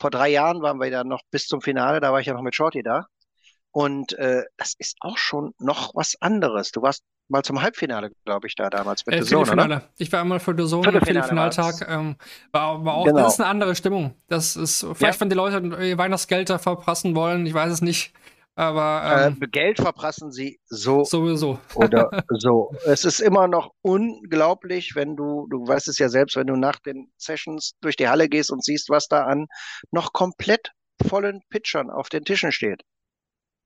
vor 0.00 0.10
drei 0.10 0.28
Jahren 0.28 0.62
waren 0.62 0.78
wir 0.78 0.88
ja 0.88 1.04
noch 1.04 1.22
bis 1.30 1.46
zum 1.46 1.60
Finale, 1.60 2.00
da 2.00 2.12
war 2.12 2.20
ich 2.20 2.26
ja 2.26 2.34
noch 2.34 2.42
mit 2.42 2.54
Shorty 2.54 2.82
da. 2.82 3.06
Und 3.70 4.12
äh, 4.14 4.44
das 4.56 4.74
ist 4.78 4.96
auch 5.00 5.18
schon 5.18 5.52
noch 5.58 5.94
was 5.94 6.14
anderes. 6.20 6.72
Du 6.72 6.82
warst 6.82 7.02
mal 7.28 7.42
zum 7.42 7.60
Halbfinale, 7.60 8.10
glaube 8.24 8.46
ich, 8.46 8.54
da 8.54 8.70
damals 8.70 9.04
mit 9.04 9.14
Äh, 9.14 9.22
Sohn, 9.22 9.48
oder? 9.50 9.82
Ich 9.98 10.10
war 10.10 10.20
einmal 10.22 10.40
für 10.40 10.52
The 10.56 10.66
Zone 10.66 10.88
im 10.88 10.92
Viertelfinale 11.04 11.52
Viertelfinaltag. 11.52 11.88
Ähm, 11.88 12.16
war, 12.50 12.82
war 12.84 12.94
auch, 12.94 13.04
Genau. 13.04 13.18
das 13.24 13.34
ist 13.34 13.40
eine 13.40 13.50
andere 13.50 13.76
Stimmung. 13.76 14.14
Das 14.28 14.56
ist, 14.56 14.80
vielleicht, 14.94 15.16
Ja. 15.16 15.20
wenn 15.20 15.28
die 15.28 15.36
Leute 15.36 15.84
ihr 15.84 15.98
Weihnachtsgelder 15.98 16.58
verprassen 16.58 17.14
wollen, 17.14 17.44
ich 17.44 17.52
weiß 17.54 17.70
es 17.72 17.82
nicht. 17.82 18.12
Aber 18.58 19.28
ähm, 19.28 19.38
Äh, 19.40 19.46
Geld 19.46 19.78
verprassen 19.78 20.32
sie 20.32 20.58
so 20.66 21.04
sowieso. 21.04 21.60
oder 21.76 22.10
so. 22.40 22.72
Es 22.86 23.04
ist 23.04 23.20
immer 23.20 23.46
noch 23.46 23.70
unglaublich, 23.82 24.96
wenn 24.96 25.14
du, 25.14 25.46
du 25.48 25.64
weißt 25.68 25.86
es 25.86 25.98
ja 25.98 26.08
selbst, 26.08 26.34
wenn 26.34 26.48
du 26.48 26.56
nach 26.56 26.80
den 26.80 27.12
Sessions 27.16 27.74
durch 27.80 27.94
die 27.94 28.08
Halle 28.08 28.28
gehst 28.28 28.50
und 28.50 28.64
siehst, 28.64 28.90
was 28.90 29.06
da 29.06 29.26
an 29.26 29.46
noch 29.92 30.12
komplett 30.12 30.72
vollen 31.06 31.40
Pitchern 31.50 31.88
auf 31.88 32.08
den 32.08 32.24
Tischen 32.24 32.50
steht. 32.50 32.82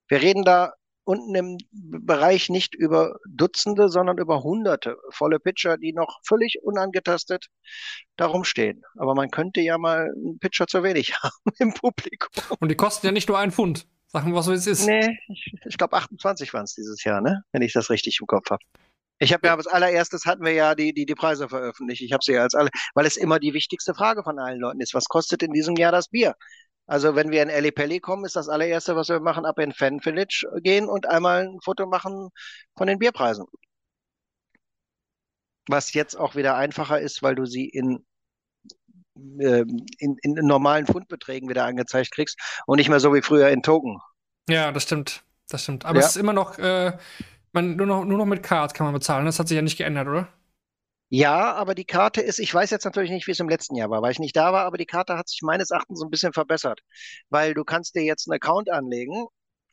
Wir 0.08 0.20
reden 0.20 0.44
da 0.44 0.74
unten 1.04 1.34
im 1.34 1.58
Bereich 1.72 2.50
nicht 2.50 2.74
über 2.74 3.16
Dutzende, 3.26 3.88
sondern 3.88 4.18
über 4.18 4.42
Hunderte 4.42 4.98
volle 5.10 5.40
Pitcher, 5.40 5.78
die 5.78 5.94
noch 5.94 6.20
völlig 6.22 6.58
unangetastet 6.62 7.46
darum 8.16 8.44
stehen. 8.44 8.82
Aber 8.98 9.14
man 9.14 9.30
könnte 9.30 9.62
ja 9.62 9.78
mal 9.78 10.10
einen 10.14 10.38
Pitcher 10.38 10.66
zu 10.66 10.82
wenig 10.82 11.14
haben 11.22 11.52
im 11.58 11.72
Publikum. 11.72 12.58
Und 12.60 12.68
die 12.70 12.76
kosten 12.76 13.06
ja 13.06 13.12
nicht 13.12 13.28
nur 13.30 13.38
einen 13.38 13.52
Pfund. 13.52 13.86
Sagen 14.12 14.34
wir, 14.34 14.42
so 14.42 14.52
wie 14.52 14.56
es 14.56 14.66
ist. 14.66 14.86
Nee, 14.86 15.18
ich, 15.28 15.54
ich 15.64 15.78
glaube 15.78 15.96
28 15.96 16.52
waren 16.52 16.64
es 16.64 16.74
dieses 16.74 17.02
Jahr, 17.02 17.20
ne? 17.22 17.44
Wenn 17.52 17.62
ich 17.62 17.72
das 17.72 17.88
richtig 17.88 18.18
im 18.20 18.26
Kopf 18.26 18.50
habe. 18.50 18.62
Ich 19.18 19.32
habe 19.32 19.46
ja 19.46 19.54
als 19.56 19.66
allererstes 19.66 20.26
hatten 20.26 20.44
wir 20.44 20.52
ja 20.52 20.74
die, 20.74 20.92
die, 20.92 21.06
die 21.06 21.14
Preise 21.14 21.48
veröffentlicht. 21.48 22.02
Ich 22.02 22.12
habe 22.12 22.24
sie 22.24 22.32
ja 22.32 22.42
als 22.42 22.54
alle, 22.54 22.70
weil 22.94 23.06
es 23.06 23.16
immer 23.16 23.38
die 23.38 23.54
wichtigste 23.54 23.94
Frage 23.94 24.22
von 24.22 24.38
allen 24.38 24.60
Leuten 24.60 24.80
ist. 24.80 24.94
Was 24.94 25.06
kostet 25.06 25.42
in 25.42 25.52
diesem 25.52 25.76
Jahr 25.76 25.92
das 25.92 26.08
Bier? 26.08 26.34
Also 26.86 27.14
wenn 27.14 27.30
wir 27.30 27.42
in 27.42 27.50
Ali 27.50 27.70
Pelli 27.70 28.00
kommen, 28.00 28.24
ist 28.24 28.36
das 28.36 28.48
allererste, 28.48 28.96
was 28.96 29.08
wir 29.08 29.20
machen, 29.20 29.46
ab 29.46 29.58
in 29.58 29.72
Fan 29.72 30.00
Village 30.00 30.44
gehen 30.62 30.88
und 30.88 31.06
einmal 31.06 31.46
ein 31.46 31.60
Foto 31.62 31.86
machen 31.86 32.30
von 32.76 32.86
den 32.88 32.98
Bierpreisen. 32.98 33.46
Was 35.68 35.92
jetzt 35.94 36.16
auch 36.16 36.34
wieder 36.34 36.56
einfacher 36.56 37.00
ist, 37.00 37.22
weil 37.22 37.34
du 37.34 37.46
sie 37.46 37.68
in, 37.68 38.04
in, 39.14 40.16
in 40.22 40.34
normalen 40.34 40.86
Pfundbeträgen 40.86 41.48
wieder 41.48 41.64
angezeigt 41.64 42.12
kriegst 42.12 42.38
und 42.66 42.78
nicht 42.78 42.88
mehr 42.88 43.00
so 43.00 43.12
wie 43.14 43.22
früher 43.22 43.48
in 43.50 43.62
Token. 43.62 43.98
Ja, 44.48 44.72
das 44.72 44.84
stimmt. 44.84 45.24
Das 45.48 45.62
stimmt. 45.62 45.84
Aber 45.84 45.98
Ja. 45.98 46.06
es 46.06 46.12
ist 46.12 46.16
immer 46.16 46.32
noch, 46.32 46.58
äh, 46.58 46.96
man, 47.52 47.76
nur 47.76 47.86
noch, 47.86 48.04
nur 48.04 48.18
noch 48.18 48.26
mit 48.26 48.42
Card 48.42 48.74
kann 48.74 48.86
man 48.86 48.94
bezahlen. 48.94 49.26
Das 49.26 49.38
hat 49.38 49.48
sich 49.48 49.56
ja 49.56 49.62
nicht 49.62 49.76
geändert, 49.78 50.08
oder? 50.08 50.28
Ja, 51.10 51.52
aber 51.54 51.74
die 51.74 51.84
Karte 51.84 52.22
ist, 52.22 52.38
ich 52.38 52.52
weiß 52.54 52.70
jetzt 52.70 52.84
natürlich 52.84 53.10
nicht, 53.10 53.26
wie 53.26 53.32
es 53.32 53.40
im 53.40 53.48
letzten 53.48 53.76
Jahr 53.76 53.90
war, 53.90 54.00
weil 54.00 54.12
ich 54.12 54.18
nicht 54.18 54.34
da 54.34 54.52
war, 54.52 54.64
aber 54.64 54.78
die 54.78 54.86
Karte 54.86 55.18
hat 55.18 55.28
sich 55.28 55.42
meines 55.42 55.70
Erachtens 55.70 55.98
so 56.00 56.06
ein 56.06 56.10
bisschen 56.10 56.32
verbessert, 56.32 56.80
weil 57.28 57.52
du 57.52 57.64
kannst 57.64 57.94
dir 57.94 58.02
jetzt 58.02 58.26
einen 58.28 58.36
Account 58.36 58.70
anlegen 58.70 59.26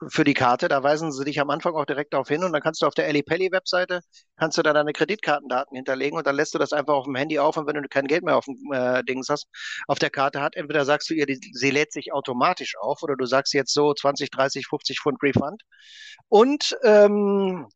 für 0.08 0.24
die 0.24 0.34
Karte, 0.34 0.68
da 0.70 0.82
weisen 0.82 1.12
sie 1.12 1.26
dich 1.26 1.40
am 1.42 1.50
Anfang 1.50 1.76
auch 1.76 1.86
direkt 1.86 2.14
darauf 2.14 2.28
hin 2.28 2.44
und 2.44 2.54
dann 2.54 2.62
kannst 2.62 2.82
du 2.82 2.86
auf 2.86 2.94
der 2.94 3.12
Pelli 3.24 3.52
Webseite, 3.52 4.02
kannst 4.38 4.58
du 4.58 4.62
da 4.62 4.72
deine 4.72 4.94
Kreditkartendaten 4.94 5.76
hinterlegen 5.76 6.18
und 6.18 6.26
dann 6.26 6.36
lässt 6.36 6.54
du 6.54 6.58
das 6.58 6.72
einfach 6.72 6.94
auf 6.94 7.06
dem 7.06 7.16
Handy 7.16 7.40
auf 7.40 7.58
und 7.58 7.68
wenn 7.68 7.76
du 7.76 7.88
kein 7.90 8.08
Geld 8.08 8.24
mehr 8.24 8.38
auf 8.38 8.46
dem 8.46 8.56
äh, 8.72 9.04
Dings 9.04 9.28
hast, 9.30 9.48
auf 9.88 10.00
der 10.00 10.10
Karte 10.10 10.42
hat, 10.42 10.56
entweder 10.56 10.86
sagst 10.86 11.10
du 11.10 11.14
ihr, 11.14 11.26
die, 11.26 11.40
sie 11.54 11.72
lädt 11.72 11.92
sich 11.92 12.14
automatisch 12.14 12.76
auf 12.80 13.04
oder 13.04 13.16
du 13.18 13.26
sagst 13.26 13.54
jetzt 13.54 13.74
so 13.74 13.94
20, 13.94 14.32
30, 14.32 14.68
50 14.68 15.00
Pfund 15.02 15.22
Refund 15.22 15.62
und 16.30 16.78
ähm, 16.84 17.68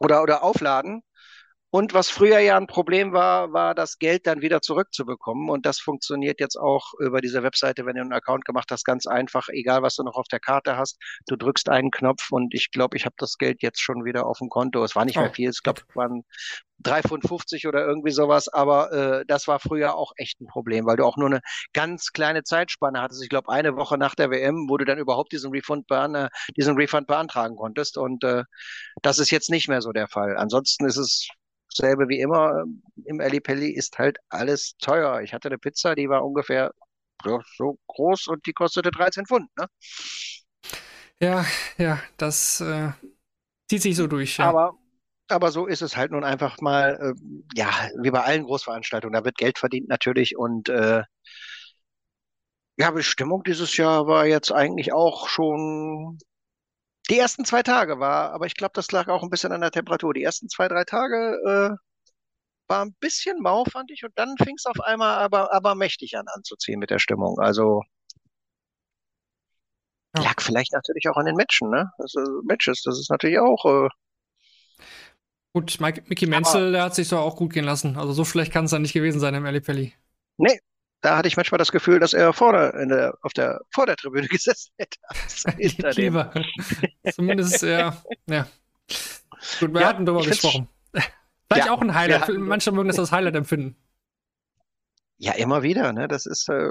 oder, 0.00 0.22
oder 0.22 0.42
aufladen 0.42 1.02
und 1.76 1.92
was 1.92 2.08
früher 2.08 2.38
ja 2.38 2.56
ein 2.56 2.66
Problem 2.66 3.12
war, 3.12 3.52
war 3.52 3.74
das 3.74 3.98
Geld 3.98 4.26
dann 4.26 4.40
wieder 4.40 4.62
zurückzubekommen. 4.62 5.50
Und 5.50 5.66
das 5.66 5.78
funktioniert 5.78 6.40
jetzt 6.40 6.56
auch 6.56 6.94
über 7.00 7.20
diese 7.20 7.42
Webseite, 7.42 7.84
wenn 7.84 7.96
du 7.96 8.00
einen 8.00 8.14
Account 8.14 8.46
gemacht 8.46 8.70
hast, 8.70 8.86
ganz 8.86 9.06
einfach, 9.06 9.50
egal 9.50 9.82
was 9.82 9.96
du 9.96 10.02
noch 10.02 10.16
auf 10.16 10.26
der 10.28 10.40
Karte 10.40 10.78
hast. 10.78 10.98
Du 11.26 11.36
drückst 11.36 11.68
einen 11.68 11.90
Knopf 11.90 12.32
und 12.32 12.54
ich 12.54 12.70
glaube, 12.70 12.96
ich 12.96 13.04
habe 13.04 13.16
das 13.18 13.36
Geld 13.36 13.60
jetzt 13.60 13.82
schon 13.82 14.06
wieder 14.06 14.26
auf 14.26 14.38
dem 14.38 14.48
Konto. 14.48 14.82
Es 14.84 14.96
war 14.96 15.04
nicht 15.04 15.18
oh, 15.18 15.20
mehr 15.20 15.34
viel, 15.34 15.50
ich 15.50 15.62
glaube, 15.62 15.82
es 15.86 15.94
waren 15.94 16.24
3,50 16.82 17.28
Pfund 17.28 17.66
oder 17.66 17.86
irgendwie 17.86 18.10
sowas, 18.10 18.48
aber 18.48 18.92
äh, 18.92 19.24
das 19.26 19.46
war 19.46 19.60
früher 19.60 19.96
auch 19.96 20.12
echt 20.16 20.40
ein 20.40 20.46
Problem, 20.46 20.86
weil 20.86 20.96
du 20.96 21.04
auch 21.04 21.18
nur 21.18 21.28
eine 21.28 21.40
ganz 21.74 22.12
kleine 22.12 22.42
Zeitspanne 22.42 23.02
hattest. 23.02 23.22
Ich 23.22 23.28
glaube, 23.28 23.50
eine 23.50 23.76
Woche 23.76 23.98
nach 23.98 24.14
der 24.14 24.30
WM, 24.30 24.66
wo 24.70 24.78
du 24.78 24.86
dann 24.86 24.98
überhaupt 24.98 25.32
diesen 25.32 25.50
Refund, 25.50 25.86
bean 25.88 26.14
äh, 26.14 26.28
diesen 26.56 26.76
Refund 26.76 27.06
beantragen 27.06 27.56
konntest. 27.56 27.98
Und 27.98 28.24
äh, 28.24 28.44
das 29.02 29.18
ist 29.18 29.30
jetzt 29.30 29.50
nicht 29.50 29.68
mehr 29.68 29.82
so 29.82 29.92
der 29.92 30.08
Fall. 30.08 30.38
Ansonsten 30.38 30.86
ist 30.86 30.96
es 30.96 31.28
selbe 31.76 32.08
wie 32.08 32.20
immer 32.20 32.64
im 33.04 33.18
Pelli 33.18 33.70
ist 33.70 33.98
halt 33.98 34.18
alles 34.28 34.76
teuer. 34.78 35.20
Ich 35.22 35.32
hatte 35.32 35.48
eine 35.48 35.58
Pizza, 35.58 35.94
die 35.94 36.08
war 36.08 36.24
ungefähr 36.24 36.72
so 37.56 37.78
groß 37.86 38.28
und 38.28 38.46
die 38.46 38.52
kostete 38.52 38.90
13 38.90 39.26
Pfund. 39.26 39.48
Ne? 39.56 39.66
Ja, 41.20 41.46
ja, 41.78 42.02
das 42.16 42.60
äh, 42.60 42.90
zieht 43.68 43.82
sich 43.82 43.96
so 43.96 44.06
durch. 44.06 44.38
Ja. 44.38 44.48
Aber, 44.48 44.74
aber 45.28 45.50
so 45.50 45.66
ist 45.66 45.82
es 45.82 45.96
halt 45.96 46.12
nun 46.12 46.24
einfach 46.24 46.60
mal, 46.60 46.98
äh, 47.00 47.14
ja, 47.54 47.70
wie 48.00 48.10
bei 48.10 48.22
allen 48.22 48.44
Großveranstaltungen. 48.44 49.14
Da 49.14 49.24
wird 49.24 49.38
Geld 49.38 49.58
verdient 49.58 49.88
natürlich 49.88 50.36
und 50.36 50.68
äh, 50.68 51.02
ja, 52.78 52.90
Bestimmung 52.90 53.42
dieses 53.42 53.76
Jahr 53.76 54.06
war 54.06 54.26
jetzt 54.26 54.52
eigentlich 54.52 54.92
auch 54.92 55.28
schon 55.28 56.18
die 57.10 57.18
ersten 57.18 57.44
zwei 57.44 57.62
Tage 57.62 58.00
war, 58.00 58.32
aber 58.32 58.46
ich 58.46 58.54
glaube, 58.54 58.72
das 58.74 58.90
lag 58.92 59.08
auch 59.08 59.22
ein 59.22 59.30
bisschen 59.30 59.52
an 59.52 59.60
der 59.60 59.70
Temperatur. 59.70 60.12
Die 60.14 60.22
ersten 60.22 60.48
zwei, 60.48 60.68
drei 60.68 60.84
Tage 60.84 61.38
äh, 61.46 61.76
war 62.68 62.84
ein 62.84 62.94
bisschen 63.00 63.40
mau, 63.40 63.64
fand 63.64 63.90
ich, 63.90 64.04
und 64.04 64.12
dann 64.16 64.36
fing 64.38 64.56
es 64.56 64.66
auf 64.66 64.80
einmal 64.80 65.18
aber, 65.18 65.52
aber 65.52 65.74
mächtig 65.74 66.16
an 66.16 66.26
anzuziehen 66.28 66.80
mit 66.80 66.90
der 66.90 66.98
Stimmung. 66.98 67.38
Also 67.38 67.82
ja. 70.16 70.24
lag 70.24 70.40
vielleicht 70.40 70.72
natürlich 70.72 71.08
auch 71.08 71.16
an 71.16 71.26
den 71.26 71.36
Matchen, 71.36 71.70
ne? 71.70 71.92
Also, 71.98 72.20
Matches, 72.44 72.82
das 72.82 72.98
ist 72.98 73.10
natürlich 73.10 73.38
auch. 73.38 73.64
Äh, 73.64 73.88
Gut, 75.52 75.80
Mike, 75.80 76.02
Mickey 76.08 76.26
Menzel, 76.26 76.72
der 76.72 76.82
hat 76.82 76.94
sich 76.94 77.08
doch 77.08 77.20
auch 77.20 77.36
gut 77.36 77.52
gehen 77.52 77.64
lassen. 77.64 77.96
Also 77.96 78.12
so 78.12 78.24
schlecht 78.24 78.52
kann 78.52 78.66
es 78.66 78.72
dann 78.72 78.82
nicht 78.82 78.92
gewesen 78.92 79.20
sein 79.20 79.34
im 79.34 79.62
Pelli. 79.62 79.94
Nee, 80.36 80.58
da 81.06 81.16
hatte 81.16 81.28
ich 81.28 81.36
manchmal 81.36 81.58
das 81.58 81.70
Gefühl, 81.70 82.00
dass 82.00 82.14
er 82.14 82.32
vor 82.32 82.52
der, 82.52 83.16
auf 83.22 83.32
der, 83.32 83.60
vor 83.70 83.86
der 83.86 83.94
Tribüne 83.94 84.26
gesessen 84.28 84.72
hätte. 84.76 84.98
Lieber. 86.00 86.32
Zumindest, 87.14 87.62
ja, 87.62 88.02
ja. 88.28 88.48
Gut, 89.60 89.72
wir 89.72 89.82
ja, 89.82 89.86
hatten 89.86 90.04
darüber 90.04 90.24
gesprochen. 90.24 90.68
Vielleicht 90.92 91.68
ja, 91.68 91.70
auch 91.70 91.80
ein 91.80 91.94
Highlight. 91.94 92.28
Manche 92.38 92.72
mögen 92.72 92.88
das 92.88 92.98
als 92.98 93.12
Highlight 93.12 93.36
empfinden. 93.36 93.76
Ja, 95.18 95.34
immer 95.34 95.62
wieder. 95.62 95.92
Ne? 95.92 96.08
Das 96.08 96.26
ist, 96.26 96.48
äh, 96.48 96.70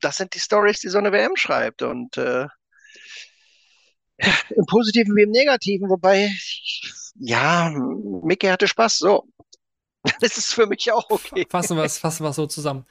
das 0.00 0.18
sind 0.18 0.34
die 0.34 0.40
Stories, 0.40 0.78
die 0.78 0.88
so 0.88 0.98
eine 0.98 1.10
WM 1.10 1.34
schreibt. 1.34 1.82
Und 1.82 2.16
äh, 2.18 2.46
im 4.50 4.66
Positiven 4.66 5.16
wie 5.16 5.22
im 5.22 5.30
Negativen. 5.30 5.90
Wobei, 5.90 6.30
ja, 7.16 7.70
Mickey 8.22 8.46
hatte 8.46 8.68
Spaß. 8.68 8.98
So, 8.98 9.26
das 10.20 10.38
ist 10.38 10.54
für 10.54 10.66
mich 10.66 10.92
auch 10.92 11.10
okay. 11.10 11.44
Fassen 11.50 11.76
wir 11.76 11.82
es 11.82 11.98
fassen 11.98 12.24
wir's 12.24 12.36
so 12.36 12.46
zusammen. 12.46 12.86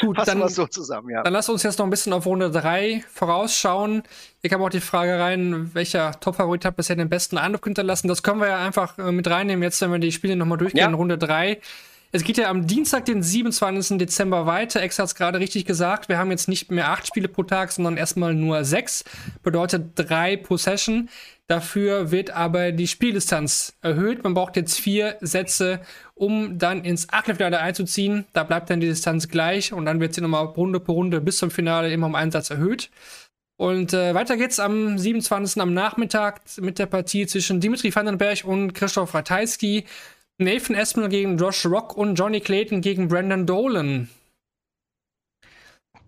Gut, 0.00 0.18
dann, 0.26 0.48
so 0.48 0.66
zusammen, 0.66 1.10
ja. 1.10 1.22
Dann 1.22 1.32
lass 1.32 1.48
uns 1.48 1.62
jetzt 1.62 1.78
noch 1.78 1.86
ein 1.86 1.90
bisschen 1.90 2.12
auf 2.12 2.26
Runde 2.26 2.50
3 2.50 3.04
vorausschauen. 3.12 4.02
Hier 4.40 4.50
kam 4.50 4.62
auch 4.62 4.68
die 4.68 4.80
Frage 4.80 5.18
rein, 5.18 5.70
welcher 5.74 6.18
Top-Favorit 6.20 6.64
hat 6.64 6.76
bisher 6.76 6.96
den 6.96 7.08
besten 7.08 7.38
Eindruck 7.38 7.64
hinterlassen. 7.64 8.08
Das 8.08 8.22
können 8.22 8.40
wir 8.40 8.48
ja 8.48 8.58
einfach 8.58 8.98
äh, 8.98 9.12
mit 9.12 9.28
reinnehmen, 9.28 9.62
jetzt 9.62 9.80
wenn 9.80 9.92
wir 9.92 9.98
die 9.98 10.12
Spiele 10.12 10.36
nochmal 10.36 10.58
durchgehen, 10.58 10.90
ja. 10.90 10.96
Runde 10.96 11.18
3. 11.18 11.60
Es 12.12 12.24
geht 12.24 12.38
ja 12.38 12.48
am 12.48 12.66
Dienstag, 12.66 13.04
den 13.04 13.22
27. 13.22 13.98
Dezember 13.98 14.46
weiter. 14.46 14.80
Ex 14.80 14.98
hat 14.98 15.06
es 15.06 15.14
gerade 15.14 15.40
richtig 15.40 15.64
gesagt. 15.64 16.08
Wir 16.08 16.18
haben 16.18 16.30
jetzt 16.30 16.48
nicht 16.48 16.70
mehr 16.70 16.90
acht 16.90 17.06
Spiele 17.06 17.28
pro 17.28 17.42
Tag, 17.42 17.72
sondern 17.72 17.96
erstmal 17.96 18.32
nur 18.32 18.64
sechs. 18.64 19.04
Bedeutet 19.42 19.90
drei 19.96 20.36
pro 20.36 20.56
Session. 20.56 21.08
Dafür 21.48 22.10
wird 22.10 22.30
aber 22.30 22.72
die 22.72 22.88
Spieldistanz 22.88 23.76
erhöht. 23.80 24.24
Man 24.24 24.34
braucht 24.34 24.56
jetzt 24.56 24.80
vier 24.80 25.16
Sätze, 25.20 25.80
um 26.14 26.58
dann 26.58 26.84
ins 26.84 27.08
Achtelfinale 27.10 27.60
einzuziehen. 27.60 28.26
Da 28.32 28.42
bleibt 28.42 28.68
dann 28.68 28.80
die 28.80 28.88
Distanz 28.88 29.28
gleich 29.28 29.72
und 29.72 29.84
dann 29.84 30.00
wird 30.00 30.14
sie 30.14 30.20
nochmal 30.20 30.44
Runde 30.44 30.80
pro 30.80 30.94
Runde 30.94 31.20
bis 31.20 31.38
zum 31.38 31.52
Finale 31.52 31.92
immer 31.92 32.06
um 32.06 32.16
einen 32.16 32.32
Satz 32.32 32.50
erhöht. 32.50 32.90
Und 33.58 33.92
äh, 33.92 34.12
weiter 34.14 34.36
geht's 34.36 34.58
am 34.58 34.98
27. 34.98 35.62
am 35.62 35.72
Nachmittag 35.72 36.42
mit 36.60 36.78
der 36.78 36.86
Partie 36.86 37.26
zwischen 37.26 37.60
Dimitri 37.60 37.94
Vandenberg 37.94 38.44
und 38.44 38.74
Christoph 38.74 39.14
Ratajski. 39.14 39.84
Nathan 40.38 40.76
Espinel 40.76 41.08
gegen 41.08 41.38
Josh 41.38 41.64
Rock 41.64 41.96
und 41.96 42.16
Johnny 42.16 42.40
Clayton 42.40 42.82
gegen 42.82 43.08
Brandon 43.08 43.46
Dolan. 43.46 44.10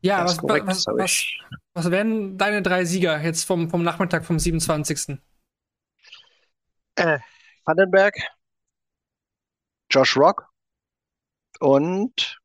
Ja, 0.03 0.25
was, 0.25 0.39
korrekt, 0.39 0.67
was, 0.67 0.85
was, 0.87 1.25
was, 1.75 1.91
wären 1.91 2.37
deine 2.37 2.63
drei 2.63 2.85
Sieger 2.85 3.21
jetzt 3.23 3.45
vom, 3.45 3.71
vom 3.71 3.83
Nachmittag 3.83 4.25
vom 4.25 4.39
27.? 4.39 5.19
Äh, 6.99 7.21
Vandenberg, 7.65 8.15
Josh 9.91 10.17
Rock 10.17 10.49
und 11.61 12.39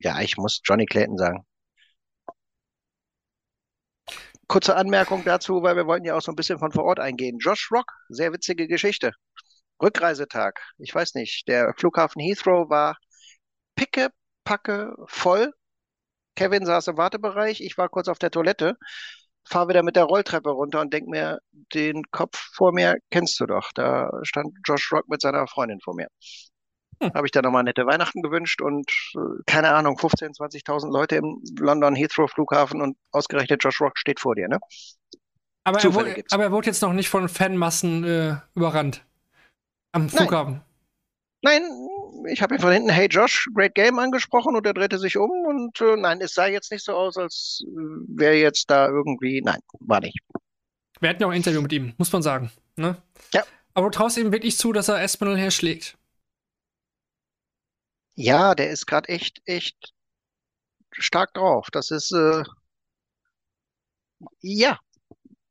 ja, 0.00 0.20
ich 0.20 0.36
muss 0.36 0.60
Johnny 0.64 0.86
Clayton 0.86 1.16
sagen. 1.18 1.46
Kurze 4.48 4.74
Anmerkung 4.76 5.24
dazu, 5.24 5.62
weil 5.62 5.76
wir 5.76 5.86
wollten 5.86 6.04
ja 6.04 6.16
auch 6.16 6.20
so 6.20 6.32
ein 6.32 6.36
bisschen 6.36 6.58
von 6.58 6.72
vor 6.72 6.84
Ort 6.84 6.98
eingehen. 6.98 7.38
Josh 7.38 7.70
Rock, 7.70 7.92
sehr 8.08 8.32
witzige 8.32 8.66
Geschichte. 8.66 9.12
Rückreisetag, 9.80 10.60
ich 10.78 10.94
weiß 10.94 11.14
nicht, 11.14 11.46
der 11.48 11.72
Flughafen 11.78 12.20
Heathrow 12.20 12.68
war 12.70 12.96
picke, 13.76 14.10
packe 14.44 14.94
voll. 15.06 15.52
Kevin 16.36 16.66
saß 16.66 16.88
im 16.88 16.96
Wartebereich, 16.96 17.60
ich 17.60 17.78
war 17.78 17.88
kurz 17.88 18.08
auf 18.08 18.18
der 18.18 18.30
Toilette, 18.32 18.76
fahre 19.44 19.68
wieder 19.68 19.82
mit 19.82 19.96
der 19.96 20.04
Rolltreppe 20.04 20.50
runter 20.50 20.80
und 20.80 20.92
denk 20.92 21.08
mir, 21.08 21.38
den 21.74 22.02
Kopf 22.10 22.38
vor 22.54 22.72
mir 22.72 22.96
kennst 23.10 23.38
du 23.40 23.46
doch. 23.46 23.70
Da 23.74 24.10
stand 24.22 24.54
Josh 24.66 24.92
Rock 24.92 25.08
mit 25.08 25.20
seiner 25.20 25.46
Freundin 25.46 25.80
vor 25.80 25.94
mir. 25.94 26.08
Hm. 27.02 27.12
Habe 27.14 27.26
ich 27.26 27.32
da 27.32 27.42
nochmal 27.42 27.64
nette 27.64 27.86
Weihnachten 27.86 28.22
gewünscht 28.22 28.60
und 28.60 28.90
äh, 29.14 29.42
keine 29.46 29.74
Ahnung, 29.74 29.96
15.000, 29.96 30.36
20.000 30.38 30.92
Leute 30.92 31.16
im 31.16 31.42
London 31.58 31.94
Heathrow 31.94 32.30
Flughafen 32.30 32.80
und 32.80 32.96
ausgerechnet 33.10 33.62
Josh 33.64 33.80
Rock 33.80 33.98
steht 33.98 34.20
vor 34.20 34.34
dir, 34.34 34.48
ne? 34.48 34.60
Aber, 35.64 35.78
er 35.78 35.94
wurde, 35.94 36.24
aber 36.30 36.42
er 36.44 36.52
wurde, 36.52 36.66
jetzt 36.66 36.82
noch 36.82 36.92
nicht 36.92 37.08
von 37.08 37.28
Fanmassen 37.28 38.04
äh, 38.04 38.36
überrannt. 38.54 39.04
Am 39.92 40.08
Flughafen. 40.08 40.54
Nein, 40.54 40.64
nein 41.42 41.62
ich 42.28 42.42
habe 42.42 42.54
ihn 42.54 42.60
von 42.60 42.72
hinten 42.72 42.90
Hey 42.90 43.08
Josh, 43.08 43.48
great 43.54 43.74
game 43.74 43.98
angesprochen 43.98 44.56
und 44.56 44.66
er 44.66 44.74
drehte 44.74 44.98
sich 44.98 45.16
um 45.16 45.30
und 45.30 45.80
äh, 45.80 45.96
nein, 45.96 46.20
es 46.20 46.34
sah 46.34 46.46
jetzt 46.46 46.70
nicht 46.70 46.84
so 46.84 46.94
aus, 46.94 47.16
als 47.16 47.64
äh, 47.66 47.70
wäre 48.08 48.34
jetzt 48.34 48.70
da 48.70 48.88
irgendwie. 48.88 49.40
Nein, 49.42 49.60
war 49.80 50.00
nicht. 50.00 50.18
Wir 51.00 51.10
hatten 51.10 51.22
ja 51.22 51.26
auch 51.26 51.32
ein 51.32 51.36
Interview 51.36 51.62
mit 51.62 51.72
ihm, 51.72 51.94
muss 51.98 52.12
man 52.12 52.22
sagen. 52.22 52.50
Ne? 52.76 52.96
Ja. 53.32 53.42
Aber 53.74 53.90
du 53.90 53.96
traust 53.96 54.16
ihm 54.18 54.32
wirklich 54.32 54.56
zu, 54.56 54.72
dass 54.72 54.88
er 54.88 55.02
Espinel 55.02 55.36
herschlägt. 55.36 55.96
Ja, 58.14 58.54
der 58.54 58.70
ist 58.70 58.86
gerade 58.86 59.08
echt, 59.08 59.40
echt 59.46 59.94
stark 60.92 61.34
drauf. 61.34 61.68
Das 61.72 61.90
ist, 61.90 62.12
äh, 62.12 62.42
ja, 64.40 64.78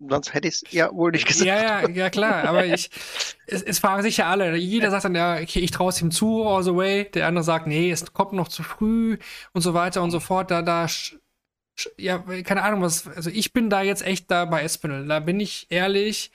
sonst 0.09 0.33
hätte 0.33 0.47
ich 0.47 0.55
es 0.55 0.63
ja 0.71 0.93
wohl 0.93 1.11
nicht 1.11 1.27
gesagt. 1.27 1.47
Ja, 1.47 1.81
ja, 1.81 1.89
ja, 1.89 2.09
klar, 2.09 2.43
aber 2.45 2.65
ich, 2.65 2.89
es, 3.47 3.61
es 3.61 3.79
fragen 3.79 4.01
sich 4.01 4.17
ja 4.17 4.29
alle. 4.29 4.55
Jeder 4.55 4.91
sagt 4.91 5.05
dann, 5.05 5.15
ja, 5.15 5.35
okay, 5.35 5.59
ich 5.59 5.71
traue 5.71 5.89
es 5.89 6.01
ihm 6.01 6.11
zu, 6.11 6.47
all 6.47 6.63
the 6.63 6.75
way. 6.75 7.09
Der 7.11 7.27
andere 7.27 7.43
sagt, 7.43 7.67
nee, 7.67 7.91
es 7.91 8.13
kommt 8.13 8.33
noch 8.33 8.47
zu 8.47 8.63
früh 8.63 9.17
und 9.53 9.61
so 9.61 9.73
weiter 9.73 10.01
und 10.01 10.11
so 10.11 10.19
fort. 10.19 10.51
Da, 10.51 10.61
da, 10.61 10.87
ja, 11.97 12.19
keine 12.43 12.63
Ahnung, 12.63 12.81
was, 12.81 13.07
also 13.07 13.29
ich 13.29 13.53
bin 13.53 13.69
da 13.69 13.81
jetzt 13.81 14.05
echt 14.05 14.29
da 14.31 14.45
bei 14.45 14.63
Espinel. 14.63 15.07
Da 15.07 15.19
bin 15.19 15.39
ich 15.39 15.67
ehrlich. 15.69 16.31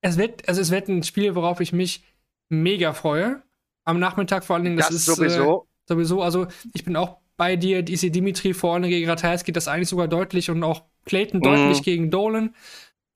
Es 0.00 0.16
wird, 0.16 0.48
also 0.48 0.60
es 0.60 0.70
wird 0.70 0.88
ein 0.88 1.02
Spiel, 1.02 1.34
worauf 1.34 1.60
ich 1.60 1.72
mich 1.72 2.02
mega 2.48 2.92
freue. 2.92 3.42
Am 3.84 3.98
Nachmittag 3.98 4.44
vor 4.44 4.56
allen 4.56 4.64
Dingen, 4.64 4.76
das, 4.76 4.88
das 4.88 4.96
ist 4.96 5.06
sowieso. 5.06 5.62
Äh, 5.62 5.88
sowieso, 5.88 6.22
also 6.22 6.46
ich 6.72 6.84
bin 6.84 6.96
auch 6.96 7.18
bei 7.36 7.56
dir, 7.56 7.82
die 7.82 8.10
Dimitri 8.10 8.52
vorne 8.52 8.88
gegen 8.88 9.08
Ratajski, 9.08 9.52
das 9.52 9.66
eigentlich 9.66 9.88
sogar 9.88 10.08
deutlich 10.08 10.50
und 10.50 10.62
auch 10.62 10.84
Clayton 11.04 11.40
deutlich 11.40 11.78
mhm. 11.78 11.82
gegen 11.82 12.10
Dolan. 12.10 12.54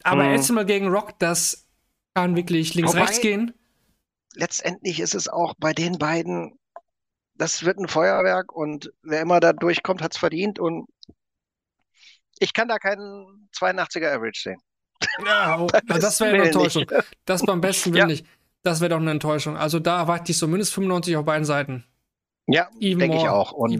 Aber 0.02 0.24
mhm. 0.24 0.32
erstmal 0.32 0.66
gegen 0.66 0.88
Rock, 0.88 1.18
das 1.18 1.66
kann 2.14 2.36
wirklich 2.36 2.74
links-rechts 2.74 3.20
gehen. 3.20 3.54
letztendlich 4.34 5.00
ist 5.00 5.14
es 5.14 5.28
auch 5.28 5.54
bei 5.58 5.72
den 5.72 5.98
beiden, 5.98 6.58
das 7.34 7.64
wird 7.64 7.78
ein 7.78 7.88
Feuerwerk 7.88 8.52
und 8.52 8.92
wer 9.02 9.20
immer 9.20 9.40
da 9.40 9.52
durchkommt, 9.52 10.02
hat 10.02 10.12
es 10.12 10.18
verdient 10.18 10.58
und 10.58 10.86
ich 12.38 12.52
kann 12.52 12.68
da 12.68 12.78
keinen 12.78 13.48
82er 13.56 14.12
Average 14.12 14.40
sehen. 14.42 14.60
Ja, 15.24 15.60
oh, 15.60 15.66
das 15.86 16.20
wäre 16.20 16.34
eine 16.34 16.44
Enttäuschung. 16.44 16.84
Das 17.24 17.42
beim 17.42 17.60
besten 17.60 17.92
Willen 17.92 18.00
ja. 18.00 18.06
nicht. 18.06 18.26
Das 18.62 18.80
wäre 18.80 18.90
doch 18.90 18.98
eine 18.98 19.10
Enttäuschung. 19.10 19.56
Also 19.56 19.78
da 19.78 19.98
erwarte 20.00 20.32
ich 20.32 20.38
zumindest 20.38 20.72
95 20.74 21.16
auf 21.16 21.24
beiden 21.24 21.44
Seiten. 21.44 21.84
Ja, 22.46 22.68
denke 22.80 23.16
ich 23.16 23.28
auch. 23.28 23.52
Und, 23.52 23.78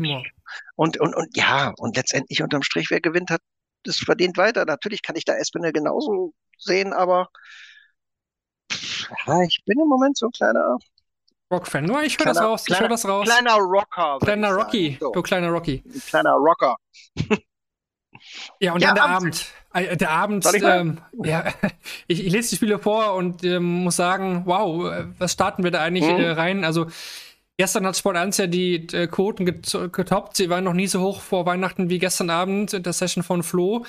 und, 0.77 1.01
und, 1.01 1.15
und, 1.15 1.37
ja, 1.37 1.73
und 1.79 1.97
letztendlich 1.97 2.43
unterm 2.43 2.63
Strich, 2.63 2.91
wer 2.91 3.01
gewinnt, 3.01 3.31
hat 3.31 3.41
es 3.87 3.99
verdient 3.99 4.37
weiter. 4.37 4.65
Natürlich 4.65 5.03
kann 5.03 5.17
ich 5.17 5.25
da 5.25 5.35
Espinel 5.35 5.73
genauso 5.73 6.33
sehen, 6.59 6.93
aber 6.93 7.29
ja, 9.27 9.43
ich 9.43 9.63
bin 9.65 9.79
im 9.81 9.89
Moment 9.89 10.17
so 10.17 10.27
ein 10.27 10.33
kleiner 10.33 10.79
Rock-Fan. 11.51 11.85
Nur 11.85 12.03
ich 12.03 12.19
höre 12.19 12.27
das 12.27 12.41
raus. 12.41 12.65
Kleiner, 12.65 12.77
ich 12.77 12.83
höre 12.83 12.89
das 12.89 13.09
raus. 13.09 13.29
Kleiner 13.29 13.57
Rocker. 13.57 14.19
Kleiner 14.21 14.51
Rocky. 14.51 14.97
So. 15.01 15.13
Du 15.13 15.23
kleiner 15.23 15.49
Rocky. 15.49 15.83
Ein 15.87 16.01
kleiner 16.01 16.33
Rocker. 16.33 16.77
ja, 18.61 18.73
und 18.73 18.81
ja, 18.81 18.89
dann 18.89 18.95
der 18.95 19.05
Abend. 19.05 19.47
Abend. 19.71 20.01
Der 20.01 20.11
Abend, 20.11 20.47
ähm, 20.63 21.01
ja, 21.25 21.53
ich, 22.07 22.25
ich, 22.25 22.33
lese 22.33 22.51
die 22.51 22.57
Spiele 22.57 22.79
vor 22.79 23.15
und 23.15 23.43
ähm, 23.43 23.83
muss 23.85 23.97
sagen, 23.97 24.43
wow, 24.47 24.87
äh, 24.87 25.07
was 25.19 25.33
starten 25.33 25.65
wir 25.65 25.73
da 25.73 25.83
eigentlich 25.83 26.05
mhm. 26.05 26.21
äh, 26.21 26.31
rein? 26.31 26.65
Also 26.65 26.87
Gestern 27.57 27.87
hat 27.87 27.97
Sport 27.97 28.17
1 28.17 28.37
ja 28.39 28.47
die 28.49 28.87
äh, 28.93 29.07
Quoten 29.07 29.47
getoppt. 29.47 30.37
Sie 30.37 30.51
waren 30.51 30.65
noch 30.65 30.73
nie 30.73 30.89
so 30.89 31.01
hoch 31.01 31.21
vor 31.21 31.47
Weihnachten 31.47 31.89
wie 31.89 32.01
gestern 32.01 32.31
Abend 32.31 32.73
in 32.73 32.83
der 32.83 32.93
Session 32.93 33.23
von 33.23 33.43
Flo. 33.45 33.85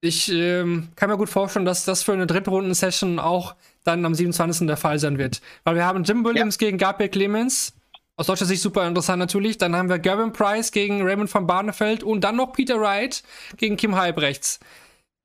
Ich 0.00 0.30
ähm, 0.30 0.90
kann 0.94 1.10
mir 1.10 1.16
gut 1.16 1.30
vorstellen, 1.30 1.64
dass 1.64 1.84
das 1.84 2.02
für 2.02 2.12
eine 2.12 2.26
Drittrunden-Session 2.26 3.18
auch 3.18 3.56
dann 3.82 4.04
am 4.04 4.14
27. 4.14 4.66
der 4.66 4.76
Fall 4.76 4.98
sein 4.98 5.18
wird. 5.18 5.40
Weil 5.64 5.74
wir 5.74 5.86
haben 5.86 6.04
Jim 6.04 6.24
Williams 6.24 6.56
ja. 6.60 6.66
gegen 6.66 6.78
Gabriel 6.78 7.08
Clemens. 7.08 7.72
Aus 8.16 8.26
deutscher 8.26 8.44
Sicht 8.44 8.62
super 8.62 8.86
interessant 8.86 9.18
natürlich. 9.18 9.58
Dann 9.58 9.74
haben 9.74 9.88
wir 9.88 9.98
Gavin 9.98 10.32
Price 10.32 10.70
gegen 10.70 11.02
Raymond 11.02 11.32
van 11.32 11.46
Barneveld 11.46 12.02
und 12.02 12.22
dann 12.22 12.36
noch 12.36 12.52
Peter 12.52 12.80
Wright 12.80 13.22
gegen 13.56 13.76
Kim 13.76 13.96
Halbrechts. 13.96 14.60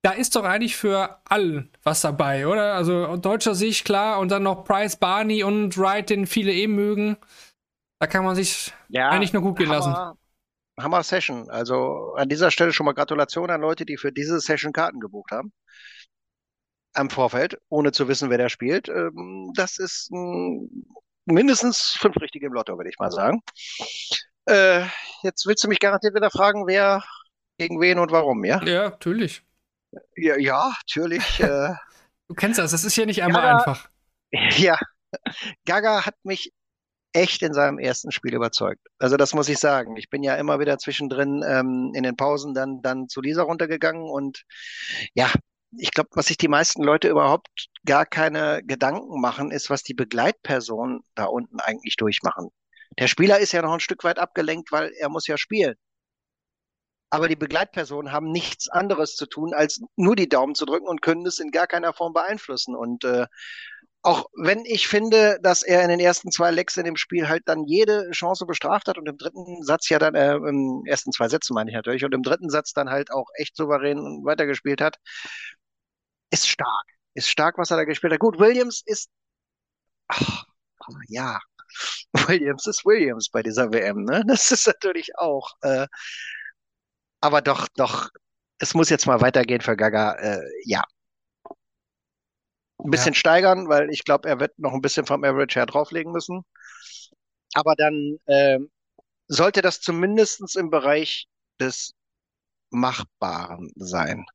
Da 0.03 0.11
ist 0.11 0.35
doch 0.35 0.43
eigentlich 0.43 0.75
für 0.75 1.17
allen 1.25 1.69
was 1.83 2.01
dabei, 2.01 2.47
oder? 2.47 2.73
Also 2.73 3.05
aus 3.05 3.21
deutscher 3.21 3.55
Sicht 3.55 3.85
klar 3.85 4.19
und 4.19 4.29
dann 4.29 4.43
noch 4.43 4.63
Price, 4.63 4.95
Barney 4.95 5.43
und 5.43 5.77
Wright, 5.77 6.09
den 6.09 6.27
viele 6.27 6.53
eben 6.53 6.75
mögen. 6.75 7.17
Da 7.99 8.07
kann 8.07 8.23
man 8.23 8.35
sich 8.35 8.73
ja, 8.89 9.09
eigentlich 9.09 9.33
nur 9.33 9.41
gut 9.41 9.57
gehen 9.57 9.69
lassen. 9.69 9.95
Hammer 10.79 11.03
Session. 11.03 11.49
Also 11.49 12.13
an 12.15 12.29
dieser 12.29 12.51
Stelle 12.51 12.73
schon 12.73 12.85
mal 12.85 12.93
Gratulation 12.93 13.49
an 13.49 13.61
Leute, 13.61 13.85
die 13.85 13.97
für 13.97 14.11
diese 14.11 14.39
Session 14.39 14.73
Karten 14.73 14.99
gebucht 14.99 15.31
haben. 15.31 15.53
Am 16.93 17.09
Vorfeld, 17.09 17.59
ohne 17.69 17.91
zu 17.91 18.07
wissen, 18.07 18.29
wer 18.29 18.37
da 18.37 18.49
spielt. 18.49 18.87
Ähm, 18.87 19.51
das 19.55 19.77
ist 19.77 20.11
mindestens 21.25 21.95
fünf 21.97 22.19
richtige 22.21 22.47
im 22.47 22.53
Lotto, 22.53 22.77
würde 22.77 22.89
ich 22.89 22.99
mal 22.99 23.11
sagen. 23.11 23.41
Äh, 24.45 24.85
jetzt 25.23 25.45
willst 25.45 25.63
du 25.63 25.67
mich 25.67 25.79
garantiert 25.79 26.13
wieder 26.13 26.29
fragen, 26.29 26.67
wer 26.67 27.03
gegen 27.57 27.79
wen 27.79 27.99
und 27.99 28.11
warum, 28.11 28.43
ja? 28.43 28.61
Ja, 28.63 28.89
natürlich. 28.89 29.43
Ja, 30.15 30.37
ja 30.37 30.73
natürlich. 30.81 31.39
Äh, 31.39 31.73
du 32.27 32.35
kennst 32.35 32.59
das, 32.59 32.71
das 32.71 32.83
ist 32.83 32.93
hier 32.93 33.05
nicht 33.05 33.23
einmal 33.23 33.41
Gaga, 33.41 33.57
einfach. 33.57 33.89
Ja, 34.57 34.77
Gaga 35.65 36.05
hat 36.05 36.15
mich 36.23 36.51
echt 37.13 37.41
in 37.43 37.53
seinem 37.53 37.79
ersten 37.79 38.11
Spiel 38.11 38.33
überzeugt. 38.33 38.81
Also 38.99 39.17
das 39.17 39.33
muss 39.33 39.49
ich 39.49 39.59
sagen. 39.59 39.97
Ich 39.97 40.09
bin 40.09 40.23
ja 40.23 40.35
immer 40.35 40.59
wieder 40.59 40.77
zwischendrin 40.77 41.43
ähm, 41.47 41.91
in 41.93 42.03
den 42.03 42.17
Pausen 42.17 42.53
dann, 42.53 42.81
dann 42.81 43.07
zu 43.07 43.21
Lisa 43.21 43.43
runtergegangen 43.43 44.03
und 44.03 44.43
ja, 45.13 45.31
ich 45.77 45.91
glaube, 45.91 46.09
was 46.13 46.27
sich 46.27 46.37
die 46.37 46.47
meisten 46.47 46.83
Leute 46.83 47.07
überhaupt 47.09 47.69
gar 47.85 48.05
keine 48.05 48.61
Gedanken 48.63 49.19
machen, 49.21 49.51
ist, 49.51 49.69
was 49.69 49.83
die 49.83 49.93
Begleitpersonen 49.93 51.01
da 51.15 51.25
unten 51.25 51.59
eigentlich 51.59 51.95
durchmachen. 51.95 52.49
Der 52.99 53.07
Spieler 53.07 53.39
ist 53.39 53.53
ja 53.53 53.61
noch 53.61 53.73
ein 53.73 53.79
Stück 53.79 54.03
weit 54.03 54.19
abgelenkt, 54.19 54.71
weil 54.71 54.91
er 54.99 55.09
muss 55.09 55.27
ja 55.27 55.37
spielen. 55.37 55.75
Aber 57.09 57.27
die 57.27 57.35
Begleitpersonen 57.35 58.11
haben 58.11 58.31
nichts 58.31 58.69
anderes 58.69 59.15
zu 59.15 59.27
tun, 59.27 59.53
als 59.53 59.81
nur 59.95 60.15
die 60.15 60.29
Daumen 60.29 60.55
zu 60.55 60.65
drücken 60.65 60.87
und 60.87 61.01
können 61.03 61.25
es 61.27 61.39
in 61.39 61.51
gar 61.51 61.67
keiner 61.67 61.93
Form 61.93 62.13
beeinflussen. 62.13 62.75
Und 62.75 63.03
äh, 63.03 63.27
auch 64.03 64.25
wenn 64.35 64.65
ich 64.65 64.87
finde, 64.87 65.39
dass 65.41 65.63
er 65.63 65.81
in 65.81 65.89
den 65.89 65.99
ersten 66.01 66.29
zwei 66.31 66.51
Lecks 66.51 66.75
in 66.77 66.83
dem 66.83 66.97
Spiel 66.97 67.29
halt 67.29 67.43
dann 67.45 67.63
jede 67.65 68.11
Chance 68.11 68.45
bestraft 68.45 68.87
hat 68.89 68.97
und 68.97 69.07
im 69.07 69.17
dritten 69.17 69.63
Satz 69.63 69.89
ja 69.89 69.97
dann, 69.97 70.13
äh, 70.15 70.35
im 70.35 70.83
ersten 70.85 71.11
zwei 71.13 71.29
Sätzen 71.29 71.53
meine 71.53 71.69
ich 71.71 71.75
natürlich, 71.75 72.03
und 72.03 72.13
im 72.13 72.21
dritten 72.21 72.49
Satz 72.49 72.73
dann 72.73 72.89
halt 72.89 73.11
auch 73.11 73.27
echt 73.35 73.55
souverän 73.55 73.97
weitergespielt 74.25 74.81
hat, 74.81 74.97
ist 76.31 76.47
stark. 76.49 76.85
Ist 77.13 77.29
stark, 77.29 77.57
was 77.57 77.71
er 77.71 77.77
da 77.77 77.85
gespielt 77.85 78.13
hat. 78.13 78.19
Gut, 78.19 78.39
Williams 78.39 78.81
ist, 78.85 79.09
ach, 80.07 80.45
ja, 81.07 81.39
Williams 82.27 82.67
ist 82.67 82.85
Williams 82.85 83.29
bei 83.29 83.43
dieser 83.43 83.71
WM, 83.71 84.03
ne? 84.05 84.23
Das 84.27 84.51
ist 84.51 84.67
natürlich 84.67 85.17
auch, 85.17 85.51
äh, 85.61 85.87
aber 87.21 87.41
doch, 87.41 87.67
doch, 87.75 88.09
es 88.59 88.73
muss 88.73 88.89
jetzt 88.89 89.05
mal 89.07 89.21
weitergehen 89.21 89.61
für 89.61 89.75
Gaga, 89.77 90.13
äh, 90.15 90.41
ja, 90.65 90.83
ein 92.83 92.91
bisschen 92.91 93.13
ja. 93.13 93.19
steigern, 93.19 93.67
weil 93.69 93.89
ich 93.89 94.03
glaube, 94.03 94.27
er 94.27 94.39
wird 94.39 94.57
noch 94.59 94.73
ein 94.73 94.81
bisschen 94.81 95.05
vom 95.05 95.23
Average 95.23 95.59
her 95.59 95.65
drauflegen 95.65 96.11
müssen. 96.11 96.43
Aber 97.53 97.75
dann 97.75 98.17
äh, 98.25 98.59
sollte 99.27 99.61
das 99.61 99.79
zumindest 99.79 100.55
im 100.57 100.69
Bereich 100.69 101.27
des 101.59 101.93
Machbaren 102.69 103.71
sein. 103.75 104.25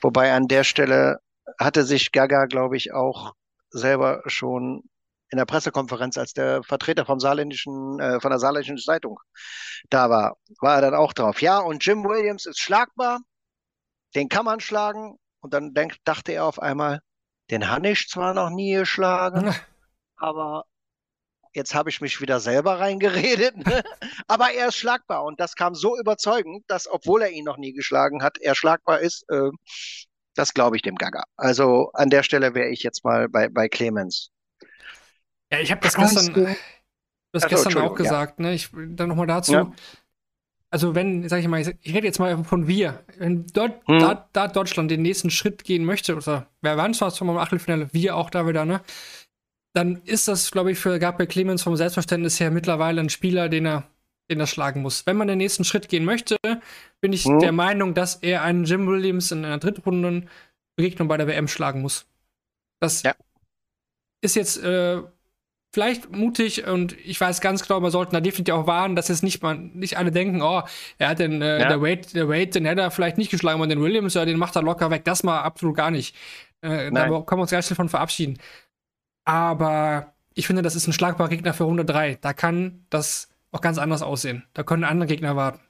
Wobei 0.00 0.32
an 0.32 0.48
der 0.48 0.64
Stelle 0.64 1.20
hatte 1.58 1.84
sich 1.84 2.12
Gaga, 2.12 2.46
glaube 2.46 2.76
ich, 2.76 2.92
auch 2.92 3.34
selber 3.70 4.22
schon 4.26 4.82
in 5.30 5.38
der 5.38 5.46
Pressekonferenz, 5.46 6.18
als 6.18 6.34
der 6.34 6.62
Vertreter 6.62 7.06
vom 7.06 7.18
saarländischen, 7.18 7.98
äh, 8.00 8.20
von 8.20 8.30
der 8.30 8.38
saarländischen 8.38 8.76
Zeitung 8.76 9.18
da 9.88 10.10
war, 10.10 10.36
war 10.60 10.76
er 10.76 10.82
dann 10.82 10.94
auch 10.94 11.14
drauf. 11.14 11.40
Ja, 11.40 11.58
und 11.58 11.84
Jim 11.84 12.04
Williams 12.04 12.44
ist 12.44 12.60
schlagbar, 12.60 13.20
den 14.14 14.28
kann 14.28 14.44
man 14.44 14.60
schlagen, 14.60 15.18
und 15.42 15.52
dann 15.52 15.74
denk, 15.74 15.96
dachte 16.04 16.32
er 16.32 16.46
auf 16.46 16.60
einmal, 16.60 17.00
den 17.50 17.68
habe 17.68 17.90
ich 17.90 18.08
zwar 18.08 18.32
noch 18.32 18.50
nie 18.50 18.74
geschlagen, 18.74 19.54
aber 20.16 20.64
jetzt 21.52 21.74
habe 21.74 21.90
ich 21.90 22.00
mich 22.00 22.20
wieder 22.20 22.40
selber 22.40 22.80
reingeredet. 22.80 23.56
Ne? 23.58 23.82
aber 24.26 24.52
er 24.52 24.68
ist 24.68 24.76
schlagbar 24.76 25.24
und 25.24 25.38
das 25.38 25.54
kam 25.54 25.74
so 25.74 25.98
überzeugend, 25.98 26.64
dass, 26.68 26.88
obwohl 26.88 27.22
er 27.22 27.30
ihn 27.30 27.44
noch 27.44 27.58
nie 27.58 27.72
geschlagen 27.72 28.22
hat, 28.22 28.38
er 28.38 28.54
schlagbar 28.54 29.00
ist. 29.00 29.28
Äh, 29.28 29.50
das 30.34 30.54
glaube 30.54 30.76
ich 30.76 30.82
dem 30.82 30.94
Gaga. 30.94 31.24
Also 31.36 31.90
an 31.92 32.08
der 32.08 32.22
Stelle 32.22 32.54
wäre 32.54 32.70
ich 32.70 32.82
jetzt 32.82 33.04
mal 33.04 33.28
bei, 33.28 33.48
bei 33.50 33.68
Clemens. 33.68 34.30
Ja, 35.50 35.58
ich 35.58 35.70
habe 35.70 35.82
das 35.82 35.94
gestern, 35.94 36.56
das 37.32 37.42
also, 37.42 37.48
gestern 37.48 37.82
auch 37.82 37.94
gesagt. 37.94 38.38
Ja. 38.38 38.46
Ne? 38.46 38.54
Ich, 38.54 38.70
dann 38.72 39.10
nochmal 39.10 39.26
dazu. 39.26 39.52
Ja 39.52 39.72
also 40.72 40.94
wenn, 40.94 41.28
sag 41.28 41.40
ich 41.40 41.48
mal, 41.48 41.60
ich 41.60 41.94
rede 41.94 42.06
jetzt 42.06 42.18
mal 42.18 42.44
von 42.44 42.66
wir, 42.66 43.04
wenn 43.18 43.46
dort, 43.48 43.86
hm. 43.86 44.00
da, 44.00 44.26
da, 44.32 44.48
Deutschland 44.48 44.90
den 44.90 45.02
nächsten 45.02 45.28
Schritt 45.28 45.64
gehen 45.64 45.84
möchte, 45.84 46.16
oder 46.16 46.46
wer 46.62 46.78
waren 46.78 46.94
zwar 46.94 47.12
zum 47.12 47.28
Achtelfinale, 47.36 47.90
wir 47.92 48.16
auch 48.16 48.30
da 48.30 48.48
wieder, 48.48 48.64
ne? 48.64 48.80
Dann 49.74 50.00
ist 50.04 50.28
das, 50.28 50.50
glaube 50.50 50.72
ich, 50.72 50.78
für 50.78 50.98
Gabriel 50.98 51.28
Clemens 51.28 51.62
vom 51.62 51.76
Selbstverständnis 51.76 52.40
her 52.40 52.50
mittlerweile 52.50 53.02
ein 53.02 53.10
Spieler, 53.10 53.50
den 53.50 53.66
er, 53.66 53.84
den 54.30 54.40
er 54.40 54.46
schlagen 54.46 54.80
muss. 54.80 55.04
Wenn 55.06 55.18
man 55.18 55.28
den 55.28 55.38
nächsten 55.38 55.64
Schritt 55.64 55.90
gehen 55.90 56.06
möchte, 56.06 56.36
bin 57.02 57.12
ich 57.12 57.26
hm. 57.26 57.38
der 57.40 57.52
Meinung, 57.52 57.92
dass 57.92 58.16
er 58.16 58.42
einen 58.42 58.64
Jim 58.64 58.86
Williams 58.86 59.30
in 59.30 59.44
einer 59.44 59.58
Drittrunden 59.58 60.30
Begegnung 60.76 61.06
bei 61.06 61.18
der 61.18 61.26
WM 61.26 61.48
schlagen 61.48 61.82
muss. 61.82 62.06
Das 62.80 63.02
ja. 63.02 63.14
ist 64.22 64.36
jetzt 64.36 64.56
äh, 64.62 65.02
vielleicht 65.72 66.14
mutig 66.14 66.66
und 66.66 66.92
ich 67.04 67.20
weiß 67.20 67.40
ganz 67.40 67.62
genau, 67.66 67.80
man 67.80 67.90
sollte 67.90 68.12
da 68.12 68.20
definitiv 68.20 68.54
auch 68.54 68.66
warnen, 68.66 68.94
dass 68.94 69.08
jetzt 69.08 69.22
nicht, 69.22 69.42
man, 69.42 69.70
nicht 69.72 69.96
alle 69.96 70.12
denken, 70.12 70.42
oh, 70.42 70.62
er 70.98 71.08
hat 71.08 71.18
den, 71.18 71.40
äh, 71.40 71.60
ja. 71.60 71.68
der 71.68 71.80
Wade, 71.80 72.02
der 72.14 72.28
Wade, 72.28 72.48
den 72.48 72.66
hätte 72.66 72.82
er 72.82 72.90
vielleicht 72.90 73.18
nicht 73.18 73.30
geschlagen, 73.30 73.58
aber 73.58 73.66
den 73.66 73.80
Williams, 73.80 74.14
ja, 74.14 74.24
den 74.24 74.38
macht 74.38 74.56
er 74.56 74.62
locker 74.62 74.90
weg. 74.90 75.04
Das 75.04 75.22
mal 75.22 75.40
absolut 75.40 75.76
gar 75.76 75.90
nicht. 75.90 76.14
Äh, 76.60 76.90
da 76.90 77.04
können 77.04 77.38
wir 77.38 77.42
uns 77.42 77.50
ganz 77.50 77.66
schnell 77.66 77.76
von 77.76 77.88
verabschieden. 77.88 78.38
Aber 79.24 80.12
ich 80.34 80.46
finde, 80.46 80.62
das 80.62 80.76
ist 80.76 80.86
ein 80.86 80.92
schlagbarer 80.92 81.28
Gegner 81.28 81.54
für 81.54 81.64
Runde 81.64 81.84
3. 81.84 82.18
Da 82.20 82.32
kann 82.32 82.86
das 82.90 83.28
auch 83.50 83.60
ganz 83.60 83.78
anders 83.78 84.02
aussehen. 84.02 84.44
Da 84.54 84.62
können 84.62 84.84
andere 84.84 85.06
Gegner 85.08 85.36
warten. 85.36 85.60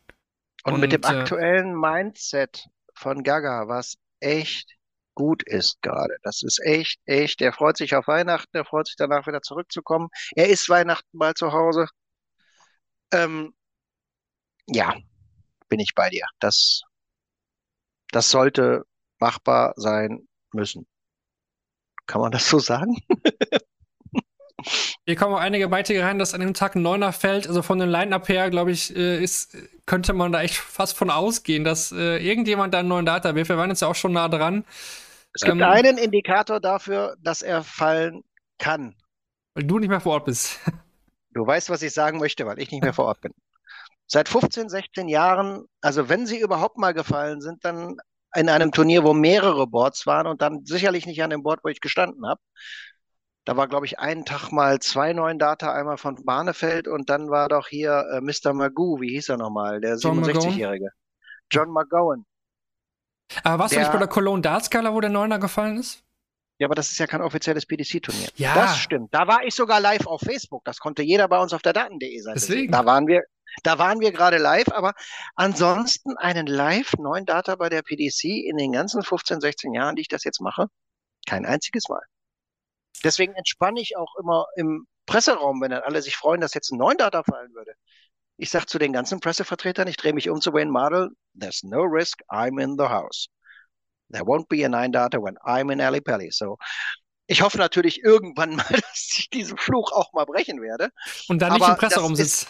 Und, 0.65 0.75
und 0.75 0.81
mit 0.81 0.93
dem 0.93 1.03
äh, 1.03 1.07
aktuellen 1.07 1.79
Mindset 1.79 2.69
von 2.95 3.23
Gaga 3.23 3.69
war 3.69 3.81
es 3.81 3.99
echt 4.21 4.77
gut 5.23 5.45
ist 5.45 5.81
gerade. 5.83 6.17
Das 6.25 6.43
ist 6.43 6.59
echt, 6.65 6.99
echt. 7.07 7.41
Er 7.43 7.53
freut 7.53 7.77
sich 7.77 7.95
auf 7.95 8.09
Weihnachten, 8.09 8.57
er 8.57 8.65
freut 8.65 8.89
sich 8.89 8.97
danach 8.97 9.25
wieder 9.29 9.41
zurückzukommen. 9.41 10.09
Er 10.35 10.49
ist 10.49 10.69
Weihnachten 10.69 11.17
mal 11.17 11.35
zu 11.35 11.53
Hause. 11.53 11.87
Ähm, 13.13 13.55
ja, 14.67 14.97
bin 15.69 15.79
ich 15.79 15.95
bei 15.95 16.11
dir. 16.11 16.27
Das, 16.41 16.83
das 18.11 18.31
sollte 18.31 18.83
machbar 19.21 19.75
sein 19.77 20.27
müssen. 20.53 20.89
Kann 22.07 22.21
man 22.21 22.33
das 22.33 22.49
so 22.49 22.59
sagen? 22.59 22.97
Hier 25.07 25.17
kommen 25.17 25.35
auch 25.35 25.41
einige 25.41 25.69
Beiträge 25.69 26.03
rein, 26.03 26.19
dass 26.19 26.35
an 26.35 26.41
dem 26.41 26.55
Tag 26.55 26.75
ein 26.75 26.83
Neuner 26.83 27.13
fällt. 27.13 27.47
Also 27.47 27.63
von 27.63 27.79
den 27.79 27.91
Line-Up 27.91 28.29
her, 28.29 28.51
glaube 28.51 28.73
ich, 28.73 28.95
äh, 28.97 29.23
ist, 29.23 29.57
könnte 29.87 30.15
man 30.15 30.33
da 30.33 30.43
echt 30.43 30.57
fast 30.57 30.97
von 30.97 31.11
ausgehen, 31.11 31.63
dass 31.63 31.93
äh, 31.93 32.19
irgendjemand 32.19 32.75
da 32.75 32.81
einen 32.81 32.89
neuen 32.89 33.07
Data 33.07 33.35
wirft. 33.37 33.51
Wir 33.51 33.57
waren 33.57 33.71
jetzt 33.71 33.83
ja 33.83 33.89
auch 33.89 33.95
schon 33.95 34.13
nah 34.13 34.29
dran. 34.29 34.65
Es 35.35 35.43
gibt 35.43 35.57
ähm, 35.57 35.63
einen 35.63 35.99
Indikator 35.99 36.61
dafür, 36.61 37.17
dass 37.21 37.43
er 37.43 37.63
fallen 37.63 38.23
kann. 38.59 38.95
Weil 39.55 39.65
du 39.65 39.79
nicht 39.79 39.89
mehr 39.89 40.01
vor 40.01 40.15
Ort 40.15 40.27
bist. 40.27 40.59
Du 41.35 41.47
weißt, 41.47 41.71
was 41.71 41.81
ich 41.81 41.95
sagen 41.95 42.19
möchte, 42.19 42.45
weil 42.45 42.59
ich 42.59 42.71
nicht 42.71 42.83
mehr 42.83 42.93
vor 42.93 43.07
Ort 43.07 43.23
bin. 43.23 43.33
Seit 44.07 44.29
15, 44.29 44.69
16 44.69 45.09
Jahren, 45.09 45.65
also 45.81 46.11
wenn 46.11 46.27
sie 46.27 46.39
überhaupt 46.39 46.77
mal 46.77 46.93
gefallen 46.93 47.41
sind, 47.41 47.65
dann 47.65 47.97
in 48.35 48.51
einem 48.51 48.73
Turnier, 48.73 49.05
wo 49.05 49.15
mehrere 49.15 49.67
Boards 49.67 50.07
waren 50.07 50.27
und 50.27 50.43
dann 50.43 50.65
sicherlich 50.65 51.07
nicht 51.07 51.23
an 51.23 51.31
dem 51.31 51.43
Board, 51.43 51.61
wo 51.63 51.69
ich 51.69 51.81
gestanden 51.81 52.27
habe. 52.27 52.41
Da 53.45 53.57
war, 53.57 53.67
glaube 53.67 53.87
ich, 53.87 53.99
einen 53.99 54.25
Tag 54.25 54.53
mal 54.53 54.79
zwei 54.79 55.13
neuen 55.13 55.39
Data, 55.39 55.73
einmal 55.73 55.97
von 55.97 56.23
Barnefeld 56.25 56.87
und 56.87 57.11
dann 57.11 57.29
war 57.29 57.49
doch 57.49 57.67
hier 57.67 58.05
äh, 58.13 58.21
Mr. 58.21 58.53
Magoo, 58.53 59.01
wie 59.01 59.11
hieß 59.11 59.31
er 59.31 59.37
nochmal, 59.37 59.81
der 59.81 59.97
67-Jährige. 59.97 60.91
John 61.51 61.73
McGowan. 61.73 62.25
Aber 63.45 63.59
warst 63.61 63.73
Der- 63.73 63.81
du 63.81 63.85
nicht 63.85 63.93
bei 63.93 63.99
der 63.99 64.09
Cologne 64.09 64.43
Darts 64.43 64.71
Gala, 64.71 64.93
wo 64.93 65.01
der 65.01 65.11
Neuner 65.11 65.39
gefallen 65.39 65.79
ist? 65.79 66.03
Ja, 66.59 66.67
aber 66.69 66.75
das 66.75 66.93
ist 66.93 66.99
ja 66.99 67.07
kein 67.07 67.23
offizielles 67.23 67.67
PDC-Turnier. 67.67 68.29
Ja. 68.37 68.55
Das 68.55 68.79
stimmt. 68.79 69.13
Da 69.13 69.27
war 69.27 69.43
ich 69.45 69.55
sogar 69.55 69.81
live 69.81 70.07
auf 70.07 70.21
Facebook. 70.21 70.65
Das 70.65 70.79
konnte 70.79 71.03
jeder 71.03 71.27
bei 71.27 71.39
uns 71.41 71.53
auf 71.53 71.63
der 71.63 71.73
Daten.de 71.73 72.19
Seite 72.21 72.39
Deswegen. 72.39 72.71
Da 72.71 72.87
waren 72.87 73.07
wir, 73.09 73.23
da 73.65 73.79
waren 73.79 73.99
wir 74.01 74.13
gerade 74.13 74.39
live, 74.39 74.69
aber 74.69 74.93
ansonsten 75.35 76.17
einen 76.19 76.47
live 76.47 76.93
neuen 76.99 77.27
Data 77.27 77.57
bei 77.57 77.69
der 77.69 77.83
PDC 77.83 78.25
in 78.49 78.57
den 78.59 78.73
ganzen 78.73 79.03
15, 79.03 79.41
16 79.41 79.75
Jahren, 79.75 79.97
die 79.97 80.03
ich 80.03 80.09
das 80.09 80.23
jetzt 80.25 80.41
mache, 80.41 80.69
kein 81.27 81.47
einziges 81.47 81.89
Mal. 81.89 82.03
Deswegen 83.03 83.35
entspanne 83.35 83.81
ich 83.81 83.97
auch 83.97 84.15
immer 84.21 84.47
im 84.55 84.87
Presseraum, 85.07 85.61
wenn 85.61 85.73
dann 85.73 85.83
alle 85.83 86.01
sich 86.01 86.17
freuen, 86.17 86.41
dass 86.41 86.55
jetzt 86.55 86.71
ein 86.71 86.79
neuen 86.79 86.97
Data 86.97 87.25
fallen 87.25 87.53
würde. 87.55 87.73
Ich 88.43 88.51
sage 88.51 88.67
zu 88.67 88.81
den 88.81 88.93
ganzen 88.93 89.21
Pressevertretern, 89.21 89.87
ich 89.87 89.97
drehe 89.97 90.13
mich 90.13 90.29
um 90.29 90.41
zu 90.41 90.53
Wayne 90.53 90.73
Mardell, 90.73 91.11
there's 91.39 91.63
no 91.63 91.83
risk, 91.83 92.19
I'm 92.29 92.61
in 92.61 92.77
the 92.77 92.87
house. 92.87 93.29
There 94.11 94.25
won't 94.25 94.49
be 94.49 94.65
a 94.65 94.69
nine 94.69 94.91
data 94.91 95.23
when 95.23 95.37
I'm 95.45 95.73
in 95.73 95.81
Ali 95.81 96.01
Pally. 96.01 96.31
So, 96.33 96.57
ich 97.29 97.41
hoffe 97.41 97.59
natürlich 97.59 98.03
irgendwann 98.03 98.57
mal, 98.57 98.67
dass 98.69 99.15
ich 99.17 99.31
diesen 99.31 99.57
Fluch 99.57 99.93
auch 99.93 100.13
mal 100.13 100.25
brechen 100.25 100.61
werde. 100.61 100.89
Und 101.29 101.41
dann 101.41 101.53
nicht 101.53 101.63
Aber 101.63 101.75
im 101.75 101.79
Presseraum 101.79 102.17
sitzt. 102.17 102.49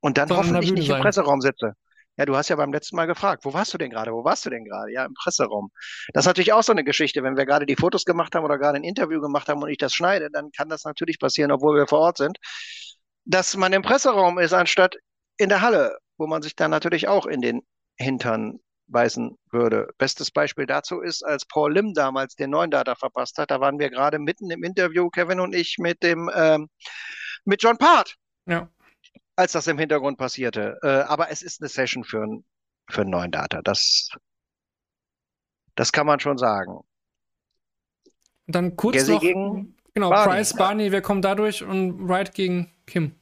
Und 0.00 0.18
dann 0.18 0.28
hoffentlich 0.30 0.72
nicht 0.72 0.88
im. 0.88 1.00
Presseraum 1.00 1.40
sitze. 1.40 1.74
Ja, 2.16 2.26
du 2.26 2.34
hast 2.34 2.48
ja 2.48 2.56
beim 2.56 2.72
letzten 2.72 2.96
Mal 2.96 3.06
gefragt, 3.06 3.44
wo 3.44 3.52
warst 3.52 3.74
du 3.74 3.78
denn 3.78 3.90
gerade? 3.90 4.12
Wo 4.12 4.24
warst 4.24 4.44
du 4.44 4.50
denn 4.50 4.64
gerade? 4.64 4.90
Ja, 4.92 5.04
im 5.04 5.14
Presseraum. 5.14 5.70
Das 6.12 6.24
ist 6.24 6.26
natürlich 6.26 6.52
auch 6.52 6.64
so 6.64 6.72
eine 6.72 6.82
Geschichte. 6.82 7.22
Wenn 7.22 7.36
wir 7.36 7.46
gerade 7.46 7.64
die 7.64 7.76
Fotos 7.76 8.04
gemacht 8.04 8.34
haben 8.34 8.44
oder 8.44 8.58
gerade 8.58 8.76
ein 8.76 8.84
Interview 8.84 9.20
gemacht 9.20 9.48
haben 9.48 9.62
und 9.62 9.68
ich 9.68 9.78
das 9.78 9.94
schneide, 9.94 10.30
dann 10.32 10.50
kann 10.50 10.68
das 10.68 10.82
natürlich 10.82 11.20
passieren, 11.20 11.52
obwohl 11.52 11.76
wir 11.76 11.86
vor 11.86 12.00
Ort 12.00 12.18
sind, 12.18 12.38
dass 13.24 13.56
man 13.56 13.72
im 13.72 13.82
Presseraum 13.82 14.38
ist, 14.38 14.52
anstatt 14.52 14.96
in 15.38 15.48
der 15.48 15.60
Halle, 15.60 15.98
wo 16.18 16.26
man 16.26 16.42
sich 16.42 16.56
dann 16.56 16.70
natürlich 16.70 17.08
auch 17.08 17.26
in 17.26 17.40
den 17.40 17.62
Hintern 17.96 18.60
beißen 18.86 19.36
würde. 19.50 19.88
Bestes 19.98 20.30
Beispiel 20.30 20.66
dazu 20.66 21.00
ist, 21.00 21.22
als 21.22 21.46
Paul 21.46 21.72
Lim 21.72 21.94
damals 21.94 22.34
den 22.34 22.50
neuen 22.50 22.70
Data 22.70 22.94
verpasst 22.94 23.38
hat, 23.38 23.50
da 23.50 23.60
waren 23.60 23.78
wir 23.78 23.90
gerade 23.90 24.18
mitten 24.18 24.50
im 24.50 24.62
Interview, 24.62 25.08
Kevin 25.10 25.40
und 25.40 25.54
ich, 25.54 25.78
mit 25.78 26.02
dem, 26.02 26.30
ähm, 26.34 26.68
mit 27.44 27.62
John 27.62 27.78
Part 27.78 28.16
Ja. 28.46 28.68
als 29.36 29.52
das 29.52 29.66
im 29.66 29.78
Hintergrund 29.78 30.18
passierte. 30.18 30.78
Äh, 30.82 30.88
aber 31.08 31.30
es 31.30 31.42
ist 31.42 31.60
eine 31.60 31.68
Session 31.68 32.04
für, 32.04 32.22
ein, 32.22 32.44
für 32.90 33.02
einen 33.02 33.10
neuen 33.10 33.30
Data. 33.30 33.62
Das, 33.62 34.10
das 35.74 35.92
kann 35.92 36.06
man 36.06 36.20
schon 36.20 36.36
sagen. 36.38 36.80
Und 38.46 38.54
dann 38.54 38.76
kurz 38.76 38.96
Gassi 38.96 39.12
noch, 39.12 39.20
gegen 39.22 39.76
genau, 39.94 40.10
Barney, 40.10 40.34
Price. 40.34 40.54
Barney, 40.54 40.92
wer 40.92 41.00
kommt 41.00 41.24
dadurch? 41.24 41.62
Und 41.62 42.06
Wright 42.06 42.34
gegen 42.34 42.73
Kim. 42.86 43.18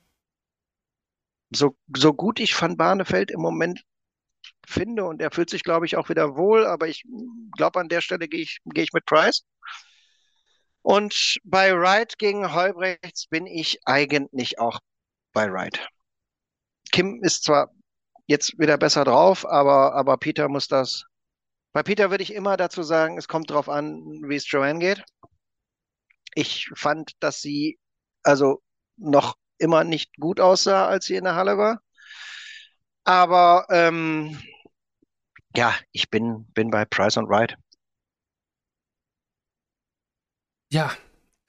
So, 1.50 1.76
so 1.94 2.14
gut 2.14 2.40
ich 2.40 2.60
Van 2.60 2.76
Barneveld 2.76 3.30
im 3.30 3.40
Moment 3.40 3.82
finde 4.66 5.04
und 5.04 5.20
er 5.20 5.30
fühlt 5.30 5.50
sich, 5.50 5.62
glaube 5.62 5.86
ich, 5.86 5.96
auch 5.96 6.08
wieder 6.08 6.36
wohl, 6.36 6.66
aber 6.66 6.88
ich 6.88 7.04
glaube, 7.56 7.80
an 7.80 7.88
der 7.88 8.00
Stelle 8.00 8.28
gehe 8.28 8.40
ich, 8.40 8.58
gehe 8.64 8.84
ich 8.84 8.92
mit 8.92 9.04
Price. 9.04 9.44
Und 10.82 11.38
bei 11.44 11.76
Wright 11.76 12.18
gegen 12.18 12.52
Heubrechts 12.54 13.28
bin 13.28 13.46
ich 13.46 13.78
eigentlich 13.84 14.58
auch 14.58 14.80
bei 15.32 15.50
Wright. 15.50 15.86
Kim 16.90 17.20
ist 17.22 17.44
zwar 17.44 17.70
jetzt 18.26 18.58
wieder 18.58 18.78
besser 18.78 19.04
drauf, 19.04 19.46
aber, 19.46 19.94
aber 19.94 20.16
Peter 20.16 20.48
muss 20.48 20.68
das. 20.68 21.04
Bei 21.72 21.82
Peter 21.82 22.10
würde 22.10 22.22
ich 22.22 22.34
immer 22.34 22.56
dazu 22.56 22.82
sagen, 22.82 23.16
es 23.16 23.28
kommt 23.28 23.50
drauf 23.50 23.68
an, 23.68 24.02
wie 24.26 24.36
es 24.36 24.50
Joanne 24.50 24.80
geht. 24.80 25.04
Ich 26.34 26.68
fand, 26.74 27.12
dass 27.20 27.40
sie 27.40 27.78
also 28.22 28.62
noch 28.96 29.36
immer 29.58 29.84
nicht 29.84 30.16
gut 30.18 30.40
aussah, 30.40 30.86
als 30.88 31.06
sie 31.06 31.16
in 31.16 31.24
der 31.24 31.34
Halle 31.36 31.58
war. 31.58 31.80
Aber 33.04 33.66
ähm, 33.70 34.38
ja, 35.56 35.74
ich 35.92 36.10
bin, 36.10 36.44
bin 36.54 36.70
bei 36.70 36.84
Price 36.84 37.16
und 37.16 37.28
Wright. 37.28 37.56
Ja, 40.70 40.90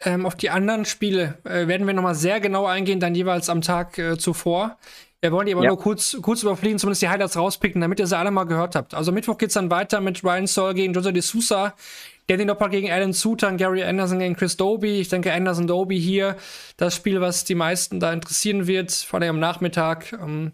ähm, 0.02 0.26
auf 0.26 0.36
die 0.36 0.50
anderen 0.50 0.86
Spiele 0.86 1.40
äh, 1.46 1.68
werden 1.68 1.88
wir 1.88 1.94
nochmal 1.94 2.16
sehr 2.16 2.40
genau 2.42 2.66
eingehen, 2.66 3.00
dann 3.00 3.16
jeweils 3.16 3.50
am 3.50 3.62
Tag 3.62 3.98
äh, 3.98 4.18
zuvor. 4.18 4.78
Wir 5.22 5.32
wollen 5.32 5.46
die 5.48 5.54
aber 5.54 5.64
Ja. 5.64 5.70
nur 5.70 5.80
kurz, 5.80 6.18
kurz 6.22 6.44
überfliegen, 6.44 6.78
zumindest 6.80 7.02
die 7.02 7.08
Highlights 7.10 7.38
rauspicken, 7.38 7.80
damit 7.80 8.00
ihr 8.00 8.08
sie 8.08 8.18
alle 8.18 8.32
mal 8.32 8.44
gehört 8.44 8.76
habt. 8.76 8.94
Also 8.94 9.14
Mittwoch 9.14 9.38
geht's 9.38 9.54
dann 9.54 9.72
weiter 9.72 10.02
mit 10.02 10.24
Ryan 10.24 10.48
Searle 10.48 10.74
gegen 10.76 10.94
Jose 10.94 11.14
de 11.14 11.22
Sousa, 11.22 11.74
Danny 12.28 12.46
Noppert 12.46 12.72
gegen 12.72 12.92
Alan 12.92 13.14
Suter, 13.14 13.52
Gary 13.54 13.84
Anderson 13.84 14.20
gegen 14.20 14.36
Chris 14.36 14.58
Doby. 14.58 15.00
Ich 15.00 15.10
denke, 15.10 15.34
Anderson 15.34 15.68
Doby 15.68 16.00
hier 16.00 16.38
das 16.78 16.96
Spiel, 16.96 17.22
was 17.22 17.44
die 17.44 17.56
meisten 17.56 18.00
da 18.00 18.14
interessieren 18.14 18.68
wird, 18.68 18.92
vor 18.92 19.20
allem 19.20 19.36
am 19.36 19.40
Nachmittag. 19.40 20.14
Ähm, 20.14 20.54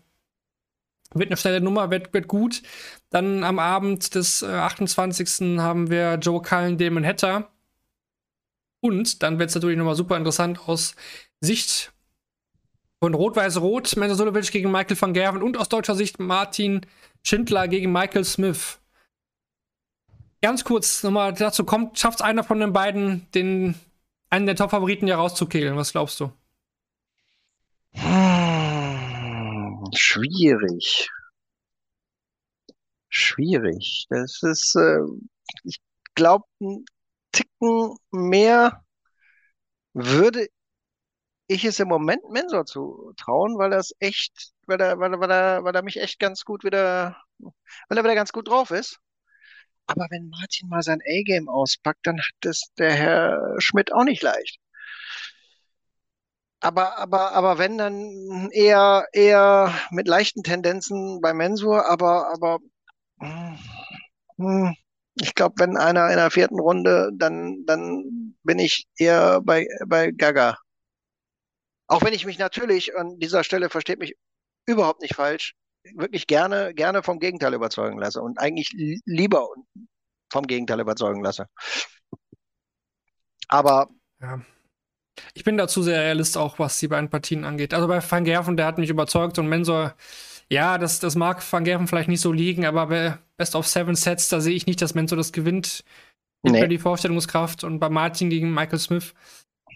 wird 1.13 1.29
eine 1.29 1.37
schnelle 1.37 1.61
Nummer, 1.61 1.89
wird, 1.91 2.13
wird 2.13 2.27
gut. 2.27 2.61
Dann 3.09 3.43
am 3.43 3.59
Abend 3.59 4.13
des 4.15 4.41
äh, 4.41 4.47
28. 4.47 5.59
haben 5.59 5.89
wir 5.89 6.15
Joe 6.15 6.41
Cullen, 6.41 6.77
Damon 6.77 7.05
Hatter. 7.05 7.49
Und 8.81 9.23
dann 9.23 9.39
wird 9.39 9.49
es 9.49 9.55
natürlich 9.55 9.77
nochmal 9.77 9.95
super 9.95 10.17
interessant 10.17 10.67
aus 10.67 10.95
Sicht 11.41 11.91
von 12.99 13.13
Rot-Weiß-Rot, 13.13 13.95
Mensasulovic 13.95 14.51
gegen 14.51 14.71
Michael 14.71 14.99
van 14.99 15.13
Gerven 15.13 15.41
und 15.41 15.57
aus 15.57 15.69
deutscher 15.69 15.95
Sicht 15.95 16.19
Martin 16.19 16.85
Schindler 17.23 17.67
gegen 17.67 17.91
Michael 17.91 18.23
Smith. 18.23 18.78
Ganz 20.41 20.63
kurz 20.63 21.03
nochmal 21.03 21.33
dazu 21.33 21.65
kommt, 21.65 21.99
schafft 21.99 22.19
es 22.19 22.25
einer 22.25 22.43
von 22.43 22.59
den 22.59 22.71
beiden, 22.71 23.29
den 23.33 23.75
einen 24.29 24.45
der 24.45 24.55
Top-Favoriten 24.55 25.05
hier 25.05 25.15
rauszukegeln? 25.15 25.75
Was 25.75 25.91
glaubst 25.91 26.19
du? 26.19 26.31
Hm, 27.93 29.85
schwierig. 29.93 31.09
Schwierig. 33.09 34.05
Das 34.09 34.41
ist, 34.43 34.75
äh, 34.75 34.99
ich 35.63 35.77
glaube, 36.15 36.45
ein 36.61 36.85
Ticken 37.31 37.97
mehr 38.11 38.83
würde 39.93 40.47
ich 41.47 41.65
es 41.65 41.79
im 41.79 41.87
Moment 41.87 42.29
Mensor 42.29 42.65
zu 42.65 43.13
trauen, 43.17 43.57
weil 43.57 43.73
es 43.73 43.93
echt, 43.99 44.53
weil 44.67 44.79
er, 44.79 44.99
weil 44.99 45.13
er, 45.13 45.19
weil 45.19 45.31
er, 45.31 45.63
weil 45.63 45.75
er 45.75 45.81
mich 45.83 45.97
echt 45.99 46.19
ganz 46.19 46.45
gut 46.45 46.63
wieder, 46.63 47.17
weil 47.39 47.97
er 47.97 48.03
wieder 48.03 48.15
ganz 48.15 48.31
gut 48.31 48.47
drauf 48.47 48.71
ist. 48.71 48.99
Aber 49.89 50.05
wenn 50.11 50.29
Martin 50.29 50.69
mal 50.69 50.83
sein 50.83 51.01
A-Game 51.01 51.49
auspackt, 51.49 52.05
dann 52.05 52.19
hat 52.19 52.45
es 52.45 52.71
der 52.77 52.93
Herr 52.93 53.55
Schmidt 53.57 53.91
auch 53.91 54.03
nicht 54.03 54.21
leicht. 54.21 54.59
Aber, 56.59 56.99
aber, 56.99 57.31
aber 57.31 57.57
wenn, 57.57 57.77
dann 57.79 58.51
eher, 58.51 59.07
eher 59.13 59.73
mit 59.89 60.07
leichten 60.07 60.43
Tendenzen 60.43 61.21
bei 61.21 61.33
Mensur, 61.33 61.89
aber, 61.89 62.31
aber, 62.31 62.59
hm, 64.37 64.75
ich 65.15 65.33
glaube, 65.33 65.55
wenn 65.57 65.75
einer 65.75 66.09
in 66.11 66.17
der 66.17 66.29
vierten 66.29 66.59
Runde, 66.59 67.09
dann, 67.15 67.65
dann 67.65 68.35
bin 68.43 68.59
ich 68.59 68.87
eher 68.95 69.41
bei, 69.41 69.67
bei 69.87 70.11
Gaga. 70.11 70.57
Auch 71.87 72.03
wenn 72.03 72.13
ich 72.13 72.27
mich 72.27 72.37
natürlich 72.37 72.95
an 72.95 73.17
dieser 73.17 73.43
Stelle, 73.43 73.69
versteht 73.71 73.97
mich 73.97 74.15
überhaupt 74.67 75.01
nicht 75.01 75.15
falsch, 75.15 75.55
wirklich 75.95 76.27
gerne, 76.27 76.73
gerne 76.73 77.03
vom 77.03 77.19
Gegenteil 77.19 77.53
überzeugen 77.53 77.99
lasse 77.99 78.21
und 78.21 78.39
eigentlich 78.39 78.71
li- 78.73 79.01
lieber 79.05 79.47
vom 80.31 80.45
Gegenteil 80.47 80.79
überzeugen 80.79 81.23
lasse. 81.23 81.47
Aber 83.47 83.89
Ja. 84.21 84.41
Ich 85.33 85.43
bin 85.43 85.57
dazu 85.57 85.83
sehr 85.83 85.99
realist, 86.01 86.37
auch 86.37 86.59
was 86.59 86.79
die 86.79 86.87
beiden 86.87 87.09
Partien 87.09 87.43
angeht. 87.43 87.73
Also 87.73 87.87
bei 87.89 88.01
Van 88.01 88.23
Gerven, 88.23 88.55
der 88.55 88.65
hat 88.65 88.77
mich 88.77 88.89
überzeugt 88.89 89.37
und 89.37 89.49
Mensor, 89.49 89.95
ja, 90.49 90.77
das, 90.77 90.99
das 91.01 91.15
mag 91.15 91.41
Van 91.51 91.65
Gerven 91.65 91.87
vielleicht 91.87 92.07
nicht 92.07 92.21
so 92.21 92.31
liegen, 92.31 92.65
aber 92.65 92.87
bei 92.87 93.17
Best 93.37 93.55
of 93.55 93.67
Seven 93.67 93.95
Sets, 93.95 94.29
da 94.29 94.39
sehe 94.39 94.55
ich 94.55 94.65
nicht, 94.65 94.81
dass 94.81 94.95
Mensor 94.95 95.17
das 95.17 95.33
gewinnt. 95.33 95.83
Nicht 96.41 96.53
Nee. 96.53 96.59
mehr 96.61 96.67
die 96.69 96.77
Vorstellungskraft 96.77 97.65
und 97.65 97.79
bei 97.79 97.89
Martin 97.89 98.29
gegen 98.29 98.53
Michael 98.53 98.79
Smith. 98.79 99.13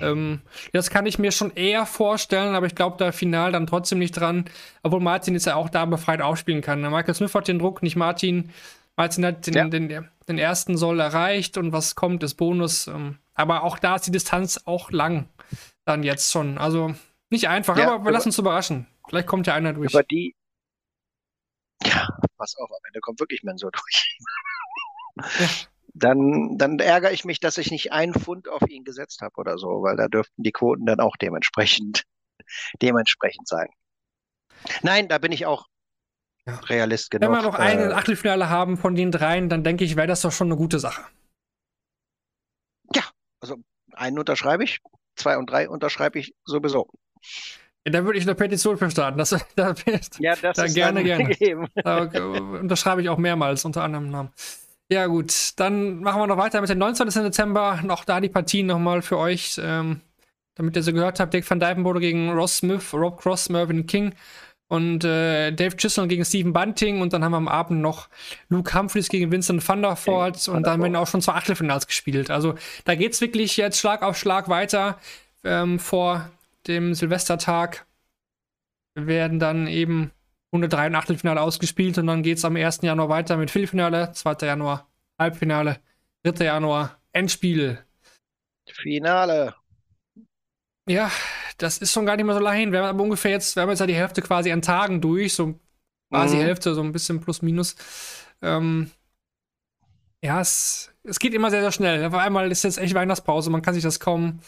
Ähm, 0.02 0.42
das 0.74 0.90
kann 0.90 1.06
ich 1.06 1.20
mir 1.20 1.32
schon 1.32 1.52
eher 1.56 1.86
vorstellen, 1.86 2.56
aber 2.56 2.66
ich 2.66 2.76
glaube 2.76 2.98
da 2.98 3.12
final 3.12 3.52
dann 3.52 3.68
trotzdem 3.68 4.00
nicht 4.00 4.12
dran. 4.14 4.46
Obwohl 4.82 5.00
Martin 5.00 5.34
jetzt 5.34 5.46
ja 5.46 5.56
auch 5.56 5.70
da 5.70 5.86
befreit 5.86 6.22
aufspielen 6.22 6.62
kann. 6.62 6.82
ne? 6.82 6.90
Michael 6.90 7.14
Smith 7.14 7.34
hat 7.36 7.48
den 7.48 7.60
Druck, 7.60 7.84
nicht 7.84 7.96
Martin. 7.96 8.52
Martin 8.96 9.26
hat 9.26 9.48
den, 9.48 9.54
Ja. 9.54 9.68
den, 9.68 10.10
den 10.28 10.38
ersten 10.38 10.78
Soll 10.78 11.00
erreicht 11.00 11.58
und 11.58 11.72
was 11.74 11.96
kommt, 11.96 12.22
ist 12.24 12.36
Bonus. 12.36 12.88
Ähm, 12.88 13.18
aber 13.34 13.64
auch 13.64 13.80
da 13.80 13.96
ist 13.96 14.06
die 14.08 14.12
Distanz 14.12 14.62
auch 14.66 14.92
lang. 14.92 15.28
Dann 15.86 16.04
jetzt 16.04 16.32
schon. 16.32 16.58
Also 16.58 16.94
nicht 17.30 17.48
einfach, 17.50 17.78
Ja, 17.78 17.86
aber 17.88 17.94
wir 17.98 18.02
über- 18.02 18.12
lassen 18.12 18.30
uns 18.30 18.38
überraschen. 18.40 18.88
Vielleicht 19.10 19.28
kommt 19.28 19.48
ja 19.48 19.54
einer 19.54 19.74
durch. 19.74 19.92
über 19.92 20.04
die, 20.04 20.36
ja, 21.84 22.08
pass 22.38 22.56
auf, 22.56 22.70
am 22.72 22.78
Ende 22.88 23.00
kommt 23.02 23.20
wirklich 23.20 23.44
Mensur 23.44 23.72
durch. 23.72 24.18
Dann, 25.94 26.58
dann 26.58 26.80
ärgere 26.80 27.12
ich 27.12 27.26
mich, 27.26 27.40
dass 27.40 27.58
ich 27.58 27.72
nicht 27.72 27.92
einen 27.92 28.14
Pfund 28.14 28.50
auf 28.50 28.62
ihn 28.68 28.84
gesetzt 28.84 29.22
habe 29.22 29.36
oder 29.38 29.58
so, 29.58 29.84
weil 29.84 29.96
da 29.96 30.08
dürften 30.08 30.42
die 30.44 30.52
Quoten 30.52 30.86
dann 30.86 31.00
auch 31.00 31.16
dementsprechend, 31.18 32.04
dementsprechend 32.82 33.48
sein. 33.48 33.70
Nein, 34.82 35.08
da 35.08 35.18
bin 35.18 35.32
ich 35.32 35.46
auch 35.46 35.68
ja. 36.46 36.56
Realist 36.56 37.12
genug. 37.12 37.30
Wenn 37.30 37.38
wir 37.38 37.44
noch 37.44 37.56
ein 37.56 37.80
äh, 37.80 37.94
Achtelfinale 37.94 38.50
haben 38.50 38.78
von 38.78 38.96
den 38.96 39.12
dreien, 39.12 39.50
dann 39.50 39.64
denke 39.64 39.84
ich, 39.84 39.96
wäre 39.96 40.08
das 40.08 40.22
doch 40.22 40.32
schon 40.32 40.48
eine 40.48 40.58
gute 40.58 40.80
Sache. 40.80 41.04
Ja, 42.94 43.04
also 43.40 43.58
einen 43.94 44.20
unterschreibe 44.20 44.64
ich, 44.64 44.80
zwei 45.16 45.38
und 45.38 45.50
drei 45.50 45.70
unterschreibe 45.70 46.20
ich 46.20 46.34
sowieso. 46.44 46.90
Ja, 47.86 47.92
da 47.92 48.06
würde 48.06 48.18
ich 48.18 48.26
eine 48.26 48.36
Petition 48.36 48.78
für 48.78 48.90
starten. 48.90 49.18
Das, 49.18 49.30
da, 49.56 49.76
ja, 50.20 50.36
das 50.36 50.56
da 50.58 50.64
ist 50.64 50.74
gerne, 50.74 51.04
gerne. 51.04 51.36
Da 51.76 52.04
unterschreibe 52.04 53.02
ich 53.02 53.10
auch 53.10 53.18
mehrmals 53.18 53.64
unter 53.66 53.84
anderem 53.84 54.10
Namen. 54.10 54.32
Ja, 54.94 55.08
gut, 55.08 55.54
dann 55.56 56.02
machen 56.02 56.22
wir 56.22 56.28
noch 56.28 56.38
weiter 56.38 56.62
mit 56.62 56.70
dem 56.70 56.78
19. 56.78 57.08
Dezember. 57.24 57.80
Noch 57.84 58.06
da 58.06 58.22
die 58.22 58.30
Partien 58.30 58.68
nochmal 58.68 59.02
für 59.02 59.18
euch. 59.18 59.60
Ähm, 59.60 60.02
damit 60.54 60.76
ihr 60.76 60.84
so 60.84 60.94
gehört 60.94 61.20
habt, 61.20 61.34
Dick 61.34 61.50
van 61.50 61.60
Dijvenbode 61.60 62.00
gegen 62.00 62.30
Ross 62.30 62.58
Smith, 62.58 62.94
Rob 62.94 63.20
Cross, 63.20 63.50
Mervyn 63.50 63.88
King 63.88 64.14
und 64.68 65.04
äh, 65.04 65.50
Dave 65.50 65.76
Chisholm 65.78 66.10
gegen 66.10 66.24
Stephen 66.24 66.54
Bunting 66.54 67.02
und 67.02 67.12
dann 67.12 67.24
haben 67.24 67.32
wir 67.32 67.38
am 67.38 67.48
Abend 67.48 67.82
noch 67.82 68.08
Luke 68.50 68.72
Humphreys 68.78 69.10
gegen 69.10 69.32
Vincent 69.32 69.66
Thunderford 69.66 70.48
und 70.48 70.68
dann 70.68 70.80
werden 70.80 70.96
auch 70.96 71.08
schon 71.08 71.22
zwei 71.22 71.34
Achtelfinals 71.34 71.88
gespielt. 71.88 72.30
Also 72.30 72.54
da 72.86 72.94
geht 72.94 73.14
es 73.14 73.22
wirklich 73.22 73.58
jetzt 73.58 73.80
Schlag 73.80 74.04
auf 74.04 74.16
Schlag 74.16 74.48
weiter. 74.48 75.00
Ähm, 75.44 75.80
vor 75.80 76.30
dem 76.68 76.94
Silvestertag 76.94 77.88
werden 78.94 79.40
dann 79.40 79.66
eben 79.66 80.12
Runde 80.54 80.70
3 80.70 80.88
und 80.88 80.96
Achtelfinale 80.96 81.42
ausgespielt 81.42 81.98
und 81.98 82.08
dann 82.08 82.22
geht 82.22 82.38
es 82.38 82.46
am 82.46 82.56
1. 82.56 82.82
Januar 82.84 83.10
weiter 83.10 83.38
mit 83.38 83.50
Viertelfinale, 83.50 84.12
2. 84.14 84.46
Januar 84.46 84.88
Halbfinale, 85.20 85.80
3. 86.24 86.46
Januar 86.46 87.02
Endspiel. 87.12 87.80
Finale. 88.70 89.56
Ja, 90.88 91.12
das 91.58 91.80
ist 91.80 91.92
schon 91.92 92.06
gar 92.06 92.16
nicht 92.16 92.26
mehr 92.26 92.36
so 92.36 92.42
lange 92.42 92.60
hin. 92.60 92.72
Wir 92.72 92.80
haben 92.80 92.90
aber 92.90 93.04
ungefähr 93.04 93.32
jetzt, 93.32 93.56
wir 93.56 93.64
haben 93.64 93.70
jetzt 93.70 93.80
ja 93.80 93.88
die 93.88 93.96
Hälfte 93.96 94.22
quasi 94.22 94.52
an 94.52 94.62
Tagen 94.62 95.02
durch, 95.02 95.34
so 95.34 95.60
quasi 96.12 96.36
mhm. 96.36 96.42
Hälfte, 96.42 96.76
so 96.76 96.82
ein 96.82 96.92
bisschen 96.92 97.20
plus 97.20 97.42
minus. 97.42 97.76
Ähm, 98.42 98.92
ja, 100.24 100.40
es, 100.40 100.94
es 101.04 101.20
geht 101.20 101.34
immer 101.34 101.50
sehr, 101.50 101.62
sehr 101.62 101.72
schnell. 101.72 102.06
Auf 102.06 102.14
einmal 102.14 102.52
ist 102.52 102.64
jetzt 102.64 102.78
echt 102.78 102.94
Weihnachtspause, 102.94 103.50
man 103.50 103.62
kann 103.62 103.74
sich 103.74 103.84
das 103.84 104.00
kaum, 104.00 104.40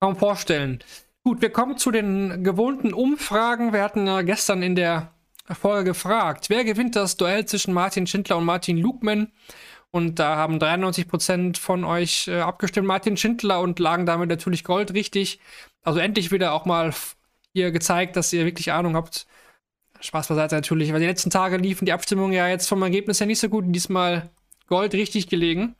kaum 0.00 0.16
vorstellen. 0.16 0.82
Gut, 1.24 1.40
wir 1.40 1.50
kommen 1.50 1.76
zu 1.76 1.90
den 1.90 2.42
gewohnten 2.42 2.92
Umfragen. 2.92 3.72
Wir 3.72 3.82
hatten 3.82 4.06
ja 4.06 4.22
gestern 4.22 4.62
in 4.62 4.74
der 4.74 5.11
Folge 5.50 5.90
gefragt, 5.90 6.50
wer 6.50 6.64
gewinnt 6.64 6.96
das 6.96 7.16
Duell 7.16 7.46
zwischen 7.46 7.74
Martin 7.74 8.06
Schindler 8.06 8.38
und 8.38 8.44
Martin 8.44 8.78
Lugman? 8.78 9.32
Und 9.90 10.18
da 10.18 10.36
haben 10.36 10.58
93% 10.58 11.58
von 11.58 11.84
euch 11.84 12.26
äh, 12.26 12.40
abgestimmt, 12.40 12.86
Martin 12.86 13.16
Schindler, 13.16 13.60
und 13.60 13.78
lagen 13.78 14.06
damit 14.06 14.30
natürlich 14.30 14.64
Gold 14.64 14.94
richtig. 14.94 15.38
Also 15.82 16.00
endlich 16.00 16.32
wieder 16.32 16.54
auch 16.54 16.64
mal 16.64 16.94
hier 17.52 17.70
gezeigt, 17.72 18.16
dass 18.16 18.32
ihr 18.32 18.46
wirklich 18.46 18.72
Ahnung 18.72 18.96
habt. 18.96 19.26
Spaß 20.00 20.28
beiseite 20.28 20.54
natürlich, 20.54 20.92
weil 20.92 21.00
die 21.00 21.06
letzten 21.06 21.30
Tage 21.30 21.58
liefen 21.58 21.84
die 21.84 21.92
Abstimmungen 21.92 22.32
ja 22.32 22.48
jetzt 22.48 22.68
vom 22.68 22.82
Ergebnis 22.82 23.18
ja 23.18 23.26
nicht 23.26 23.38
so 23.38 23.48
gut. 23.48 23.64
Diesmal 23.68 24.30
Gold 24.66 24.94
richtig 24.94 25.28
gelegen. 25.28 25.76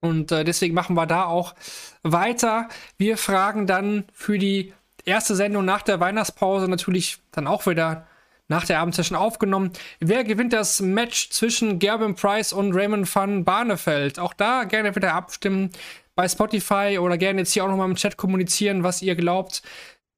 Und 0.00 0.32
äh, 0.32 0.44
deswegen 0.44 0.74
machen 0.74 0.96
wir 0.96 1.06
da 1.06 1.26
auch 1.26 1.54
weiter. 2.02 2.68
Wir 2.98 3.16
fragen 3.16 3.68
dann 3.68 4.04
für 4.12 4.38
die 4.38 4.74
erste 5.04 5.36
Sendung 5.36 5.64
nach 5.64 5.82
der 5.82 6.00
Weihnachtspause 6.00 6.68
natürlich 6.68 7.18
dann 7.30 7.46
auch 7.46 7.66
wieder 7.66 8.08
nach 8.52 8.66
der 8.66 8.80
Abendsession 8.80 9.16
aufgenommen. 9.16 9.70
Wer 9.98 10.24
gewinnt 10.24 10.52
das 10.52 10.80
Match 10.80 11.30
zwischen 11.30 11.78
Gerben 11.78 12.14
Price 12.14 12.52
und 12.52 12.74
Raymond 12.74 13.12
van 13.12 13.44
Barneveld? 13.44 14.18
Auch 14.18 14.34
da 14.34 14.64
gerne 14.64 14.94
wieder 14.94 15.14
abstimmen 15.14 15.70
bei 16.14 16.28
Spotify 16.28 16.98
oder 17.00 17.16
gerne 17.16 17.40
jetzt 17.40 17.52
hier 17.52 17.64
auch 17.64 17.68
nochmal 17.68 17.88
im 17.88 17.96
Chat 17.96 18.18
kommunizieren, 18.18 18.84
was 18.84 19.00
ihr 19.00 19.16
glaubt. 19.16 19.62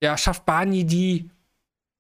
Ja, 0.02 0.19
schafft 0.19 0.44
Barney 0.47 0.85
die 0.85 1.31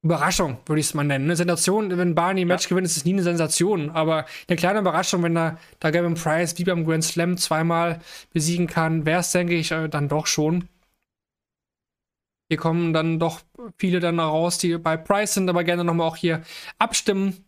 Überraschung, 0.02 0.58
würde 0.66 0.80
ich 0.80 0.86
es 0.86 0.94
mal 0.94 1.04
nennen. 1.04 1.26
Eine 1.26 1.36
Sensation, 1.36 1.96
wenn 1.96 2.16
Barney 2.16 2.42
ein 2.42 2.48
Match 2.48 2.64
ja. 2.64 2.70
gewinnt, 2.70 2.86
ist 2.86 2.96
es 2.96 3.04
nie 3.04 3.12
eine 3.12 3.22
Sensation. 3.22 3.90
Aber 3.90 4.26
eine 4.48 4.56
kleine 4.56 4.80
Überraschung, 4.80 5.22
wenn 5.22 5.36
er 5.36 5.58
da 5.78 5.92
Gavin 5.92 6.14
Price 6.14 6.58
wie 6.58 6.64
beim 6.64 6.84
Grand 6.84 7.04
Slam 7.04 7.36
zweimal 7.36 8.00
besiegen 8.32 8.66
kann, 8.66 9.06
wäre 9.06 9.20
es, 9.20 9.30
denke 9.30 9.54
ich, 9.54 9.70
äh, 9.70 9.88
dann 9.88 10.08
doch 10.08 10.26
schon. 10.26 10.68
Hier 12.48 12.58
kommen 12.58 12.92
dann 12.92 13.18
doch 13.18 13.40
viele 13.78 14.00
dann 14.00 14.20
raus, 14.20 14.58
die 14.58 14.76
bei 14.78 14.96
Price 14.96 15.34
sind, 15.34 15.48
aber 15.48 15.64
gerne 15.64 15.84
nochmal 15.84 16.06
auch 16.08 16.16
hier 16.16 16.42
abstimmen. 16.78 17.44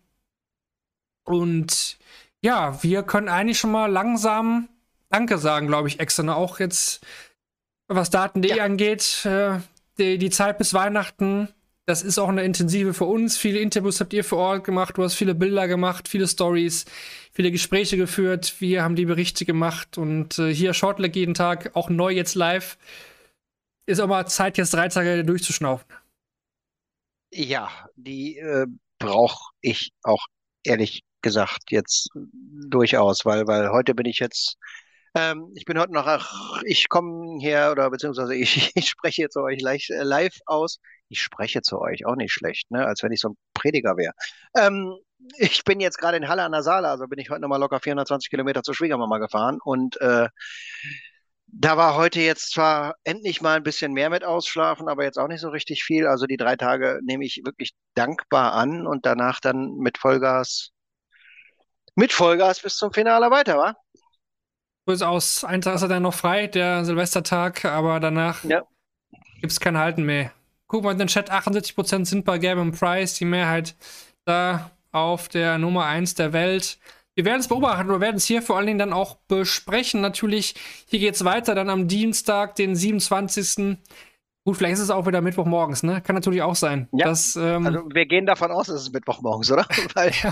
Und 1.24 1.98
ja, 2.40 2.82
wir 2.82 3.02
können 3.02 3.28
eigentlich 3.28 3.58
schon 3.58 3.72
mal 3.72 3.90
langsam 3.90 4.68
Danke 5.10 5.38
sagen, 5.38 5.66
glaube 5.66 5.88
ich, 5.88 6.00
extra. 6.00 6.22
Ne? 6.22 6.34
Auch 6.34 6.58
jetzt, 6.58 7.04
was 7.88 8.10
Daten.de 8.10 8.56
ja. 8.56 8.64
angeht, 8.64 9.24
äh, 9.24 9.58
die, 9.98 10.18
die 10.18 10.30
Zeit 10.30 10.58
bis 10.58 10.74
Weihnachten, 10.74 11.48
das 11.86 12.02
ist 12.02 12.18
auch 12.18 12.28
eine 12.28 12.42
intensive 12.42 12.92
für 12.92 13.04
uns. 13.04 13.38
Viele 13.38 13.60
Interviews 13.60 14.00
habt 14.00 14.12
ihr 14.12 14.24
vor 14.24 14.38
Ort 14.38 14.64
gemacht, 14.64 14.96
du 14.96 15.04
hast 15.04 15.14
viele 15.14 15.34
Bilder 15.34 15.68
gemacht, 15.68 16.08
viele 16.08 16.26
Stories, 16.26 16.84
viele 17.32 17.52
Gespräche 17.52 17.96
geführt. 17.96 18.56
Wir 18.58 18.82
haben 18.82 18.96
die 18.96 19.06
Berichte 19.06 19.44
gemacht 19.44 19.96
und 19.96 20.38
äh, 20.38 20.52
hier 20.52 20.74
Shortleg 20.74 21.14
jeden 21.14 21.34
Tag, 21.34 21.70
auch 21.74 21.88
neu 21.88 22.10
jetzt 22.10 22.34
live. 22.34 22.76
Ist 23.86 24.00
aber 24.00 24.26
Zeit, 24.26 24.58
jetzt 24.58 24.74
drei 24.74 24.88
Tage 24.88 25.24
durchzuschnaufen. 25.24 25.86
Ja, 27.30 27.70
die 27.96 28.38
äh, 28.38 28.66
brauche 28.98 29.52
ich 29.60 29.92
auch 30.02 30.26
ehrlich 30.64 31.02
gesagt 31.22 31.70
jetzt 31.70 32.10
durchaus, 32.14 33.24
weil, 33.24 33.46
weil 33.46 33.70
heute 33.70 33.94
bin 33.94 34.06
ich 34.06 34.18
jetzt 34.18 34.56
ähm, 35.16 35.50
ich 35.54 35.64
bin 35.64 35.78
heute 35.78 35.94
noch, 35.94 36.06
ach, 36.06 36.60
ich 36.64 36.90
komme 36.90 37.38
hier 37.40 37.70
oder 37.72 37.90
beziehungsweise 37.90 38.34
ich, 38.34 38.70
ich 38.76 38.88
spreche 38.90 39.22
jetzt 39.22 39.36
euch 39.36 39.60
live, 39.62 39.88
äh, 39.88 40.02
live 40.02 40.38
aus. 40.44 40.78
Ich 41.08 41.22
spreche 41.22 41.62
zu 41.62 41.80
euch, 41.80 42.04
auch 42.04 42.16
nicht 42.16 42.32
schlecht, 42.32 42.70
ne? 42.70 42.86
als 42.86 43.02
wenn 43.02 43.12
ich 43.12 43.20
so 43.20 43.30
ein 43.30 43.36
Prediger 43.54 43.96
wäre. 43.96 44.12
Ähm, 44.56 44.94
ich 45.38 45.64
bin 45.64 45.80
jetzt 45.80 45.98
gerade 45.98 46.18
in 46.18 46.28
Halle 46.28 46.42
an 46.42 46.52
der 46.52 46.62
Saale, 46.62 46.88
also 46.88 47.06
bin 47.06 47.18
ich 47.18 47.30
heute 47.30 47.40
nochmal 47.40 47.60
locker 47.60 47.80
420 47.80 48.28
Kilometer 48.28 48.62
zur 48.62 48.74
Schwiegermama 48.74 49.18
gefahren 49.18 49.58
und 49.64 49.98
äh, 50.02 50.28
da 51.58 51.76
war 51.76 51.96
heute 51.96 52.20
jetzt 52.20 52.52
zwar 52.52 52.96
endlich 53.04 53.40
mal 53.40 53.56
ein 53.56 53.62
bisschen 53.62 53.92
mehr 53.92 54.10
mit 54.10 54.24
Ausschlafen, 54.24 54.88
aber 54.88 55.04
jetzt 55.04 55.18
auch 55.18 55.28
nicht 55.28 55.40
so 55.40 55.48
richtig 55.48 55.82
viel. 55.82 56.06
Also 56.06 56.26
die 56.26 56.36
drei 56.36 56.56
Tage 56.56 57.00
nehme 57.02 57.24
ich 57.24 57.42
wirklich 57.44 57.72
dankbar 57.94 58.52
an 58.52 58.86
und 58.86 59.06
danach 59.06 59.40
dann 59.40 59.76
mit 59.78 59.96
Vollgas, 59.96 60.72
mit 61.94 62.12
Vollgas 62.12 62.60
bis 62.60 62.76
zum 62.76 62.92
Finale 62.92 63.30
weiter, 63.30 63.56
wa? 63.56 63.74
aus. 65.02 65.44
Ein 65.44 65.62
Tag 65.62 65.76
ist 65.76 65.82
er 65.82 65.88
dann 65.88 66.02
noch 66.02 66.14
frei, 66.14 66.46
der 66.46 66.84
Silvestertag, 66.84 67.64
aber 67.64 68.00
danach 68.00 68.44
ja. 68.44 68.62
gibt 69.40 69.52
es 69.52 69.58
kein 69.58 69.78
Halten 69.78 70.04
mehr. 70.04 70.32
Guck 70.68 70.84
mal 70.84 70.92
in 70.92 70.98
den 70.98 71.08
Chat, 71.08 71.30
78% 71.32 72.04
sind 72.04 72.24
bei 72.24 72.38
Gavin 72.38 72.72
Price, 72.72 73.14
die 73.14 73.24
Mehrheit 73.24 73.74
da 74.26 74.70
auf 74.92 75.28
der 75.28 75.58
Nummer 75.58 75.86
1 75.86 76.14
der 76.14 76.32
Welt. 76.32 76.78
Wir 77.16 77.24
werden 77.24 77.40
es 77.40 77.48
beobachten, 77.48 77.88
wir 77.88 78.00
werden 78.00 78.16
es 78.16 78.26
hier 78.26 78.42
vor 78.42 78.58
allen 78.58 78.66
Dingen 78.66 78.78
dann 78.78 78.92
auch 78.92 79.16
besprechen. 79.26 80.02
Natürlich, 80.02 80.54
hier 80.86 80.98
geht 81.00 81.14
es 81.14 81.24
weiter 81.24 81.54
dann 81.54 81.70
am 81.70 81.88
Dienstag, 81.88 82.56
den 82.56 82.76
27. 82.76 83.78
Gut, 84.44 84.56
vielleicht 84.58 84.74
ist 84.74 84.80
es 84.80 84.90
auch 84.90 85.06
wieder 85.06 85.22
Mittwochmorgens, 85.22 85.82
ne? 85.82 86.02
Kann 86.02 86.14
natürlich 86.14 86.42
auch 86.42 86.54
sein. 86.54 86.88
Ja. 86.92 87.06
Dass, 87.06 87.34
ähm, 87.34 87.66
also 87.66 87.88
wir 87.90 88.04
gehen 88.04 88.26
davon 88.26 88.52
aus, 88.52 88.66
dass 88.66 88.82
es 88.82 88.92
Mittwochmorgens, 88.92 89.50
oder? 89.50 89.66
Weil 89.94 90.12
ja. 90.22 90.30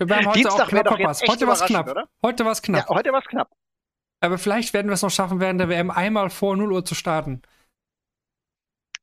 Wir 0.00 0.16
haben 0.16 0.26
heute 0.26 0.40
Dienstag 0.40 0.64
auch 0.64 0.68
knapp 0.68 0.88
verpasst. 0.88 1.24
Heute 1.28 1.46
war 1.46 1.54
es 1.54 1.60
knapp. 1.62 1.88
Oder? 1.88 2.08
Heute 2.22 2.44
war 2.44 2.52
es 2.52 2.60
knapp. 2.60 2.88
Ja, 2.88 2.94
heute 2.96 3.12
war 3.12 3.20
es 3.20 3.26
knapp. 3.26 3.48
Aber 4.20 4.36
vielleicht 4.36 4.74
werden 4.74 4.88
wir 4.88 4.94
es 4.94 5.02
noch 5.02 5.10
schaffen, 5.10 5.38
während 5.38 5.60
der 5.60 5.68
WM 5.68 5.92
einmal 5.92 6.28
vor 6.30 6.56
0 6.56 6.72
Uhr 6.72 6.84
zu 6.84 6.96
starten. 6.96 7.40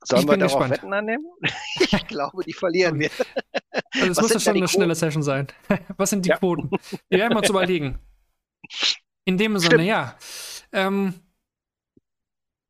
Sollen 0.03 0.23
ich 0.23 0.27
wir 0.27 0.38
darauf 0.38 0.53
gespannt. 0.53 0.71
Wetten 0.71 0.93
annehmen? 0.93 1.25
ich 1.80 2.07
glaube, 2.07 2.43
die 2.43 2.53
verlieren 2.53 2.99
wir. 2.99 3.09
Also 3.93 4.11
es 4.11 4.21
muss 4.21 4.34
ja 4.34 4.39
schon 4.39 4.57
eine 4.57 4.67
schnelle 4.67 4.95
Session 4.95 5.23
sein. 5.23 5.47
Was 5.97 6.09
sind 6.09 6.25
die 6.25 6.30
ja. 6.30 6.38
Quoten? 6.38 6.69
Wir 7.09 7.19
werden 7.19 7.38
uns 7.38 7.49
überlegen. 7.49 7.99
In 9.25 9.38
dem 9.38 9.57
Sinne, 9.57 9.75
Stimmt. 9.75 9.88
ja. 9.88 10.17
Ähm, 10.71 11.13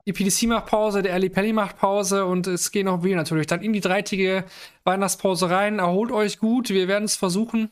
die 0.06 0.14
PDC 0.14 0.44
macht 0.44 0.66
Pause, 0.66 1.02
der 1.02 1.14
Ali 1.14 1.30
Pelli 1.30 1.54
macht 1.54 1.78
Pause 1.78 2.26
und 2.26 2.46
es 2.46 2.72
gehen 2.72 2.88
auch 2.90 3.04
wir 3.04 3.16
natürlich 3.16 3.48
dann 3.48 3.62
in 3.62 3.72
die 3.72 3.80
dreitägige 3.80 4.44
Weihnachtspause 4.84 5.50
rein. 5.50 5.80
Erholt 5.80 6.12
euch 6.12 6.40
gut, 6.40 6.70
wir 6.70 6.88
werden 6.88 7.06
es 7.06 7.16
versuchen. 7.16 7.72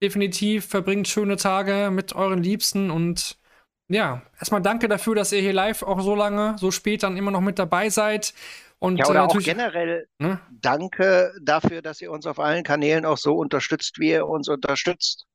Definitiv 0.00 0.66
verbringt 0.66 1.08
schöne 1.08 1.36
Tage 1.36 1.90
mit 1.92 2.14
euren 2.14 2.42
Liebsten 2.42 2.90
und 2.90 3.36
ja, 3.88 4.22
erstmal 4.38 4.62
danke 4.62 4.88
dafür, 4.88 5.14
dass 5.16 5.32
ihr 5.32 5.40
hier 5.40 5.52
live 5.52 5.82
auch 5.82 6.00
so 6.00 6.14
lange, 6.14 6.56
so 6.58 6.70
spät 6.70 7.02
dann 7.02 7.16
immer 7.16 7.30
noch 7.30 7.40
mit 7.40 7.58
dabei 7.58 7.90
seid. 7.90 8.32
Und, 8.82 8.96
ja, 8.96 9.06
oder 9.06 9.20
äh, 9.20 9.22
auch 9.22 9.38
generell 9.38 10.08
ne? 10.18 10.40
danke 10.50 11.32
dafür, 11.40 11.82
dass 11.82 12.00
ihr 12.00 12.10
uns 12.10 12.26
auf 12.26 12.40
allen 12.40 12.64
Kanälen 12.64 13.06
auch 13.06 13.16
so 13.16 13.36
unterstützt, 13.36 14.00
wie 14.00 14.10
ihr 14.10 14.26
uns 14.26 14.48
unterstützt. 14.48 15.26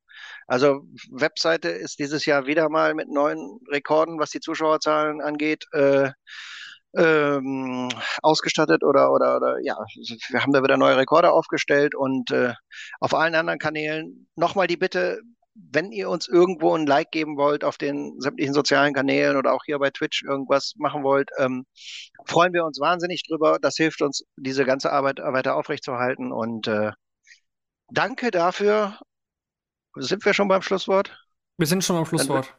Also 0.46 0.82
Webseite 1.10 1.70
ist 1.70 1.98
dieses 1.98 2.26
Jahr 2.26 2.44
wieder 2.44 2.68
mal 2.68 2.92
mit 2.92 3.08
neuen 3.08 3.58
Rekorden, 3.70 4.18
was 4.18 4.28
die 4.28 4.40
Zuschauerzahlen 4.40 5.22
angeht, 5.22 5.64
äh, 5.72 6.10
ähm, 6.94 7.88
ausgestattet 8.20 8.84
oder, 8.84 9.12
oder, 9.12 9.38
oder 9.38 9.56
ja, 9.62 9.78
wir 10.28 10.42
haben 10.42 10.52
da 10.52 10.62
wieder 10.62 10.76
neue 10.76 10.98
Rekorde 10.98 11.32
aufgestellt 11.32 11.94
und 11.94 12.30
äh, 12.30 12.52
auf 13.00 13.14
allen 13.14 13.34
anderen 13.34 13.58
Kanälen 13.58 14.28
nochmal 14.36 14.66
die 14.66 14.76
Bitte, 14.76 15.22
wenn 15.70 15.92
ihr 15.92 16.08
uns 16.08 16.28
irgendwo 16.28 16.74
ein 16.74 16.86
Like 16.86 17.10
geben 17.10 17.36
wollt 17.36 17.64
auf 17.64 17.78
den 17.78 18.20
sämtlichen 18.20 18.54
sozialen 18.54 18.94
Kanälen 18.94 19.36
oder 19.36 19.52
auch 19.52 19.62
hier 19.64 19.78
bei 19.78 19.90
Twitch 19.90 20.22
irgendwas 20.22 20.74
machen 20.76 21.02
wollt, 21.02 21.30
ähm, 21.38 21.66
freuen 22.26 22.52
wir 22.52 22.64
uns 22.64 22.80
wahnsinnig 22.80 23.22
drüber. 23.28 23.58
Das 23.60 23.76
hilft 23.76 24.02
uns, 24.02 24.24
diese 24.36 24.64
ganze 24.64 24.92
Arbeit 24.92 25.18
weiter 25.18 25.56
aufrechtzuerhalten. 25.56 26.32
Und 26.32 26.68
äh, 26.68 26.92
danke 27.90 28.30
dafür. 28.30 28.98
Sind 29.96 30.24
wir 30.24 30.34
schon 30.34 30.48
beim 30.48 30.62
Schlusswort? 30.62 31.16
Wir 31.56 31.66
sind 31.66 31.82
schon 31.82 31.96
beim 31.96 32.06
Schlusswort 32.06 32.54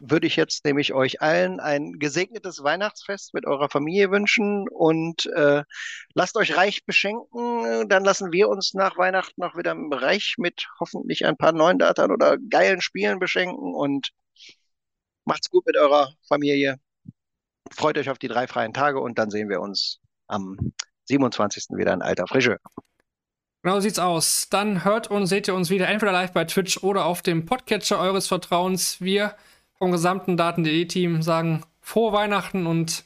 würde 0.00 0.26
ich 0.26 0.36
jetzt 0.36 0.64
nämlich 0.64 0.92
euch 0.92 1.22
allen 1.22 1.60
ein 1.60 1.98
gesegnetes 1.98 2.62
Weihnachtsfest 2.62 3.34
mit 3.34 3.46
eurer 3.46 3.68
Familie 3.68 4.10
wünschen 4.10 4.68
und 4.68 5.26
äh, 5.26 5.64
lasst 6.14 6.36
euch 6.36 6.56
reich 6.56 6.84
beschenken. 6.84 7.88
Dann 7.88 8.04
lassen 8.04 8.32
wir 8.32 8.48
uns 8.48 8.74
nach 8.74 8.96
Weihnachten 8.98 9.40
noch 9.40 9.56
wieder 9.56 9.74
reich 9.92 10.34
mit 10.38 10.66
hoffentlich 10.80 11.26
ein 11.26 11.36
paar 11.36 11.52
neuen 11.52 11.78
Daten 11.78 12.10
oder 12.10 12.36
geilen 12.50 12.80
Spielen 12.80 13.18
beschenken 13.18 13.74
und 13.74 14.10
macht's 15.24 15.50
gut 15.50 15.66
mit 15.66 15.76
eurer 15.76 16.12
Familie. 16.26 16.76
Freut 17.70 17.98
euch 17.98 18.10
auf 18.10 18.18
die 18.18 18.28
drei 18.28 18.46
freien 18.46 18.72
Tage 18.72 19.00
und 19.00 19.18
dann 19.18 19.30
sehen 19.30 19.48
wir 19.48 19.60
uns 19.60 20.00
am 20.26 20.56
27. 21.04 21.76
wieder 21.76 21.92
in 21.92 22.02
alter 22.02 22.26
Frische. 22.26 22.58
Genau 23.62 23.80
sieht's 23.80 23.98
aus. 23.98 24.48
Dann 24.50 24.84
hört 24.84 25.10
und 25.10 25.26
seht 25.26 25.48
ihr 25.48 25.54
uns 25.54 25.68
wieder 25.68 25.88
entweder 25.88 26.12
live 26.12 26.32
bei 26.32 26.44
Twitch 26.44 26.82
oder 26.82 27.04
auf 27.04 27.22
dem 27.22 27.44
Podcatcher 27.44 27.98
eures 27.98 28.28
Vertrauens. 28.28 29.00
Wir 29.00 29.34
vom 29.78 29.92
gesamten 29.92 30.36
Daten.de-Team 30.36 31.22
sagen 31.22 31.62
frohe 31.80 32.12
Weihnachten 32.12 32.66
und 32.66 33.04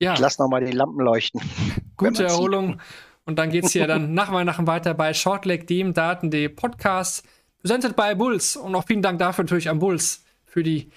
ja. 0.00 0.14
Ich 0.14 0.20
lass 0.20 0.38
nochmal 0.38 0.64
die 0.64 0.72
Lampen 0.72 1.00
leuchten. 1.04 1.40
Gute 1.96 2.24
Erholung. 2.24 2.80
Und 3.24 3.38
dann 3.38 3.50
geht's 3.50 3.72
hier 3.72 3.86
dann 3.86 4.12
nach 4.14 4.32
Weihnachten 4.32 4.66
weiter 4.66 4.92
bei 4.94 5.14
Shortleg, 5.14 5.66
dem 5.66 5.94
Daten.de 5.94 6.48
Podcast, 6.48 7.24
präsentiert 7.58 7.96
bei 7.96 8.14
Bulls. 8.14 8.56
Und 8.56 8.74
auch 8.74 8.84
vielen 8.84 9.02
Dank 9.02 9.18
dafür 9.18 9.44
natürlich 9.44 9.70
an 9.70 9.78
Bulls 9.78 10.24
für 10.44 10.62
die 10.62 10.90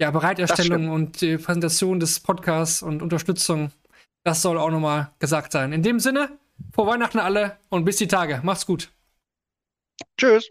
ja, 0.00 0.10
Bereiterstellung 0.10 0.88
und 0.88 1.20
die 1.20 1.36
Präsentation 1.38 2.00
des 2.00 2.20
Podcasts 2.20 2.82
und 2.82 3.02
Unterstützung. 3.02 3.72
Das 4.24 4.42
soll 4.42 4.58
auch 4.58 4.70
nochmal 4.70 5.10
gesagt 5.18 5.52
sein. 5.52 5.72
In 5.72 5.82
dem 5.82 5.98
Sinne, 5.98 6.38
frohe 6.72 6.86
Weihnachten 6.86 7.18
alle 7.18 7.58
und 7.70 7.84
bis 7.84 7.96
die 7.96 8.08
Tage. 8.08 8.40
Macht's 8.42 8.66
gut. 8.66 8.90
Tschüss. 10.18 10.48